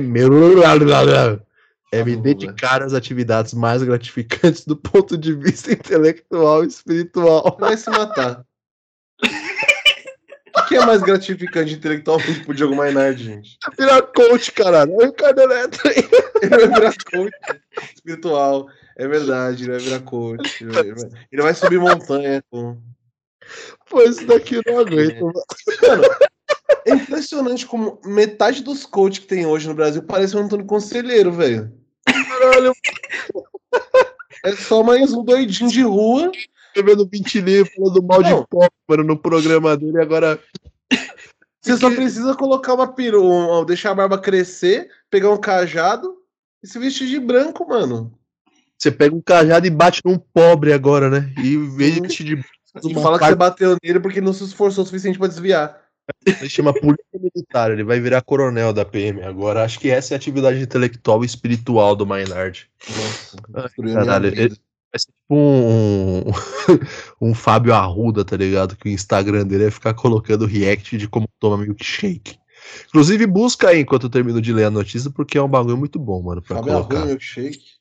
é 1.98 2.04
me 2.04 2.16
dedicar 2.16 2.82
às 2.82 2.94
atividades 2.94 3.54
mais 3.54 3.84
gratificantes 3.84 4.66
do 4.66 4.76
ponto 4.76 5.18
de 5.18 5.34
vista 5.34 5.72
intelectual 5.74 6.64
e 6.64 6.68
espiritual. 6.68 7.58
Vai 7.60 7.78
se 7.78 7.90
matar. 7.90 8.46
O 10.56 10.66
que 10.68 10.76
é 10.76 10.86
mais 10.86 11.02
gratificante 11.02 11.74
intelectualmente 11.74 12.44
pro 12.44 12.54
Diogo 12.54 12.76
Mainardi, 12.76 13.24
gente? 13.24 13.58
Virar 13.78 14.02
coach, 14.02 14.52
caralho. 14.52 14.94
Olha 14.94 15.08
o 15.08 15.12
Ricardo 15.12 15.48
Neto 15.48 15.80
aí. 15.88 16.10
Ele 16.42 16.50
vai 16.50 16.68
virar 16.68 16.94
coach 17.12 17.34
espiritual. 17.94 18.68
É 18.96 19.08
verdade, 19.08 19.64
ele 19.64 19.72
vai 19.72 19.80
virar 19.80 20.00
coach. 20.02 20.64
Ele 21.32 21.42
vai, 21.44 21.54
subir 21.54 21.80
montanha 21.80 22.44
com. 22.50 22.78
Pô, 23.88 24.02
isso 24.02 24.26
daqui 24.26 24.56
eu 24.56 24.64
não 24.66 24.80
aguento. 24.80 25.32
Mano, 25.82 26.04
é 26.86 26.92
impressionante 26.92 27.66
como 27.66 28.00
metade 28.04 28.64
dos 28.64 28.86
coaches 28.86 29.20
que 29.20 29.28
tem 29.28 29.46
hoje 29.46 29.68
no 29.68 29.76
Brasil 29.76 30.02
parece 30.04 30.36
um 30.36 30.42
Antônio 30.42 30.66
Conselheiro, 30.66 31.32
velho. 31.32 31.72
Caralho, 32.08 32.74
É 34.44 34.56
só 34.56 34.84
mais 34.84 35.14
um 35.14 35.24
doidinho 35.24 35.70
de 35.70 35.82
rua. 35.82 36.32
tô 36.74 36.84
vendo 36.84 37.04
o 37.04 37.08
Vintilê 37.08 37.66
falando 37.66 38.04
mal 38.04 38.22
Não. 38.22 38.42
de 38.42 38.48
pop, 38.48 38.70
mano, 38.88 39.04
no 39.04 39.18
programa 39.18 39.76
dele 39.76 40.00
agora. 40.02 40.40
Você 41.62 41.76
só 41.76 41.90
precisa 41.90 42.34
colocar 42.36 42.74
uma 42.76 42.88
peru, 42.94 43.26
um- 43.26 43.66
deixar 43.66 43.92
a 43.92 43.96
barba 43.96 44.18
crescer, 44.18 44.90
pegar 45.10 45.32
um 45.32 45.38
cajado 45.38 46.16
e 46.64 46.68
se 46.68 46.80
vestir 46.80 47.08
de 47.08 47.20
branco, 47.20 47.68
mano. 47.68 48.18
Você 48.78 48.92
pega 48.92 49.14
um 49.16 49.22
cajado 49.22 49.66
e 49.66 49.70
bate 49.72 50.02
num 50.06 50.18
pobre 50.18 50.72
agora, 50.72 51.10
né? 51.10 51.34
E 51.38 51.42
de 51.42 51.94
Sim. 51.96 52.02
vestir 52.04 52.24
de 52.26 52.34
E 52.90 52.94
fala 52.94 53.18
que 53.18 53.26
você 53.26 53.36
bateu 53.36 53.76
nele 53.84 54.00
porque 54.00 54.22
não 54.22 54.32
se 54.32 54.44
esforçou 54.44 54.84
o 54.84 54.88
suficiente 54.88 55.18
pra 55.18 55.28
desviar. 55.28 55.82
Ele 56.26 56.50
chama 56.50 56.74
polícia 56.74 57.06
militar, 57.14 57.72
ele 57.72 57.84
vai 57.84 58.00
virar 58.00 58.22
coronel 58.22 58.72
da 58.72 58.86
PM 58.86 59.22
agora. 59.24 59.64
Acho 59.64 59.80
que 59.80 59.90
essa 59.90 60.14
é 60.14 60.16
a 60.16 60.18
atividade 60.18 60.62
intelectual 60.62 61.24
e 61.24 61.26
espiritual 61.26 61.96
do 61.96 62.06
Maynard. 62.06 62.70
Nossa, 62.90 63.38
Ai, 63.54 63.94
caralho. 63.94 64.32
Vai 64.32 65.00
ser 65.00 65.12
tipo 65.12 65.36
um, 65.36 66.24
um 67.30 67.34
Fábio 67.34 67.74
Arruda, 67.74 68.24
tá 68.24 68.38
ligado? 68.38 68.76
Que 68.76 68.88
o 68.88 68.92
Instagram 68.92 69.46
dele 69.46 69.66
é 69.66 69.72
ficar 69.72 69.94
colocando 69.94 70.46
react 70.46 70.98
de 70.98 71.08
como 71.08 71.28
toma 71.40 71.58
milkshake. 71.58 72.38
Inclusive, 72.88 73.26
busca 73.28 73.70
aí 73.70 73.82
enquanto 73.82 74.04
eu 74.04 74.10
termino 74.10 74.42
de 74.42 74.54
ler 74.54 74.66
a 74.66 74.72
notícia, 74.72 75.10
porque 75.10 75.38
é 75.38 75.42
um 75.42 75.48
bagulho 75.48 75.78
muito 75.78 76.00
bom, 76.00 76.22
mano, 76.22 76.42
pra 76.42 76.58
Fábio 76.58 76.74
colocar. 76.74 76.96
Arruda, 76.96 77.10
milkshake. 77.10 77.77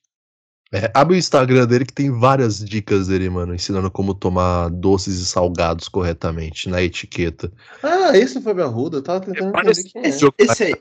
É, 0.72 0.90
abre 0.92 1.14
o 1.14 1.18
Instagram 1.18 1.64
dele 1.66 1.84
que 1.86 1.92
tem 1.92 2.10
várias 2.10 2.58
dicas 2.58 3.06
dele, 3.06 3.30
mano, 3.30 3.54
ensinando 3.54 3.88
como 3.90 4.12
tomar 4.14 4.68
doces 4.68 5.20
e 5.20 5.26
salgados 5.26 5.88
corretamente 5.88 6.68
na 6.68 6.82
etiqueta. 6.82 7.52
Ah, 7.82 8.16
esse 8.18 8.36
é 8.36 8.40
o 8.40 8.42
Fábio 8.42 8.64
Arruda, 8.64 8.96
eu 8.98 9.02
tava 9.02 9.20
tentando 9.20 9.52
Parece 9.52 9.82
entender 9.88 9.92
quem 9.92 10.02
é. 10.02 10.08
Esse, 10.14 10.28
esse 10.38 10.64
aí, 10.64 10.74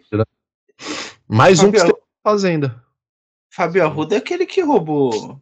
Mais 1.28 1.60
um 1.60 1.71
que 1.71 1.80
você 1.80 1.93
fazendo. 2.24 2.74
Fábio 3.52 3.84
Arruda 3.86 4.15
é 4.15 4.17
aquele 4.17 4.45
que 4.45 4.62
roubou 4.62 5.39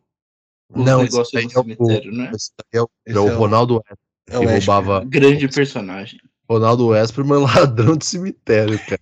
Não, 0.69 1.03
negócios 1.03 1.33
esse 1.33 1.47
do 1.47 1.57
é 1.57 1.61
o- 1.61 1.63
cemitério, 1.63 2.11
né? 2.11 2.31
Esse 2.35 2.51
daí 2.57 2.79
é 2.79 2.83
o, 2.83 2.89
Esse 3.05 3.17
é 3.17 3.21
o 3.21 3.29
é 3.29 3.33
o- 3.33 3.37
Ronaldo 3.37 3.83
é 4.27 4.37
o 4.37 4.41
que 4.41 4.45
roubava. 4.47 5.05
Grande 5.05 5.47
personagem. 5.47 6.19
Ronaldo 6.49 6.93
Esperman, 6.95 7.39
ladrão 7.65 7.95
de 7.95 8.05
cemitério, 8.05 8.77
cara. 8.85 9.01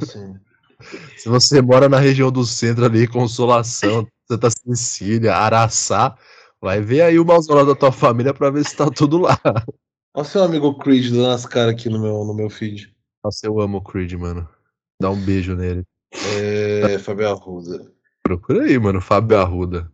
Assim. 0.00 0.34
Se 1.16 1.28
você 1.28 1.62
mora 1.62 1.88
na 1.88 1.98
região 1.98 2.30
do 2.30 2.44
centro 2.44 2.84
ali, 2.84 3.08
Consolação, 3.08 4.06
Santa 4.28 4.48
Cecília, 4.50 5.34
Araçá, 5.34 6.16
vai 6.60 6.80
ver 6.80 7.02
aí 7.02 7.18
o 7.18 7.24
mausoléu 7.24 7.64
da 7.64 7.74
tua 7.74 7.92
família 7.92 8.34
pra 8.34 8.50
ver 8.50 8.64
se 8.64 8.76
tá 8.76 8.90
tudo 8.90 9.18
lá. 9.18 9.38
Olha 10.14 10.24
seu 10.24 10.42
amigo 10.42 10.78
Creed 10.78 11.10
dando 11.10 11.28
as 11.28 11.46
caras 11.46 11.74
aqui 11.74 11.88
no 11.88 12.00
meu, 12.00 12.24
no 12.24 12.34
meu 12.34 12.50
feed. 12.50 12.94
Nossa, 13.22 13.46
eu 13.46 13.60
amo 13.60 13.78
o 13.78 13.82
Creed, 13.82 14.14
mano. 14.14 14.48
Dá 15.00 15.10
um 15.10 15.20
beijo 15.20 15.54
nele. 15.54 15.84
É, 16.12 16.98
Fábio 16.98 17.28
Arruda. 17.28 17.92
Procura 18.22 18.64
aí, 18.64 18.78
mano, 18.78 19.00
Fábio 19.00 19.38
Arruda. 19.38 19.92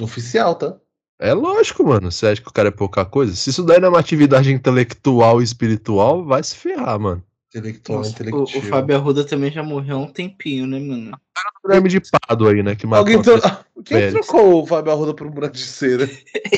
Oficial, 0.00 0.54
tá? 0.54 0.78
É 1.18 1.32
lógico, 1.32 1.84
mano. 1.84 2.10
Você 2.10 2.26
acha 2.26 2.42
que 2.42 2.48
o 2.48 2.52
cara 2.52 2.68
é 2.68 2.72
pouca 2.72 3.04
coisa? 3.04 3.34
Se 3.34 3.50
isso 3.50 3.62
daí 3.62 3.78
não 3.78 3.88
é 3.88 3.90
uma 3.90 4.00
atividade 4.00 4.52
intelectual 4.52 5.40
e 5.40 5.44
espiritual, 5.44 6.24
vai 6.24 6.42
se 6.42 6.56
ferrar, 6.56 6.98
mano. 6.98 7.22
Intelectual, 7.48 7.98
Nossa, 7.98 8.10
o, 8.10 8.12
intelectivo. 8.12 8.66
o 8.66 8.68
Fábio 8.68 8.96
Arruda 8.96 9.24
também 9.24 9.50
já 9.50 9.62
morreu 9.62 9.96
há 9.96 10.00
um 10.00 10.12
tempinho, 10.12 10.66
né, 10.66 10.80
mano? 10.80 11.18
Grêmio 11.64 11.88
de 11.88 12.00
Pado 12.00 12.48
aí, 12.48 12.62
né? 12.62 12.74
Que 12.74 12.86
matou 12.86 13.00
Alguém 13.00 13.22
tro... 13.22 13.40
Quem 13.84 13.98
Pérez. 13.98 14.14
trocou 14.14 14.62
o 14.62 14.66
Fábio 14.66 14.92
Arruda 14.92 15.14
por 15.14 15.26
um 15.26 15.30
buraco 15.30 15.54
de 15.54 15.64
cera? 15.64 16.08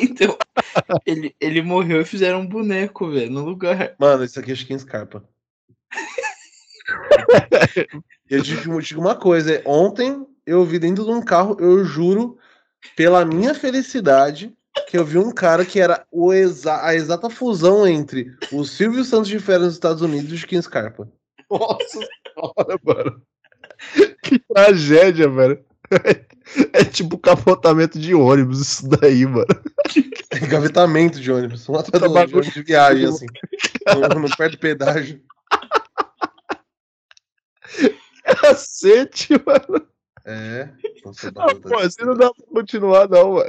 Então, 0.00 0.36
ele, 1.04 1.34
ele 1.40 1.62
morreu 1.62 2.00
e 2.00 2.04
fizeram 2.04 2.40
um 2.40 2.46
boneco, 2.46 3.10
velho, 3.10 3.30
no 3.30 3.44
lugar. 3.44 3.94
Mano, 3.98 4.24
esse 4.24 4.38
aqui 4.38 4.52
é 4.52 4.54
Chiquinho 4.54 4.78
Scarpa. 4.78 5.24
eu 8.30 8.42
te 8.42 8.56
digo, 8.56 8.80
te 8.80 8.88
digo 8.88 9.00
uma 9.00 9.14
coisa, 9.14 9.54
é, 9.54 9.62
ontem 9.66 10.26
eu 10.46 10.64
vi 10.64 10.78
dentro 10.78 11.04
de 11.04 11.10
um 11.10 11.22
carro, 11.22 11.56
eu 11.60 11.84
juro, 11.84 12.38
pela 12.96 13.24
minha 13.24 13.54
felicidade, 13.54 14.54
que 14.86 14.96
eu 14.96 15.04
vi 15.04 15.18
um 15.18 15.32
cara 15.32 15.64
que 15.64 15.80
era 15.80 16.06
o 16.10 16.32
exa 16.32 16.82
a 16.82 16.94
exata 16.94 17.28
fusão 17.30 17.86
entre 17.86 18.36
o 18.52 18.64
Silvio 18.64 19.04
Santos 19.04 19.28
de 19.28 19.38
Férias 19.38 19.64
nos 19.64 19.74
Estados 19.74 20.02
Unidos 20.02 20.30
e 20.30 20.34
o 20.34 20.38
Chiquinho 20.38 20.62
Scarpa. 20.62 21.08
Nossa 21.50 21.78
senhora, 21.90 22.80
mano. 22.84 23.22
Que 24.22 24.38
tragédia, 24.38 25.28
velho. 25.28 25.64
É 26.72 26.84
tipo 26.84 27.18
capotamento 27.18 27.98
de 27.98 28.14
ônibus, 28.14 28.60
isso 28.60 28.88
daí, 28.88 29.26
mano. 29.26 29.46
Engavetamento 30.42 31.20
de 31.20 31.30
ônibus, 31.30 31.68
um 31.68 31.76
atrás 31.76 32.00
Tá 32.00 32.06
do 32.06 32.12
outro, 32.12 32.26
de 32.26 32.34
ônibus 32.34 32.54
de 32.54 32.62
viagem, 32.62 33.06
assim. 33.06 33.26
Não, 33.86 34.20
não 34.20 34.28
perde 34.30 34.56
pedágio. 34.56 35.22
Cacete, 38.40 39.34
mano. 39.44 39.86
É. 40.30 40.68
Nossa, 41.04 41.32
Ah, 41.36 41.54
pô, 41.54 41.78
assim 41.78 42.04
não 42.04 42.14
dá 42.14 42.30
pra 42.34 42.44
continuar, 42.52 43.08
não, 43.08 43.32
mano. 43.34 43.46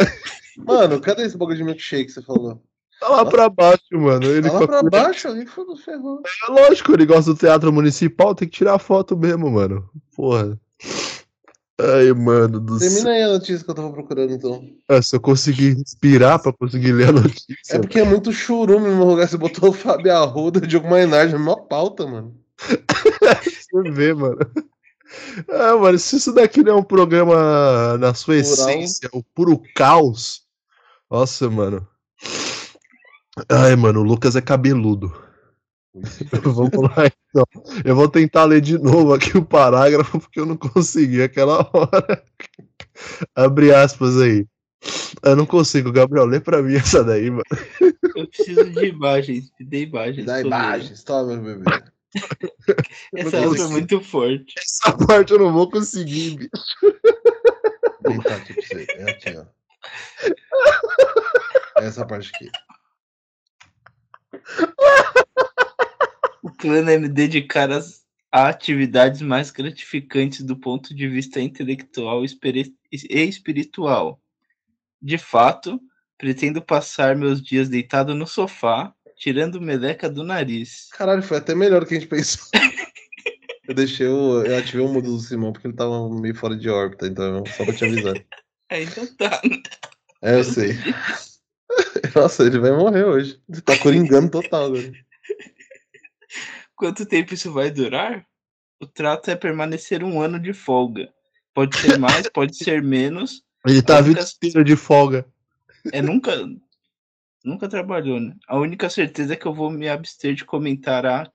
Mano, 0.57 1.01
cadê 1.01 1.23
esse 1.23 1.37
bagulho 1.37 1.57
de 1.57 1.63
milkshake 1.65 2.05
que 2.05 2.11
você 2.13 2.21
falou? 2.21 2.61
Tá 3.01 3.09
lá 3.09 3.25
pra 3.25 3.49
baixo, 3.49 3.81
mano. 3.91 4.25
Ele 4.25 4.49
Tá 4.49 4.59
lá 4.59 4.67
pra 4.67 4.83
baixo 4.83 5.27
ali, 5.27 5.45
foda 5.45 5.75
ferrou. 5.75 6.21
É 6.47 6.51
lógico, 6.51 6.93
ele 6.93 7.05
gosta 7.05 7.33
do 7.33 7.37
teatro 7.39 7.71
municipal, 7.73 8.33
tem 8.33 8.47
que 8.47 8.57
tirar 8.57 8.79
foto 8.79 9.17
mesmo, 9.17 9.49
mano. 9.51 9.89
Porra. 10.15 10.57
Ai, 11.81 12.11
mano 12.13 12.59
do 12.59 12.77
céu. 12.77 12.89
Termina 12.89 13.09
aí 13.11 13.23
a 13.23 13.27
notícia 13.33 13.63
que 13.63 13.71
eu 13.71 13.75
tava 13.75 13.91
procurando, 13.91 14.33
então. 14.33 14.61
Ah, 14.87 15.01
Se 15.01 15.15
eu 15.15 15.21
conseguir 15.21 15.75
respirar 15.77 16.41
pra 16.41 16.51
conseguir 16.53 16.91
ler 16.93 17.09
a 17.09 17.13
notícia. 17.13 17.55
É 17.71 17.79
porque 17.79 17.99
é 17.99 18.03
muito 18.05 18.31
churume 18.33 18.87
no 18.89 18.95
meu 18.97 19.05
lugar. 19.05 19.27
Você 19.27 19.37
botou 19.37 19.69
o 19.69 19.73
Fábio 19.73 20.13
Arruda, 20.13 20.59
Diogo 20.59 20.89
Mainardi, 20.89 21.35
é 21.35 21.37
mó 21.37 21.55
pauta, 21.55 22.05
mano. 22.05 22.35
Você 23.43 23.91
vê, 23.91 24.13
mano. 24.13 24.37
Ah, 25.47 25.75
mano, 25.77 25.97
se 25.97 26.17
isso 26.17 26.33
daqui 26.33 26.63
não 26.63 26.73
é 26.73 26.75
um 26.75 26.83
programa 26.83 27.97
na 27.97 28.13
sua 28.13 28.37
essência, 28.37 29.09
o 29.11 29.23
puro 29.23 29.61
caos. 29.75 30.43
Nossa, 31.09 31.49
mano. 31.49 31.87
Ai, 33.47 33.75
mano, 33.75 34.01
o 34.01 34.03
Lucas 34.03 34.35
é 34.35 34.41
cabeludo. 34.41 35.11
Vamos 36.43 36.71
lá, 36.95 37.05
então. 37.07 37.45
Eu 37.83 37.95
vou 37.95 38.07
tentar 38.07 38.45
ler 38.45 38.61
de 38.61 38.77
novo 38.77 39.13
aqui 39.13 39.37
o 39.37 39.45
parágrafo, 39.45 40.19
porque 40.19 40.39
eu 40.39 40.45
não 40.45 40.57
consegui 40.57 41.21
aquela 41.21 41.69
hora. 41.73 42.23
Abre 43.35 43.73
aspas 43.73 44.19
aí. 44.21 44.45
Eu 45.23 45.35
não 45.35 45.45
consigo, 45.45 45.91
Gabriel, 45.91 46.25
lê 46.25 46.39
pra 46.39 46.61
mim 46.61 46.75
essa 46.75 47.03
daí, 47.03 47.29
mano. 47.29 47.43
Eu 48.15 48.27
preciso 48.27 48.69
de 48.69 48.85
imagens, 48.85 49.51
me 49.59 49.65
dê 49.65 49.83
imagens. 49.83 50.25
Dá 50.25 50.41
imagens, 50.41 51.03
toma, 51.03 51.35
meu 51.35 51.59
bebê. 51.59 51.83
Essa 53.15 53.43
consigo. 53.43 53.69
muito 53.69 54.01
forte. 54.01 54.55
Essa 54.57 54.97
parte 55.05 55.31
eu 55.31 55.39
não 55.39 55.53
vou 55.53 55.69
conseguir, 55.69 56.37
bicho. 56.37 56.51
Vou 58.01 58.13
tentar 58.13 58.35
aqui 58.35 58.53
pra 58.53 58.63
você. 58.63 58.87
É 58.89 59.09
aqui, 59.09 59.37
ó. 59.37 59.45
É 61.81 61.85
essa 61.85 62.05
parte 62.05 62.31
aqui. 62.33 62.49
O 66.41 66.51
plano 66.51 66.89
é 66.89 66.97
me 66.97 67.07
dedicar 67.07 67.71
às 67.71 67.99
a 68.31 68.47
atividades 68.47 69.21
mais 69.21 69.49
gratificantes 69.49 70.43
do 70.43 70.55
ponto 70.55 70.93
de 70.93 71.07
vista 71.07 71.41
intelectual 71.41 72.23
e 72.23 72.29
e 72.91 73.21
espiritual. 73.23 74.21
De 75.01 75.17
fato, 75.17 75.79
pretendo 76.17 76.61
passar 76.61 77.15
meus 77.15 77.41
dias 77.41 77.69
deitado 77.69 78.13
no 78.13 78.27
sofá, 78.27 78.93
tirando 79.19 79.61
meleca 79.61 80.09
do 80.09 80.23
nariz. 80.23 80.87
Caralho, 80.93 81.21
foi 81.21 81.37
até 81.37 81.53
melhor 81.53 81.81
do 81.81 81.85
que 81.85 81.95
a 81.95 81.99
gente 81.99 82.09
pensou. 82.09 82.47
Eu 83.67 83.75
deixei 83.75 84.07
o. 84.07 84.43
Eu 84.43 84.57
ativei 84.57 84.83
o 84.83 84.91
mudo 84.91 85.11
do 85.11 85.19
Simão 85.19 85.53
porque 85.53 85.67
ele 85.67 85.75
tava 85.75 86.09
meio 86.19 86.33
fora 86.33 86.57
de 86.57 86.67
órbita, 86.67 87.05
então 87.05 87.45
só 87.45 87.63
pra 87.63 87.73
te 87.75 87.85
avisar. 87.85 88.15
Ainda 88.67 89.05
tá. 89.15 89.39
É, 90.23 90.39
eu 90.39 90.43
sei. 90.43 90.71
Nossa, 92.15 92.43
ele 92.43 92.57
vai 92.57 92.71
morrer 92.71 93.03
hoje. 93.03 93.39
Ele 93.47 93.61
tá 93.61 93.77
coringando 93.77 94.31
total 94.31 94.65
agora. 94.65 94.91
Quanto 96.75 97.05
tempo 97.05 97.35
isso 97.35 97.53
vai 97.53 97.69
durar? 97.69 98.25
O 98.81 98.87
trato 98.87 99.29
é 99.29 99.35
permanecer 99.35 100.03
um 100.03 100.19
ano 100.19 100.39
de 100.39 100.51
folga. 100.51 101.07
Pode 101.53 101.77
ser 101.77 101.99
mais, 101.99 102.27
pode 102.27 102.55
ser 102.55 102.81
menos. 102.81 103.43
Ele 103.67 103.83
tá 103.83 104.01
nunca- 104.01 104.63
de 104.63 104.75
folga. 104.75 105.27
É 105.93 106.01
nunca. 106.01 106.31
Nunca 107.43 107.69
trabalhou, 107.69 108.19
né? 108.19 108.35
A 108.47 108.57
única 108.57 108.89
certeza 108.89 109.33
é 109.33 109.35
que 109.35 109.45
eu 109.45 109.53
vou 109.53 109.71
me 109.71 109.87
abster 109.87 110.35
de 110.35 110.43
comentar 110.43 111.05
a 111.05 111.31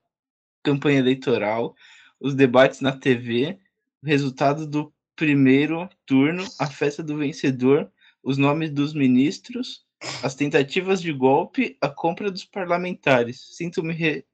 campanha 0.63 0.99
eleitoral, 0.99 1.75
os 2.21 2.35
debates 2.35 2.81
na 2.81 2.93
TV, 2.93 3.59
o 4.03 4.07
resultado 4.07 4.67
do 4.67 4.93
primeiro 5.17 5.89
turno, 6.07 6.45
a 6.59 6.67
festa 6.67 7.03
do 7.03 7.17
vencedor, 7.17 7.91
os 8.23 8.37
nomes 8.37 8.71
dos 8.71 8.93
ministros, 8.95 9.85
as 10.23 10.35
tentativas 10.35 11.01
de 11.01 11.13
golpe, 11.13 11.77
a 11.81 11.89
compra 11.89 12.31
dos 12.31 12.45
parlamentares. 12.45 13.57
Sinto-me 13.57 13.95
re... 13.95 14.25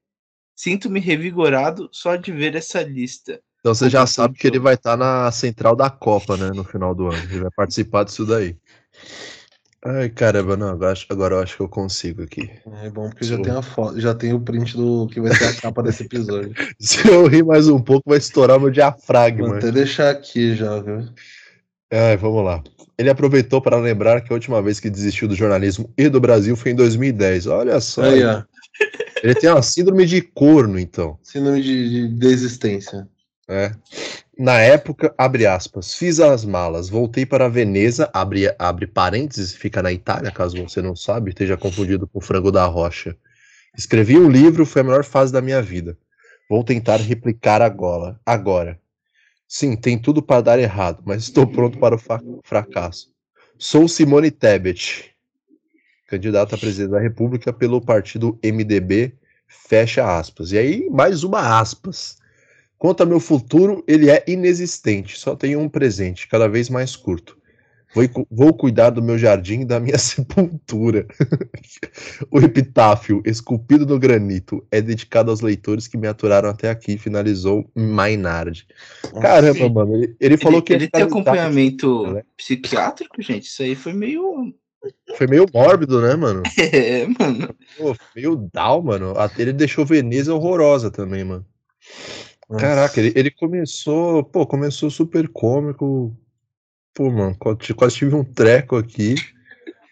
Sinto-me 0.55 0.99
revigorado 0.99 1.89
só 1.91 2.15
de 2.15 2.31
ver 2.31 2.55
essa 2.55 2.81
lista. 2.81 3.41
Então 3.59 3.73
você 3.73 3.89
já 3.89 4.05
sabe 4.05 4.37
que 4.37 4.47
ele 4.47 4.59
vai 4.59 4.73
estar 4.73 4.91
tá 4.91 4.97
na 4.97 5.31
central 5.31 5.75
da 5.75 5.89
Copa, 5.89 6.35
né? 6.35 6.51
No 6.53 6.63
final 6.63 6.93
do 6.93 7.07
ano. 7.07 7.23
Ele 7.23 7.41
vai 7.41 7.51
participar 7.51 8.03
disso 8.03 8.25
daí. 8.25 8.57
Ai, 9.83 10.09
caramba, 10.09 10.55
não, 10.55 10.69
agora, 10.69 10.93
agora 11.09 11.35
eu 11.35 11.39
acho 11.39 11.55
que 11.57 11.63
eu 11.63 11.67
consigo 11.67 12.21
aqui. 12.21 12.51
É 12.83 12.89
bom 12.89 13.09
porque 13.09 13.25
já 13.25 13.41
tem 13.41 13.51
a 13.51 13.63
foto, 13.63 13.99
já 13.99 14.13
tem 14.13 14.31
o 14.31 14.39
print 14.39 14.77
do 14.77 15.07
que 15.07 15.19
vai 15.19 15.35
ser 15.35 15.45
a 15.45 15.53
capa 15.55 15.81
desse 15.81 16.03
episódio. 16.03 16.53
Se 16.79 17.07
eu 17.07 17.25
rir 17.25 17.43
mais 17.43 17.67
um 17.67 17.81
pouco, 17.81 18.07
vai 18.07 18.19
estourar 18.19 18.59
meu 18.59 18.69
diafragma. 18.69 19.47
Vou 19.47 19.57
até 19.57 19.71
deixar 19.71 20.11
aqui 20.11 20.55
já, 20.55 20.79
viu? 20.79 21.09
Ai, 21.91 22.15
vamos 22.15 22.45
lá. 22.45 22.63
Ele 22.95 23.09
aproveitou 23.09 23.59
para 23.59 23.77
lembrar 23.77 24.21
que 24.21 24.31
a 24.31 24.35
última 24.35 24.61
vez 24.61 24.79
que 24.79 24.87
desistiu 24.87 25.27
do 25.27 25.35
jornalismo 25.35 25.91
e 25.97 26.07
do 26.07 26.21
Brasil 26.21 26.55
foi 26.55 26.71
em 26.71 26.75
2010. 26.75 27.47
Olha 27.47 27.79
só. 27.81 28.03
Aí, 28.03 28.23
ó. 28.23 28.43
Ele 29.23 29.33
tem 29.33 29.49
uma 29.49 29.63
síndrome 29.63 30.05
de 30.05 30.21
corno, 30.21 30.77
então. 30.77 31.17
Síndrome 31.23 31.61
de, 31.61 31.89
de 31.89 32.07
desistência. 32.07 33.07
É. 33.47 33.71
Na 34.41 34.57
época, 34.59 35.13
abre 35.19 35.45
aspas, 35.45 35.93
fiz 35.93 36.19
as 36.19 36.43
malas, 36.43 36.89
voltei 36.89 37.27
para 37.27 37.47
Veneza, 37.47 38.09
abre, 38.11 38.51
abre 38.57 38.87
parênteses, 38.87 39.53
fica 39.53 39.83
na 39.83 39.93
Itália, 39.93 40.31
caso 40.31 40.57
você 40.57 40.81
não 40.81 40.95
sabe, 40.95 41.29
esteja 41.29 41.55
confundido 41.55 42.07
com 42.07 42.17
o 42.17 42.21
frango 42.23 42.51
da 42.51 42.65
rocha. 42.65 43.15
Escrevi 43.77 44.17
um 44.17 44.27
livro, 44.27 44.65
foi 44.65 44.81
a 44.81 44.83
melhor 44.83 45.03
fase 45.03 45.31
da 45.31 45.43
minha 45.43 45.61
vida. 45.61 45.95
Vou 46.49 46.63
tentar 46.63 46.95
replicar 46.95 47.61
agora. 47.61 48.19
agora. 48.25 48.79
Sim, 49.47 49.75
tem 49.75 49.95
tudo 49.95 50.23
para 50.23 50.41
dar 50.41 50.57
errado, 50.57 51.03
mas 51.05 51.21
estou 51.21 51.45
pronto 51.45 51.77
para 51.77 51.93
o 51.93 51.99
fracasso. 52.43 53.13
Sou 53.59 53.87
Simone 53.87 54.31
Tebet, 54.31 55.13
candidata 56.07 56.55
a 56.55 56.57
presidente 56.57 56.89
da 56.89 56.99
República 56.99 57.53
pelo 57.53 57.79
partido 57.79 58.39
MDB, 58.43 59.13
fecha 59.47 60.17
aspas. 60.17 60.51
E 60.51 60.57
aí, 60.57 60.89
mais 60.89 61.23
uma 61.23 61.59
aspas. 61.59 62.19
Quanto 62.81 63.01
ao 63.01 63.07
meu 63.07 63.19
futuro, 63.19 63.83
ele 63.87 64.09
é 64.09 64.23
inexistente, 64.27 65.15
só 65.15 65.35
tenho 65.35 65.59
um 65.59 65.69
presente, 65.69 66.27
cada 66.27 66.47
vez 66.47 66.67
mais 66.67 66.95
curto. 66.95 67.37
Vou, 67.93 68.27
vou 68.31 68.53
cuidar 68.55 68.89
do 68.89 69.03
meu 69.03 69.19
jardim 69.19 69.61
e 69.61 69.65
da 69.65 69.79
minha 69.79 69.99
sepultura. 70.01 71.05
o 72.31 72.39
epitáfio, 72.39 73.21
esculpido 73.23 73.85
no 73.85 73.99
granito, 73.99 74.65
é 74.71 74.81
dedicado 74.81 75.29
aos 75.29 75.41
leitores 75.41 75.87
que 75.87 75.95
me 75.95 76.07
aturaram 76.07 76.49
até 76.49 76.71
aqui, 76.71 76.97
finalizou 76.97 77.69
Maynard. 77.75 78.65
Caramba, 79.21 79.59
Sim. 79.59 79.69
mano, 79.69 79.95
ele, 79.95 80.15
ele 80.19 80.37
falou 80.37 80.57
ele, 80.57 80.65
que. 80.65 80.73
Ele 80.73 80.87
tem 80.87 81.03
acompanhamento 81.03 82.07
né? 82.13 82.23
psiquiátrico, 82.35 83.21
gente. 83.21 83.43
Isso 83.43 83.61
aí 83.61 83.75
foi 83.75 83.93
meio. 83.93 84.55
Foi 85.15 85.27
meio 85.27 85.45
mórbido, 85.53 86.01
né, 86.01 86.15
mano? 86.15 86.41
É, 86.57 87.05
mano. 87.05 87.53
Pô, 87.77 87.95
meio 88.15 88.49
down, 88.51 88.81
mano. 88.81 89.11
Até 89.15 89.43
ele 89.43 89.53
deixou 89.53 89.85
Veneza 89.85 90.33
horrorosa 90.33 90.89
também, 90.89 91.23
mano. 91.23 91.45
Caraca, 92.57 92.99
ele, 92.99 93.13
ele 93.15 93.31
começou, 93.31 94.23
pô, 94.23 94.45
começou 94.45 94.89
super 94.89 95.27
cômico. 95.27 96.15
Pô, 96.93 97.09
mano, 97.09 97.35
quase 97.75 97.95
tive 97.95 98.15
um 98.15 98.23
treco 98.23 98.75
aqui. 98.75 99.15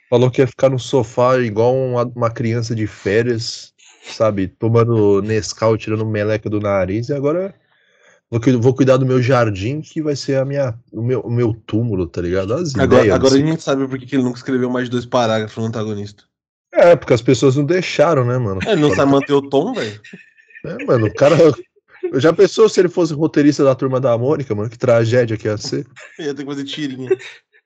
Falou 0.10 0.32
que 0.32 0.42
ia 0.42 0.48
ficar 0.48 0.70
no 0.70 0.80
sofá 0.80 1.38
igual 1.40 1.76
uma, 1.76 2.32
criança 2.32 2.74
de 2.74 2.88
férias, 2.88 3.74
sabe? 4.04 4.48
Tomando 4.48 5.22
Nescau, 5.22 5.78
tirando 5.78 6.06
meleca 6.06 6.50
do 6.50 6.60
nariz. 6.60 7.10
E 7.10 7.14
agora 7.14 7.54
vou, 8.30 8.42
vou 8.60 8.74
cuidar 8.74 8.98
do 8.98 9.06
meu 9.06 9.22
jardim, 9.22 9.82
que 9.82 10.02
vai 10.02 10.16
ser 10.16 10.38
a 10.38 10.46
minha, 10.46 10.74
o, 10.92 11.04
meu, 11.04 11.22
o 11.22 11.32
meu 11.32 11.54
túmulo, 11.54 12.08
tá 12.08 12.22
ligado? 12.22 12.54
As 12.54 12.76
agora, 12.76 13.02
ideias, 13.02 13.16
agora 13.16 13.36
assim. 13.36 13.44
a 13.44 13.48
gente 13.52 13.64
sabe 13.64 13.88
por 13.88 14.00
que 14.00 14.16
ele 14.16 14.24
nunca 14.24 14.38
escreveu 14.38 14.70
mais 14.70 14.86
de 14.86 14.92
dois 14.92 15.06
parágrafos 15.06 15.58
no 15.58 15.66
antagonista. 15.66 16.24
É, 16.74 16.96
porque 16.96 17.14
as 17.14 17.22
pessoas 17.22 17.56
não 17.56 17.66
deixaram, 17.66 18.26
né, 18.26 18.38
mano? 18.38 18.60
É, 18.66 18.72
ele 18.72 18.82
não 18.82 18.94
sabe 18.94 19.12
manter 19.12 19.34
o 19.34 19.48
tom, 19.48 19.74
velho. 19.74 20.00
É, 20.66 20.86
mano, 20.86 21.08
o 21.08 21.14
cara, 21.14 21.36
já 22.16 22.34
pensou 22.34 22.68
se 22.70 22.80
ele 22.80 22.90
fosse 22.90 23.14
roteirista 23.14 23.64
da 23.64 23.76
turma 23.76 24.00
da 24.00 24.18
Mônica, 24.18 24.54
mano? 24.56 24.70
Que 24.70 24.78
tragédia 24.78 25.38
que 25.38 25.48
ia 25.48 25.58
ser. 25.58 25.88
ia 26.20 26.34
ter 26.34 26.44
que 26.44 26.50
fazer 26.50 26.64
tirinha. 26.64 27.10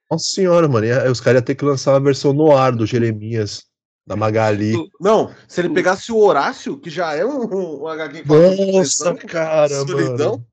Nossa 0.09 0.25
senhora, 0.31 0.67
mano. 0.67 0.85
Ia, 0.85 1.11
os 1.11 1.19
caras 1.19 1.39
iam 1.39 1.45
ter 1.45 1.55
que 1.55 1.65
lançar 1.65 1.93
uma 1.93 1.99
versão 1.99 2.33
no 2.33 2.55
ar 2.55 2.71
do 2.71 2.85
Jeremias, 2.85 3.63
da 4.05 4.15
Magali. 4.15 4.73
Não, 4.99 5.33
se 5.47 5.61
ele 5.61 5.69
pegasse 5.69 6.11
o 6.11 6.17
Horácio, 6.17 6.77
que 6.77 6.89
já 6.89 7.13
é 7.13 7.25
um, 7.25 7.81
um 7.83 7.87
HQ 7.87 8.23
Nossa, 8.25 9.15
cara, 9.15 9.85
solidão. 9.85 10.31
mano. 10.31 10.47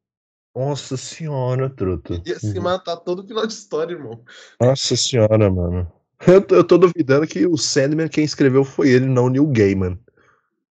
Nossa 0.54 0.96
senhora, 0.96 1.70
truto. 1.70 2.20
Ia 2.26 2.38
se 2.38 2.58
matar 2.58 2.96
todo 2.96 3.26
final 3.26 3.46
de 3.46 3.52
história, 3.52 3.94
irmão. 3.94 4.20
Nossa 4.60 4.96
senhora, 4.96 5.48
mano. 5.48 5.90
Eu, 6.26 6.44
eu 6.50 6.64
tô 6.64 6.76
duvidando 6.76 7.26
que 7.26 7.46
o 7.46 7.56
Sandman 7.56 8.08
quem 8.08 8.24
escreveu 8.24 8.64
foi 8.64 8.90
ele, 8.90 9.06
não 9.06 9.26
o 9.26 9.30
Neil 9.30 9.46
Gaiman. 9.46 9.98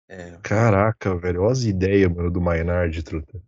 É. 0.08 0.34
Caraca, 0.42 1.16
velho, 1.16 1.42
olha 1.42 1.52
as 1.52 1.64
ideias, 1.64 2.12
mano, 2.12 2.30
do 2.30 2.40
Maynard, 2.40 3.02
truta. 3.02 3.40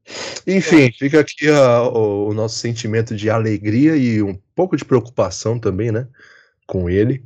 Enfim, 0.46 0.90
fica 0.90 1.20
aqui 1.20 1.48
a, 1.50 1.82
o, 1.82 2.28
o, 2.28 2.34
nosso 2.34 2.58
sentimento 2.58 3.14
de 3.14 3.28
alegria 3.28 3.94
e 3.94 4.22
um 4.22 4.34
pouco 4.54 4.76
de 4.76 4.84
preocupação 4.84 5.58
também, 5.58 5.92
né, 5.92 6.08
com 6.66 6.88
ele, 6.88 7.22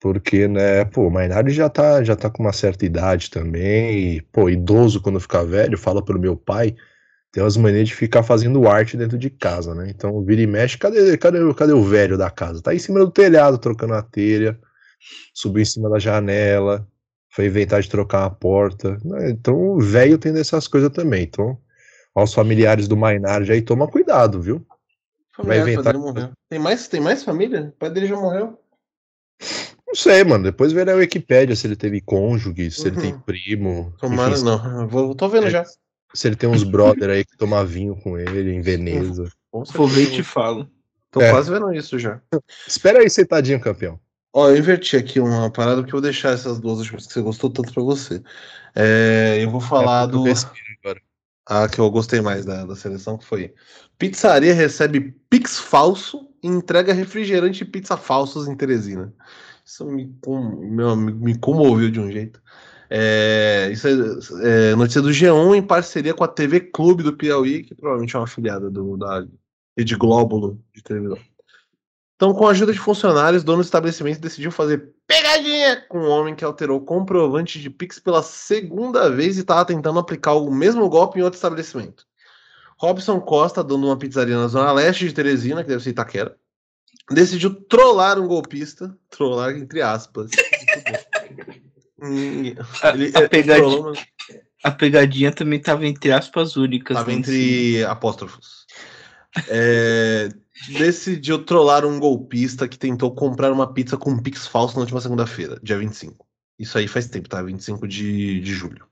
porque, 0.00 0.48
né, 0.48 0.86
pô, 0.86 1.06
o 1.08 1.10
Maynard 1.10 1.50
já 1.52 1.68
tá, 1.68 2.02
já 2.02 2.16
tá 2.16 2.30
com 2.30 2.42
uma 2.42 2.52
certa 2.52 2.86
idade 2.86 3.30
também, 3.30 4.16
e, 4.16 4.22
pô, 4.22 4.48
idoso 4.48 5.02
quando 5.02 5.20
ficar 5.20 5.44
velho, 5.44 5.76
fala 5.76 6.02
pro 6.02 6.18
meu 6.18 6.36
pai, 6.36 6.74
tem 7.30 7.42
umas 7.42 7.58
maneiras 7.58 7.88
de 7.88 7.94
ficar 7.94 8.22
fazendo 8.22 8.66
arte 8.66 8.96
dentro 8.96 9.18
de 9.18 9.28
casa, 9.28 9.74
né, 9.74 9.90
então 9.90 10.24
vira 10.24 10.40
e 10.40 10.46
mexe, 10.46 10.78
cadê, 10.78 11.18
cadê, 11.18 11.38
cadê 11.54 11.72
o 11.74 11.84
velho 11.84 12.16
da 12.16 12.30
casa? 12.30 12.62
Tá 12.62 12.74
em 12.74 12.78
cima 12.78 13.00
do 13.00 13.10
telhado, 13.10 13.58
trocando 13.58 13.92
a 13.92 14.02
telha, 14.02 14.58
subiu 15.34 15.60
em 15.62 15.66
cima 15.66 15.90
da 15.90 15.98
janela, 15.98 16.88
foi 17.36 17.46
inventar 17.46 17.82
de 17.82 17.90
trocar 17.90 18.24
a 18.24 18.30
porta. 18.30 18.98
Né? 19.04 19.28
Então, 19.28 19.54
o 19.54 19.78
velho 19.78 20.16
tem 20.16 20.32
dessas 20.32 20.66
coisas 20.66 20.90
também. 20.90 21.24
Então, 21.24 21.58
aos 22.14 22.32
familiares 22.32 22.88
do 22.88 22.96
Maynard 22.96 23.52
aí, 23.52 23.60
toma 23.60 23.86
cuidado, 23.86 24.40
viu? 24.40 24.66
Vai 25.38 25.60
inventar. 25.60 25.94
Tem 26.48 26.58
mais, 26.58 26.88
tem 26.88 26.98
mais 26.98 27.22
família? 27.22 27.66
O 27.68 27.72
pai 27.72 27.90
dele 27.90 28.06
já 28.06 28.16
morreu. 28.16 28.58
Não 29.86 29.94
sei, 29.94 30.24
mano. 30.24 30.44
Depois 30.44 30.72
vê 30.72 30.82
na 30.82 30.94
Wikipédia 30.94 31.54
se 31.54 31.66
ele 31.66 31.76
teve 31.76 32.00
cônjuge, 32.00 32.70
se 32.70 32.80
uhum. 32.80 32.86
ele 32.86 33.00
tem 33.02 33.12
uhum. 33.12 33.20
primo. 33.20 33.94
Tomara 34.00 34.32
enfim, 34.32 34.44
não. 34.44 34.88
Vou, 34.88 35.14
tô 35.14 35.28
vendo 35.28 35.48
é, 35.48 35.50
já. 35.50 35.64
Se 36.14 36.26
ele 36.26 36.36
tem 36.36 36.48
uns 36.48 36.62
brother 36.64 37.10
aí 37.10 37.22
que 37.22 37.36
toma 37.36 37.62
vinho 37.66 37.94
com 37.96 38.18
ele 38.18 38.50
em 38.54 38.62
Veneza. 38.62 39.30
Vou 39.52 39.86
ver 39.86 40.04
e 40.04 40.10
te 40.10 40.22
falo. 40.22 40.70
Tô 41.10 41.20
é. 41.20 41.30
quase 41.30 41.50
vendo 41.50 41.70
isso 41.74 41.98
já. 41.98 42.18
Espera 42.66 43.00
aí, 43.00 43.10
sentadinho, 43.10 43.60
campeão. 43.60 44.00
Ó, 44.36 44.50
eu 44.50 44.58
inverti 44.58 44.98
aqui 44.98 45.18
uma 45.18 45.50
parada 45.50 45.76
porque 45.76 45.94
eu 45.94 45.98
vou 45.98 46.02
deixar 46.02 46.34
essas 46.34 46.60
duas 46.60 46.78
últimas 46.80 47.06
que 47.06 47.14
você 47.14 47.22
gostou 47.22 47.48
tanto 47.48 47.72
pra 47.72 47.82
você. 47.82 48.22
É, 48.74 49.38
eu 49.40 49.50
vou 49.50 49.62
falar 49.62 50.04
é 50.04 50.08
do. 50.08 50.24
A 51.46 51.66
que 51.66 51.78
eu 51.78 51.90
gostei 51.90 52.20
mais 52.20 52.44
da, 52.44 52.66
da 52.66 52.76
seleção, 52.76 53.16
que 53.16 53.24
foi. 53.24 53.54
Pizzaria 53.96 54.52
recebe 54.52 55.16
Pix 55.30 55.58
falso 55.58 56.28
e 56.42 56.48
entrega 56.48 56.92
refrigerante 56.92 57.62
e 57.62 57.66
pizza 57.66 57.96
falsos 57.96 58.46
em 58.46 58.54
Teresina. 58.54 59.10
Isso 59.64 59.86
me, 59.86 60.14
meu, 60.68 60.94
me 60.94 61.38
comoveu 61.38 61.90
de 61.90 61.98
um 61.98 62.12
jeito. 62.12 62.42
É, 62.90 63.70
isso 63.72 63.88
é, 63.88 64.72
é, 64.72 64.76
notícia 64.76 65.00
do 65.00 65.08
G1 65.08 65.56
em 65.56 65.62
parceria 65.62 66.12
com 66.12 66.24
a 66.24 66.28
TV 66.28 66.60
Clube 66.60 67.02
do 67.02 67.16
Piauí, 67.16 67.62
que 67.62 67.74
provavelmente 67.74 68.14
é 68.14 68.18
uma 68.18 68.26
afiliada 68.26 68.70
do, 68.70 68.98
da 68.98 69.26
Rede 69.74 69.96
Glóbulo 69.96 70.62
de 70.74 70.82
televisão. 70.82 71.18
Então, 72.16 72.32
com 72.32 72.46
a 72.46 72.50
ajuda 72.50 72.72
de 72.72 72.78
funcionários, 72.78 73.44
dono 73.44 73.62
do 73.62 73.64
estabelecimento 73.64 74.18
decidiu 74.18 74.50
fazer 74.50 74.90
pegadinha 75.06 75.84
com 75.86 75.98
um 75.98 76.08
homem 76.08 76.34
que 76.34 76.44
alterou 76.44 76.80
comprovante 76.80 77.60
de 77.60 77.68
Pix 77.68 77.98
pela 77.98 78.22
segunda 78.22 79.10
vez 79.10 79.36
e 79.36 79.40
estava 79.40 79.66
tentando 79.66 79.98
aplicar 79.98 80.32
o 80.32 80.50
mesmo 80.50 80.88
golpe 80.88 81.18
em 81.18 81.22
outro 81.22 81.36
estabelecimento. 81.36 82.06
Robson 82.78 83.20
Costa, 83.20 83.62
dono 83.62 83.84
de 83.84 83.88
uma 83.90 83.98
pizzaria 83.98 84.36
na 84.36 84.48
zona 84.48 84.72
leste 84.72 85.06
de 85.06 85.12
Teresina, 85.12 85.62
que 85.62 85.68
deve 85.68 85.82
ser 85.82 85.90
Itaquera, 85.90 86.36
decidiu 87.10 87.54
trollar 87.54 88.18
um 88.18 88.26
golpista, 88.26 88.96
trollar 89.10 89.54
entre 89.54 89.82
aspas. 89.82 90.30
Ele, 92.02 92.54
a, 93.14 93.20
a, 93.20 93.28
pegadinha, 93.28 93.56
trollou, 93.56 93.94
a, 94.62 94.70
pegadinha, 94.70 95.32
também 95.32 95.58
estava 95.58 95.86
entre 95.86 96.12
aspas 96.12 96.56
únicas. 96.56 96.94
Estava 96.94 97.10
né, 97.10 97.18
entre 97.18 97.84
apóstrofos. 97.84 98.65
É, 99.48 100.28
decidiu 100.78 101.44
trollar 101.44 101.84
um 101.84 101.98
golpista 102.00 102.66
que 102.66 102.78
tentou 102.78 103.14
comprar 103.14 103.52
uma 103.52 103.72
pizza 103.72 103.96
com 103.96 104.10
um 104.10 104.22
Pix 104.22 104.46
falso 104.46 104.74
na 104.74 104.80
última 104.80 105.00
segunda-feira, 105.00 105.58
dia 105.62 105.78
25. 105.78 106.26
Isso 106.58 106.78
aí 106.78 106.88
faz 106.88 107.06
tempo, 107.06 107.28
tá? 107.28 107.42
25 107.42 107.86
de, 107.86 108.40
de 108.40 108.54
julho. 108.54 108.86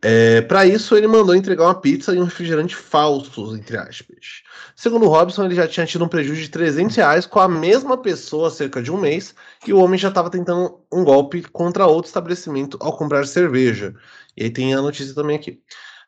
É, 0.00 0.42
para 0.42 0.64
isso, 0.64 0.96
ele 0.96 1.08
mandou 1.08 1.34
entregar 1.34 1.64
uma 1.64 1.80
pizza 1.80 2.14
e 2.14 2.20
um 2.20 2.24
refrigerante 2.24 2.74
falsos, 2.76 3.58
entre 3.58 3.76
aspas. 3.76 4.42
Segundo 4.76 5.08
Robson, 5.08 5.44
ele 5.44 5.56
já 5.56 5.66
tinha 5.66 5.86
tido 5.86 6.04
um 6.04 6.08
prejuízo 6.08 6.42
de 6.42 6.48
300 6.50 6.94
reais 6.96 7.26
com 7.26 7.40
a 7.40 7.48
mesma 7.48 7.96
pessoa 7.96 8.46
há 8.46 8.50
cerca 8.50 8.80
de 8.80 8.92
um 8.92 8.96
mês 8.96 9.34
e 9.66 9.72
o 9.72 9.78
homem 9.78 9.98
já 9.98 10.08
estava 10.08 10.30
tentando 10.30 10.80
um 10.92 11.02
golpe 11.02 11.42
contra 11.42 11.86
outro 11.86 12.08
estabelecimento 12.08 12.78
ao 12.80 12.96
comprar 12.96 13.26
cerveja. 13.26 13.94
E 14.36 14.44
aí 14.44 14.50
tem 14.50 14.72
a 14.72 14.80
notícia 14.80 15.14
também 15.14 15.34
aqui. 15.34 15.60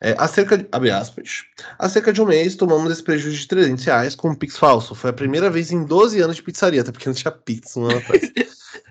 É, 0.02 0.14
há 0.18 0.26
cerca 0.26 0.56
de, 0.56 0.66
abre 0.72 0.90
aspas, 0.90 1.44
há 1.78 1.86
cerca 1.86 2.10
de 2.10 2.22
um 2.22 2.26
mês 2.26 2.56
tomamos 2.56 2.90
esse 2.90 3.02
prejuízo 3.02 3.36
de 3.36 3.46
300 3.46 3.84
reais 3.84 4.14
com 4.14 4.30
um 4.30 4.34
Pix 4.34 4.56
falso. 4.56 4.94
Foi 4.94 5.10
a 5.10 5.12
primeira 5.12 5.50
vez 5.50 5.70
em 5.70 5.84
12 5.84 6.20
anos 6.20 6.36
de 6.36 6.42
pizzaria, 6.42 6.80
até 6.80 6.90
porque 6.90 7.06
não 7.06 7.14
tinha 7.14 7.30
Pix 7.30 7.76
um 7.76 7.84
ano 7.84 7.98
atrás. 7.98 8.22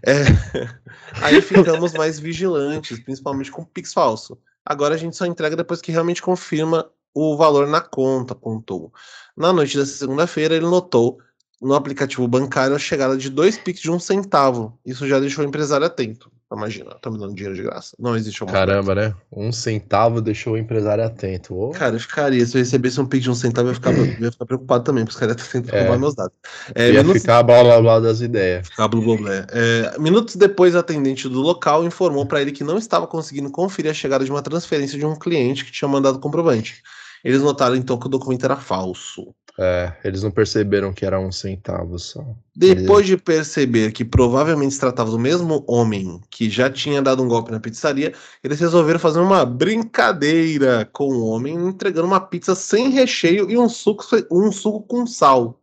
é, 0.05 0.23
aí 1.23 1.41
ficamos 1.41 1.93
mais 1.93 2.19
vigilantes, 2.19 2.99
principalmente 2.99 3.49
com 3.49 3.65
Pix 3.65 3.91
falso. 3.91 4.37
Agora 4.63 4.93
a 4.93 4.97
gente 4.97 5.17
só 5.17 5.25
entrega 5.25 5.55
depois 5.55 5.81
que 5.81 5.91
realmente 5.91 6.21
confirma 6.21 6.87
o 7.11 7.35
valor 7.35 7.67
na 7.67 7.81
conta, 7.81 8.33
apontou. 8.33 8.93
Na 9.35 9.51
noite 9.51 9.77
dessa 9.77 9.93
segunda-feira, 9.93 10.55
ele 10.55 10.67
notou 10.67 11.19
no 11.59 11.73
aplicativo 11.73 12.27
bancário 12.27 12.75
a 12.75 12.79
chegada 12.79 13.17
de 13.17 13.31
dois 13.31 13.57
piques 13.57 13.81
de 13.81 13.89
um 13.89 13.99
centavo. 13.99 14.79
Isso 14.85 15.07
já 15.07 15.19
deixou 15.19 15.43
o 15.43 15.47
empresário 15.47 15.87
atento. 15.87 16.31
Imagina, 16.51 16.95
tá 16.99 17.11
me 17.11 17.19
dando 17.19 17.35
dinheiro 17.35 17.55
de 17.55 17.61
graça. 17.61 17.95
Não 17.99 18.15
existe 18.15 18.43
uma. 18.43 18.51
Caramba, 18.51 18.95
né? 18.95 19.15
Um 19.31 19.51
centavo 19.51 20.19
deixou 20.19 20.53
o 20.53 20.57
empresário 20.57 21.03
atento. 21.03 21.55
Ô, 21.55 21.69
Cara, 21.69 21.95
eu 21.95 21.99
ficaria. 21.99 22.43
Se 22.43 22.57
eu 22.57 22.59
recebesse 22.59 22.99
um 22.99 23.05
pique 23.05 23.23
de 23.23 23.29
um 23.29 23.35
centavo, 23.35 23.67
eu 23.67 23.71
ia 23.71 23.75
ficar, 23.75 23.91
eu 23.91 24.05
ia 24.25 24.31
ficar 24.31 24.45
preocupado 24.47 24.83
também, 24.83 25.05
porque 25.05 25.13
os 25.13 25.19
caras 25.19 25.47
tentando 25.47 25.75
É. 25.75 25.81
roubar 25.81 25.99
meus 25.99 26.15
dados. 26.15 26.33
É, 26.73 26.87
ia 26.91 27.01
minutos, 27.01 27.21
ficar 27.21 27.43
blá 27.43 27.63
blá 27.63 27.79
blá 27.79 27.99
das 27.99 28.21
ideias. 28.21 28.67
ficar 28.67 28.87
blá, 28.87 28.99
blá, 28.99 29.15
blá. 29.17 29.47
É, 29.51 29.99
minutos 29.99 30.35
depois, 30.35 30.75
a 30.75 30.79
atendente 30.79 31.29
do 31.29 31.39
local 31.39 31.85
informou 31.85 32.25
para 32.25 32.41
ele 32.41 32.51
que 32.51 32.63
não 32.63 32.79
estava 32.79 33.05
conseguindo 33.05 33.51
conferir 33.51 33.91
a 33.91 33.93
chegada 33.93 34.25
de 34.25 34.31
uma 34.31 34.41
transferência 34.41 34.97
de 34.97 35.05
um 35.05 35.15
cliente 35.15 35.63
que 35.63 35.71
tinha 35.71 35.87
mandado 35.87 36.17
comprovante. 36.19 36.81
Eles 37.23 37.41
notaram 37.41 37.75
então 37.75 37.99
que 37.99 38.07
o 38.07 38.09
documento 38.09 38.45
era 38.45 38.55
falso. 38.55 39.35
É, 39.61 39.91
eles 40.05 40.23
não 40.23 40.31
perceberam 40.31 40.93
que 40.93 41.05
era 41.05 41.19
um 41.19 41.33
centavo 41.33 41.99
só. 41.99 42.25
Depois 42.55 43.05
de 43.05 43.17
perceber 43.17 43.91
que 43.91 44.05
provavelmente 44.05 44.73
se 44.73 44.79
tratava 44.79 45.11
do 45.11 45.19
mesmo 45.19 45.65
homem 45.67 46.21
que 46.29 46.49
já 46.49 46.69
tinha 46.69 47.01
dado 47.01 47.21
um 47.21 47.27
golpe 47.27 47.51
na 47.51 47.59
pizzaria, 47.59 48.13
eles 48.41 48.57
resolveram 48.57 48.97
fazer 48.97 49.19
uma 49.19 49.45
brincadeira 49.45 50.89
com 50.93 51.09
o 51.09 51.25
homem, 51.25 51.55
entregando 51.55 52.07
uma 52.07 52.21
pizza 52.21 52.55
sem 52.55 52.89
recheio 52.89 53.51
e 53.51 53.57
um 53.57 53.67
suco, 53.67 54.05
um 54.31 54.49
suco 54.49 54.81
com 54.83 55.05
sal. 55.05 55.59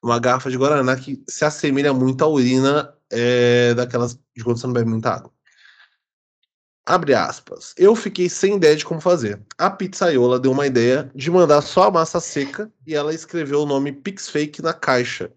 Uma 0.00 0.20
garrafa 0.20 0.48
de 0.48 0.56
Guaraná 0.56 0.94
que 0.94 1.20
se 1.28 1.44
assemelha 1.44 1.92
muito 1.92 2.22
à 2.22 2.28
urina 2.28 2.94
é, 3.10 3.74
daquelas 3.74 4.16
de 4.36 4.44
quando 4.44 4.58
você 4.58 4.66
não 4.68 4.74
bebe 4.74 4.88
muita 4.88 5.10
água. 5.10 5.32
Abre 6.86 7.14
aspas. 7.14 7.74
Eu 7.78 7.96
fiquei 7.96 8.28
sem 8.28 8.56
ideia 8.56 8.76
de 8.76 8.84
como 8.84 9.00
fazer. 9.00 9.40
A 9.56 9.70
pizzaiola 9.70 10.38
deu 10.38 10.52
uma 10.52 10.66
ideia 10.66 11.10
de 11.14 11.30
mandar 11.30 11.62
só 11.62 11.84
a 11.84 11.90
massa 11.90 12.20
seca 12.20 12.70
e 12.86 12.94
ela 12.94 13.14
escreveu 13.14 13.62
o 13.62 13.66
nome 13.66 13.90
Pixfake 13.90 14.60
na 14.60 14.74
caixa. 14.74 15.32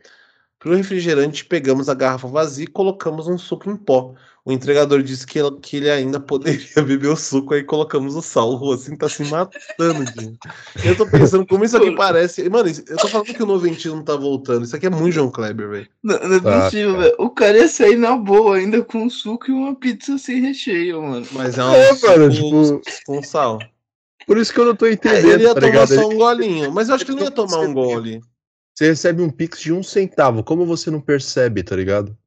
Para 0.59 0.71
o 0.71 0.75
refrigerante, 0.75 1.45
pegamos 1.45 1.87
a 1.87 1.93
garrafa 1.93 2.27
vazia 2.27 2.65
e 2.65 2.67
colocamos 2.67 3.27
um 3.27 3.37
suco 3.37 3.69
em 3.69 3.77
pó. 3.77 4.13
O 4.47 4.51
entregador 4.53 5.03
disse 5.03 5.27
que 5.27 5.37
ele, 5.37 5.51
que 5.61 5.75
ele 5.75 5.89
ainda 5.89 6.21
poderia 6.21 6.57
beber 6.81 7.09
o 7.09 7.17
suco, 7.17 7.53
aí 7.53 7.63
colocamos 7.65 8.15
o 8.15 8.21
sal. 8.21 8.57
O 8.57 8.71
assim 8.71 8.95
tá 8.95 9.09
se 9.09 9.21
matando, 9.25 10.05
Dinho. 10.13 10.37
Eu 10.85 10.95
tô 10.95 11.05
pensando 11.05 11.45
como 11.45 11.65
isso 11.65 11.75
aqui 11.75 11.91
parece. 11.97 12.49
Mano, 12.49 12.69
eu 12.69 12.95
tô 12.95 13.09
falando 13.09 13.33
que 13.33 13.43
o 13.43 13.45
noventismo 13.45 14.01
tá 14.05 14.15
voltando. 14.15 14.63
Isso 14.63 14.73
aqui 14.73 14.85
é 14.85 14.89
muito 14.89 15.11
João 15.11 15.29
Kleber, 15.29 15.67
velho. 15.69 15.87
Não, 16.01 16.17
não 16.19 16.35
é 16.35 16.39
Tá, 16.39 16.63
possível, 16.63 16.93
cara. 16.93 17.03
velho. 17.03 17.15
O 17.19 17.29
cara 17.29 17.57
ia 17.57 17.67
sair 17.67 17.97
na 17.97 18.15
boa 18.15 18.55
ainda 18.55 18.81
com 18.81 18.99
um 19.03 19.09
suco 19.09 19.51
e 19.51 19.53
uma 19.53 19.75
pizza 19.75 20.17
sem 20.17 20.39
recheio, 20.39 21.01
mano. 21.01 21.27
Mas 21.33 21.57
é 21.57 21.65
um 21.65 21.73
É, 21.73 21.91
mano, 22.01 22.31
suco 22.31 22.81
com 23.05 23.21
sal. 23.21 23.59
Por 24.25 24.37
isso 24.37 24.53
que 24.53 24.61
eu 24.61 24.65
não 24.65 24.75
tô 24.77 24.85
É, 24.85 24.93
entendendo, 24.93 25.27
ele 25.29 25.43
ia 25.43 25.53
tá 25.53 25.59
tomar 25.59 25.71
ligado? 25.73 25.93
só 25.93 26.07
um 26.07 26.15
golinho. 26.15 26.71
Mas 26.71 26.87
eu 26.87 26.95
acho 26.95 27.03
que 27.03 27.11
ele 27.11 27.19
não 27.19 27.25
ia 27.25 27.31
tomar 27.31 27.59
um 27.59 27.73
gole. 27.73 28.21
Você 28.73 28.87
recebe 28.87 29.21
um 29.21 29.29
pix 29.29 29.59
de 29.59 29.73
um 29.73 29.83
centavo, 29.83 30.41
como 30.41 30.65
você 30.65 30.89
não 30.89 31.01
percebe, 31.01 31.63
tá 31.63 31.75
ligado? 31.75 32.17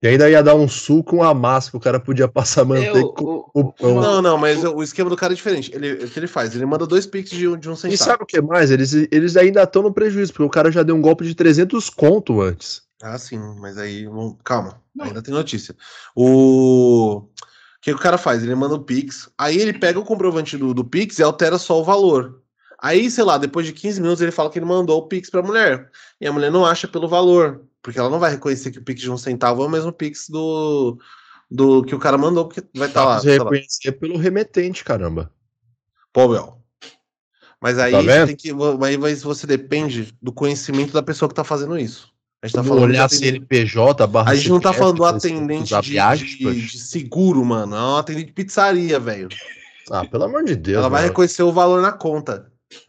E 0.00 0.06
ainda 0.06 0.30
ia 0.30 0.42
dar 0.42 0.54
um 0.54 0.68
suco, 0.68 1.16
uma 1.16 1.34
massa 1.34 1.70
que 1.72 1.76
o 1.76 1.80
cara 1.80 1.98
podia 1.98 2.28
passar 2.28 2.64
manteiga 2.64 3.00
o, 3.00 3.12
com 3.12 3.50
o, 3.52 3.72
pão. 3.72 4.00
Não, 4.00 4.22
não, 4.22 4.38
mas 4.38 4.62
o 4.62 4.80
esquema 4.82 5.10
do 5.10 5.16
cara 5.16 5.32
é 5.32 5.36
diferente. 5.36 5.72
Ele, 5.74 6.04
o 6.04 6.08
que 6.08 6.18
ele 6.20 6.28
faz? 6.28 6.54
Ele 6.54 6.64
manda 6.64 6.86
dois 6.86 7.04
piques 7.04 7.36
de, 7.36 7.48
um- 7.48 7.58
de 7.58 7.68
um 7.68 7.72
E 7.72 7.76
centavo. 7.76 7.96
sabe 7.98 8.22
o 8.22 8.26
que 8.26 8.40
mais? 8.40 8.70
Eles, 8.70 8.92
eles 9.10 9.36
ainda 9.36 9.64
estão 9.64 9.82
no 9.82 9.92
prejuízo, 9.92 10.32
porque 10.32 10.44
o 10.44 10.50
cara 10.50 10.70
já 10.70 10.84
deu 10.84 10.94
um 10.94 11.02
golpe 11.02 11.24
de 11.24 11.34
300 11.34 11.90
conto 11.90 12.40
antes. 12.40 12.82
Ah, 13.02 13.18
sim, 13.18 13.38
mas 13.58 13.76
aí. 13.76 14.06
Calma, 14.44 14.80
Não. 14.94 15.06
ainda 15.06 15.22
tem 15.22 15.34
notícia. 15.34 15.74
O. 16.14 17.22
O 17.24 17.80
que 17.80 17.92
o 17.92 17.98
cara 17.98 18.18
faz? 18.18 18.42
Ele 18.42 18.54
manda 18.56 18.74
o 18.74 18.82
Pix, 18.82 19.30
aí 19.38 19.56
ele 19.56 19.72
pega 19.72 20.00
o 20.00 20.04
comprovante 20.04 20.56
do, 20.58 20.74
do 20.74 20.84
Pix 20.84 21.18
e 21.18 21.22
altera 21.22 21.58
só 21.58 21.80
o 21.80 21.84
valor. 21.84 22.42
Aí, 22.80 23.08
sei 23.10 23.22
lá, 23.24 23.38
depois 23.38 23.66
de 23.66 23.72
15 23.72 24.00
minutos 24.00 24.20
ele 24.20 24.32
fala 24.32 24.50
que 24.50 24.58
ele 24.58 24.66
mandou 24.66 24.98
o 24.98 25.06
Pix 25.08 25.30
pra 25.30 25.42
mulher. 25.42 25.88
E 26.20 26.26
a 26.26 26.32
mulher 26.32 26.50
não 26.50 26.66
acha 26.66 26.88
pelo 26.88 27.08
valor, 27.08 27.62
porque 27.82 27.98
ela 27.98 28.10
não 28.10 28.18
vai 28.18 28.30
reconhecer 28.32 28.70
que 28.70 28.78
o 28.78 28.82
Pix 28.82 29.00
de 29.00 29.10
um 29.10 29.16
centavo 29.16 29.62
é 29.62 29.66
o 29.66 29.70
mesmo 29.70 29.92
Pix 29.92 30.28
do, 30.28 30.98
do 31.50 31.82
que 31.84 31.94
o 31.94 31.98
cara 31.98 32.18
mandou, 32.18 32.46
porque 32.46 32.62
vai 32.74 32.88
estar 32.88 33.00
Dá 33.02 33.06
lá. 33.08 33.20
você 33.20 33.38
lá, 33.38 33.44
reconhecer 33.44 33.92
pelo 33.92 34.16
remetente, 34.18 34.84
caramba. 34.84 35.32
Pô, 36.12 36.28
Bel. 36.28 36.58
Mas 37.60 37.78
aí 37.78 37.92
Tá 37.92 38.02
você 38.02 38.26
tem 38.26 38.36
que. 38.36 38.50
Aí 38.84 38.96
vai- 38.96 39.14
você 39.16 39.46
depende 39.46 40.14
do 40.22 40.32
conhecimento 40.32 40.92
da 40.92 41.02
pessoa 41.02 41.28
que 41.28 41.34
tá 41.34 41.42
fazendo 41.44 41.76
isso. 41.78 42.12
A 42.40 42.46
gente 42.46 42.54
tá 42.54 42.62
falando 42.62 42.84
olhar 42.84 43.10
CNPJ, 43.10 44.06
barra 44.06 44.30
A 44.30 44.34
gente 44.36 44.48
não 44.48 44.60
tá 44.60 44.72
falando 44.72 44.98
do 44.98 45.04
atendente 45.04 45.74
de, 45.80 45.90
viagem, 45.90 46.26
de- 46.38 46.66
de 46.68 46.78
seguro, 46.78 47.44
mano. 47.44 47.74
É 47.74 47.80
um 47.80 47.96
atendente 47.96 48.26
de 48.26 48.32
pizzaria, 48.32 49.00
velho. 49.00 49.28
Ah, 49.90 50.04
pelo 50.04 50.24
amor 50.24 50.44
de 50.44 50.54
Deus. 50.54 50.78
Ela 50.78 50.88
vai 50.88 51.00
mano. 51.00 51.10
reconhecer 51.10 51.42
o 51.42 51.50
valor 51.52 51.82
na 51.82 51.90
conta. 51.90 52.46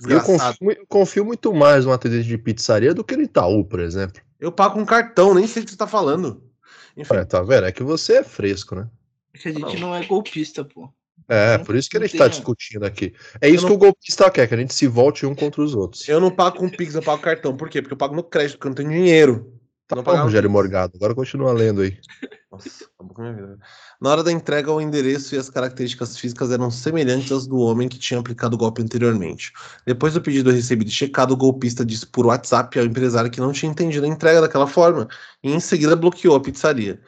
Eu 0.07 0.21
confio, 0.21 0.71
eu 0.71 0.85
confio 0.87 1.25
muito 1.25 1.51
mais 1.53 1.85
no 1.85 1.91
atendente 1.91 2.27
de 2.27 2.37
pizzaria 2.37 2.93
do 2.93 3.03
que 3.03 3.15
no 3.15 3.23
Itaú, 3.23 3.65
por 3.65 3.79
exemplo. 3.79 4.21
Eu 4.39 4.51
pago 4.51 4.75
com 4.75 4.85
cartão, 4.85 5.33
nem 5.33 5.45
sei 5.47 5.61
o 5.61 5.65
que 5.65 5.71
você 5.71 5.77
tá 5.77 5.87
falando. 5.87 6.43
Enfim, 6.95 7.13
Olha, 7.13 7.25
tá 7.25 7.41
vendo? 7.41 7.65
É 7.65 7.71
que 7.71 7.83
você 7.83 8.17
é 8.17 8.23
fresco, 8.23 8.75
né? 8.75 8.89
É 9.33 9.37
que 9.37 9.49
a 9.49 9.51
gente 9.51 9.79
não 9.79 9.93
é 9.95 10.03
golpista, 10.05 10.63
pô. 10.63 10.91
É, 11.27 11.57
Não- 11.57 11.65
por 11.65 11.75
isso 11.75 11.89
que 11.89 11.97
a 11.97 11.99
não 11.99 12.07
gente 12.07 12.17
tá 12.17 12.27
discutindo 12.27 12.83
aqui. 12.85 13.13
É 13.39 13.47
isso 13.47 13.63
não- 13.63 13.69
que 13.69 13.75
o 13.75 13.77
golpista 13.77 14.31
quer, 14.31 14.47
que 14.47 14.53
a 14.53 14.57
gente 14.57 14.73
se 14.73 14.87
volte 14.87 15.25
um 15.25 15.35
contra 15.35 15.61
os 15.61 15.75
outros. 15.75 16.07
eu 16.07 16.19
não 16.19 16.31
pago 16.31 16.57
com 16.57 16.69
Pix, 16.69 16.95
eu 16.95 17.03
pago 17.03 17.21
cartão. 17.21 17.55
Por 17.55 17.69
quê? 17.69 17.81
Porque 17.81 17.93
eu 17.93 17.97
pago 17.97 18.15
no 18.15 18.23
crédito, 18.23 18.53
porque 18.57 18.67
eu 18.67 18.69
não 18.69 18.75
tenho 18.75 18.89
dinheiro. 18.89 19.53
Tá 19.87 19.95
não 19.95 20.03
bom, 20.03 20.15
Rogério. 20.15 20.49
Morgado. 20.49 20.93
Agora 20.95 21.13
continua 21.13 21.51
lendo 21.51 21.81
aí. 21.81 21.97
Nossa, 22.51 22.85
acabou 22.95 23.13
com 23.13 23.21
a 23.21 23.25
minha 23.25 23.35
vida. 23.35 23.59
Na 24.01 24.09
hora 24.09 24.23
da 24.23 24.31
entrega, 24.31 24.71
o 24.71 24.81
endereço 24.81 25.35
e 25.35 25.37
as 25.37 25.51
características 25.51 26.17
físicas 26.17 26.51
eram 26.51 26.71
semelhantes 26.71 27.31
às 27.31 27.45
do 27.45 27.59
homem 27.59 27.87
que 27.87 27.99
tinha 27.99 28.19
aplicado 28.19 28.55
o 28.55 28.57
golpe 28.57 28.81
anteriormente. 28.81 29.53
Depois 29.85 30.15
do 30.15 30.21
pedido 30.21 30.49
recebido 30.49 30.87
e 30.87 30.91
checado, 30.91 31.31
o 31.31 31.37
golpista 31.37 31.85
disse 31.85 32.07
por 32.07 32.25
WhatsApp 32.25 32.79
ao 32.79 32.85
empresário 32.85 33.29
que 33.29 33.39
não 33.39 33.51
tinha 33.51 33.71
entendido 33.71 34.05
a 34.05 34.09
entrega 34.09 34.41
daquela 34.41 34.65
forma 34.65 35.07
e 35.43 35.51
em 35.51 35.59
seguida 35.59 35.95
bloqueou 35.95 36.35
a 36.35 36.39
pizzaria. 36.41 36.99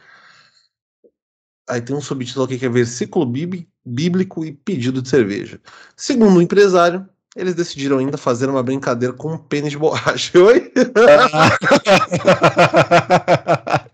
Aí 1.67 1.81
tem 1.81 1.95
um 1.95 2.01
subtítulo 2.01 2.45
aqui 2.45 2.59
que 2.59 2.65
é 2.65 2.69
versículo 2.69 3.25
bíbli- 3.25 3.67
bíblico 3.83 4.45
e 4.45 4.51
pedido 4.51 5.01
de 5.01 5.09
cerveja. 5.09 5.59
Segundo 5.95 6.37
o 6.37 6.41
empresário, 6.41 7.07
eles 7.35 7.55
decidiram 7.55 7.97
ainda 7.97 8.17
fazer 8.17 8.49
uma 8.49 8.61
brincadeira 8.61 9.13
com 9.13 9.33
um 9.33 9.37
pênis 9.37 9.71
de 9.71 9.77
borracha. 9.77 10.37
Oi? 10.37 10.71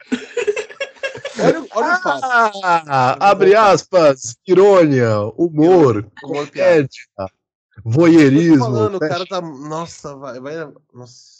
Olha, 1.39 1.59
olha 1.59 1.59
o 1.59 1.67
fato. 1.67 1.96
Ah, 2.23 3.29
abre 3.29 3.55
aspas, 3.55 4.35
irônia, 4.47 5.19
humor, 5.37 6.09
comédia, 6.21 6.89
voyeurismo. 7.83 8.59
Falando, 8.59 8.95
o 8.95 8.99
cara 8.99 9.25
tá. 9.25 9.41
Nossa, 9.41 10.15
vai. 10.15 10.39
vai 10.39 10.53
nossa. 10.93 11.37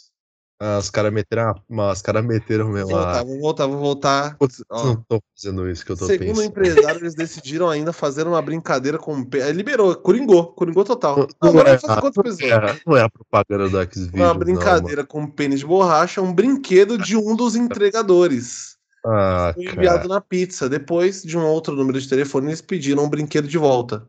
Ah, 0.60 0.78
os 0.78 0.90
caras 0.90 1.12
meteram, 1.12 1.54
uma- 1.68 1.92
os 1.92 2.02
cara 2.02 2.20
meteram 2.20 2.68
mesmo. 2.70 2.88
Vou 2.88 2.98
a- 2.98 3.22
voltar, 3.22 3.22
vou 3.24 3.38
voltar, 3.38 3.66
vou 3.68 3.78
voltar. 3.78 4.36
Putz, 4.38 4.64
não 4.68 4.96
tô 5.08 5.22
fazendo 5.36 5.70
isso 5.70 5.86
que 5.86 5.92
eu 5.92 5.96
tô 5.96 6.06
Segundo 6.06 6.24
o 6.30 6.34
pensando. 6.34 6.46
empresário, 6.48 6.98
eles 7.00 7.14
decidiram 7.14 7.68
ainda 7.70 7.92
fazer 7.92 8.26
uma 8.26 8.42
brincadeira 8.42 8.98
com. 8.98 9.20
o 9.20 9.28
Aí 9.34 9.52
Liberou, 9.52 9.94
coringou, 9.94 10.48
coringou 10.54 10.84
total. 10.84 11.16
Não, 11.16 11.26
Não, 11.26 11.36
não 11.42 11.48
agora 11.50 11.68
é, 11.68 11.70
vai 11.76 11.78
fazer 11.78 12.00
quantas 12.00 12.22
pessoas? 12.38 12.50
é, 12.74 12.80
não 12.84 12.96
é 12.96 13.02
a 13.02 13.08
propaganda 13.08 13.68
do 13.68 13.80
Xvideos, 13.94 14.12
Uma 14.14 14.32
não, 14.32 14.38
brincadeira 14.40 15.06
com 15.06 15.30
pênis 15.30 15.60
de 15.60 15.66
borracha, 15.66 16.20
um 16.20 16.32
brinquedo 16.34 16.98
de 16.98 17.16
um 17.16 17.36
dos 17.36 17.54
entregadores. 17.54 18.76
Ah, 19.06 19.52
Foi 19.54 19.64
cara. 19.64 19.76
enviado 19.76 20.08
na 20.08 20.20
pizza. 20.20 20.68
Depois 20.68 21.22
de 21.22 21.36
um 21.38 21.44
outro 21.44 21.74
número 21.74 22.00
de 22.00 22.08
telefone, 22.08 22.48
eles 22.48 22.60
pediram 22.60 23.04
um 23.04 23.08
brinquedo 23.08 23.46
de 23.48 23.58
volta. 23.58 24.06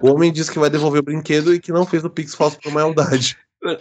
O 0.00 0.08
homem 0.10 0.32
disse 0.32 0.50
que 0.50 0.58
vai 0.58 0.68
devolver 0.70 1.00
o 1.00 1.04
brinquedo 1.04 1.54
e 1.54 1.60
que 1.60 1.70
não 1.72 1.86
fez 1.86 2.04
o 2.04 2.10
Pix 2.10 2.34
falso 2.34 2.58
por 2.60 2.72
maldade. 2.72 3.36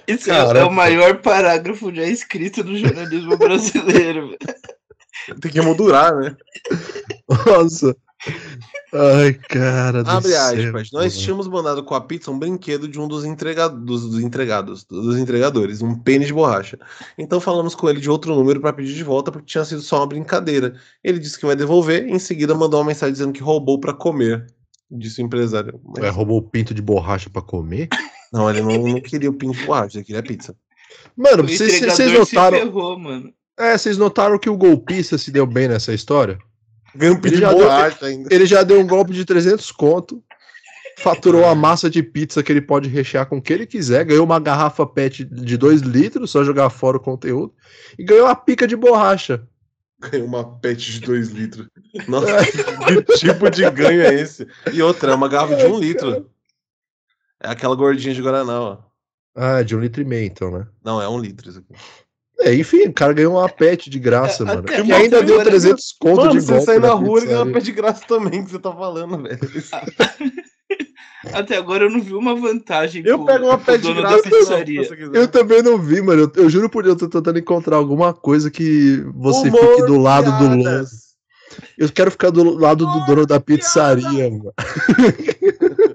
Isso 0.08 0.32
é- 0.32 0.60
é 0.60 0.64
o 0.64 0.72
maior 0.72 1.18
parágrafo 1.22 1.94
já 1.94 2.04
escrito 2.04 2.64
do 2.64 2.78
jornalismo 2.78 3.36
brasileiro. 3.38 4.38
Tem 5.42 5.52
que 5.52 5.58
emoldurar, 5.60 6.16
né? 6.16 6.36
Nossa. 7.48 7.96
Ai, 8.94 9.34
cara. 9.34 10.04
do 10.04 10.10
Abre 10.10 10.32
céu, 10.32 10.42
aspas. 10.42 10.90
Nós 10.92 11.14
mano. 11.14 11.24
tínhamos 11.26 11.48
mandado 11.48 11.84
com 11.84 11.96
a 11.96 12.02
pizza 12.02 12.30
um 12.30 12.38
brinquedo 12.38 12.88
de 12.88 13.00
um 13.00 13.08
dos, 13.08 13.24
entrega 13.26 13.68
dos, 13.70 14.10
dos 14.10 14.20
entregados, 14.22 14.84
dos 14.84 15.18
entregadores, 15.18 15.82
um 15.82 15.96
pênis 15.96 16.28
de 16.28 16.34
borracha. 16.34 16.78
Então 17.18 17.40
falamos 17.40 17.74
com 17.74 17.90
ele 17.90 18.00
de 18.02 18.10
outro 18.10 18.36
número 18.36 18.60
para 18.60 18.74
pedir 18.74 18.94
de 18.94 19.04
volta 19.04 19.32
porque 19.32 19.46
tinha 19.48 19.66
sido 19.66 19.82
só 19.82 19.98
uma 19.98 20.08
brincadeira. 20.08 20.76
Ele 21.04 21.20
disse 21.20 21.40
que 21.40 21.46
vai 21.46 21.56
devolver, 21.56 22.08
em 22.08 22.20
seguida 22.20 22.54
mandou 22.54 22.80
uma 22.80 22.88
mensagem 22.88 23.14
dizendo 23.14 23.34
que 23.34 23.42
roubou 23.42 23.80
para 23.80 23.94
comer. 23.94 24.46
Disse 24.90 25.22
o 25.22 25.26
empresário. 25.26 25.80
Mas- 25.84 26.04
Ué, 26.04 26.10
roubou 26.10 26.38
o 26.38 26.42
pinto 26.42 26.74
de 26.74 26.82
borracha 26.82 27.30
pra 27.30 27.42
comer? 27.42 27.88
Não, 28.34 28.50
ele 28.50 28.62
não, 28.62 28.88
não 28.88 29.02
queria 29.02 29.30
o 29.30 29.34
pinto 29.34 29.58
de 29.60 29.66
borracha, 29.66 29.98
ele 29.98 30.06
queria 30.06 30.24
pizza. 30.24 30.56
Mano, 31.18 31.44
vocês 31.44 31.82
notaram. 32.14 32.58
ferrou, 32.58 32.98
mano. 32.98 33.34
É, 33.60 33.78
vocês 33.78 33.98
notaram 33.98 34.40
que 34.40 34.50
o 34.50 34.56
golpista 34.56 35.18
se 35.18 35.32
deu 35.32 35.46
bem 35.46 35.68
nessa 35.68 35.94
história? 35.94 36.40
Ganhou 36.96 37.16
um 37.16 37.20
pinto 37.20 37.28
Ele 37.28 37.36
de 37.36 37.42
já 37.42 37.50
deu- 37.54 37.60
borracha 37.64 38.06
ainda. 38.06 38.34
Ele 38.34 38.46
já 38.46 38.64
deu 38.64 38.80
um 38.80 38.88
golpe 38.88 39.14
de 39.14 39.24
300 39.26 39.72
conto, 39.72 40.24
faturou 41.00 41.46
a 41.46 41.56
massa 41.56 41.90
de 41.90 42.04
pizza 42.04 42.44
que 42.44 42.52
ele 42.52 42.62
pode 42.62 42.90
rechear 42.90 43.26
com 43.26 43.38
o 43.38 43.42
que 43.42 43.52
ele 43.54 43.66
quiser, 43.66 44.04
ganhou 44.06 44.26
uma 44.26 44.40
garrafa 44.40 44.86
PET 44.86 45.24
de 45.26 45.58
2 45.58 45.82
litros, 45.82 46.30
só 46.32 46.44
jogar 46.44 46.70
fora 46.70 46.98
o 46.98 47.02
conteúdo, 47.02 47.54
e 47.98 48.04
ganhou 48.04 48.26
uma 48.26 48.36
pica 48.36 48.68
de 48.68 48.76
borracha. 48.76 49.48
Ganhou 50.00 50.28
uma 50.28 50.58
pet 50.60 50.92
de 50.94 51.00
2 51.02 51.30
litros. 51.30 51.68
Nossa, 52.08 52.28
que 52.46 53.18
tipo 53.20 53.50
de 53.50 53.70
ganho 53.72 54.02
é 54.02 54.14
esse? 54.16 54.48
E 54.74 54.82
outra, 54.82 55.12
é 55.12 55.16
uma 55.16 55.28
garrafa 55.30 55.56
de 55.56 55.66
1 55.66 55.74
um 55.76 55.80
litro. 55.80 56.30
É 57.42 57.50
aquela 57.50 57.76
gordinha 57.76 58.14
de 58.14 58.22
Guaraná, 58.22 58.60
ó. 58.62 58.78
Ah, 59.36 59.62
de 59.64 59.76
um 59.76 59.80
litro 59.80 60.02
e 60.02 60.06
meio, 60.06 60.26
então, 60.26 60.52
né? 60.52 60.68
Não, 60.84 61.02
é 61.02 61.08
um 61.08 61.20
litro 61.20 61.50
isso 61.50 61.60
aqui. 61.60 61.74
É, 62.42 62.54
enfim, 62.56 62.84
o 62.88 62.94
cara 62.94 63.14
ganhou 63.14 63.34
uma 63.38 63.48
pet 63.48 63.90
de 63.90 64.00
graça, 64.00 64.44
É, 64.44 64.46
mano. 64.48 64.60
até 64.62 64.82
Que 64.82 64.92
ainda 64.92 65.22
deu 65.24 65.36
agora- 65.36 65.50
300 65.50 65.94
conto 66.00 66.18
Mano, 66.22 66.32
de 66.32 66.42
você 66.42 66.52
golpe 66.54 66.66
sai 66.66 66.80
na 66.80 66.92
rua 66.94 67.20
e 67.22 67.26
ganha 67.28 67.44
uma 67.44 67.52
pé 67.54 67.60
de 67.60 67.72
graça 67.72 68.04
também, 68.08 68.44
que 68.44 68.52
você 68.52 68.60
tá 68.60 68.72
falando, 68.72 69.22
velho. 69.22 69.40
Até 71.34 71.56
agora 71.58 71.84
eu 71.86 71.90
não 71.92 72.02
vi 72.02 72.14
uma 72.16 72.34
vantagem. 72.36 73.04
Eu 73.06 73.18
pro- 73.20 73.28
pego 73.28 73.46
uma 73.46 73.58
pé 73.58 73.78
de 73.78 73.94
graça 73.94 74.18
da 74.18 74.24
se 74.24 74.30
pizzaria. 74.30 74.84
você 74.84 74.96
quiser. 74.96 75.16
Eu 75.16 75.28
também 75.28 75.62
não 75.62 75.78
vi, 75.78 76.02
mano. 76.02 76.24
Eu, 76.36 76.44
eu 76.44 76.50
juro 76.50 76.68
por 76.68 76.82
Deus, 76.84 77.00
eu 77.00 77.08
tô 77.08 77.20
tentando 77.20 77.38
encontrar 77.38 77.76
alguma 77.76 78.12
coisa 78.12 78.50
que 78.50 79.04
você 79.16 79.48
Humor, 79.50 79.60
fique 79.76 79.86
do 79.86 79.98
lado 80.00 80.32
do. 80.40 80.64
Lance. 80.64 81.12
Eu 81.78 81.92
quero 81.92 82.10
ficar 82.10 82.32
do 82.32 82.58
lado 82.58 82.86
do 82.88 83.06
dono 83.06 83.26
da 83.28 83.40
pizzaria, 83.40 84.30
mano. 84.32 84.52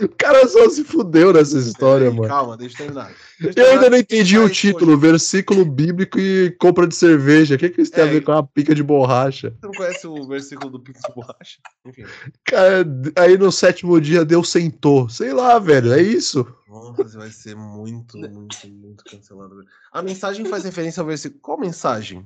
O 0.00 0.08
cara 0.08 0.46
só 0.48 0.68
se 0.70 0.84
fudeu 0.84 1.32
nessa 1.32 1.58
história, 1.58 2.10
mano. 2.10 2.28
Calma, 2.28 2.56
deixa 2.56 2.74
eu 2.74 2.78
terminar. 2.86 3.12
Deixa 3.40 3.58
Eu 3.58 3.64
ainda 3.66 3.80
terminar. 3.80 3.90
não 3.90 3.98
entendi 3.98 4.36
Aí, 4.36 4.42
o 4.44 4.46
pô, 4.48 4.54
título, 4.54 4.98
versículo 4.98 5.64
bíblico 5.64 6.18
e 6.20 6.50
compra 6.52 6.86
de 6.86 6.94
cerveja. 6.94 7.54
O 7.54 7.58
que, 7.58 7.70
que 7.70 7.80
isso 7.82 7.90
tem 7.92 8.04
a 8.04 8.06
É. 8.06 8.10
ver 8.10 8.20
com 8.22 8.32
uma 8.32 8.46
pica 8.46 8.74
de 8.74 8.82
borracha? 8.82 9.50
Você 9.50 9.66
não 9.66 9.72
conhece 9.72 10.06
o 10.06 10.26
versículo 10.28 10.70
do 10.70 10.80
Pizza 10.80 11.08
de 11.08 11.14
Borracha? 11.14 11.58
Enfim. 11.86 12.04
Cara, 12.44 12.84
aí 13.16 13.36
no 13.36 13.50
sétimo 13.50 14.00
dia 14.00 14.24
Deus 14.24 14.50
sentou. 14.50 15.08
Sei 15.08 15.32
lá, 15.32 15.58
velho, 15.58 15.92
é 15.92 16.00
isso. 16.02 16.46
Nossa, 16.68 17.02
você 17.04 17.16
vai 17.16 17.30
ser 17.30 17.56
muito, 17.56 18.16
muito, 18.18 18.56
muito 18.68 19.04
cancelado. 19.04 19.56
velho. 19.56 19.68
A 19.92 20.02
mensagem 20.02 20.44
faz 20.44 20.64
referência 20.64 21.00
ao 21.00 21.06
versículo. 21.06 21.40
Qual 21.40 21.58
mensagem? 21.58 22.24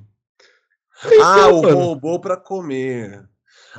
Ah, 1.21 1.47
o 1.47 1.61
mano. 1.63 1.75
roubou 1.77 2.19
pra 2.19 2.37
comer. 2.37 3.27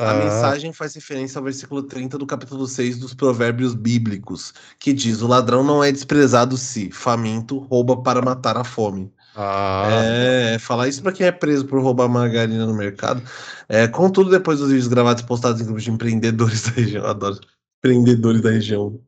A 0.03 0.13
Ah, 0.13 0.15
mensagem 0.15 0.73
faz 0.73 0.95
referência 0.95 1.39
ao 1.39 1.45
versículo 1.45 1.83
30 1.83 2.19
do 2.19 2.27
capítulo 2.27 2.67
6 2.67 2.99
dos 2.99 3.15
Provérbios 3.15 3.75
Bíblicos, 3.75 4.53
que 4.79 4.93
diz: 4.93 5.23
O 5.23 5.27
ladrão 5.27 5.65
não 5.65 5.83
é 5.83 5.91
desprezado 5.93 6.57
se, 6.57 6.91
faminto, 6.91 7.59
rouba 7.59 8.03
para 8.03 8.23
matar 8.23 8.57
a 8.57 8.65
fome. 8.65 9.13
ah, 9.35 10.15
É, 10.55 10.59
falar 10.61 10.89
isso 10.89 11.03
pra 11.03 11.13
quem 11.13 11.27
é 11.27 11.33
preso 11.33 11.67
por 11.67 11.83
roubar 11.83 12.09
margarina 12.09 12.67
no 12.67 12.75
mercado. 12.75 13.23
É, 13.69 13.87
contudo, 13.89 14.31
depois 14.31 14.59
dos 14.59 14.69
vídeos 14.71 14.89
gravados 14.89 15.23
e 15.23 15.27
postados 15.27 15.61
em 15.61 15.65
grupos 15.65 15.85
de 15.85 15.91
empreendedores 15.91 16.63
da 16.65 16.71
região, 16.73 17.05
eu 17.05 17.11
adoro 17.11 17.41
empreendedores 17.79 18.41
da 18.43 18.51
região. 18.51 19.01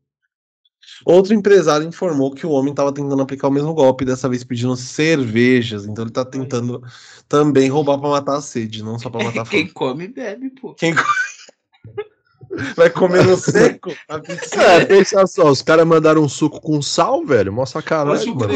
Outro 1.05 1.35
empresário 1.35 1.87
informou 1.87 2.31
que 2.33 2.47
o 2.47 2.51
homem 2.51 2.71
estava 2.73 2.93
tentando 2.93 3.21
aplicar 3.23 3.49
o 3.49 3.53
mesmo 3.53 3.75
golpe, 3.75 4.05
dessa 4.05 4.29
vez 4.29 4.43
pedindo 4.45 4.75
cervejas. 4.77 5.85
Então 5.87 6.05
ele 6.05 6.13
tá 6.13 6.25
tentando 6.25 6.83
também 7.29 7.69
roubar 7.69 7.99
pra 7.99 8.09
matar 8.09 8.37
a 8.37 8.41
sede, 8.41 8.83
não 8.83 8.99
só 8.99 9.11
pra 9.11 9.23
matar 9.25 9.43
a 9.43 9.45
Quem 9.51 9.63
fome. 9.69 9.73
come, 9.73 10.09
bebe, 10.09 10.51
pô. 10.51 10.75
Quem 10.75 10.95
vai 12.77 12.89
comer 12.91 13.25
no 13.27 13.37
seco? 13.39 13.93
A 14.09 14.19
pizza 14.19 14.63
É, 14.63 14.85
pensa 14.85 15.27
só, 15.27 15.51
os 15.51 15.63
caras 15.63 15.87
mandaram 15.87 16.23
um 16.23 16.29
suco 16.29 16.61
com 16.61 16.81
sal, 16.81 17.25
velho. 17.25 17.53
Mó 17.53 17.61
Mas 17.63 17.71
sacanagem, 17.71 18.33
o 18.33 18.37
mano. 18.37 18.53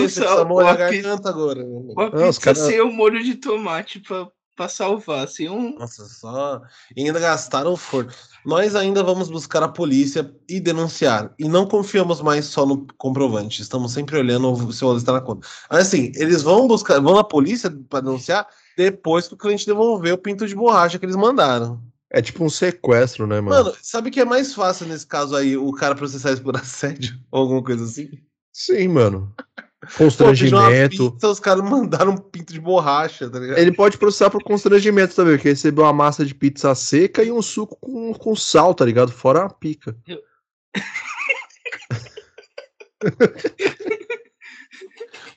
molhar 0.49 0.81
a 0.81 0.85
Uma 0.85 0.89
pizza- 0.91 1.29
agora. 1.29 1.63
né? 1.63 1.69
Uma 1.95 2.11
Não, 2.11 2.29
os 2.29 2.39
pizza 2.39 2.55
cara- 2.55 2.67
sem 2.67 2.81
o 2.81 2.91
molho 2.93 3.23
de 3.23 3.35
tomate 3.37 4.01
pra, 4.01 4.27
pra 4.61 4.69
salvar. 4.69 5.27
Sem 5.27 5.49
um. 5.49 5.79
Nossa, 5.79 6.05
só. 6.05 6.61
E 6.95 7.03
ainda 7.03 7.19
gastaram 7.19 7.73
o 7.73 7.77
forno. 7.77 8.13
Nós 8.45 8.75
ainda 8.75 9.03
vamos 9.03 9.31
buscar 9.31 9.63
a 9.63 9.69
polícia 9.69 10.31
e 10.47 10.61
denunciar. 10.61 11.33
E 11.39 11.49
não 11.49 11.67
confiamos 11.67 12.21
mais 12.21 12.45
só 12.45 12.67
no 12.67 12.87
comprovante. 12.99 13.63
Estamos 13.63 13.93
sempre 13.93 14.19
olhando 14.19 14.55
se 14.71 14.85
o 14.85 14.89
valor 14.89 14.99
está 14.99 15.13
na 15.13 15.21
conta. 15.23 15.49
Mas 15.71 15.87
assim, 15.87 16.13
eles 16.15 16.43
vão 16.43 16.69
buscar, 16.69 17.01
vão 17.01 17.15
na 17.15 17.25
polícia 17.25 17.71
para 17.89 18.01
denunciar 18.01 18.47
depois 18.77 19.27
que 19.27 19.35
o 19.35 19.39
cliente 19.39 19.65
devolver 19.65 20.13
o 20.13 20.19
pinto 20.19 20.47
de 20.47 20.55
borracha 20.55 20.99
que 20.99 21.07
eles 21.07 21.17
mandaram. 21.17 21.83
É 22.11 22.21
tipo 22.21 22.45
um 22.45 22.51
sequestro, 22.51 23.27
né, 23.27 23.41
mano? 23.41 23.65
Mano, 23.65 23.77
sabe 23.81 24.09
o 24.09 24.13
que 24.13 24.21
é 24.21 24.25
mais 24.25 24.53
fácil 24.53 24.87
nesse 24.87 25.07
caso 25.07 25.35
aí? 25.37 25.57
O 25.57 25.73
cara 25.73 25.95
processar 25.95 26.33
isso 26.33 26.43
por 26.43 26.57
assédio 26.57 27.19
ou 27.31 27.43
alguma 27.43 27.63
coisa 27.63 27.85
assim? 27.85 28.11
Sim, 28.53 28.89
mano. 28.89 29.33
Pô, 29.81 30.05
Constrangimento. 30.05 31.13
pizza, 31.13 31.29
os 31.29 31.41
caras 31.41 31.65
mandaram 31.65 32.13
um 32.13 32.17
pinto 32.17 32.53
de 32.53 32.61
borracha, 32.61 33.31
tá 33.31 33.39
ligado? 33.39 33.59
Ele 33.59 33.73
pode 33.73 33.97
processar 33.97 34.29
por 34.29 34.43
constrangimento 34.43 35.15
também, 35.15 35.37
porque 35.37 35.49
recebeu 35.49 35.85
uma 35.85 35.93
massa 35.93 36.25
de 36.25 36.35
pizza 36.35 36.75
seca 36.75 37.23
e 37.23 37.33
um 37.33 37.41
suco 37.41 37.77
com, 37.81 38.13
com 38.13 38.37
sal, 38.37 38.75
tá 38.75 38.85
ligado? 38.85 39.11
Fora 39.11 39.45
a 39.45 39.51
pica. 39.51 39.97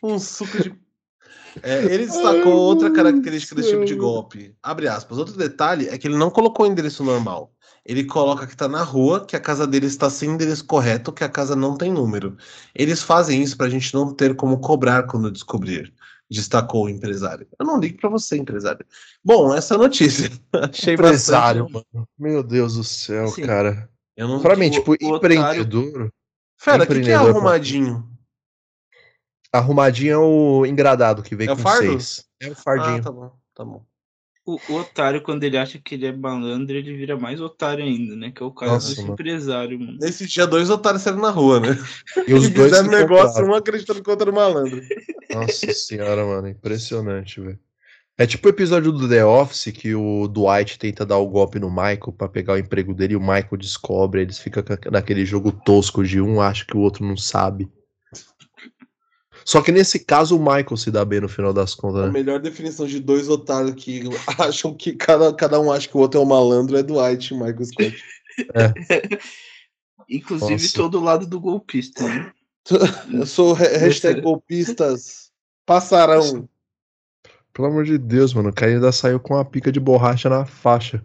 Um 0.04 0.20
suco 0.20 0.62
de. 0.62 0.76
É, 1.62 1.86
ele 1.86 2.06
destacou 2.06 2.54
outra 2.54 2.92
característica 2.92 3.56
desse 3.56 3.70
tipo 3.70 3.86
de 3.86 3.96
golpe. 3.96 4.54
Abre 4.62 4.90
aspas. 4.90 5.18
Outro 5.18 5.38
detalhe 5.38 5.88
é 5.88 5.98
que 5.98 6.08
ele 6.08 6.18
não 6.18 6.30
colocou 6.30 6.66
o 6.66 6.70
endereço 6.70 7.04
normal. 7.04 7.54
Ele 7.86 8.06
coloca 8.06 8.48
que 8.48 8.56
tá 8.56 8.68
na 8.68 8.82
rua, 8.82 9.26
que 9.26 9.36
a 9.36 9.40
casa 9.42 9.68
dele 9.68 9.88
está 9.88 10.10
sem 10.10 10.30
endereço 10.32 10.66
correto, 10.66 11.12
que 11.12 11.24
a 11.24 11.30
casa 11.30 11.54
não 11.56 11.76
tem 11.78 11.92
número. 11.92 12.38
Eles 12.74 13.04
fazem 13.04 13.42
isso 13.44 13.58
pra 13.58 13.70
gente 13.70 13.94
não 13.94 14.14
ter 14.14 14.36
como 14.36 14.60
cobrar 14.60 15.04
quando 15.04 15.30
descobrir, 15.30 15.94
destacou 16.32 16.86
o 16.86 16.90
empresário. 16.90 17.46
Eu 17.60 17.66
não 17.66 17.78
ligo 17.80 17.98
pra 18.00 18.10
você, 18.10 18.38
empresário. 18.38 18.86
Bom, 19.24 19.54
essa 19.54 19.74
é 19.74 19.76
a 19.76 19.80
notícia. 19.80 20.30
Achei 20.72 20.94
Empresário, 20.94 21.64
bastante. 21.68 21.88
mano. 21.94 22.08
Meu 22.18 22.42
Deus 22.42 22.76
do 22.76 22.86
céu, 22.86 23.26
Assim, 23.26 23.42
cara. 23.46 23.90
Eu 24.16 24.30
não... 24.30 24.42
Pra 24.42 24.56
mim, 24.56 24.70
tipo, 24.70 24.92
o 24.92 24.94
otário- 24.94 25.18
empreendedor. 25.18 26.14
Fera, 26.58 26.84
o 26.84 26.88
que, 26.88 26.94
que 26.94 26.94
é 26.94 27.02
empreendedor, 27.02 27.30
arrumadinho? 27.32 28.10
Arrumadinho 29.52 30.14
é 30.14 30.18
o 30.18 30.66
engradado 30.66 31.22
que 31.22 31.36
vem 31.36 31.50
É 31.50 31.56
com 31.56 31.62
fardo? 31.62 31.86
seis. 31.86 32.26
É 32.40 32.50
o 32.50 32.56
fardinho. 32.56 32.98
Ah, 33.00 33.02
tá 33.02 33.12
bom, 33.12 33.32
tá 33.54 33.66
bom. 33.66 33.86
O, 34.46 34.60
o 34.70 34.76
otário, 34.76 35.22
quando 35.22 35.44
ele 35.46 35.58
acha 35.58 35.80
que 35.80 35.96
ele 35.96 36.06
é 36.06 36.12
malandro, 36.12 36.76
ele 36.76 36.98
vira 36.98 37.18
mais 37.18 37.40
otário 37.40 37.84
ainda, 37.84 38.14
né? 38.16 38.30
Que 38.30 38.44
é 38.44 38.46
o 38.46 38.52
caso 38.52 38.74
Nossa, 38.74 38.90
desse 38.90 39.02
mano. 39.02 39.14
empresário, 39.14 39.80
mano. 39.80 39.98
Nesse 40.02 40.28
dia, 40.28 40.46
dois 40.46 40.70
otários 40.70 41.02
saíram 41.02 41.22
na 41.22 41.30
rua, 41.30 41.62
né? 41.62 41.78
E 42.28 42.34
os 42.34 42.46
E 42.48 42.50
dois 42.50 42.72
fizeram 42.72 42.90
negócio, 42.90 43.28
compraram. 43.28 43.50
um 43.50 43.56
acreditando 43.56 44.04
que 44.04 44.10
o 44.10 44.12
outro 44.12 44.30
era 44.30 44.36
malandro. 44.36 44.82
Nossa 45.34 45.72
senhora, 45.74 46.26
mano, 46.26 46.50
impressionante, 46.50 47.40
velho. 47.40 47.60
É 48.18 48.28
tipo 48.28 48.46
o 48.48 48.52
episódio 48.52 48.92
do 48.92 49.10
The 49.10 49.26
Office 49.26 49.72
que 49.74 49.96
o 49.96 50.28
Dwight 50.28 50.78
tenta 50.78 51.04
dar 51.06 51.18
o 51.18 51.28
golpe 51.28 51.58
no 51.58 51.70
Michael 51.70 52.14
pra 52.16 52.28
pegar 52.30 52.54
o 52.54 52.58
emprego 52.60 52.94
dele 52.94 53.14
e 53.14 53.18
o 53.18 53.20
Michael 53.22 53.58
descobre, 53.58 54.22
eles 54.22 54.38
ficam 54.38 54.62
ca- 54.62 54.78
naquele 54.92 55.26
jogo 55.26 55.52
tosco 55.52 56.04
de 56.04 56.22
um 56.22 56.40
acha 56.40 56.64
que 56.66 56.78
o 56.78 56.82
outro 56.82 57.04
não 57.04 57.18
sabe. 57.18 57.68
Só 59.46 59.62
que 59.62 59.72
nesse 59.72 60.00
caso 60.00 60.38
o 60.38 60.40
Michael 60.40 60.78
se 60.78 60.90
dá 60.92 61.04
bem 61.04 61.20
no 61.22 61.28
final 61.30 61.54
das 61.54 61.74
A 61.74 61.78
contas, 61.78 62.06
né? 62.06 62.12
melhor 62.12 62.40
definição 62.40 62.86
de 62.86 63.00
dois 63.00 63.28
otários 63.30 63.76
que 63.76 64.04
acham 64.40 64.74
que 64.74 64.94
cada, 64.94 65.34
cada 65.34 65.60
um 65.60 65.72
acha 65.72 65.88
que 65.88 65.98
o 65.98 66.00
outro 66.00 66.20
é 66.20 66.24
um 66.24 66.28
malandro 66.28 66.78
é 66.78 66.84
Dwight 66.84 67.34
e 67.34 67.38
Michael 67.38 67.66
Scott. 67.66 68.04
Inclusive 70.10 70.52
Nossa. 70.54 70.76
todo 70.76 71.00
lado 71.00 71.26
do 71.26 71.40
golpista, 71.40 72.04
né? 72.08 72.32
Eu 73.12 73.26
sou 73.26 73.54
ha- 73.56 73.78
hashtag 73.78 74.22
golpistas 74.22 75.32
passarão. 75.66 76.48
Pelo 77.54 77.68
amor 77.68 77.84
de 77.86 77.98
Deus, 77.98 78.34
mano, 78.34 78.50
o 78.50 78.54
cara 78.54 78.72
ainda 78.72 78.92
saiu 78.92 79.20
com 79.20 79.36
uma 79.36 79.46
pica 79.46 79.72
de 79.72 79.80
borracha 79.80 80.30
na 80.30 80.46
faixa. 80.46 81.04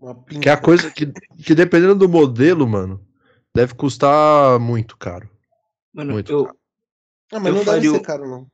Uma 0.00 0.14
pinta. 0.14 0.40
Que 0.40 0.48
é 0.48 0.52
a 0.52 0.56
coisa 0.56 0.90
que, 0.90 1.06
que 1.44 1.54
dependendo 1.54 1.94
do 1.94 2.08
modelo, 2.08 2.66
mano, 2.66 3.04
deve 3.54 3.74
custar 3.74 4.58
muito 4.58 4.96
caro. 4.96 5.28
Mano, 5.92 6.12
Muito 6.14 6.32
eu, 6.32 6.44
caro. 6.44 6.56
Ah, 7.32 7.38
mas 7.38 7.46
eu 7.46 7.54
não 7.54 7.58
deve 7.64 7.70
faria 7.70 7.90
o- 7.92 7.94
ser 7.94 8.00
caro, 8.00 8.28
não. 8.28 8.46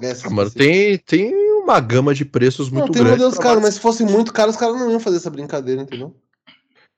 Essa 0.00 0.26
Ah, 0.26 0.30
mano, 0.30 0.50
tem, 0.50 0.96
tem 0.98 1.34
uma 1.62 1.78
gama 1.78 2.14
de 2.14 2.24
preços 2.24 2.70
Não, 2.70 2.80
muito 2.80 2.92
tem 2.92 3.02
grande. 3.02 3.18
modelos 3.18 3.34
pra 3.34 3.42
caros, 3.44 3.62
mas 3.62 3.74
se 3.74 3.80
fosse 3.80 4.04
muito 4.04 4.32
caro, 4.32 4.50
os 4.50 4.56
caras 4.56 4.76
não 4.76 4.90
iam 4.90 4.98
fazer 5.00 5.18
essa 5.18 5.30
brincadeira, 5.30 5.82
entendeu? 5.82 6.16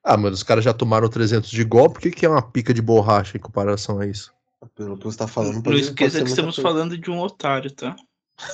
Ah, 0.02 0.16
mano, 0.16 0.34
os 0.34 0.42
caras 0.42 0.64
já 0.64 0.72
tomaram 0.72 1.08
300 1.08 1.50
de 1.50 1.64
golpe, 1.64 1.98
o 1.98 2.00
que, 2.00 2.10
que 2.10 2.24
é 2.26 2.28
uma 2.28 2.42
pica 2.42 2.72
de 2.72 2.80
borracha 2.82 3.36
em 3.36 3.40
comparação 3.40 3.98
a 3.98 4.06
isso? 4.06 4.32
Pelo 4.74 4.96
que 4.96 5.04
você 5.04 5.18
tá 5.18 5.26
falando. 5.26 5.62
não 5.62 5.74
esqueça 5.76 6.22
que 6.22 6.28
estamos 6.30 6.54
coisa. 6.56 6.68
falando 6.68 6.96
de 6.96 7.10
um 7.10 7.18
otário, 7.20 7.70
tá? 7.70 7.94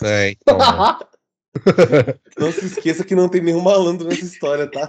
É, 0.03 0.31
então. 0.31 0.59
mano. 0.59 0.99
Não 2.39 2.53
se 2.53 2.65
esqueça 2.67 3.05
que 3.05 3.15
não 3.17 3.29
tem 3.29 3.41
nenhum 3.43 3.61
malandro 3.61 4.07
nessa 4.09 4.25
história, 4.25 4.71
tá? 4.71 4.89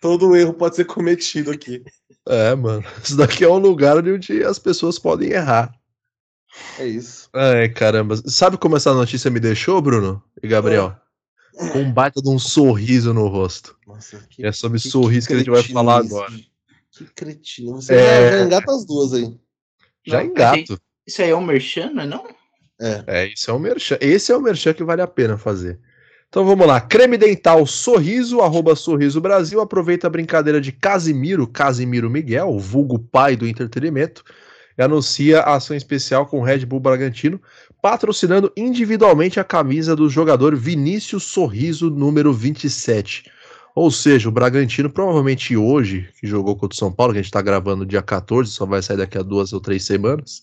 Todo 0.00 0.36
erro 0.36 0.54
pode 0.54 0.76
ser 0.76 0.84
cometido 0.84 1.50
aqui. 1.50 1.82
é, 2.28 2.54
mano. 2.54 2.84
Isso 3.02 3.16
daqui 3.16 3.42
é 3.44 3.48
um 3.48 3.58
lugar 3.58 3.96
onde 3.98 4.44
as 4.44 4.58
pessoas 4.60 4.96
podem 4.98 5.30
errar. 5.32 5.74
É 6.78 6.86
isso. 6.86 7.28
Ai, 7.32 7.68
caramba. 7.68 8.16
Sabe 8.26 8.56
como 8.56 8.76
essa 8.76 8.92
notícia 8.94 9.30
me 9.30 9.40
deixou, 9.40 9.80
Bruno 9.80 10.22
e 10.42 10.48
Gabriel? 10.48 10.94
Com 11.72 11.80
um 11.80 11.92
baita 11.92 12.20
de 12.20 12.28
um 12.28 12.38
sorriso 12.38 13.14
no 13.14 13.28
rosto. 13.28 13.76
Nossa, 13.86 14.18
que, 14.28 14.44
é 14.44 14.52
sobre 14.52 14.78
que- 14.78 14.88
sorriso 14.90 15.26
que, 15.26 15.34
a 15.34 15.38
gente 15.38 15.50
vai 15.50 15.62
falar 15.62 16.04
isso. 16.04 16.14
agora. 16.16 16.32
Que 16.90 17.04
cretino. 17.14 17.74
Você 17.80 17.94
É. 17.94 18.30
já, 18.30 18.38
já 18.38 18.44
engata 18.44 18.72
as 18.72 18.84
duas 18.84 19.12
aí. 19.14 19.34
Já 20.06 20.22
Não, 20.22 20.30
engato. 20.30 20.78
Isso 21.06 21.22
aí 21.22 21.30
é 21.30 21.36
um 21.36 21.44
merchan, 21.44 21.90
não 21.92 22.02
é 22.02 22.06
não? 22.06 22.24
É. 22.80 23.04
É, 23.06 23.26
isso 23.32 23.50
é 23.50 23.54
um 23.54 23.58
merchan. 23.58 23.96
Esse 24.00 24.32
é 24.32 24.36
o 24.36 24.40
merchan 24.42 24.74
que 24.74 24.84
vale 24.84 25.00
a 25.00 25.06
pena 25.06 25.38
fazer. 25.38 25.78
Então 26.28 26.44
vamos 26.44 26.66
lá. 26.66 26.78
Creme 26.80 27.16
dental 27.16 27.64
Sorriso, 27.66 28.40
arroba 28.40 28.76
Sorriso 28.76 29.20
Brasil. 29.20 29.60
Aproveita 29.60 30.06
a 30.08 30.10
brincadeira 30.10 30.60
de 30.60 30.72
Casimiro, 30.72 31.46
Casimiro 31.46 32.10
Miguel, 32.10 32.48
o 32.50 32.58
vulgo 32.58 32.98
pai 32.98 33.34
do 33.36 33.46
entretenimento, 33.46 34.22
anuncia 34.82 35.40
a 35.40 35.54
ação 35.54 35.76
especial 35.76 36.26
com 36.26 36.40
o 36.40 36.42
Red 36.42 36.66
Bull 36.66 36.80
Bragantino, 36.80 37.40
patrocinando 37.80 38.52
individualmente 38.56 39.40
a 39.40 39.44
camisa 39.44 39.96
do 39.96 40.08
jogador 40.08 40.54
Vinícius 40.56 41.24
Sorriso, 41.24 41.90
número 41.90 42.32
27. 42.32 43.30
Ou 43.74 43.90
seja, 43.90 44.28
o 44.28 44.32
Bragantino 44.32 44.88
provavelmente 44.88 45.56
hoje, 45.56 46.08
que 46.18 46.26
jogou 46.26 46.56
contra 46.56 46.74
o 46.74 46.78
São 46.78 46.90
Paulo, 46.90 47.12
que 47.12 47.18
a 47.18 47.22
gente 47.22 47.28
está 47.28 47.42
gravando 47.42 47.84
dia 47.84 48.02
14, 48.02 48.50
só 48.50 48.64
vai 48.64 48.82
sair 48.82 48.96
daqui 48.96 49.18
a 49.18 49.22
duas 49.22 49.52
ou 49.52 49.60
três 49.60 49.84
semanas, 49.84 50.42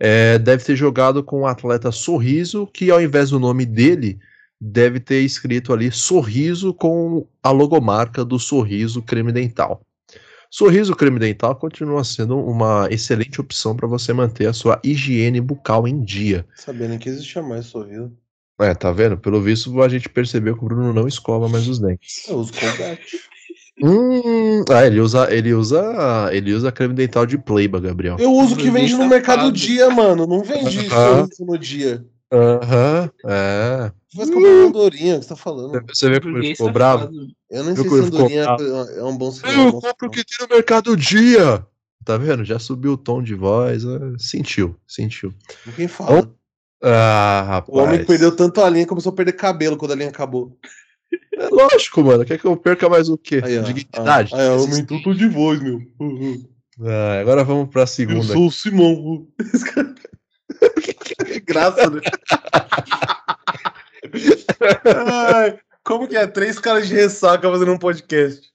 é, 0.00 0.38
deve 0.38 0.64
ter 0.64 0.74
jogado 0.74 1.22
com 1.22 1.42
o 1.42 1.46
atleta 1.46 1.92
Sorriso, 1.92 2.66
que 2.66 2.90
ao 2.90 3.00
invés 3.00 3.30
do 3.30 3.38
nome 3.38 3.66
dele, 3.66 4.18
deve 4.60 4.98
ter 4.98 5.20
escrito 5.20 5.72
ali 5.72 5.92
Sorriso 5.92 6.72
com 6.72 7.26
a 7.42 7.50
logomarca 7.50 8.24
do 8.24 8.38
Sorriso 8.38 9.02
Creme 9.02 9.30
Dental. 9.32 9.80
Sorriso 10.56 10.94
Creme 10.94 11.18
Dental 11.18 11.56
continua 11.56 12.04
sendo 12.04 12.38
uma 12.38 12.86
excelente 12.88 13.40
opção 13.40 13.74
para 13.74 13.88
você 13.88 14.12
manter 14.12 14.46
a 14.46 14.52
sua 14.52 14.80
higiene 14.84 15.40
bucal 15.40 15.88
em 15.88 16.00
dia. 16.00 16.46
Sabendo 16.54 16.96
que 16.96 17.08
existia 17.08 17.42
mais 17.42 17.66
sorriso. 17.66 18.12
É, 18.60 18.72
tá 18.72 18.92
vendo? 18.92 19.18
Pelo 19.18 19.42
visto, 19.42 19.82
a 19.82 19.88
gente 19.88 20.08
percebeu 20.08 20.56
que 20.56 20.64
o 20.64 20.68
Bruno 20.68 20.92
não 20.92 21.08
escova 21.08 21.48
mais 21.48 21.66
os 21.66 21.80
dentes. 21.80 22.22
Eu 22.30 22.36
uso 22.36 22.52
Colgate. 22.52 23.18
Hum, 23.82 24.62
ah, 24.70 24.86
ele 24.86 25.00
usa, 25.00 25.26
ele 25.34 25.52
usa, 25.52 26.30
ele 26.32 26.52
usa 26.52 26.70
creme 26.70 26.94
dental 26.94 27.26
de 27.26 27.36
Playba, 27.36 27.80
Gabriel. 27.80 28.16
Eu 28.20 28.32
uso 28.32 28.54
o 28.54 28.56
que 28.56 28.70
vende 28.70 28.92
no 28.92 28.98
Safado. 28.98 29.10
Mercado 29.10 29.50
Dia, 29.50 29.90
mano. 29.90 30.24
Não 30.24 30.44
vende 30.44 30.86
Aham. 30.86 31.26
sorriso 31.26 31.44
no 31.44 31.58
dia. 31.58 32.06
Aham, 32.34 33.10
é. 33.26 33.92
Vai 34.16 34.26
comprar 34.26 34.50
uma 34.50 34.66
andorinha, 34.68 35.16
o 35.16 35.18
que 35.20 35.24
você 35.24 35.28
tá 35.28 35.36
falando? 35.36 35.84
Você 35.88 36.10
vê 36.10 36.20
como 36.20 36.38
ele 36.38 36.48
ficou 36.54 36.70
bravo? 36.72 37.10
Eu 37.50 37.64
nem 37.64 37.74
Viu 37.74 37.82
sei 37.82 37.90
como 37.90 38.02
se 38.02 38.08
andorinha 38.08 38.44
bravo? 38.44 38.62
é 38.64 39.04
um 39.04 39.16
bom 39.16 39.30
sinal. 39.30 39.52
Eu 39.52 39.72
compro 39.72 40.08
o 40.08 40.10
que 40.10 40.24
tem 40.24 40.46
no 40.48 40.54
Mercado 40.54 40.96
Dia. 40.96 41.64
Tá 42.04 42.18
vendo? 42.18 42.44
Já 42.44 42.58
subiu 42.58 42.92
o 42.92 42.96
tom 42.98 43.22
de 43.22 43.34
voz. 43.34 43.84
é, 43.84 43.98
Sentiu, 44.18 44.76
sentiu. 44.86 45.32
Quem 45.74 45.88
fala? 45.88 46.30
Ah, 46.82 47.44
rapaz. 47.48 47.78
O 47.78 47.80
homem 47.80 48.04
perdeu 48.04 48.34
tanto 48.34 48.60
a 48.60 48.68
linha, 48.68 48.86
começou 48.86 49.10
a 49.10 49.14
perder 49.14 49.32
cabelo 49.32 49.76
quando 49.76 49.92
a 49.92 49.96
linha 49.96 50.10
acabou. 50.10 50.58
É 51.36 51.48
lógico, 51.48 52.02
mano. 52.02 52.24
Quer 52.24 52.38
que 52.38 52.44
eu 52.44 52.56
perca 52.56 52.88
mais 52.88 53.08
o 53.08 53.16
quê? 53.16 53.40
Aí. 53.42 53.62
Dignidade. 53.62 54.34
Aí, 54.34 54.48
ó, 54.48 54.58
aumentou 54.58 55.00
tudo 55.02 55.16
de 55.16 55.28
voz, 55.28 55.60
meu. 55.62 55.80
Uhum. 56.00 56.44
Ah, 56.82 57.20
agora 57.20 57.42
vamos 57.44 57.68
pra 57.70 57.82
Eu 57.82 57.86
segunda. 57.86 58.32
sou 58.32 58.46
o 58.48 58.50
Simão. 58.50 59.26
graça, 61.44 61.90
né? 61.90 62.00
Ai, 64.84 65.58
como 65.84 66.08
que 66.08 66.16
é? 66.16 66.26
Três 66.26 66.58
caras 66.58 66.88
de 66.88 66.94
ressaca 66.94 67.50
fazendo 67.50 67.72
um 67.72 67.78
podcast. 67.78 68.54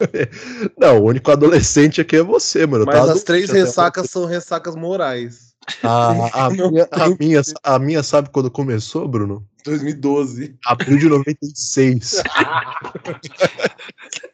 Não, 0.78 1.00
o 1.00 1.04
único 1.04 1.30
adolescente 1.30 2.00
aqui 2.00 2.16
é 2.16 2.22
você, 2.22 2.66
mano. 2.66 2.84
Mas 2.84 2.96
tava 2.96 3.12
as 3.12 3.22
três 3.22 3.50
ressacas 3.50 4.10
são 4.10 4.24
ressacas 4.24 4.74
morais. 4.74 5.54
A, 5.82 6.44
a, 6.44 6.50
minha, 6.50 6.86
a, 6.90 7.08
minha, 7.18 7.40
a 7.62 7.78
minha 7.78 8.02
sabe 8.02 8.28
quando 8.28 8.50
começou, 8.50 9.08
Bruno? 9.08 9.48
2012. 9.64 10.58
Abril 10.66 10.98
de 10.98 11.08
96. 11.08 12.22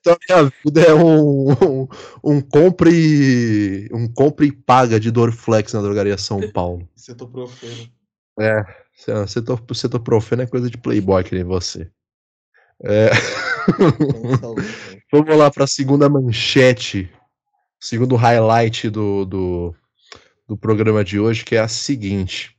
Então 0.00 0.14
a 0.14 0.18
minha 0.28 0.52
vida 0.64 0.82
é 0.82 0.94
um, 0.94 1.52
um, 1.52 1.88
um 2.22 2.40
compre 2.40 3.88
um 3.92 4.06
compre 4.06 4.48
e 4.48 4.52
paga 4.52 5.00
de 5.00 5.10
Dorflex 5.10 5.72
na 5.72 5.82
drogaria 5.82 6.18
São 6.18 6.50
Paulo. 6.52 6.88
Você 6.94 7.14
tô 7.14 7.26
profeno. 7.26 7.88
Você 9.68 9.88
tô 9.88 10.00
profeno 10.00 10.42
é 10.42 10.46
coisa 10.46 10.70
de 10.70 10.76
playboy 10.76 11.24
que 11.24 11.34
nem 11.34 11.44
você. 11.44 11.90
É, 12.84 13.10
vamos 15.12 15.36
lá 15.36 15.50
para 15.50 15.64
a 15.64 15.68
segunda 15.68 16.08
manchete, 16.08 17.10
segundo 17.80 18.14
highlight 18.14 18.88
do, 18.88 19.24
do, 19.24 19.74
do 20.46 20.56
programa 20.56 21.04
de 21.04 21.18
hoje, 21.18 21.44
que 21.44 21.56
é 21.56 21.60
a 21.60 21.68
seguinte. 21.68 22.56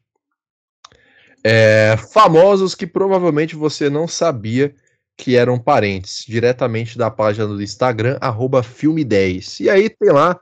É, 1.44 1.96
famosos 2.12 2.76
que 2.76 2.86
provavelmente 2.86 3.56
você 3.56 3.90
não 3.90 4.08
sabia 4.08 4.76
que 5.20 5.36
eram 5.36 5.60
parentes, 5.60 6.24
diretamente 6.26 6.98
da 6.98 7.12
página 7.12 7.46
do 7.46 7.62
Instagram, 7.62 8.18
arroba 8.22 8.64
filme10. 8.64 9.60
E 9.60 9.70
aí 9.70 9.90
tem 9.90 10.14
lá 10.14 10.40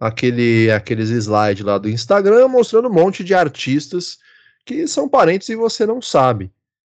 aquele, 0.00 0.68
aqueles 0.68 1.10
slides 1.10 1.64
lá 1.64 1.78
do 1.78 1.88
Instagram 1.88 2.48
mostrando 2.48 2.88
um 2.88 2.92
monte 2.92 3.22
de 3.22 3.32
artistas 3.34 4.18
que 4.64 4.88
são 4.88 5.08
parentes 5.08 5.48
e 5.48 5.54
você 5.54 5.86
não 5.86 6.02
sabe. 6.02 6.50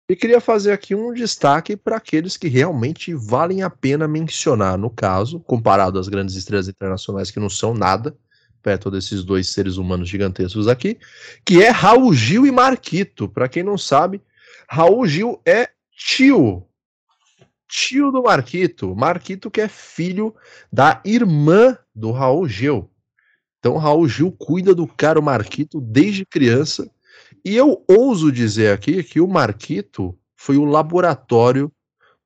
E 0.09 0.14
queria 0.14 0.41
fazer 0.41 0.70
aqui 0.70 0.95
um 0.95 1.12
destaque 1.12 1.76
para 1.76 1.97
aqueles 1.97 2.37
que 2.37 2.47
realmente 2.47 3.12
valem 3.12 3.64
a 3.64 3.70
pena 3.70 4.07
mencionar, 4.07 4.78
no 4.78 4.89
caso, 4.89 5.41
comparado 5.41 5.99
às 5.99 6.07
grandes 6.07 6.37
estrelas 6.37 6.68
internacionais 6.68 7.32
que 7.32 7.41
não 7.41 7.51
são 7.51 7.74
nada, 7.74 8.16
perto 8.62 8.93
desses 8.93 9.24
dois 9.24 9.49
seres 9.49 9.76
humanos 9.76 10.09
gigantescos 10.09 10.68
aqui, 10.68 10.99
que 11.45 11.61
é 11.61 11.70
Raul 11.70 12.14
Gil 12.14 12.47
e 12.47 12.53
Marquito. 12.53 13.28
Para 13.28 13.49
quem 13.49 13.64
não 13.64 13.76
sabe, 13.76 14.22
Raul 14.68 15.05
Gil 15.05 15.43
é 15.45 15.70
tio. 15.97 16.64
Tio 17.77 18.12
do 18.12 18.22
Marquito. 18.22 18.95
Marquito 18.95 19.51
que 19.51 19.61
é 19.61 19.66
filho 19.66 20.33
da 20.72 21.03
irmã 21.05 21.77
do 21.93 22.12
Raul 22.12 22.49
Gil. 22.49 22.89
Então 23.59 23.77
Raul 23.79 24.07
Gil 24.07 24.31
cuida 24.31 24.72
do 24.72 24.87
cara 24.87 25.20
Marquito 25.20 25.81
desde 25.81 26.25
criança. 26.25 26.89
E 27.45 27.57
eu 27.57 27.85
ouso 27.89 28.31
dizer 28.31 28.72
aqui 28.72 29.03
que 29.03 29.20
o 29.20 29.27
Marquito 29.27 30.16
foi 30.37 30.57
o 30.57 30.64
laboratório 30.64 31.70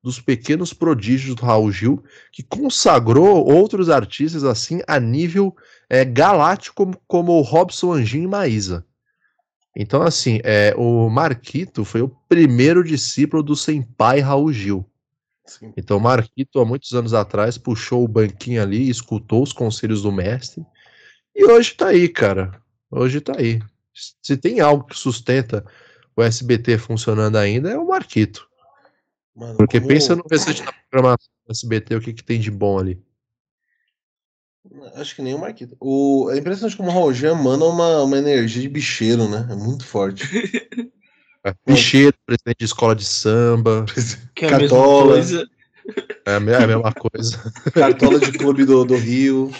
dos 0.03 0.21
pequenos 0.21 0.71
prodígios 0.71 1.33
do 1.33 1.43
Raul 1.43 1.71
Gil, 1.71 2.03
que 2.31 2.43
consagrou 2.43 3.43
outros 3.43 3.89
artistas 3.89 4.43
assim 4.43 4.81
a 4.87 4.99
nível 4.99 5.55
é, 5.89 6.05
galáctico, 6.05 6.95
como, 7.07 7.33
o 7.33 7.41
Robson 7.41 7.93
Anjinho 7.93 8.25
e 8.25 8.27
Maísa. 8.27 8.85
Então, 9.75 10.03
assim, 10.03 10.39
é, 10.43 10.75
o 10.77 11.09
Marquito 11.09 11.83
foi 11.83 12.01
o 12.03 12.15
primeiro 12.29 12.83
discípulo 12.83 13.41
do 13.41 13.55
senpai 13.55 14.19
Raul 14.19 14.53
Gil. 14.53 14.85
Sim. 15.49 15.73
Então, 15.75 15.97
o 15.97 16.01
Marquito, 16.01 16.59
há 16.59 16.65
muitos 16.65 16.93
anos 16.93 17.13
atrás, 17.13 17.57
puxou 17.57 18.03
o 18.03 18.07
banquinho 18.07 18.61
ali, 18.61 18.89
escutou 18.89 19.41
os 19.41 19.51
conselhos 19.51 20.03
do 20.03 20.11
mestre, 20.11 20.63
e 21.35 21.43
hoje 21.43 21.73
tá 21.73 21.87
aí, 21.87 22.07
cara. 22.07 22.61
Hoje 22.91 23.19
tá 23.19 23.33
aí. 23.37 23.59
Se 24.21 24.37
tem 24.37 24.59
algo 24.59 24.85
que 24.85 24.97
sustenta 24.97 25.65
o 26.15 26.21
SBT 26.21 26.77
funcionando 26.77 27.37
ainda, 27.37 27.69
é 27.71 27.77
o 27.77 27.87
Marquito. 27.87 28.47
Mano, 29.35 29.57
Porque 29.57 29.79
como- 29.79 29.87
pensa 29.87 30.15
no 30.15 30.23
restante 30.29 30.63
da 30.63 30.73
programação 30.89 31.29
do 31.47 31.51
SBT, 31.51 31.95
o 31.95 32.01
que, 32.01 32.13
que 32.13 32.23
tem 32.23 32.39
de 32.39 32.51
bom 32.51 32.77
ali. 32.77 33.01
Acho 34.95 35.15
que 35.15 35.21
nem 35.21 35.33
o 35.33 35.39
Marquito. 35.39 35.75
O... 35.79 36.29
É 36.31 36.37
impressionante 36.37 36.77
como 36.77 36.89
o 36.89 36.93
Raul 36.93 37.13
Gil 37.13 37.31
emana 37.31 37.65
uma, 37.65 38.03
uma 38.03 38.17
energia 38.17 38.61
de 38.61 38.69
bicheiro, 38.69 39.27
né? 39.27 39.47
É 39.49 39.55
muito 39.55 39.85
forte. 39.85 40.23
Bicheiro, 41.65 42.13
presidente 42.25 42.57
de 42.59 42.65
escola 42.65 42.95
de 42.95 43.05
samba, 43.05 43.85
Que 44.35 44.45
é 44.45 44.49
a 44.49 44.57
mesma 44.59 44.77
Cartola. 44.77 45.13
coisa. 45.13 45.47
é 46.25 46.31
a 46.31 46.33
é 46.33 46.63
a 46.63 46.67
mesma 46.67 46.93
coisa. 46.93 47.53
Cartola 47.73 48.19
de 48.19 48.31
clube 48.31 48.65
do, 48.65 48.83
do 48.85 48.95
Rio. 48.95 49.51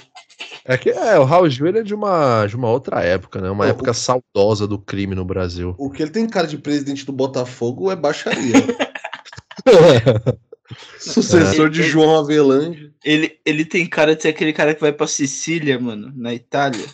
É 0.66 0.78
que 0.78 0.90
é, 0.90 1.18
o 1.18 1.24
Raul 1.24 1.50
Gil 1.50 1.68
ele 1.68 1.80
é 1.80 1.84
de 1.84 1.94
uma, 1.96 2.46
de 2.46 2.56
uma 2.56 2.70
outra 2.70 3.02
época, 3.04 3.42
né? 3.42 3.50
Uma 3.50 3.68
época 3.68 3.94
saudosa 3.94 4.68
do 4.68 4.78
crime 4.78 5.16
no 5.16 5.26
Brasil. 5.26 5.74
O 5.78 5.90
que 5.90 6.02
ele 6.04 6.12
tem 6.12 6.28
cara 6.28 6.48
de 6.48 6.58
presidente 6.58 7.06
do 7.06 7.12
Botafogo 7.12 7.92
é 7.92 7.96
baixaria. 7.96 8.54
Sucessor 11.00 11.70
de 11.70 11.82
É. 11.82 11.84
João 11.84 12.20
Avelange. 12.20 12.94
Ele, 13.04 13.40
ele 13.46 13.66
tem 13.66 13.88
cara 13.88 14.16
de 14.16 14.22
ser 14.22 14.30
aquele 14.30 14.54
cara 14.54 14.76
que 14.76 14.82
vai 14.82 14.94
pra 14.94 15.08
Sicília, 15.08 15.80
mano, 15.80 16.14
na 16.16 16.34
Itália. 16.34 16.86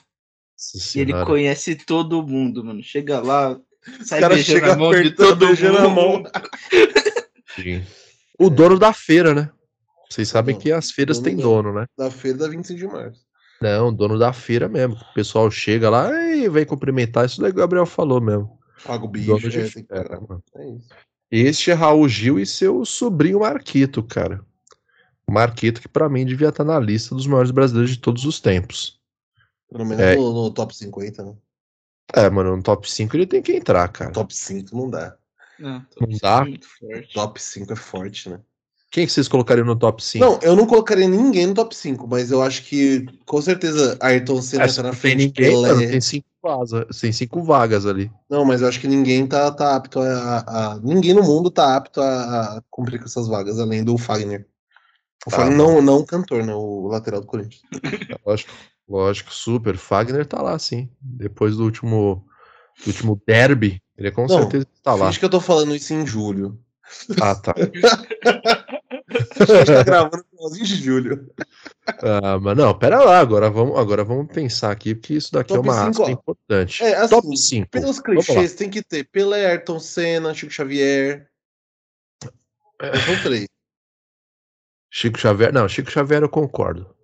E 0.96 1.00
ele 1.00 1.14
conhece 1.26 1.76
todo 1.76 2.26
mundo, 2.26 2.64
mano. 2.64 2.82
Chega 2.82 3.20
lá, 3.20 3.60
sai 4.04 4.20
O 4.20 4.22
cara 4.22 4.38
chega 4.38 4.74
a 4.74 4.78
mão 4.78 4.92
de 4.92 4.98
apertando, 4.98 5.28
todo 5.30 5.46
beijando 5.48 5.78
a 5.80 5.90
mundo. 5.90 5.96
mão. 6.24 6.24
Sim. 7.56 7.84
O 8.40 8.50
dono 8.50 8.78
da 8.78 8.94
feira, 8.94 9.34
né? 9.34 9.50
Vocês 10.10 10.28
sabem 10.28 10.56
Não, 10.56 10.62
que 10.62 10.72
as 10.72 10.92
feiras 10.92 11.18
dono 11.18 11.26
têm 11.28 11.38
da- 11.38 11.44
dono, 11.44 11.74
né? 11.74 11.86
Da 11.98 12.12
feira 12.12 12.38
da 12.38 12.48
25 12.48 12.80
de 12.80 12.88
março. 12.88 13.22
Não, 13.62 13.94
dono 13.94 14.20
da 14.20 14.34
feira 14.34 14.68
mesmo. 14.68 14.96
O 14.96 15.14
pessoal 15.14 15.50
chega 15.50 15.90
lá 15.90 16.12
e 16.36 16.48
vem 16.50 16.66
cumprimentar. 16.66 17.26
Isso 17.26 17.42
daí 17.42 17.52
que 17.52 17.58
o 17.58 17.62
Gabriel 17.62 17.86
falou 17.86 18.20
mesmo. 18.22 18.60
Paga 18.84 19.06
o 19.06 19.08
bicho. 19.08 19.38
de 19.50 19.60
É, 19.60 19.70
tem. 19.70 19.86
É 20.58 20.70
isso. 20.70 20.88
Este 21.32 21.72
é 21.72 21.74
Raul 21.74 22.08
Gil 22.08 22.38
e 22.40 22.46
seu 22.46 22.86
sobrinho 22.86 23.40
Marquito, 23.40 24.04
cara. 24.04 24.42
Marquito, 25.28 25.82
que 25.82 25.88
pra 25.88 26.08
mim 26.08 26.26
devia 26.26 26.50
estar 26.50 26.64
na 26.64 26.80
lista 26.80 27.16
dos 27.16 27.26
maiores 27.26 27.50
brasileiros 27.52 27.92
de 27.92 28.00
todos 28.00 28.26
os 28.26 28.40
tempos. 28.40 29.00
Pelo 29.72 29.86
menos 29.86 30.04
É. 30.04 30.16
no, 30.16 30.32
no 30.34 30.52
top 30.54 30.76
50, 30.76 31.24
né? 31.24 31.34
É, 32.14 32.30
mano, 32.30 32.56
no 32.56 32.64
top 32.64 32.90
5 32.90 33.16
ele 33.16 33.26
tem 33.26 33.42
que 33.42 33.54
entrar, 33.54 33.88
cara. 33.90 34.12
Top 34.12 34.34
5 34.34 34.76
não 34.76 34.90
dá. 34.90 35.16
Não, 35.60 35.86
Não 36.02 36.18
dá? 36.22 36.46
é. 36.92 37.02
Top 37.14 37.42
5 37.42 37.74
é 37.74 37.76
forte, 37.76 38.30
né? 38.30 38.40
Quem 38.92 39.06
que 39.06 39.12
vocês 39.12 39.28
colocariam 39.28 39.66
no 39.66 39.76
top 39.76 40.02
5? 40.04 40.24
Não, 40.24 40.40
eu 40.42 40.56
não 40.56 40.66
colocaria 40.66 41.08
ninguém 41.08 41.48
no 41.48 41.54
top 41.54 41.76
5, 41.76 42.08
mas 42.08 42.32
eu 42.32 42.42
acho 42.42 42.64
que 42.64 43.06
com 43.26 43.42
certeza 43.42 43.98
Ayrton 44.02 44.42
Senna 44.42 44.74
tá 44.74 44.84
na 44.84 44.90
não 44.90 44.92
tem 44.92 45.00
frente. 45.16 45.28
ninguém, 45.28 45.52
Pelé. 45.52 45.74
mano, 45.74 45.88
tem 45.90 46.00
cinco, 46.02 46.28
vagas, 46.42 47.00
tem 47.02 47.12
cinco 47.12 47.44
vagas 47.44 47.86
ali. 47.86 48.10
Não, 48.30 48.46
mas 48.46 48.62
eu 48.62 48.70
acho 48.70 48.80
que 48.80 48.88
ninguém 48.88 49.28
tá, 49.28 49.52
tá 49.52 49.76
apto 49.76 50.00
a, 50.00 50.74
a- 50.76 50.80
Ninguém 50.82 51.14
no 51.14 51.24
mundo 51.24 51.52
tá 51.52 51.76
apto 51.76 52.00
a, 52.00 52.58
a 52.58 52.64
cumprir 52.70 53.00
com 53.00 53.06
essas 53.06 53.28
vagas, 53.28 53.60
além 53.60 53.84
do 53.84 53.98
Fagner. 53.98 54.48
O 55.28 55.30
Tá, 55.32 55.38
Fagner 55.38 55.58
não, 55.58 55.82
não 55.82 55.98
o 55.98 56.06
cantor, 56.06 56.46
né? 56.46 56.54
O 56.54 56.88
lateral 56.88 57.20
do 57.20 57.28
Corinthians. 57.28 57.62
Lógico, 58.26 58.54
lógico, 58.88 59.34
super. 59.34 59.78
Fagner 59.78 60.26
tá 60.26 60.42
lá, 60.42 60.58
sim. 60.60 60.90
Depois 61.02 61.56
do 61.58 61.64
último, 61.64 62.26
do 62.84 62.88
último 62.88 63.22
derby, 63.26 63.82
ele 63.98 64.12
com 64.12 64.28
Não, 64.28 64.40
certeza 64.40 64.68
tá 64.84 64.96
lá. 64.96 65.08
Finge 65.08 65.20
que 65.20 65.26
eu 65.26 65.30
tô 65.30 65.40
falando 65.40 65.76
isso 65.76 65.94
em 65.94 66.06
julho. 66.06 66.60
Ah, 67.22 67.36
tá. 67.36 67.54
A 69.08 69.56
gente 69.56 69.66
tá 69.68 69.84
gravando 69.84 70.18
no 70.18 70.26
finalzinho 70.30 70.66
de 70.66 70.76
julho. 70.76 71.32
Ah, 72.02 72.40
mas 72.40 72.58
não, 72.58 72.78
pera 72.78 73.04
lá, 73.04 73.20
agora 73.20 73.50
vamos, 73.50 73.78
agora 73.78 74.04
vamos 74.04 74.28
pensar 74.34 74.72
aqui, 74.72 74.96
porque 74.96 75.14
isso 75.14 75.32
daqui 75.32 75.54
Top 75.54 75.68
é 75.68 75.72
uma 75.72 75.88
aspa 75.88 76.12
importante. 76.12 76.84
É, 76.84 76.96
assim, 76.96 77.10
Top 77.10 77.38
5. 77.38 77.70
Pelos 77.70 78.00
clichês, 78.00 78.56
tem 78.56 78.70
que 78.70 78.82
ter 78.82 79.04
Pelé, 79.06 79.46
Ayrton 79.46 79.80
Senna, 79.80 80.34
Chico 80.34 80.52
Xavier. 80.52 81.30
São 82.22 83.24
três. 83.24 83.48
Chico 84.90 85.20
Xavier. 85.20 85.54
Não, 85.54 85.68
Chico 85.68 85.92
Xavier 85.92 86.24
eu 86.24 86.30
concordo. 86.30 86.95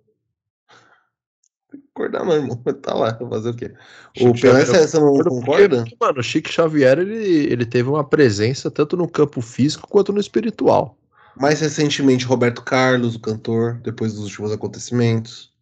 Acordar 1.94 2.24
não, 2.24 2.34
irmão. 2.34 2.56
Tá 2.82 2.94
lá, 2.94 3.14
fazer 3.14 3.50
o 3.50 3.54
quê? 3.54 3.72
Chico 4.16 4.30
o 4.30 4.40
Pelé, 4.40 4.64
Xavier, 4.64 4.88
você 4.88 4.98
não 4.98 5.12
Porque, 5.12 5.28
concorda? 5.28 5.84
Mano, 6.00 6.20
o 6.20 6.22
Chico 6.22 6.50
Xavier 6.50 6.98
ele, 6.98 7.52
ele 7.52 7.66
teve 7.66 7.88
uma 7.88 8.02
presença 8.02 8.70
tanto 8.70 8.96
no 8.96 9.08
campo 9.08 9.40
físico 9.40 9.86
quanto 9.88 10.12
no 10.12 10.20
espiritual. 10.20 10.96
Mais 11.36 11.60
recentemente, 11.60 12.24
Roberto 12.24 12.62
Carlos, 12.62 13.14
o 13.14 13.20
cantor, 13.20 13.80
depois 13.82 14.14
dos 14.14 14.24
últimos 14.24 14.52
acontecimentos. 14.52 15.52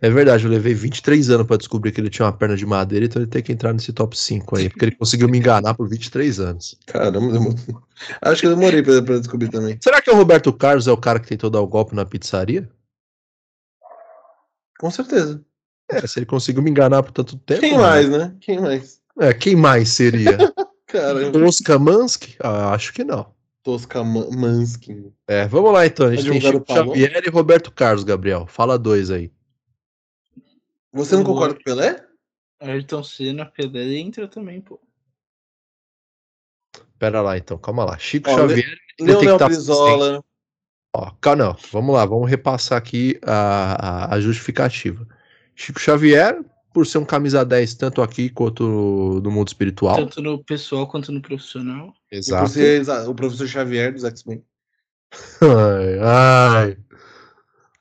É 0.00 0.10
verdade, 0.10 0.44
eu 0.44 0.50
levei 0.50 0.74
23 0.74 1.30
anos 1.30 1.46
pra 1.46 1.56
descobrir 1.56 1.92
que 1.92 2.00
ele 2.00 2.10
tinha 2.10 2.26
uma 2.26 2.32
perna 2.32 2.56
de 2.56 2.66
madeira, 2.66 3.06
então 3.06 3.22
ele 3.22 3.30
tem 3.30 3.42
que 3.42 3.52
entrar 3.52 3.72
nesse 3.72 3.92
top 3.92 4.18
5 4.18 4.56
aí, 4.56 4.68
porque 4.68 4.84
ele 4.84 4.94
conseguiu 4.94 5.28
me 5.28 5.38
enganar 5.38 5.74
por 5.74 5.88
23 5.88 6.40
anos. 6.40 6.76
Caramba, 6.86 7.32
demorou. 7.32 7.54
acho 8.20 8.40
que 8.40 8.46
eu 8.46 8.56
demorei 8.56 8.82
pra 8.82 9.18
descobrir 9.18 9.48
também. 9.48 9.78
Será 9.82 10.02
que 10.02 10.10
o 10.10 10.16
Roberto 10.16 10.52
Carlos 10.52 10.86
é 10.86 10.92
o 10.92 10.96
cara 10.96 11.18
que 11.18 11.28
tentou 11.28 11.48
dar 11.48 11.60
o 11.60 11.66
golpe 11.66 11.94
na 11.94 12.04
pizzaria? 12.04 12.68
Com 14.78 14.90
certeza. 14.90 15.42
É, 15.90 16.06
se 16.06 16.18
ele 16.18 16.26
conseguiu 16.26 16.62
me 16.62 16.70
enganar 16.70 17.02
por 17.02 17.12
tanto 17.12 17.36
tempo. 17.38 17.60
Quem 17.60 17.72
né? 17.72 17.78
mais, 17.78 18.08
né? 18.08 18.36
Quem 18.40 18.60
mais? 18.60 19.02
É, 19.18 19.34
quem 19.34 19.56
mais 19.56 19.88
seria? 19.90 20.38
Caramba. 20.86 21.44
Oscar 21.46 21.78
Mansky? 21.78 22.36
Ah, 22.40 22.72
acho 22.72 22.92
que 22.92 23.04
não. 23.04 23.32
Tosca 23.62 24.02
Ma- 24.02 24.30
Manskin. 24.30 25.12
É, 25.28 25.46
vamos 25.46 25.72
lá 25.72 25.86
então. 25.86 26.06
A 26.06 26.14
gente 26.14 26.30
tem 26.30 26.40
Chico? 26.40 26.64
Xavier 26.72 27.22
e 27.24 27.30
Roberto 27.30 27.70
Carlos, 27.70 28.04
Gabriel. 28.04 28.46
Fala 28.46 28.78
dois 28.78 29.10
aí. 29.10 29.30
Você 30.92 31.14
não 31.14 31.22
concorda 31.22 31.54
com 31.54 31.60
o 31.60 31.64
Pelé? 31.64 32.04
Ayrton 32.60 33.02
Senna, 33.04 33.46
Pelé 33.46 33.98
entra 33.98 34.26
também, 34.26 34.60
pô. 34.60 34.80
Pera 36.98 37.22
lá 37.22 37.38
então, 37.38 37.56
calma 37.56 37.84
lá. 37.84 37.98
Chico 37.98 38.28
Ó, 38.30 38.34
Xavier. 38.34 38.58
ele 38.58 38.76
tem 38.96 39.06
que 39.06 39.12
Leonel 39.12 39.38
tá 39.38 39.46
Brizola. 39.46 40.24
Ó, 40.94 41.10
calma, 41.20 41.44
não. 41.44 41.56
Vamos 41.70 41.94
lá, 41.94 42.04
vamos 42.04 42.28
repassar 42.28 42.76
aqui 42.76 43.18
a, 43.22 44.06
a, 44.06 44.14
a 44.14 44.20
justificativa. 44.20 45.06
Chico 45.60 45.78
Xavier, 45.78 46.42
por 46.72 46.86
ser 46.86 46.96
um 46.96 47.04
camisa 47.04 47.44
10, 47.44 47.74
tanto 47.74 48.00
aqui 48.00 48.30
quanto 48.30 49.20
no 49.22 49.30
mundo 49.30 49.48
espiritual. 49.48 49.96
Tanto 49.96 50.22
no 50.22 50.42
pessoal 50.42 50.86
quanto 50.88 51.12
no 51.12 51.20
profissional. 51.20 51.88
Por 52.08 52.16
Exato. 52.16 52.48
ser 52.48 52.80
exa- 52.80 53.06
o 53.10 53.14
professor 53.14 53.46
Xavier 53.46 53.92
dos 53.92 54.04
X-Men. 54.04 54.42
Ai, 55.42 55.98
ai. 56.00 56.76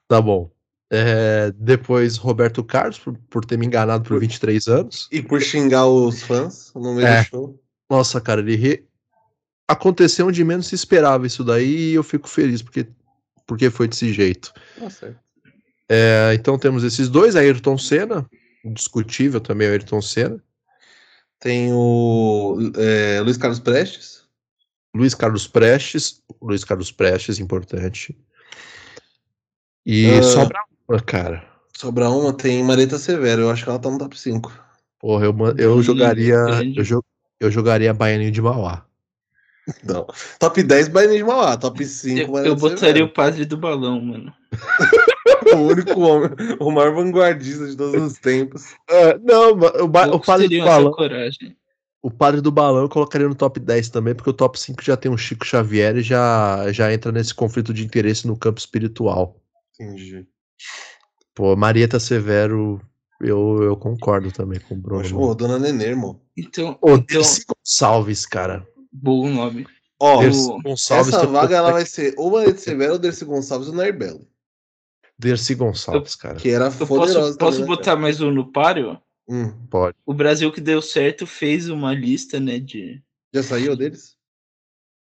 Tá 0.10 0.22
bom. 0.22 0.52
É, 0.92 1.54
depois, 1.56 2.18
Roberto 2.18 2.64
Carlos, 2.66 3.00
por, 3.00 3.18
por 3.30 3.46
ter 3.46 3.58
me 3.58 3.66
enganado 3.66 4.04
por 4.04 4.20
23 4.20 4.68
anos. 4.68 5.08
E 5.12 5.22
por 5.22 5.40
xingar 5.42 5.86
os 5.86 6.22
fãs 6.24 6.74
no 6.76 6.96
meio 6.96 7.08
É. 7.08 7.22
do 7.22 7.28
show. 7.28 7.64
Nossa, 7.90 8.20
cara, 8.20 8.42
ele 8.42 8.56
re... 8.58 8.86
aconteceu 9.70 10.28
onde 10.28 10.44
menos 10.44 10.68
se 10.68 10.76
esperava 10.76 11.26
isso 11.28 11.44
daí 11.46 11.92
e 11.92 11.94
eu 11.94 12.04
fico 12.04 12.28
feliz 12.28 12.62
porque, 12.62 12.88
porque 13.48 13.70
foi 13.70 13.88
desse 13.88 14.12
jeito. 14.12 14.52
Tá 14.78 14.90
certo. 14.90 15.20
É, 15.90 16.32
então 16.36 16.58
temos 16.60 16.84
esses 16.84 17.10
dois, 17.10 17.36
Ayrton 17.36 17.78
Senna, 17.78 18.26
discutível 18.64 19.40
também 19.42 19.68
o 19.68 19.72
Ayrton 19.72 20.02
Senna, 20.02 20.42
Tem 21.40 21.72
o 21.74 22.58
é, 22.78 23.22
Luiz 23.22 23.38
Carlos 23.38 23.60
Prestes. 23.60 24.20
Luiz 24.96 25.14
Carlos 25.16 25.48
Prestes, 25.48 26.22
Luiz 26.42 26.64
Carlos 26.64 26.92
Prestes, 26.92 27.40
importante. 27.40 28.18
E 29.86 30.10
Ah. 30.12 30.24
sobra 30.24 30.60
uma, 30.88 31.00
cara. 31.00 31.44
Sobra 31.78 32.10
uma, 32.10 32.34
tem 32.34 32.62
Mareta 32.64 32.98
Severo. 32.98 33.44
Eu 33.44 33.50
acho 33.52 33.64
que 33.64 33.70
ela 33.70 33.80
tá 33.80 33.90
no 33.90 33.98
top 33.98 34.20
5. 34.20 34.52
Porra, 35.00 35.26
eu, 35.26 35.32
eu 35.32 35.36
Grande, 35.76 35.82
jogaria. 35.84 36.36
Eu, 36.76 36.84
jo- 36.84 37.06
eu 37.40 37.50
jogaria 37.50 37.94
Baianinho 37.94 38.32
de 38.32 38.42
Mauá. 38.42 38.86
Não. 39.84 40.06
Top 40.40 40.62
10 40.62 40.90
Baianinho 40.90 41.20
de 41.20 41.24
Mauá. 41.24 41.56
Top 41.56 41.86
5 41.86 42.38
Eu, 42.40 42.46
eu 42.46 42.56
botaria 42.56 42.80
Severo. 42.80 43.06
o 43.06 43.14
padre 43.14 43.46
do 43.46 43.56
balão, 43.58 44.02
mano. 44.02 44.34
o 45.56 45.68
único 45.68 46.00
homem, 46.02 46.30
o 46.60 46.72
maior 46.72 46.94
vanguardista 46.96 47.68
de 47.68 47.76
todos 47.76 48.02
os 48.14 48.20
tempos. 48.20 48.64
não, 49.24 49.56
ma- 49.56 49.74
o, 49.82 49.88
ba- 49.88 50.08
o 50.08 50.20
padre 50.20 50.48
do 50.48 50.64
balão. 50.66 50.92
coragem. 50.92 51.56
O 52.02 52.10
padre 52.10 52.40
do 52.40 52.52
balão 52.52 52.84
eu 52.84 52.90
colocaria 52.90 53.28
no 53.28 53.36
top 53.36 53.60
10 53.60 53.90
também, 53.90 54.16
porque 54.16 54.30
o 54.30 54.34
top 54.34 54.58
5 54.58 54.82
já 54.82 54.96
tem 54.96 55.12
o 55.12 55.18
Chico 55.18 55.46
Xavier 55.46 55.98
e 55.98 56.02
já, 56.02 56.72
já 56.72 56.94
entra 56.94 57.12
nesse 57.12 57.34
conflito 57.36 57.74
de 57.74 57.84
interesse 57.84 58.26
no 58.26 58.38
campo 58.38 58.58
espiritual. 58.60 59.36
Entendi. 59.80 60.26
Pô, 61.36 61.56
Marieta 61.58 62.00
Severo, 62.00 62.82
eu, 63.22 63.64
eu 63.64 63.76
concordo 63.76 64.32
também 64.32 64.60
com 64.62 64.76
o 64.76 64.78
Bruno. 64.78 65.02
Poxa, 65.02 65.16
Ô, 65.16 65.36
dona 65.36 65.60
Nenê, 65.60 65.88
irmão. 65.88 66.22
Então, 66.38 66.78
Ô, 66.82 66.92
então 66.92 67.06
Dercy 67.22 67.44
Gonçalves, 67.46 68.26
cara. 68.26 68.66
bom 68.92 69.30
nome. 69.30 69.68
Ó, 70.02 70.22
Dercy 70.22 70.48
Gonçalves. 70.64 71.14
essa 71.14 71.28
vaga 71.28 71.58
ela 71.58 71.72
vai 71.74 71.86
ser 71.86 72.14
ou 72.18 72.32
Mareta 72.32 72.60
Severo 72.60 72.94
ou 72.94 73.00
Dercy 73.00 73.26
Gonçalves 73.26 73.68
ou 73.68 73.76
Nair 73.76 73.98
Belo. 73.98 74.26
Dercy 75.20 75.54
Gonçalves, 75.54 76.16
cara. 76.16 76.36
Que 76.36 76.50
era 76.50 76.66
Eu 76.80 76.88
poderosa 76.88 77.20
posso, 77.20 77.38
posso 77.38 77.60
né, 77.62 77.66
botar 77.68 77.96
mais 77.98 78.22
um 78.22 78.32
no 78.32 78.50
páreo? 78.52 78.88
cara? 78.94 79.02
Hum, 79.28 79.52
Pode. 79.70 79.96
O 80.06 80.14
Brasil 80.14 80.52
que 80.52 80.62
deu 80.62 80.82
certo 80.82 81.28
fez 81.28 81.70
uma 81.70 81.94
lista, 81.94 82.40
né, 82.40 82.58
de... 82.58 83.04
Já 83.34 83.44
saiu 83.44 83.76
deles? 83.76 84.18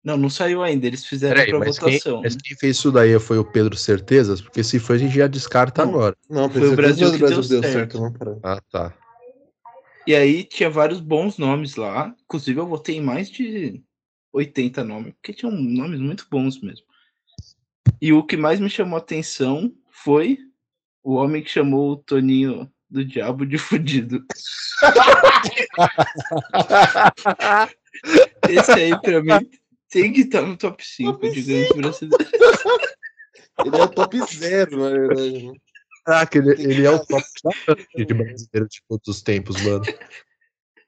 Não, 0.02 0.16
não 0.16 0.30
saiu 0.30 0.62
ainda, 0.62 0.86
eles 0.86 1.04
fizeram 1.04 1.34
Peraí, 1.36 1.50
pra 1.50 1.58
mas 1.58 1.78
quem, 1.78 1.92
votação. 1.98 2.22
mas 2.22 2.34
quem 2.36 2.56
fez 2.56 2.76
isso 2.78 2.90
daí 2.90 3.18
foi 3.20 3.38
o 3.38 3.44
Pedro 3.44 3.76
Certezas? 3.76 4.40
Porque 4.40 4.64
se 4.64 4.78
foi, 4.78 4.96
a 4.96 4.98
gente 4.98 5.14
já 5.14 5.26
descarta 5.26 5.84
Não. 5.84 5.90
agora. 5.90 6.16
Não, 6.30 6.48
Foi 6.48 6.68
o 6.68 6.74
Brasil 6.76 7.12
que 7.12 7.18
deu 7.18 7.28
deu 7.28 7.42
certo. 7.42 7.66
certo, 7.66 8.00
não, 8.00 8.12
cara. 8.12 8.38
Ah, 8.42 8.60
tá. 8.72 8.94
E 10.06 10.14
aí 10.14 10.42
tinha 10.44 10.70
vários 10.70 11.00
bons 11.00 11.36
nomes 11.36 11.76
lá. 11.76 12.14
Inclusive 12.24 12.58
eu 12.58 12.66
votei 12.66 12.96
em 12.96 13.02
mais 13.02 13.30
de 13.30 13.82
80 14.32 14.82
nomes, 14.82 15.12
porque 15.14 15.34
tinham 15.34 15.52
nomes 15.52 16.00
muito 16.00 16.26
bons 16.30 16.58
mesmo. 16.62 16.86
E 18.00 18.12
o 18.12 18.22
que 18.24 18.36
mais 18.36 18.58
me 18.60 18.70
chamou 18.70 18.96
a 18.96 19.00
atenção 19.00 19.70
foi 20.08 20.38
o 21.04 21.16
homem 21.16 21.42
que 21.42 21.50
chamou 21.50 21.90
o 21.90 21.96
Toninho 21.98 22.66
do 22.88 23.04
Diabo 23.04 23.44
de 23.44 23.58
fudido. 23.58 24.24
Esse 28.48 28.72
aí, 28.72 28.98
pra 29.02 29.22
mim, 29.22 29.50
tem 29.90 30.10
que 30.10 30.22
estar 30.22 30.40
no 30.40 30.56
top 30.56 30.82
5 30.82 31.12
Top 31.12 31.30
de 31.30 31.42
brasileiros. 31.42 32.00
Ele 33.66 33.76
é 33.76 33.82
o 33.82 33.88
top 33.88 34.18
zero, 34.34 34.78
na 34.78 34.88
verdade. 34.88 35.46
né? 35.48 35.52
Caraca, 36.06 36.38
ele, 36.38 36.50
ele 36.62 36.86
é 36.86 36.90
o 36.90 37.04
top 37.04 37.24
de 37.96 38.14
brasileiro 38.14 38.66
de 38.68 38.80
todos 38.88 39.08
os 39.08 39.20
tempos, 39.20 39.60
mano. 39.62 39.84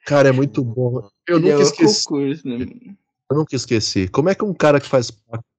Cara, 0.06 0.28
é 0.30 0.32
muito 0.32 0.62
bom. 0.64 1.06
Eu 1.28 1.36
Ele 1.38 1.50
é 1.50 1.52
nunca 1.52 1.64
o 1.64 1.66
esqueci. 1.66 2.04
concurso, 2.04 2.48
né? 2.48 2.56
mano? 2.58 2.96
Eu 3.30 3.36
nunca 3.36 3.54
esqueci. 3.56 4.08
Como 4.08 4.28
é 4.30 4.34
que 4.36 4.44
um 4.44 4.54
cara 4.54 4.80
que 4.80 4.88
faz 4.88 5.10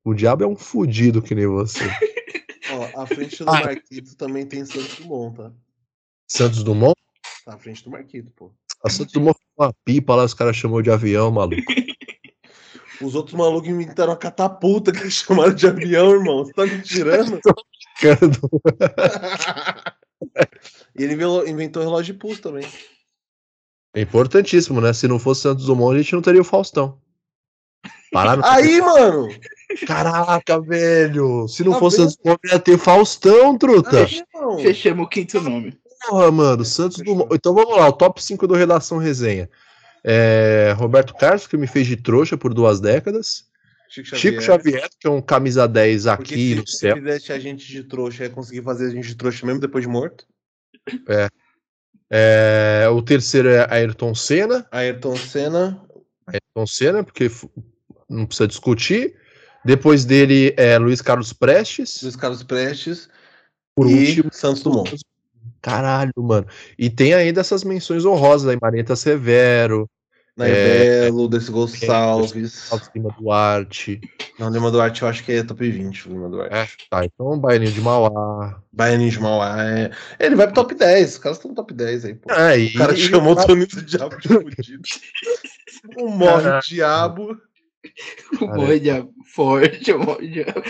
o 0.05 0.13
diabo 0.15 0.43
é 0.45 0.47
um 0.47 0.55
fudido 0.55 1.21
que 1.21 1.35
nem 1.35 1.45
você? 1.45 1.83
Ó, 2.95 3.01
à 3.01 3.05
frente 3.05 3.43
do 3.43 3.49
Ai. 3.49 3.63
Marquito 3.63 4.15
também 4.15 4.45
tem 4.45 4.65
Santos 4.65 4.95
Dumont, 4.97 5.35
tá? 5.37 5.51
Santos 6.27 6.63
Dumont? 6.63 6.95
Tá 7.45 7.53
à 7.53 7.57
frente 7.57 7.83
do 7.83 7.89
Marquito, 7.91 8.31
pô. 8.31 8.51
A 8.83 8.89
Santos 8.89 9.13
Dumont 9.13 9.37
foi 9.55 9.67
uma 9.67 9.73
pipa 9.85 10.15
lá, 10.15 10.23
os 10.23 10.33
caras 10.33 10.55
chamou 10.55 10.81
de 10.81 10.89
avião, 10.91 11.31
maluco. 11.31 11.61
Os 13.01 13.15
outros 13.15 13.35
malucos 13.35 13.67
inventaram 13.67 14.13
a 14.13 14.15
catapulta 14.15 14.91
que 14.91 14.99
eles 14.99 15.13
chamaram 15.15 15.55
de 15.55 15.65
avião, 15.65 16.11
irmão. 16.11 16.45
Você 16.45 16.53
tá 16.53 16.67
me 16.67 16.81
tirando? 16.83 17.39
E 20.95 21.03
ele 21.03 21.13
inventou- 21.13 21.47
inventou 21.47 21.81
o 21.81 21.85
relógio 21.85 22.13
de 22.13 22.19
pulso 22.19 22.41
também. 22.41 22.67
É 23.95 24.01
importantíssimo, 24.01 24.79
né? 24.79 24.93
Se 24.93 25.07
não 25.07 25.17
fosse 25.17 25.41
Santos 25.41 25.65
Dumont, 25.65 25.95
a 25.95 26.01
gente 26.01 26.13
não 26.13 26.21
teria 26.21 26.41
o 26.41 26.45
Faustão. 26.45 27.01
Pararam. 28.11 28.43
Aí, 28.45 28.81
mano! 28.81 29.29
Caraca, 29.87 30.59
velho! 30.59 31.47
Se 31.47 31.63
não 31.63 31.73
Tá 31.73 31.79
fosse? 31.79 31.97
Santos 31.97 32.17
Dumont, 32.17 32.39
ia 32.51 32.59
ter 32.59 32.77
Faustão, 32.77 33.57
truta! 33.57 34.03
Aí, 34.05 34.21
irmão. 34.35 34.59
Fechamos 34.59 35.05
o 35.05 35.09
quinto 35.09 35.39
nome. 35.41 35.79
Porra, 36.09 36.31
mano, 36.31 36.65
Santos 36.65 36.97
Fechou. 36.97 37.13
Dumont. 37.15 37.33
Então 37.35 37.53
vamos 37.53 37.77
lá, 37.77 37.87
o 37.87 37.93
top 37.93 38.21
5 38.21 38.45
do 38.47 38.53
Redação 38.53 38.97
Resenha. 38.97 39.49
É, 40.03 40.73
Roberto 40.77 41.13
Carlos, 41.15 41.47
que 41.47 41.55
me 41.55 41.67
fez 41.67 41.87
de 41.87 41.95
trouxa 41.95 42.35
por 42.37 42.53
duas 42.53 42.79
décadas. 42.81 43.45
Chico 43.87 44.15
Chico 44.15 44.41
Xavier, 44.41 44.89
que 44.99 45.05
é 45.07 45.09
um 45.09 45.21
camisa 45.21 45.67
10 45.67 46.03
Porque 46.05 46.33
aqui 46.33 46.49
se, 46.49 46.55
no 46.55 46.67
se 46.67 46.77
céu. 46.77 46.95
fizesse 46.95 47.31
a 47.33 47.39
gente 47.39 47.67
de 47.67 47.83
trouxa, 47.83 48.23
ia 48.23 48.29
conseguir 48.29 48.61
fazer 48.63 48.87
a 48.87 48.89
gente 48.89 49.07
de 49.07 49.15
trouxa 49.15 49.45
mesmo 49.45 49.59
depois 49.61 49.83
de 49.83 49.89
morto. 49.89 50.25
É, 52.09 52.87
o 52.89 53.01
terceiro 53.01 53.49
é 53.49 53.67
Ayrton 53.73 54.15
Senna. 54.15 54.65
Ayrton 54.71 55.15
Senna. 55.15 55.81
Ayrton 56.27 56.65
Senna, 56.67 57.03
porque 57.03 57.29
não 58.11 58.25
precisa 58.25 58.47
discutir. 58.47 59.15
Depois 59.63 60.05
dele 60.05 60.53
é 60.57 60.77
Luiz 60.77 61.01
Carlos 61.01 61.33
Prestes. 61.33 62.01
Luiz 62.01 62.15
Carlos 62.15 62.43
Prestes. 62.43 63.07
Por 63.75 63.89
e 63.89 63.93
último, 64.09 64.29
Santos 64.33 64.63
Dumont. 64.63 64.95
Caralho, 65.61 66.11
mano. 66.17 66.47
E 66.77 66.89
tem 66.89 67.13
ainda 67.13 67.41
essas 67.41 67.63
menções 67.63 68.03
honrosas 68.05 68.47
aí, 68.49 68.57
Marieta 68.61 68.95
Severo. 68.95 69.87
Nair 70.35 70.53
É, 70.55 71.01
Belo, 71.03 71.27
Desse 71.27 71.51
Gonçalves. 71.51 72.69
Lima 72.95 73.13
Duarte. 73.19 73.99
Não, 74.39 74.49
Lima 74.49 74.71
Duarte 74.71 75.01
eu 75.03 75.07
acho 75.07 75.23
que 75.23 75.31
é 75.33 75.43
top 75.43 75.69
20, 75.69 76.07
Lima 76.09 76.29
Duarte. 76.29 76.55
É, 76.55 76.67
tá, 76.89 77.05
então 77.05 77.37
Baianinho 77.37 77.71
de 77.73 77.81
Mauá. 77.81 78.59
Baianinho 78.71 79.11
de 79.11 79.19
Mauá 79.19 79.61
é. 79.63 79.91
Ele 80.19 80.35
vai 80.35 80.47
pro 80.47 80.55
top 80.55 80.73
10. 80.73 81.11
Os 81.11 81.17
caras 81.19 81.37
estão 81.37 81.49
no 81.49 81.55
top 81.55 81.73
10 81.73 82.05
aí, 82.05 82.15
pô. 82.15 82.31
É, 82.31 82.57
e, 82.59 82.67
O 82.67 82.77
cara 82.77 82.93
e- 82.93 82.97
chamou 82.97 83.33
o 83.33 83.45
Toninho 83.45 83.67
do 83.67 83.81
Diabo 83.83 84.17
de 84.17 84.27
fudido. 84.27 84.81
Um 85.97 86.09
morre 86.09 86.43
Caraca. 86.43 86.67
diabo. 86.67 87.37
O 88.41 88.79
diabo 88.79 89.13
forte, 89.33 89.91
o 89.91 90.21
diabo. 90.21 90.63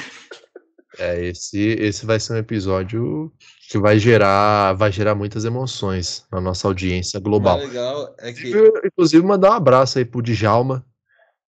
É, 0.97 1.25
esse, 1.25 1.59
esse 1.59 2.05
vai 2.05 2.19
ser 2.19 2.33
um 2.33 2.37
episódio 2.37 3.31
que 3.69 3.77
vai 3.77 3.97
gerar, 3.97 4.73
vai 4.73 4.91
gerar 4.91 5.15
muitas 5.15 5.45
emoções 5.45 6.25
na 6.31 6.41
nossa 6.41 6.67
audiência 6.67 7.19
global. 7.19 7.57
mais 7.57 7.69
legal 7.69 8.15
é 8.19 8.33
que. 8.33 8.49
Inclusive, 8.49 8.81
inclusive, 8.85 9.25
mandar 9.25 9.51
um 9.51 9.53
abraço 9.53 9.97
aí 9.97 10.05
pro 10.05 10.21
Djalma, 10.21 10.85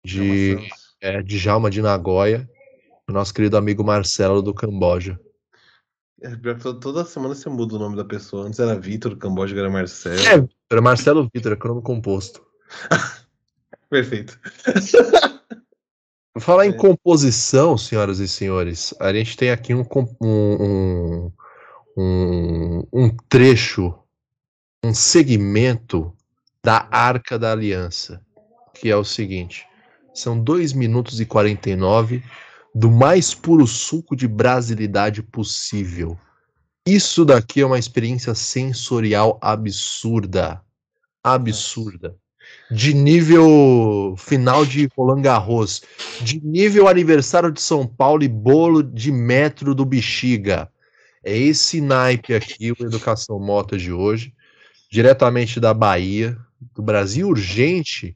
de, 0.06 0.54
Santos. 0.56 0.70
é, 1.02 1.22
Djalma 1.24 1.70
de 1.70 1.82
Nagoya, 1.82 2.48
o 3.10 3.12
nosso 3.12 3.34
querido 3.34 3.58
amigo 3.58 3.84
Marcelo 3.84 4.42
do 4.42 4.54
Camboja. 4.54 5.20
É, 6.22 6.36
toda- 6.80 7.04
semana 7.04 7.36
você 7.36 7.50
muda 7.50 7.76
o 7.76 7.80
nome 7.80 7.98
da 7.98 8.06
pessoa. 8.06 8.46
Antes 8.46 8.60
era 8.60 8.80
Vitor, 8.80 9.18
Camboja 9.18 9.54
agora 9.54 9.68
é 9.68 9.72
Marcelo. 9.72 10.46
É, 10.46 10.48
era 10.72 10.82
Marcelo 10.82 11.30
Vitor, 11.34 11.54
é 11.54 11.56
crono 11.56 11.82
composto. 11.82 12.46
Perfeito. 13.90 14.40
Falar 16.40 16.66
em 16.66 16.72
É. 16.72 16.74
composição, 16.74 17.78
senhoras 17.78 18.20
e 18.20 18.28
senhores, 18.28 18.94
a 19.00 19.14
gente 19.14 19.38
tem 19.38 19.52
aqui 19.52 19.74
um, 19.74 19.86
um, 20.20 20.26
um, 20.26 21.32
um, 21.96 22.88
um 22.92 23.18
trecho, 23.30 23.94
um 24.84 24.94
segmento 24.94 26.12
da 26.64 26.88
Arca 26.90 27.38
da 27.38 27.52
Aliança, 27.52 28.20
que 28.74 28.90
é 28.90 28.96
o 28.96 29.04
seguinte: 29.04 29.68
são 30.14 30.40
2 30.40 30.74
minutos 30.74 31.22
e 31.22 31.26
49 31.26 32.24
do 32.74 32.90
mais 32.90 33.36
puro 33.36 33.68
suco 33.68 34.16
de 34.16 34.28
brasilidade 34.28 35.22
possível. 35.22 36.18
Isso 36.86 37.24
daqui 37.24 37.62
é 37.62 37.66
uma 37.66 37.78
experiência 37.78 38.34
sensorial 38.34 39.38
absurda. 39.40 40.62
Absurda. 41.24 42.18
De 42.72 42.94
nível 42.94 44.16
final 44.18 44.66
de 44.66 44.90
Roland 44.98 45.22
Garros, 45.22 45.84
de 46.22 46.40
nível 46.44 46.88
aniversário 46.88 47.52
de 47.52 47.62
São 47.62 47.86
Paulo 47.86 48.24
e 48.24 48.28
bolo 48.28 48.82
de 48.82 49.12
metro 49.12 49.76
do 49.76 49.86
Bexiga. 49.86 50.70
É 51.24 51.38
esse 51.38 51.80
naipe 51.80 52.34
aqui, 52.34 52.72
o 52.72 52.86
Educação 52.86 53.40
Mota 53.40 53.78
de 53.78 53.92
hoje, 53.92 54.34
diretamente 54.92 55.60
da 55.60 55.74
Bahia, 55.74 56.38
do 56.76 56.82
Brasil 56.82 57.28
Urgente, 57.28 58.16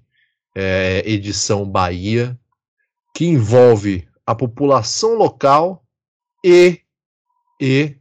é, 0.56 1.04
edição 1.06 1.70
Bahia, 1.70 2.38
que 3.16 3.26
envolve 3.26 4.08
a 4.26 4.36
população 4.36 5.14
local 5.16 5.84
e, 6.44 6.82
e 7.62 7.96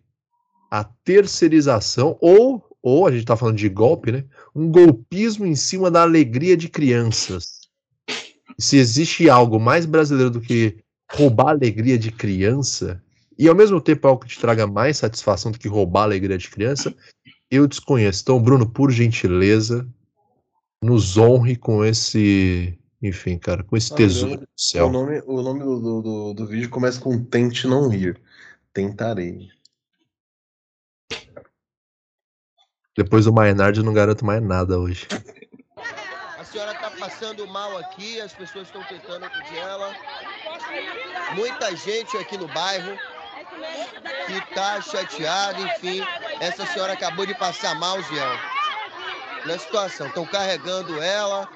a 0.71 0.85
terceirização, 0.85 2.19
ou, 2.21 2.67
ou 2.83 3.07
a 3.07 3.11
gente 3.11 3.21
está 3.21 3.37
falando 3.37 3.57
de 3.57 3.69
golpe, 3.69 4.13
né? 4.13 4.25
Um 4.57 4.71
golpismo 4.71 5.45
em 5.45 5.55
cima 5.55 5.91
da 5.91 6.01
alegria 6.01 6.57
de 6.57 6.69
crianças. 6.69 7.61
Se 8.59 8.79
existe 8.79 9.29
algo 9.29 9.61
mais 9.61 9.85
brasileiro 9.85 10.31
do 10.31 10.41
que 10.41 10.79
roubar 11.13 11.49
a 11.49 11.51
alegria 11.51 11.99
de 11.99 12.11
criança, 12.11 13.03
e 13.39 13.47
ao 13.49 13.55
mesmo 13.55 13.79
tempo 13.83 14.09
algo 14.09 14.23
que 14.23 14.29
te 14.29 14.41
traga 14.41 14.67
mais 14.67 14.97
satisfação 14.97 15.53
do 15.53 15.59
que 15.59 15.69
roubar 15.69 16.01
a 16.01 16.05
alegria 16.05 16.39
de 16.39 16.49
criança, 16.49 16.95
eu 17.51 17.67
desconheço. 17.67 18.23
Então, 18.23 18.43
Bruno, 18.43 18.67
por 18.67 18.91
gentileza, 18.91 19.87
nos 20.83 21.19
honre 21.19 21.55
com 21.55 21.85
esse. 21.85 22.79
Enfim, 23.03 23.37
cara, 23.37 23.63
com 23.63 23.77
esse 23.77 23.93
Ah, 23.93 23.97
tesouro 23.97 24.39
do 24.39 24.45
O 24.45 24.49
céu. 24.57 24.91
nome, 24.91 25.23
o 25.27 25.43
nome 25.43 25.61
do, 25.61 25.79
do, 25.81 26.03
do, 26.03 26.35
do 26.35 26.47
vídeo 26.47 26.71
começa 26.71 26.99
com 26.99 27.23
Tente 27.23 27.69
Não 27.69 27.91
Rir. 27.91 28.19
Tentarei. 28.73 29.49
Depois 32.97 33.27
do 33.27 33.33
Maynard, 33.33 33.79
eu 33.79 33.85
não 33.85 33.93
garanto 33.93 34.25
mais 34.25 34.43
nada 34.43 34.79
hoje. 34.79 35.07
A 36.39 36.45
senhora 36.45 36.73
está 36.73 36.91
passando 36.93 37.47
mal 37.47 37.77
aqui, 37.77 38.19
as 38.23 38.33
pessoas 38.33 38.69
estão 38.69 38.83
tentando 38.85 39.23
acudir 39.27 39.59
ela. 39.59 39.95
Muita 41.35 41.77
gente 41.77 42.17
aqui 42.17 42.39
no 42.39 42.49
bairro 42.49 42.99
que 44.27 44.33
está 44.33 44.81
chateada, 44.81 45.61
enfim. 45.61 46.03
Essa 46.41 46.65
senhora 46.65 46.95
acabou 46.95 47.27
de 47.27 47.35
passar 47.35 47.75
mal, 47.75 48.01
Ziel. 48.03 48.39
Na 49.45 49.59
situação, 49.59 50.07
estão 50.07 50.25
carregando 50.25 50.99
ela. 51.03 51.47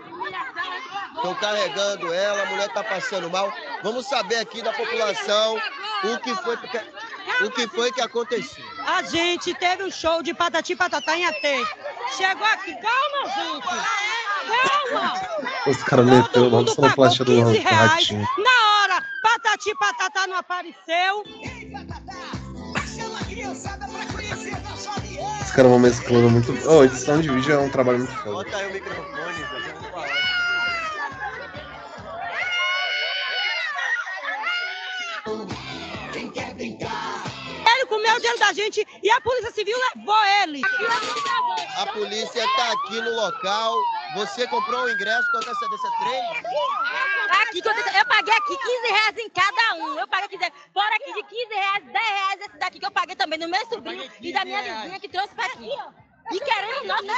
Estão 1.16 1.34
carregando 1.36 2.12
ela, 2.12 2.42
a 2.42 2.46
mulher 2.46 2.66
está 2.66 2.84
passando 2.84 3.30
mal. 3.30 3.50
Vamos 3.82 4.06
saber 4.06 4.36
aqui 4.36 4.60
da 4.60 4.74
população 4.74 5.58
o 6.04 6.18
que 6.18 6.34
foi, 6.36 6.58
o 7.42 7.50
que, 7.50 7.66
foi 7.68 7.92
que 7.92 8.00
aconteceu. 8.00 8.64
A 8.86 9.02
gente 9.02 9.54
teve 9.54 9.84
um 9.84 9.90
show 9.90 10.22
de 10.22 10.34
patati 10.34 10.76
patatá 10.76 11.16
em 11.16 11.26
Atê. 11.26 11.64
Chegou 12.16 12.46
aqui, 12.46 12.74
calma, 12.74 13.28
gente. 13.34 13.68
Calma. 14.68 15.14
Os 15.66 15.82
caras 15.82 16.06
meteram 16.06 16.44
logo 16.44 16.56
mundo 16.56 16.74
sonoplastia 16.74 17.24
do 17.24 17.36
pagou 17.36 17.52
15 17.52 17.58
reais. 17.58 17.90
ratinho. 17.90 18.28
Na 18.38 18.94
hora, 18.94 19.06
patati 19.22 19.74
patatá 19.78 20.26
não 20.26 20.36
apareceu. 20.36 21.24
Os 25.42 25.50
caras 25.50 25.70
vão 25.70 25.78
mesclando 25.78 26.30
muito. 26.30 26.52
Oh, 26.68 26.84
edição 26.84 27.20
de 27.20 27.30
vídeo 27.30 27.54
é 27.54 27.58
um 27.58 27.70
trabalho 27.70 27.98
muito 27.98 28.12
foda. 28.12 28.30
Bota 28.30 28.56
aí 28.56 28.70
o 28.70 28.72
microfone, 28.72 29.44
vamos 29.50 29.88
falar. 29.90 30.30
Ele 36.60 36.76
comeu 37.90 38.14
o 38.14 38.18
dinheiro 38.18 38.38
da 38.38 38.52
gente 38.52 38.86
e 39.02 39.10
a 39.10 39.20
Polícia 39.20 39.50
Civil 39.50 39.76
levou 39.94 40.24
ele. 40.42 40.62
A 41.76 41.86
polícia 41.88 42.44
está 42.44 42.72
aqui 42.72 43.00
no 43.00 43.10
local. 43.10 43.76
Você 44.14 44.46
comprou 44.46 44.84
o 44.84 44.90
ingresso 44.90 45.30
com 45.32 45.38
antecedência 45.38 45.90
3? 46.00 46.22
Aqui, 47.42 47.58
eu, 47.58 48.06
paguei 48.06 48.34
aqui 48.34 48.56
15 48.56 48.92
reais 48.92 49.18
em 49.18 49.28
cada 49.30 49.74
um. 49.76 49.98
Eu 49.98 50.06
paguei 50.08 50.28
15 50.28 50.40
reais. 50.40 50.54
Fora 50.72 50.94
aqui 50.94 51.12
de 51.12 51.22
15 51.24 51.54
reais, 51.54 51.84
10 51.84 51.94
reais 51.94 52.40
esse 52.40 52.58
daqui 52.58 52.78
que 52.78 52.86
eu 52.86 52.90
paguei 52.92 53.16
também 53.16 53.38
no 53.38 53.48
meu 53.48 53.66
sobrinho 53.66 54.08
e 54.20 54.32
da 54.32 54.44
minha 54.44 54.62
vizinha 54.62 55.00
que 55.00 55.08
trouxe 55.08 55.34
pra 55.34 55.46
aqui. 55.46 55.70
E 56.32 56.40
querendo 56.40 56.86
nós, 56.86 57.04
né? 57.04 57.14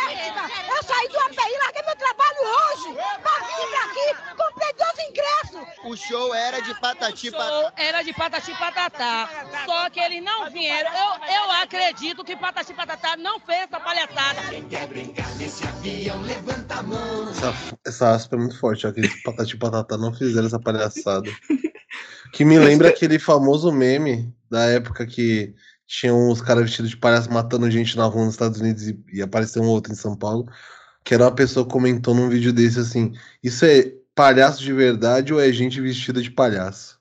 Eu 0.68 0.82
saí 0.82 1.08
do 1.08 1.18
API, 1.20 1.58
larguei 1.58 1.82
meu 1.84 1.96
trabalho 1.96 2.38
hoje. 2.42 2.94
Pra 3.22 3.32
vir 3.46 3.68
pra 3.68 3.84
aqui, 3.84 4.36
comprei 4.36 4.72
dois 4.72 5.08
ingressos. 5.08 5.84
O 5.84 5.96
show 5.96 6.34
era 6.34 6.60
de 6.60 6.74
patati 6.80 7.30
show 7.30 7.38
patati. 7.38 7.82
era 7.82 8.02
de 8.02 8.12
Patati 8.14 8.52
Patatá. 8.52 9.28
Só 9.66 9.90
que 9.90 10.00
eles 10.00 10.22
não 10.22 10.50
vieram. 10.50 10.90
Eu, 10.90 11.34
eu 11.34 11.50
acredito 11.62 12.24
que 12.24 12.36
Patati 12.36 12.72
Patatá 12.72 13.16
não 13.16 13.38
fez 13.40 13.62
essa 13.62 13.80
palhaçada. 13.80 14.40
Essa, 17.30 17.54
essa 17.86 18.10
aspa 18.12 18.36
é 18.36 18.38
muito 18.38 18.58
forte, 18.58 18.86
ó. 18.86 18.90
Aqueles 18.90 19.22
patati 19.22 19.56
patatá 19.56 19.96
não 19.96 20.14
fizeram 20.14 20.46
essa 20.46 20.60
palhaçada. 20.60 21.30
Que 22.32 22.44
me 22.46 22.58
lembra 22.58 22.88
aquele 22.88 23.18
famoso 23.18 23.70
meme 23.70 24.34
da 24.50 24.64
época 24.64 25.06
que 25.06 25.54
tinham 25.92 26.30
os 26.30 26.40
caras 26.40 26.64
vestidos 26.64 26.90
de 26.90 26.96
palhaço 26.96 27.30
matando 27.30 27.70
gente 27.70 27.98
na 27.98 28.06
rua 28.06 28.24
nos 28.24 28.32
Estados 28.34 28.58
Unidos 28.58 28.88
e, 28.88 28.98
e 29.12 29.20
apareceu 29.20 29.62
um 29.62 29.68
outro 29.68 29.92
em 29.92 29.96
São 29.96 30.16
Paulo. 30.16 30.48
Que 31.04 31.12
era 31.12 31.24
uma 31.24 31.34
pessoa 31.34 31.66
que 31.66 31.72
comentou 31.72 32.14
num 32.14 32.30
vídeo 32.30 32.50
desse 32.50 32.78
assim: 32.80 33.12
Isso 33.42 33.66
é 33.66 33.92
palhaço 34.14 34.62
de 34.62 34.72
verdade 34.72 35.34
ou 35.34 35.40
é 35.40 35.52
gente 35.52 35.82
vestida 35.82 36.22
de 36.22 36.30
palhaço? 36.30 36.98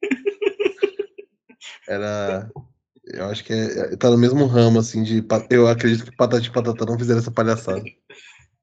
Era. 1.88 2.48
Eu 3.06 3.24
acho 3.24 3.42
que 3.42 3.52
é, 3.52 3.96
tá 3.96 4.08
no 4.08 4.16
mesmo 4.16 4.46
ramo, 4.46 4.78
assim, 4.78 5.02
de. 5.02 5.24
Eu 5.48 5.66
acredito 5.66 6.04
que 6.04 6.16
Patati 6.16 6.46
e 6.46 6.52
Patatá 6.52 6.86
não 6.86 6.96
fizeram 6.96 7.18
essa 7.18 7.32
palhaçada. 7.32 7.82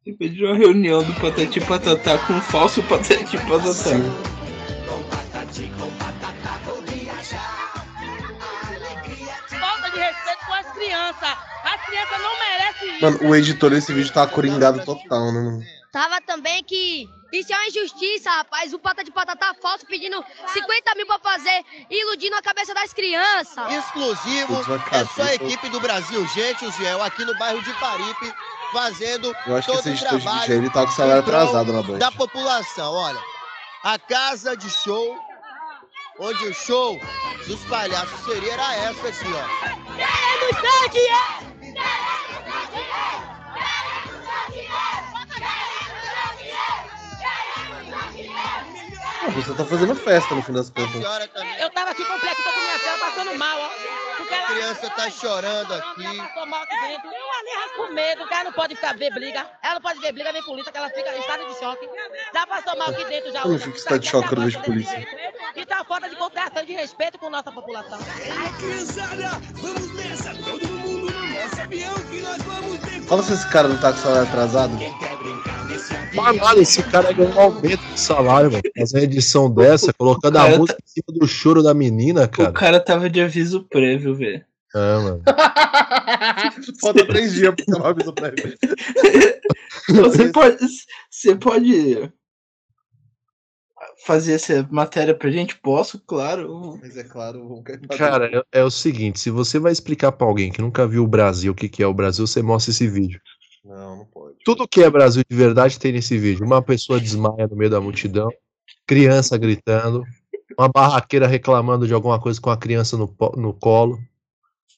Você 0.05 0.13
pediu 0.13 0.47
uma 0.47 0.55
reunião 0.55 1.03
do 1.03 1.13
Patati 1.15 1.59
Patatá 1.59 2.17
com 2.19 2.34
um 2.34 2.41
falso 2.41 2.82
Patati 2.84 3.38
Patatá. 3.39 3.73
Sim. 3.73 4.38
Crianças. 10.78 11.38
As 11.63 11.86
crianças 11.86 12.21
não 12.21 12.39
merecem 12.39 12.91
isso. 12.91 13.01
Mano, 13.01 13.30
o 13.30 13.36
editor 13.36 13.69
desse 13.71 13.93
vídeo 13.93 14.13
tá 14.13 14.28
coringado 14.28 14.84
total, 14.86 15.32
né? 15.32 15.39
mano? 15.41 15.63
Tava 15.91 16.21
também 16.21 16.63
que 16.63 17.09
isso 17.34 17.51
é 17.51 17.55
uma 17.55 17.67
injustiça, 17.67 18.30
rapaz. 18.30 18.73
O 18.73 18.80
pata 18.80 19.03
de 19.03 19.11
patata 19.11 19.53
falso 19.61 19.86
pedindo 19.86 20.23
50 20.53 20.95
mil 20.95 21.07
pra 21.07 21.19
fazer, 21.19 21.63
iludindo 21.89 22.36
a 22.36 22.41
cabeça 22.41 22.73
das 22.73 22.93
crianças. 22.93 23.73
Exclusivo. 23.73 24.57
É 24.91 25.05
só 25.05 25.23
a 25.23 25.36
equipe 25.36 25.69
do 25.69 25.80
Brasil, 25.80 26.25
gente, 26.28 26.65
o 26.65 26.71
Ziel, 26.71 27.01
aqui 27.03 27.25
no 27.25 27.38
bairro 27.38 27.61
de 27.63 27.73
Paripe, 27.73 28.34
fazendo 28.71 29.34
Eu 29.45 29.57
acho 29.57 29.67
que 29.67 29.75
todo 29.75 29.88
esse 29.88 29.89
o 29.89 29.93
de 29.93 30.21
trabalho 30.23 30.51
aí, 30.51 30.57
ele 30.57 30.69
tá 30.69 30.84
com 30.86 30.91
o 30.91 30.95
salário 30.95 31.21
atrasado 31.21 31.73
na 31.73 31.82
Band. 31.82 31.97
da 31.97 32.11
população. 32.11 32.93
Olha, 32.93 33.19
a 33.84 33.97
casa 33.97 34.55
de 34.55 34.69
show, 34.69 35.17
onde 36.20 36.47
o 36.47 36.53
show 36.53 36.99
dos 37.47 37.59
palhaços 37.65 38.20
seria 38.26 38.53
era 38.53 38.76
essa 38.76 39.07
assim, 39.07 39.34
ó. 39.34 39.68
Queremos 39.95 40.55
sangue! 40.61 41.07
Você 49.36 49.53
tá 49.53 49.65
fazendo 49.65 49.95
festa 49.95 50.34
no 50.36 50.41
fim 50.41 50.53
das 50.53 50.70
contas. 50.70 50.95
Eu 51.59 51.70
tava 51.72 51.91
aqui 51.91 52.03
completo, 52.03 52.43
tô 52.43 52.49
com 52.51 52.59
minha 52.59 52.80
tela 52.80 52.97
passando 52.97 53.38
mal, 53.38 53.59
ó. 53.59 53.97
A 54.34 54.47
criança 54.47 54.89
tá 54.89 55.09
chorando 55.09 55.73
aqui. 55.73 56.17
passou 56.17 56.45
mal 56.45 56.63
aqui 56.63 56.75
dentro. 56.82 57.09
Com 57.75 57.93
medo, 57.93 58.28
que 58.28 58.34
ela 58.34 58.43
não 58.45 58.53
pode 58.53 58.75
ficar 58.75 58.95
ver 58.95 59.13
briga. 59.13 59.49
Ela 59.61 59.75
não 59.75 59.82
pode 59.82 59.99
ver 59.99 60.11
briga 60.11 60.32
nem 60.32 60.43
polícia, 60.43 60.71
que 60.71 60.78
ela 60.78 60.89
fica 60.89 61.15
em 61.15 61.19
estado 61.19 61.45
de 61.47 61.59
choque. 61.59 61.89
Já 62.34 62.47
passou 62.47 62.78
mal 62.78 62.89
aqui 62.89 63.05
dentro, 63.05 63.32
já. 63.32 63.41
Eu 63.41 63.51
hoje. 63.51 63.63
fico 63.63 63.75
em 63.75 63.80
estado 63.80 63.99
de 63.99 64.09
choque 64.09 64.30
quando 64.30 64.39
eu 64.39 64.45
vejo 64.45 64.59
polícia. 64.61 65.07
Então, 65.55 65.86
falta 65.86 66.09
de 66.09 66.15
e 66.63 66.65
de 66.65 66.73
respeito 66.73 67.17
com 67.17 67.30
nossa 67.30 67.51
população. 67.51 67.99
Fala 73.08 73.24
se 73.24 73.34
esse 73.34 73.47
cara 73.49 73.70
não 73.70 73.78
tá 73.78 73.93
com 73.93 73.99
salário 73.99 74.28
atrasado. 74.28 74.78
Mas 76.14 76.38
nada, 76.38 76.60
esse 76.60 76.84
cara 76.84 77.12
ganhou 77.14 77.34
um 77.34 77.39
aumento 77.39 77.82
de 77.93 77.99
salário, 77.99 78.51
mano. 78.51 78.64
Fazer 78.78 78.97
uma 78.97 79.03
edição 79.03 79.49
dessa, 79.49 79.93
colocando 79.93 80.38
a 80.38 80.49
música 80.58 80.78
em 80.84 80.88
cima 80.88 81.20
do 81.20 81.28
choro 81.28 81.64
da 81.64 81.74
menina, 81.74 82.28
cara. 82.28 82.49
O 82.49 82.53
cara 82.53 82.80
tava 82.80 83.10
de 83.10 83.22
aviso 83.22 83.64
prévio, 83.70 84.14
velho. 84.14 84.43
É, 84.76 84.97
mano. 84.97 85.22
Falta 86.82 87.05
três 87.08 87.34
dias 87.34 87.55
pra 87.55 87.66
tomar 87.66 87.89
aviso 87.89 88.14
prévio. 88.14 88.58
Você 89.89 90.28
pode, 90.30 90.58
você 91.10 91.36
pode 91.36 92.12
fazer 94.08 94.34
essa 94.34 94.66
matéria 94.72 95.14
pra 95.14 95.30
gente? 95.30 95.58
Posso, 95.58 95.99
claro. 95.99 96.80
Mas 96.82 96.95
é 96.95 97.03
claro, 97.03 97.62
Cara, 97.97 98.43
é, 98.53 98.60
é 98.60 98.64
o 98.64 98.72
seguinte, 98.72 99.20
se 99.20 99.30
você 99.30 99.60
vai 99.60 99.74
explicar 99.74 100.14
pra 100.14 100.26
alguém 100.26 100.49
que 100.49 100.62
nunca 100.62 100.88
viu 100.88 101.03
o 101.03 101.08
Brasil, 101.08 101.51
o 101.51 101.55
que, 101.55 101.68
que 101.68 101.84
é 101.84 101.88
o 101.88 101.93
Brasil, 101.93 102.26
você 102.26 102.41
mostra 102.41 102.72
esse 102.72 102.88
vídeo. 102.88 103.20
Não, 103.66 103.97
não 103.97 104.05
pode. 104.05 104.38
Tudo 104.45 104.68
que 104.68 104.82
é 104.82 104.89
Brasil 104.89 105.24
de 105.30 105.36
verdade 105.36 105.78
tem 105.78 105.91
nesse 105.91 106.18
vídeo. 106.18 106.45
Uma 106.45 106.62
pessoa 106.62 107.01
desmaia 107.01 107.47
no 107.47 107.58
meio 107.58 107.70
da 107.70 107.82
multidão, 107.82 108.30
criança 108.88 109.38
gritando, 109.38 110.05
uma 110.58 110.70
barraqueira 110.70 111.28
reclamando 111.28 111.86
de 111.86 111.93
alguma 111.93 112.18
coisa 112.18 112.39
com 112.39 112.49
a 112.49 112.55
criança 112.55 112.95
no, 112.95 113.14
no 113.36 113.53
colo, 113.53 113.99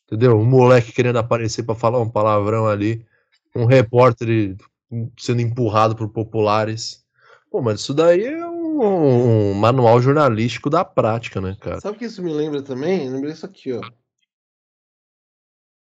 entendeu? 0.08 0.40
Um 0.40 0.46
moleque 0.46 0.92
querendo 0.92 1.20
aparecer 1.20 1.62
pra 1.62 1.76
falar 1.76 2.00
um 2.00 2.10
palavrão 2.10 2.68
ali, 2.68 3.06
um 3.56 3.66
repórter 3.66 4.58
sendo 5.20 5.42
empurrado 5.42 5.96
por 5.96 6.10
populares. 6.10 7.04
Pô, 7.52 7.62
mas 7.62 7.82
isso 7.82 7.94
daí 7.94 8.26
é 8.26 8.46
um, 8.46 8.59
um 8.86 9.54
manual 9.54 10.02
jornalístico 10.02 10.70
da 10.70 10.84
prática, 10.86 11.40
né, 11.42 11.56
cara? 11.60 11.80
Sabe 11.82 11.96
o 11.96 12.00
que 12.00 12.06
isso 12.06 12.24
me 12.24 12.32
lembra 12.32 12.62
também? 12.62 13.10
Lembra 13.10 13.32
isso 13.32 13.46
aqui, 13.46 13.74
ó. 13.74 13.82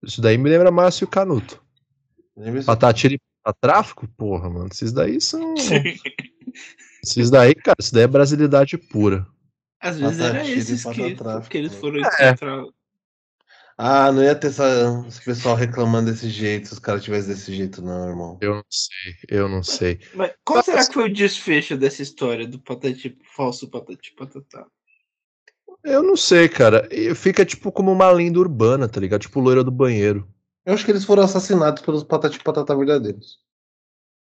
Isso 0.02 0.20
daí 0.20 0.38
me 0.38 0.48
lembra 0.48 0.70
Márcio 0.70 1.06
Canuto. 1.06 1.62
Lembra 2.36 2.60
isso 2.60 2.66
Patati 2.66 3.14
e 3.14 3.52
tráfico? 3.60 4.06
Porra, 4.16 4.50
mano, 4.50 4.68
esses 4.70 4.92
daí 4.92 5.20
são. 5.20 5.54
Esses 7.04 7.30
daí, 7.30 7.54
cara, 7.54 7.76
isso 7.78 7.94
daí 7.94 8.02
é 8.02 8.08
brasilidade 8.08 8.76
pura. 8.76 9.24
Às 9.78 9.96
vezes 10.00 10.18
era 10.18 10.32
Patatira 10.38 10.56
e 10.56 10.58
esses 10.58 10.84
que, 10.84 11.48
que 11.48 11.58
eles 11.58 11.72
né? 11.72 11.78
foram 11.78 12.00
É. 12.18 12.26
encontrar. 12.30 12.64
Ah, 13.78 14.10
não 14.10 14.22
ia 14.22 14.34
ter 14.34 14.46
essa, 14.46 15.04
esse 15.06 15.22
pessoal 15.22 15.54
reclamando 15.54 16.10
desse 16.10 16.30
jeito 16.30 16.68
se 16.68 16.72
os 16.72 16.78
caras 16.78 17.04
tivessem 17.04 17.34
desse 17.34 17.54
jeito, 17.54 17.82
não, 17.82 18.08
irmão. 18.08 18.38
Eu 18.40 18.54
não 18.54 18.64
sei, 18.70 19.14
eu 19.28 19.48
não 19.48 19.62
sei. 19.62 20.00
Mas 20.14 20.32
qual 20.42 20.62
será 20.62 20.86
que 20.86 20.94
foi 20.94 21.04
o 21.04 21.12
desfecho 21.12 21.76
dessa 21.76 22.02
história 22.02 22.46
do 22.46 22.58
patati, 22.58 23.18
falso 23.36 23.68
patati 23.68 24.14
patatá? 24.16 24.66
Eu 25.84 26.02
não 26.02 26.16
sei, 26.16 26.48
cara. 26.48 26.88
E 26.90 27.14
Fica 27.14 27.44
tipo 27.44 27.70
como 27.70 27.92
uma 27.92 28.10
lenda 28.10 28.38
urbana, 28.38 28.88
tá 28.88 28.98
ligado? 28.98 29.20
Tipo 29.20 29.40
loira 29.40 29.62
do 29.62 29.70
banheiro. 29.70 30.26
Eu 30.64 30.72
acho 30.72 30.84
que 30.84 30.90
eles 30.90 31.04
foram 31.04 31.22
assassinados 31.22 31.82
pelos 31.82 32.02
patati 32.02 32.42
patatá 32.42 32.74
verdadeiros. 32.74 33.38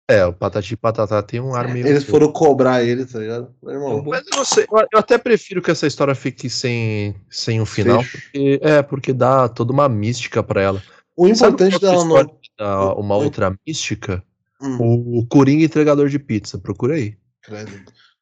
É, 0.10 0.26
o 0.26 0.34
Patati 0.34 0.74
e 0.74 0.78
Patatá 0.78 1.22
tem 1.24 1.40
um 1.40 1.56
ar 1.56 1.68
meio. 1.72 1.88
Eles 1.88 2.04
foram 2.04 2.30
cobrar 2.32 2.84
ele, 2.84 3.06
tá 3.06 3.20
ligado? 3.20 3.56
Meu 3.64 3.74
irmão. 3.74 4.04
Mas 4.06 4.24
eu 4.36 4.44
sei. 4.44 4.66
eu- 4.70 5.00
até 5.00 5.18
prefiro 5.18 5.62
que 5.62 5.72
essa 5.72 5.88
história 5.88 6.14
fique 6.14 6.50
sem, 6.50 7.16
sem 7.30 7.62
um 7.62 7.66
final. 7.66 8.04
Porque, 8.04 8.60
é, 8.62 8.82
porque 8.82 9.14
dá 9.14 9.48
toda 9.48 9.72
uma 9.72 9.88
mística 9.88 10.44
pra 10.44 10.62
ela. 10.62 10.84
O 11.16 11.28
importante 11.28 11.76
outra 11.76 11.90
dela 11.92 12.06
não. 12.06 12.38
dá 12.60 12.94
uma 12.96 13.16
outra 13.16 13.56
mística? 13.66 14.22
Hum, 14.62 15.20
O 15.20 15.26
Coringa 15.26 15.64
entregador 15.64 16.10
de 16.10 16.20
pizza. 16.20 16.58
Procura 16.58 16.96
aí. 16.96 17.16
credo. 17.42 17.72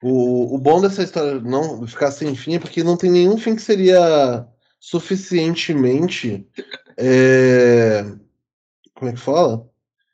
O, 0.04 0.56
o 0.56 0.58
bom 0.60 0.82
dessa 0.82 1.04
história 1.04 1.40
não 1.40 1.86
ficar 1.88 2.12
sem 2.12 2.36
fim 2.36 2.56
é 2.56 2.60
porque 2.60 2.84
não 2.84 2.98
tem 2.98 3.12
nenhum 3.12 3.38
fim 3.38 3.56
que 3.56 3.62
seria 3.62 4.46
suficientemente. 4.80 6.48
é, 6.98 8.06
Como 8.96 9.10
é 9.10 9.14
que 9.14 9.20
fala? 9.20 9.68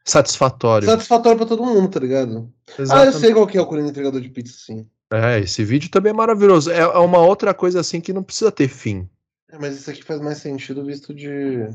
Satisfatório. 0.08 0.88
Satisfatório 0.88 1.38
pra 1.38 1.46
todo 1.46 1.66
mundo, 1.66 1.90
tá 1.90 2.00
ligado? 2.00 2.50
Ah, 2.70 2.74
eu 2.78 2.84
Exatamente. 2.84 3.18
sei 3.20 3.34
qual 3.34 3.46
que 3.46 3.58
é 3.58 3.62
o 3.62 3.66
Coringa 3.66 3.90
entregador 3.90 4.22
de 4.22 4.30
pizza, 4.30 4.58
sim. 4.58 4.88
É, 5.12 5.40
esse 5.40 5.66
vídeo 5.66 5.90
também 5.90 6.12
é 6.12 6.14
maravilhoso. 6.14 6.72
É, 6.72 6.80
é 6.80 6.98
uma 6.98 7.20
outra 7.20 7.54
coisa 7.54 7.82
assim 7.82 8.00
que 8.00 8.14
não 8.14 8.24
precisa 8.24 8.50
ter 8.50 8.70
fim. 8.70 9.10
É, 9.52 9.58
mas 9.60 9.76
isso 9.76 9.92
aqui 9.92 10.02
faz 10.04 10.22
mais 10.22 10.38
sentido 10.38 10.86
visto 10.86 11.14
de. 11.14 11.68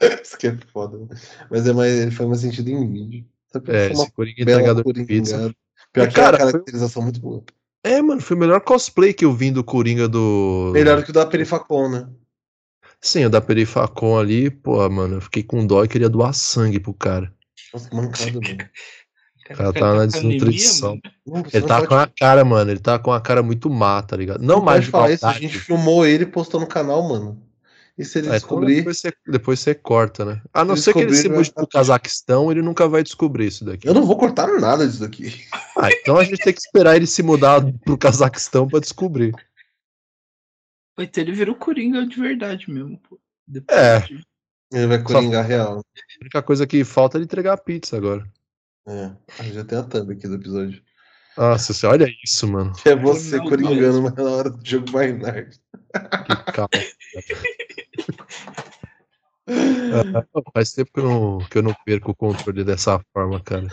Isso 0.22 0.34
aqui 0.34 0.48
é 0.48 0.58
foda. 0.70 0.98
né? 0.98 1.06
Mas 1.50 1.66
é 1.66 1.72
mais, 1.72 1.90
ele 1.94 2.10
faz 2.10 2.28
mais 2.28 2.42
sentido 2.42 2.68
em 2.68 2.92
vídeo. 2.92 3.24
É, 3.54 3.60
foi 3.60 3.92
esse 3.92 4.12
Coringa 4.12 4.42
entregador 4.42 4.92
de 4.92 5.04
pizza. 5.04 5.54
Pior 5.90 6.08
que 6.08 6.14
Cara, 6.14 6.36
é 6.36 6.44
uma 6.44 6.52
caracterização 6.52 7.02
muito 7.02 7.18
boa. 7.18 7.42
É, 7.82 8.02
mano, 8.02 8.20
foi 8.20 8.36
o 8.36 8.40
melhor 8.40 8.60
cosplay 8.60 9.14
que 9.14 9.24
eu 9.24 9.32
vi 9.32 9.50
do 9.50 9.64
Coringa 9.64 10.06
do. 10.06 10.72
Melhor 10.74 11.02
que 11.02 11.10
o 11.10 11.14
da 11.14 11.24
Perifacon, 11.24 11.88
né? 11.88 12.08
Sim, 13.00 13.26
o 13.26 13.30
da 13.30 13.40
Perifacon 13.40 14.18
ali, 14.18 14.50
pô, 14.50 14.88
mano, 14.88 15.16
eu 15.16 15.20
fiquei 15.20 15.42
com 15.42 15.66
dó 15.66 15.84
e 15.84 15.88
queria 15.88 16.08
doar 16.08 16.32
sangue 16.32 16.80
pro 16.80 16.94
cara. 16.94 17.32
Nossa, 17.72 17.94
mancada, 17.94 18.32
mano. 18.32 18.58
O 19.48 19.54
cara 19.56 19.72
tá 19.72 19.94
na 19.94 20.06
desnutrição. 20.06 20.98
Não, 21.24 21.44
Ele 21.52 21.64
tá 21.64 21.86
com 21.86 21.94
a 21.94 22.08
cara, 22.08 22.44
mano, 22.44 22.68
ele 22.68 22.80
tá 22.80 22.98
com 22.98 23.12
a 23.12 23.20
cara 23.20 23.44
muito 23.44 23.70
má, 23.70 24.02
tá 24.02 24.16
ligado? 24.16 24.40
Não, 24.40 24.56
não 24.56 24.64
mais 24.64 24.84
de 24.84 24.90
falar 24.90 25.12
isso, 25.12 25.24
a 25.24 25.34
gente 25.34 25.56
filmou 25.56 26.04
ele 26.04 26.24
e 26.24 26.26
postou 26.26 26.58
no 26.58 26.66
canal, 26.66 27.08
mano. 27.08 27.40
E 27.98 28.04
se 28.04 28.18
ele 28.18 28.26
então 28.26 28.38
descobrir. 28.38 28.74
depois, 28.76 28.98
você, 28.98 29.12
depois 29.26 29.60
você 29.60 29.74
corta, 29.74 30.24
né? 30.24 30.42
A 30.52 30.64
não 30.64 30.76
Se 30.76 30.82
ser 30.82 30.92
que 30.92 30.98
ele 30.98 31.16
se 31.16 31.28
mude 31.30 31.50
pro 31.50 31.66
Cazaquistão, 31.66 32.50
ele 32.50 32.60
nunca 32.60 32.86
vai 32.86 33.02
descobrir 33.02 33.46
isso 33.46 33.64
daqui. 33.64 33.88
Eu 33.88 33.94
não 33.94 34.04
vou 34.04 34.18
cortar 34.18 34.48
nada 34.60 34.86
disso 34.86 35.00
daqui. 35.00 35.46
Ah, 35.78 35.88
então 35.90 36.18
a 36.18 36.24
gente 36.24 36.42
tem 36.42 36.52
que 36.52 36.60
esperar 36.60 36.96
ele 36.96 37.06
se 37.06 37.22
mudar 37.22 37.62
pro 37.84 37.96
Cazaquistão 37.96 38.68
pra 38.68 38.80
descobrir. 38.80 39.34
Então 40.98 41.22
ele 41.22 41.32
virou 41.32 41.54
Coringa 41.54 42.06
de 42.06 42.18
verdade 42.20 42.70
mesmo, 42.70 42.98
pô. 42.98 43.18
Depois 43.46 43.78
É. 43.78 44.00
de- 44.00 44.24
Ele 44.72 44.86
vai 44.88 45.02
coringar 45.02 45.46
real. 45.46 45.78
A 45.78 46.20
única 46.22 46.42
coisa 46.42 46.66
que 46.66 46.84
falta 46.84 47.16
é 47.16 47.18
ele 47.18 47.24
entregar 47.26 47.52
a 47.52 47.56
pizza 47.58 47.96
agora. 47.96 48.26
É. 48.88 49.12
Ah, 49.38 49.42
Já 49.44 49.64
tem 49.64 49.78
a 49.78 49.82
thumb 49.82 50.12
aqui 50.12 50.26
do 50.26 50.34
episódio. 50.36 50.82
Nossa, 51.36 51.72
você 51.74 51.86
olha 51.86 52.06
isso, 52.24 52.48
mano. 52.48 52.72
Que 52.82 52.88
é 52.88 52.96
você 52.96 53.36
Não, 53.36 53.44
coringando 53.48 54.02
mas 54.02 54.14
na 54.14 54.22
hora 54.30 54.50
do 54.50 54.66
jogo 54.68 54.90
Maynard. 54.90 55.50
Que 55.54 56.52
calma. 56.52 56.70
Ah, 59.48 60.24
faz 60.54 60.72
tempo 60.72 60.90
que 60.92 61.00
eu, 61.00 61.04
não, 61.04 61.38
que 61.38 61.58
eu 61.58 61.62
não 61.62 61.74
perco 61.84 62.10
o 62.10 62.14
controle 62.16 62.64
dessa 62.64 63.00
forma, 63.12 63.40
cara. 63.40 63.68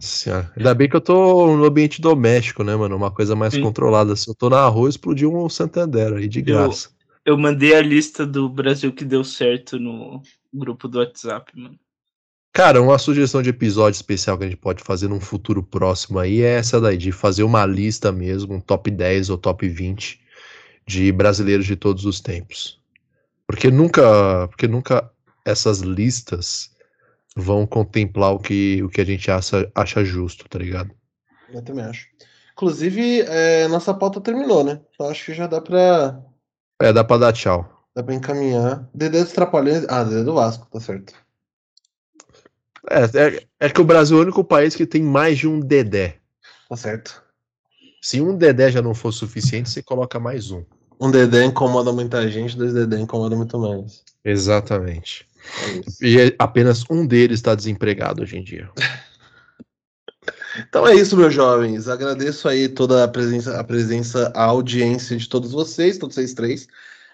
Senhora. 0.00 0.52
Ainda 0.56 0.74
bem 0.74 0.88
que 0.88 0.96
eu 0.96 1.00
tô 1.00 1.56
no 1.56 1.64
ambiente 1.64 2.00
doméstico, 2.00 2.62
né, 2.62 2.74
mano? 2.76 2.96
Uma 2.96 3.10
coisa 3.10 3.34
mais 3.34 3.54
Sim. 3.54 3.62
controlada. 3.62 4.14
Se 4.16 4.28
eu 4.28 4.34
tô 4.34 4.50
na 4.50 4.66
rua, 4.66 4.88
explodiu 4.88 5.34
um 5.34 5.48
Santander 5.48 6.12
aí 6.14 6.28
de 6.28 6.42
graça. 6.42 6.90
Eu 7.24 7.36
mandei 7.36 7.74
a 7.74 7.82
lista 7.82 8.24
do 8.24 8.48
Brasil 8.48 8.92
que 8.92 9.04
deu 9.04 9.24
certo 9.24 9.78
no 9.78 10.22
grupo 10.52 10.86
do 10.86 10.98
WhatsApp, 10.98 11.52
mano. 11.58 11.78
Cara, 12.52 12.80
uma 12.80 12.96
sugestão 12.96 13.42
de 13.42 13.50
episódio 13.50 13.96
especial 13.96 14.38
que 14.38 14.44
a 14.44 14.48
gente 14.48 14.56
pode 14.56 14.82
fazer 14.82 15.08
num 15.08 15.20
futuro 15.20 15.62
próximo 15.62 16.18
aí 16.18 16.40
é 16.40 16.54
essa 16.54 16.80
daí, 16.80 16.96
de 16.96 17.12
fazer 17.12 17.42
uma 17.42 17.66
lista 17.66 18.10
mesmo, 18.10 18.54
um 18.54 18.60
top 18.60 18.90
10 18.90 19.28
ou 19.28 19.36
top 19.36 19.68
20 19.68 20.18
de 20.86 21.12
brasileiros 21.12 21.66
de 21.66 21.76
todos 21.76 22.06
os 22.06 22.18
tempos. 22.18 22.80
Porque 23.46 23.70
nunca, 23.70 24.48
porque 24.48 24.66
nunca 24.66 25.10
essas 25.44 25.80
listas 25.80 26.70
vão 27.36 27.66
contemplar 27.66 28.32
o 28.32 28.38
que, 28.38 28.82
o 28.82 28.88
que 28.88 29.00
a 29.00 29.04
gente 29.04 29.30
acha, 29.30 29.70
acha 29.74 30.02
justo, 30.04 30.48
tá 30.48 30.58
ligado? 30.58 30.90
Eu 31.52 31.62
também 31.62 31.84
acho. 31.84 32.08
Inclusive, 32.54 33.20
é, 33.20 33.68
nossa 33.68 33.92
pauta 33.92 34.20
terminou, 34.20 34.64
né? 34.64 34.80
Então 34.94 35.08
acho 35.10 35.24
que 35.26 35.34
já 35.34 35.46
dá 35.46 35.60
pra, 35.60 36.18
É, 36.80 36.92
dá 36.92 37.04
pra 37.04 37.18
dar 37.18 37.32
tchau. 37.34 37.84
dá 37.94 38.02
pra 38.02 38.14
encaminhar. 38.14 38.88
Dedé 38.94 39.22
dos 39.22 39.32
Trapalhões. 39.32 39.84
Ah, 39.88 40.02
Dedé 40.02 40.24
do 40.24 40.34
Vasco, 40.34 40.66
tá 40.70 40.80
certo. 40.80 41.12
É, 42.88 43.04
é, 43.04 43.46
é 43.60 43.68
que 43.68 43.80
o 43.80 43.84
Brasil 43.84 44.16
é 44.16 44.20
o 44.20 44.22
único 44.22 44.42
país 44.44 44.74
que 44.74 44.86
tem 44.86 45.02
mais 45.02 45.36
de 45.38 45.46
um 45.46 45.60
Dedé. 45.60 46.18
Tá 46.68 46.76
certo. 46.76 47.22
Se 48.00 48.20
um 48.20 48.36
Dedé 48.36 48.70
já 48.70 48.80
não 48.80 48.94
for 48.94 49.12
suficiente, 49.12 49.68
você 49.68 49.82
coloca 49.82 50.18
mais 50.18 50.50
um. 50.50 50.64
Um 50.98 51.10
Dedé 51.10 51.44
incomoda 51.44 51.92
muita 51.92 52.26
gente, 52.30 52.56
dois 52.56 52.72
Dedé 52.72 52.98
incomoda 52.98 53.36
muito 53.36 53.58
mais. 53.58 54.02
Exatamente. 54.24 55.26
É. 56.00 56.06
E 56.06 56.20
é- 56.20 56.36
apenas 56.38 56.84
um 56.90 57.06
deles 57.06 57.38
está 57.38 57.54
desempregado 57.54 58.22
hoje 58.22 58.36
em 58.36 58.42
dia. 58.42 58.68
Então 60.68 60.86
é 60.86 60.94
isso, 60.94 61.16
meus 61.16 61.34
jovens. 61.34 61.88
Agradeço 61.88 62.48
aí 62.48 62.68
toda 62.68 63.04
a 63.04 63.08
presença, 63.08 63.58
a 63.58 63.64
presença, 63.64 64.32
a 64.34 64.44
audiência 64.44 65.16
de 65.16 65.28
todos 65.28 65.52
vocês, 65.52 65.98
todos 65.98 66.14
vocês 66.14 66.34
três. 66.34 66.66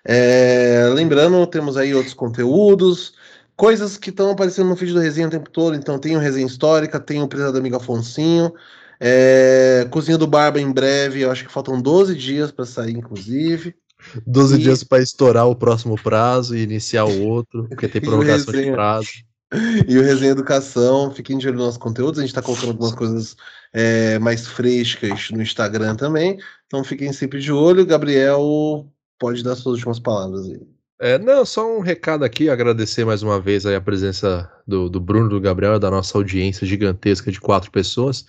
É, 0.05 0.89
lembrando, 0.95 1.47
temos 1.47 1.77
aí 1.77 1.95
outros 1.95 2.15
conteúdos, 2.15 3.15
coisas 3.57 3.97
que 3.97 4.11
estão 4.11 4.31
aparecendo 4.31 4.69
no 4.69 4.77
feed 4.77 4.93
do 4.93 5.01
Resenha 5.01 5.29
o 5.29 5.31
tempo 5.31 5.51
todo. 5.51 5.77
Então 5.77 5.99
tem 5.99 6.17
o 6.17 6.21
Resenha 6.21 6.47
Histórica, 6.47 7.01
tem 7.01 7.23
o 7.23 7.29
Presa 7.29 7.53
da 7.53 7.59
Amiga 7.59 7.77
Afonsinho. 7.77 8.53
É, 9.05 9.87
Cozinha 9.91 10.17
do 10.17 10.29
Barba 10.29 10.61
em 10.61 10.71
breve, 10.71 11.23
eu 11.23 11.31
acho 11.31 11.45
que 11.45 11.53
faltam 11.53 11.81
12 11.81 12.15
dias 12.15 12.53
para 12.53 12.65
sair, 12.65 12.93
inclusive. 12.93 13.75
12 14.27 14.55
E- 14.55 14.59
dias 14.59 14.85
para 14.85 15.03
estourar 15.03 15.47
o 15.49 15.57
próximo 15.57 16.01
prazo 16.01 16.57
e 16.57 16.63
iniciar 16.63 17.05
o 17.05 17.23
outro, 17.23 17.67
porque 17.69 17.89
tem 17.89 18.01
prorrogação 18.03 18.53
de 18.53 18.71
prazo. 18.73 19.09
E 19.87 19.99
o 19.99 20.03
Resenha 20.03 20.33
Educação, 20.33 21.11
fiquem 21.11 21.37
de 21.37 21.47
olho 21.47 21.57
nos 21.57 21.67
nossos 21.67 21.81
conteúdos. 21.81 22.19
A 22.19 22.23
gente 22.23 22.31
está 22.31 22.41
colocando 22.41 22.71
algumas 22.71 22.95
coisas 22.95 23.37
é, 23.73 24.19
mais 24.19 24.47
frescas 24.47 25.31
no 25.31 25.43
Instagram 25.43 25.95
também. 25.95 26.39
Então 26.67 26.83
fiquem 26.83 27.13
sempre 27.13 27.39
de 27.39 27.53
olho. 27.53 27.85
Gabriel, 27.85 28.87
pode 29.19 29.43
dar 29.43 29.55
suas 29.55 29.77
últimas 29.77 29.99
palavras 29.99 30.47
aí. 30.47 30.61
É, 31.01 31.19
não, 31.19 31.45
só 31.45 31.77
um 31.77 31.81
recado 31.81 32.25
aqui, 32.25 32.49
agradecer 32.49 33.05
mais 33.05 33.25
uma 33.25 33.41
vez 33.41 33.67
a 33.67 33.81
presença 33.81 34.49
do, 34.65 34.89
do 34.89 35.01
Bruno, 35.01 35.29
do 35.29 35.41
Gabriel, 35.41 35.79
da 35.79 35.91
nossa 35.91 36.17
audiência 36.17 36.65
gigantesca 36.65 37.31
de 37.33 37.41
quatro 37.41 37.73
pessoas, 37.73 38.25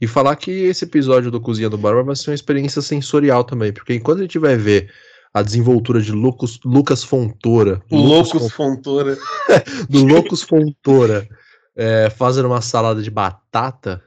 e 0.00 0.08
falar 0.08 0.34
que 0.34 0.50
esse 0.50 0.84
episódio 0.84 1.30
do 1.30 1.40
Cozinha 1.40 1.70
do 1.70 1.78
Barba 1.78 2.02
vai 2.02 2.16
ser 2.16 2.30
uma 2.30 2.34
experiência 2.34 2.82
sensorial 2.82 3.44
também, 3.44 3.72
porque 3.72 3.94
enquanto 3.94 4.18
a 4.18 4.22
gente 4.22 4.40
vai 4.40 4.56
ver 4.56 4.90
a 5.36 5.42
desenvoltura 5.42 6.00
de 6.00 6.12
Lucas, 6.12 6.58
Lucas 6.64 7.04
Fontoura, 7.04 7.82
Loucos 7.90 8.50
Fontoura. 8.52 9.18
do 9.90 10.02
Loucos 10.02 10.40
Fontoura 10.42 11.28
é, 11.76 12.08
fazendo 12.08 12.46
uma 12.46 12.62
salada 12.62 13.02
de 13.02 13.10
batata, 13.10 14.02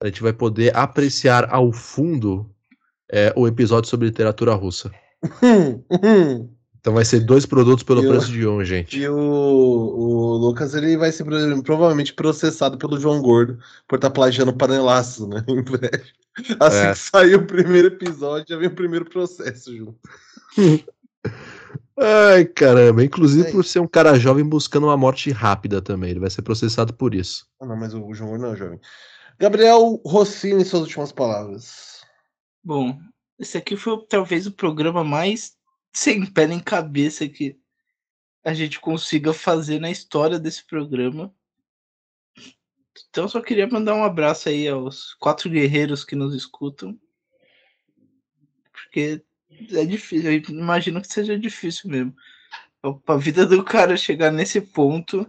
a 0.00 0.06
gente 0.06 0.22
vai 0.22 0.32
poder 0.32 0.76
apreciar 0.76 1.52
ao 1.52 1.72
fundo 1.72 2.48
é, 3.10 3.32
o 3.34 3.48
episódio 3.48 3.90
sobre 3.90 4.06
literatura 4.06 4.54
russa. 4.54 4.92
Então 6.80 6.94
vai 6.94 7.04
ser 7.04 7.20
dois 7.20 7.44
produtos 7.44 7.82
pelo 7.82 8.04
Eu- 8.04 8.10
preço 8.12 8.30
de 8.30 8.46
um, 8.46 8.64
gente. 8.64 9.00
E 9.00 9.08
o, 9.08 9.16
o 9.18 10.36
Lucas 10.36 10.74
ele 10.74 10.96
vai 10.96 11.10
ser 11.10 11.24
pro- 11.24 11.62
provavelmente 11.62 12.14
processado 12.14 12.78
pelo 12.78 13.00
João 13.00 13.20
Gordo 13.20 13.58
por 13.88 13.96
estar 13.96 14.10
plagiando 14.10 14.52
panelaço, 14.52 15.26
né? 15.26 15.42
Em 15.48 15.60
breve. 15.62 16.04
Assim 16.60 16.78
É. 16.78 16.92
que 16.92 16.98
sair 16.98 17.34
o 17.34 17.44
primeiro 17.44 17.88
episódio, 17.88 18.46
já 18.48 18.56
vem 18.56 18.68
o 18.68 18.74
primeiro 18.74 19.04
processo 19.10 19.76
junto. 19.76 19.98
Ai, 22.00 22.44
caramba. 22.44 23.04
Inclusive 23.04 23.48
É 23.48 23.52
por 23.52 23.64
ser 23.64 23.80
um 23.80 23.88
cara 23.88 24.18
jovem 24.18 24.44
buscando 24.44 24.86
uma 24.86 24.96
morte 24.96 25.30
rápida 25.30 25.82
também. 25.82 26.10
Ele 26.10 26.20
vai 26.20 26.30
ser 26.30 26.42
processado 26.42 26.94
por 26.94 27.14
isso. 27.14 27.46
Ah, 27.60 27.66
não, 27.66 27.76
mas 27.76 27.92
o 27.92 28.14
João 28.14 28.38
não 28.38 28.52
é 28.52 28.56
jovem. 28.56 28.80
Gabriel 29.38 30.00
Rossini, 30.04 30.64
suas 30.64 30.82
últimas 30.82 31.12
palavras. 31.12 32.02
Bom, 32.62 32.98
esse 33.38 33.56
aqui 33.56 33.76
foi 33.76 34.04
talvez 34.08 34.46
o 34.46 34.52
programa 34.52 35.04
mais 35.04 35.56
sem 35.92 36.24
pé 36.26 36.46
nem 36.46 36.60
cabeça 36.60 37.28
que 37.28 37.58
a 38.44 38.54
gente 38.54 38.80
consiga 38.80 39.32
fazer 39.32 39.80
na 39.80 39.90
história 39.90 40.38
desse 40.38 40.66
programa. 40.66 41.34
Então 43.10 43.24
eu 43.24 43.28
só 43.28 43.40
queria 43.40 43.66
mandar 43.66 43.94
um 43.94 44.04
abraço 44.04 44.48
aí 44.48 44.68
aos 44.68 45.14
quatro 45.14 45.48
guerreiros 45.50 46.04
que 46.04 46.16
nos 46.16 46.34
escutam. 46.34 46.98
Porque 48.72 49.24
é 49.72 49.84
difícil, 49.84 50.32
eu 50.32 50.42
imagino 50.50 51.00
que 51.00 51.12
seja 51.12 51.38
difícil 51.38 51.90
mesmo. 51.90 52.14
A 53.06 53.16
vida 53.16 53.44
do 53.44 53.62
cara 53.64 53.96
chegar 53.96 54.30
nesse 54.30 54.60
ponto. 54.60 55.26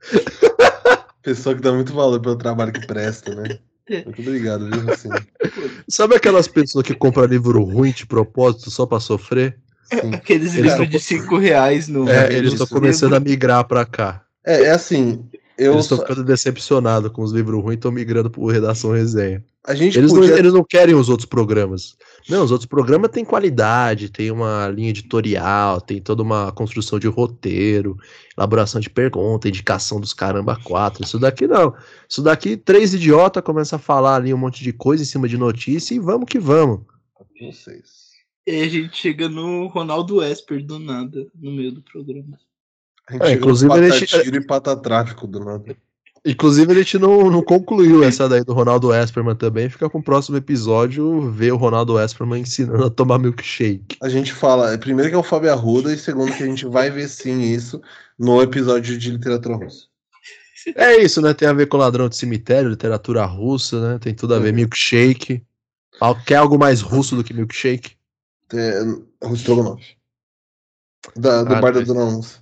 Pessoa 1.22 1.54
que 1.54 1.60
dá 1.60 1.72
muito 1.72 1.92
valor 1.92 2.18
pelo 2.20 2.36
trabalho 2.36 2.72
que 2.72 2.86
presta, 2.86 3.34
né? 3.34 3.58
É. 3.88 4.04
Muito 4.04 4.22
obrigado, 4.22 4.70
viu, 4.70 4.80
Rossini? 4.86 5.14
Sabe 5.88 6.14
aquelas 6.16 6.48
pessoas 6.48 6.86
que 6.86 6.94
compram 6.94 7.24
livro 7.24 7.62
ruim 7.62 7.92
de 7.92 8.06
propósito 8.06 8.70
só 8.70 8.86
pra 8.86 9.00
sofrer? 9.00 9.58
Sim. 9.84 10.14
Aqueles 10.14 10.54
Eles 10.54 10.72
livros 10.72 10.76
tão- 10.76 10.86
de 10.86 11.00
cinco 11.00 11.36
reais 11.38 11.88
no. 11.88 12.08
É, 12.08 12.32
eles 12.32 12.52
estão 12.52 12.66
começando 12.66 13.14
a 13.14 13.20
migrar 13.20 13.64
pra 13.66 13.84
cá. 13.84 14.24
É, 14.46 14.64
é 14.64 14.70
assim, 14.70 15.28
eu 15.58 15.72
Eles 15.72 15.84
estão 15.84 15.98
só- 15.98 16.04
ficando 16.06 16.24
decepcionados 16.24 17.10
com 17.12 17.22
os 17.22 17.32
livros 17.32 17.60
ruins 17.60 17.74
e 17.74 17.78
estão 17.78 17.90
migrando 17.90 18.30
pro 18.30 18.46
Redação 18.46 18.92
Resenha. 18.92 19.44
a 19.66 19.74
gente 19.74 19.98
Eles 19.98 20.12
não, 20.12 20.20
podia 20.20 20.38
eles 20.38 20.52
não 20.52 20.64
querem 20.64 20.94
os 20.94 21.08
outros 21.08 21.28
programas. 21.28 21.96
Não, 22.28 22.44
os 22.44 22.50
outros 22.50 22.66
programas 22.66 23.10
têm 23.10 23.24
qualidade, 23.24 24.10
tem 24.10 24.30
uma 24.30 24.68
linha 24.68 24.90
editorial, 24.90 25.80
tem 25.80 26.00
toda 26.00 26.22
uma 26.22 26.52
construção 26.52 26.98
de 26.98 27.06
roteiro, 27.08 27.96
elaboração 28.36 28.80
de 28.80 28.88
pergunta, 28.90 29.48
indicação 29.48 30.00
dos 30.00 30.12
caramba 30.12 30.56
quatro. 30.62 31.02
Isso 31.04 31.18
daqui 31.18 31.46
não. 31.46 31.74
Isso 32.08 32.22
daqui, 32.22 32.56
três 32.56 32.94
idiotas 32.94 33.42
começam 33.42 33.76
a 33.76 33.80
falar 33.80 34.16
ali 34.16 34.32
um 34.34 34.38
monte 34.38 34.62
de 34.62 34.72
coisa 34.72 35.02
em 35.02 35.06
cima 35.06 35.26
de 35.28 35.36
notícia 35.38 35.94
e 35.94 35.98
vamos 35.98 36.28
que 36.28 36.38
vamos. 36.38 36.80
vocês. 37.40 38.10
E 38.46 38.62
a 38.62 38.68
gente 38.68 38.96
chega 38.96 39.28
no 39.28 39.66
Ronaldo 39.68 40.22
Esper 40.22 40.64
do 40.64 40.78
nada, 40.78 41.26
no 41.34 41.50
meio 41.52 41.72
do 41.72 41.82
programa. 41.82 42.38
A 43.08 43.12
gente 43.12 43.22
É, 43.22 43.26
chega 43.26 43.36
no 43.36 43.42
inclusive, 43.42 43.90
gente- 43.92 44.10
patatiro 44.10 44.36
e 44.36 44.46
patatráfico 44.46 45.26
do 45.26 45.40
nada. 45.44 45.76
Inclusive, 46.24 46.70
a 46.70 46.74
gente 46.74 46.98
não, 46.98 47.30
não 47.30 47.42
concluiu 47.42 48.04
essa 48.04 48.28
daí 48.28 48.44
do 48.44 48.52
Ronaldo 48.52 48.94
Esperman 48.94 49.34
também. 49.34 49.70
Fica 49.70 49.88
com 49.88 49.98
o 49.98 50.02
próximo 50.02 50.36
episódio 50.36 51.30
ver 51.30 51.52
o 51.52 51.56
Ronaldo 51.56 51.98
Esperman 51.98 52.42
ensinando 52.42 52.84
a 52.84 52.90
tomar 52.90 53.18
milkshake. 53.18 53.96
A 54.02 54.08
gente 54.08 54.32
fala, 54.32 54.76
primeiro 54.76 55.10
que 55.10 55.16
é 55.16 55.18
o 55.18 55.22
Fábio 55.22 55.50
Arruda, 55.50 55.92
e 55.92 55.98
segundo 55.98 56.32
que 56.32 56.42
a 56.42 56.46
gente 56.46 56.66
vai 56.66 56.90
ver 56.90 57.08
sim 57.08 57.40
isso 57.40 57.80
no 58.18 58.42
episódio 58.42 58.98
de 58.98 59.10
literatura 59.10 59.56
russa. 59.56 59.86
É 60.76 60.98
isso, 60.98 61.22
né? 61.22 61.32
Tem 61.32 61.48
a 61.48 61.54
ver 61.54 61.66
com 61.66 61.78
ladrão 61.78 62.06
de 62.06 62.16
cemitério, 62.16 62.68
literatura 62.68 63.24
russa, 63.24 63.80
né? 63.80 63.98
Tem 63.98 64.14
tudo 64.14 64.34
a 64.34 64.38
ver. 64.38 64.50
Uhum. 64.50 64.56
Milkshake. 64.56 65.42
Quer 66.26 66.36
algo 66.36 66.58
mais 66.58 66.82
russo 66.82 67.16
do 67.16 67.24
que 67.24 67.32
milkshake? 67.32 67.92
É, 68.52 68.82
o 69.22 69.34
Strogonoff. 69.34 69.82
Da, 71.16 71.44
do 71.44 71.54
Ah, 71.54 71.60
Bar 71.60 71.72
da 71.72 71.80
Dona 71.80 72.04
Onça. 72.04 72.40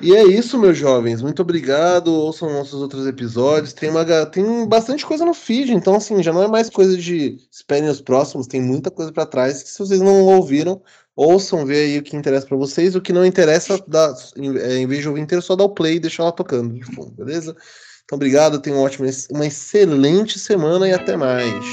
E 0.00 0.14
é 0.14 0.22
isso, 0.24 0.58
meus 0.58 0.78
jovens. 0.78 1.20
Muito 1.20 1.42
obrigado. 1.42 2.12
Ouçam 2.12 2.52
nossos 2.52 2.80
outros 2.80 3.06
episódios. 3.06 3.72
Tem, 3.72 3.90
uma, 3.90 4.04
tem 4.26 4.66
bastante 4.66 5.04
coisa 5.04 5.24
no 5.24 5.34
feed, 5.34 5.72
então, 5.72 5.96
assim, 5.96 6.22
já 6.22 6.32
não 6.32 6.42
é 6.42 6.48
mais 6.48 6.70
coisa 6.70 6.96
de 6.96 7.36
esperem 7.50 7.88
os 7.88 8.00
próximos. 8.00 8.46
Tem 8.46 8.60
muita 8.60 8.90
coisa 8.90 9.12
pra 9.12 9.26
trás 9.26 9.62
que, 9.62 9.68
se 9.68 9.78
vocês 9.78 10.00
não 10.00 10.22
ouviram, 10.24 10.80
ouçam, 11.16 11.66
vê 11.66 11.80
aí 11.80 11.98
o 11.98 12.02
que 12.02 12.16
interessa 12.16 12.46
pra 12.46 12.56
vocês. 12.56 12.94
O 12.94 13.00
que 13.00 13.12
não 13.12 13.26
interessa, 13.26 13.82
dá, 13.88 14.14
em, 14.36 14.56
é, 14.56 14.86
vez 14.86 15.02
de 15.02 15.08
ouvir 15.08 15.20
inteiro, 15.20 15.42
só 15.42 15.56
dá 15.56 15.64
o 15.64 15.74
play 15.74 15.96
e 15.96 16.00
deixa 16.00 16.22
lá 16.22 16.30
tocando 16.30 16.74
de 16.74 16.84
fundo, 16.84 17.10
beleza? 17.10 17.56
Então, 18.04 18.16
obrigado. 18.16 18.60
Tenham 18.60 18.78
uma, 18.78 18.86
ótima, 18.86 19.08
uma 19.30 19.46
excelente 19.46 20.38
semana 20.38 20.88
e 20.88 20.92
até 20.92 21.16
mais. 21.16 21.64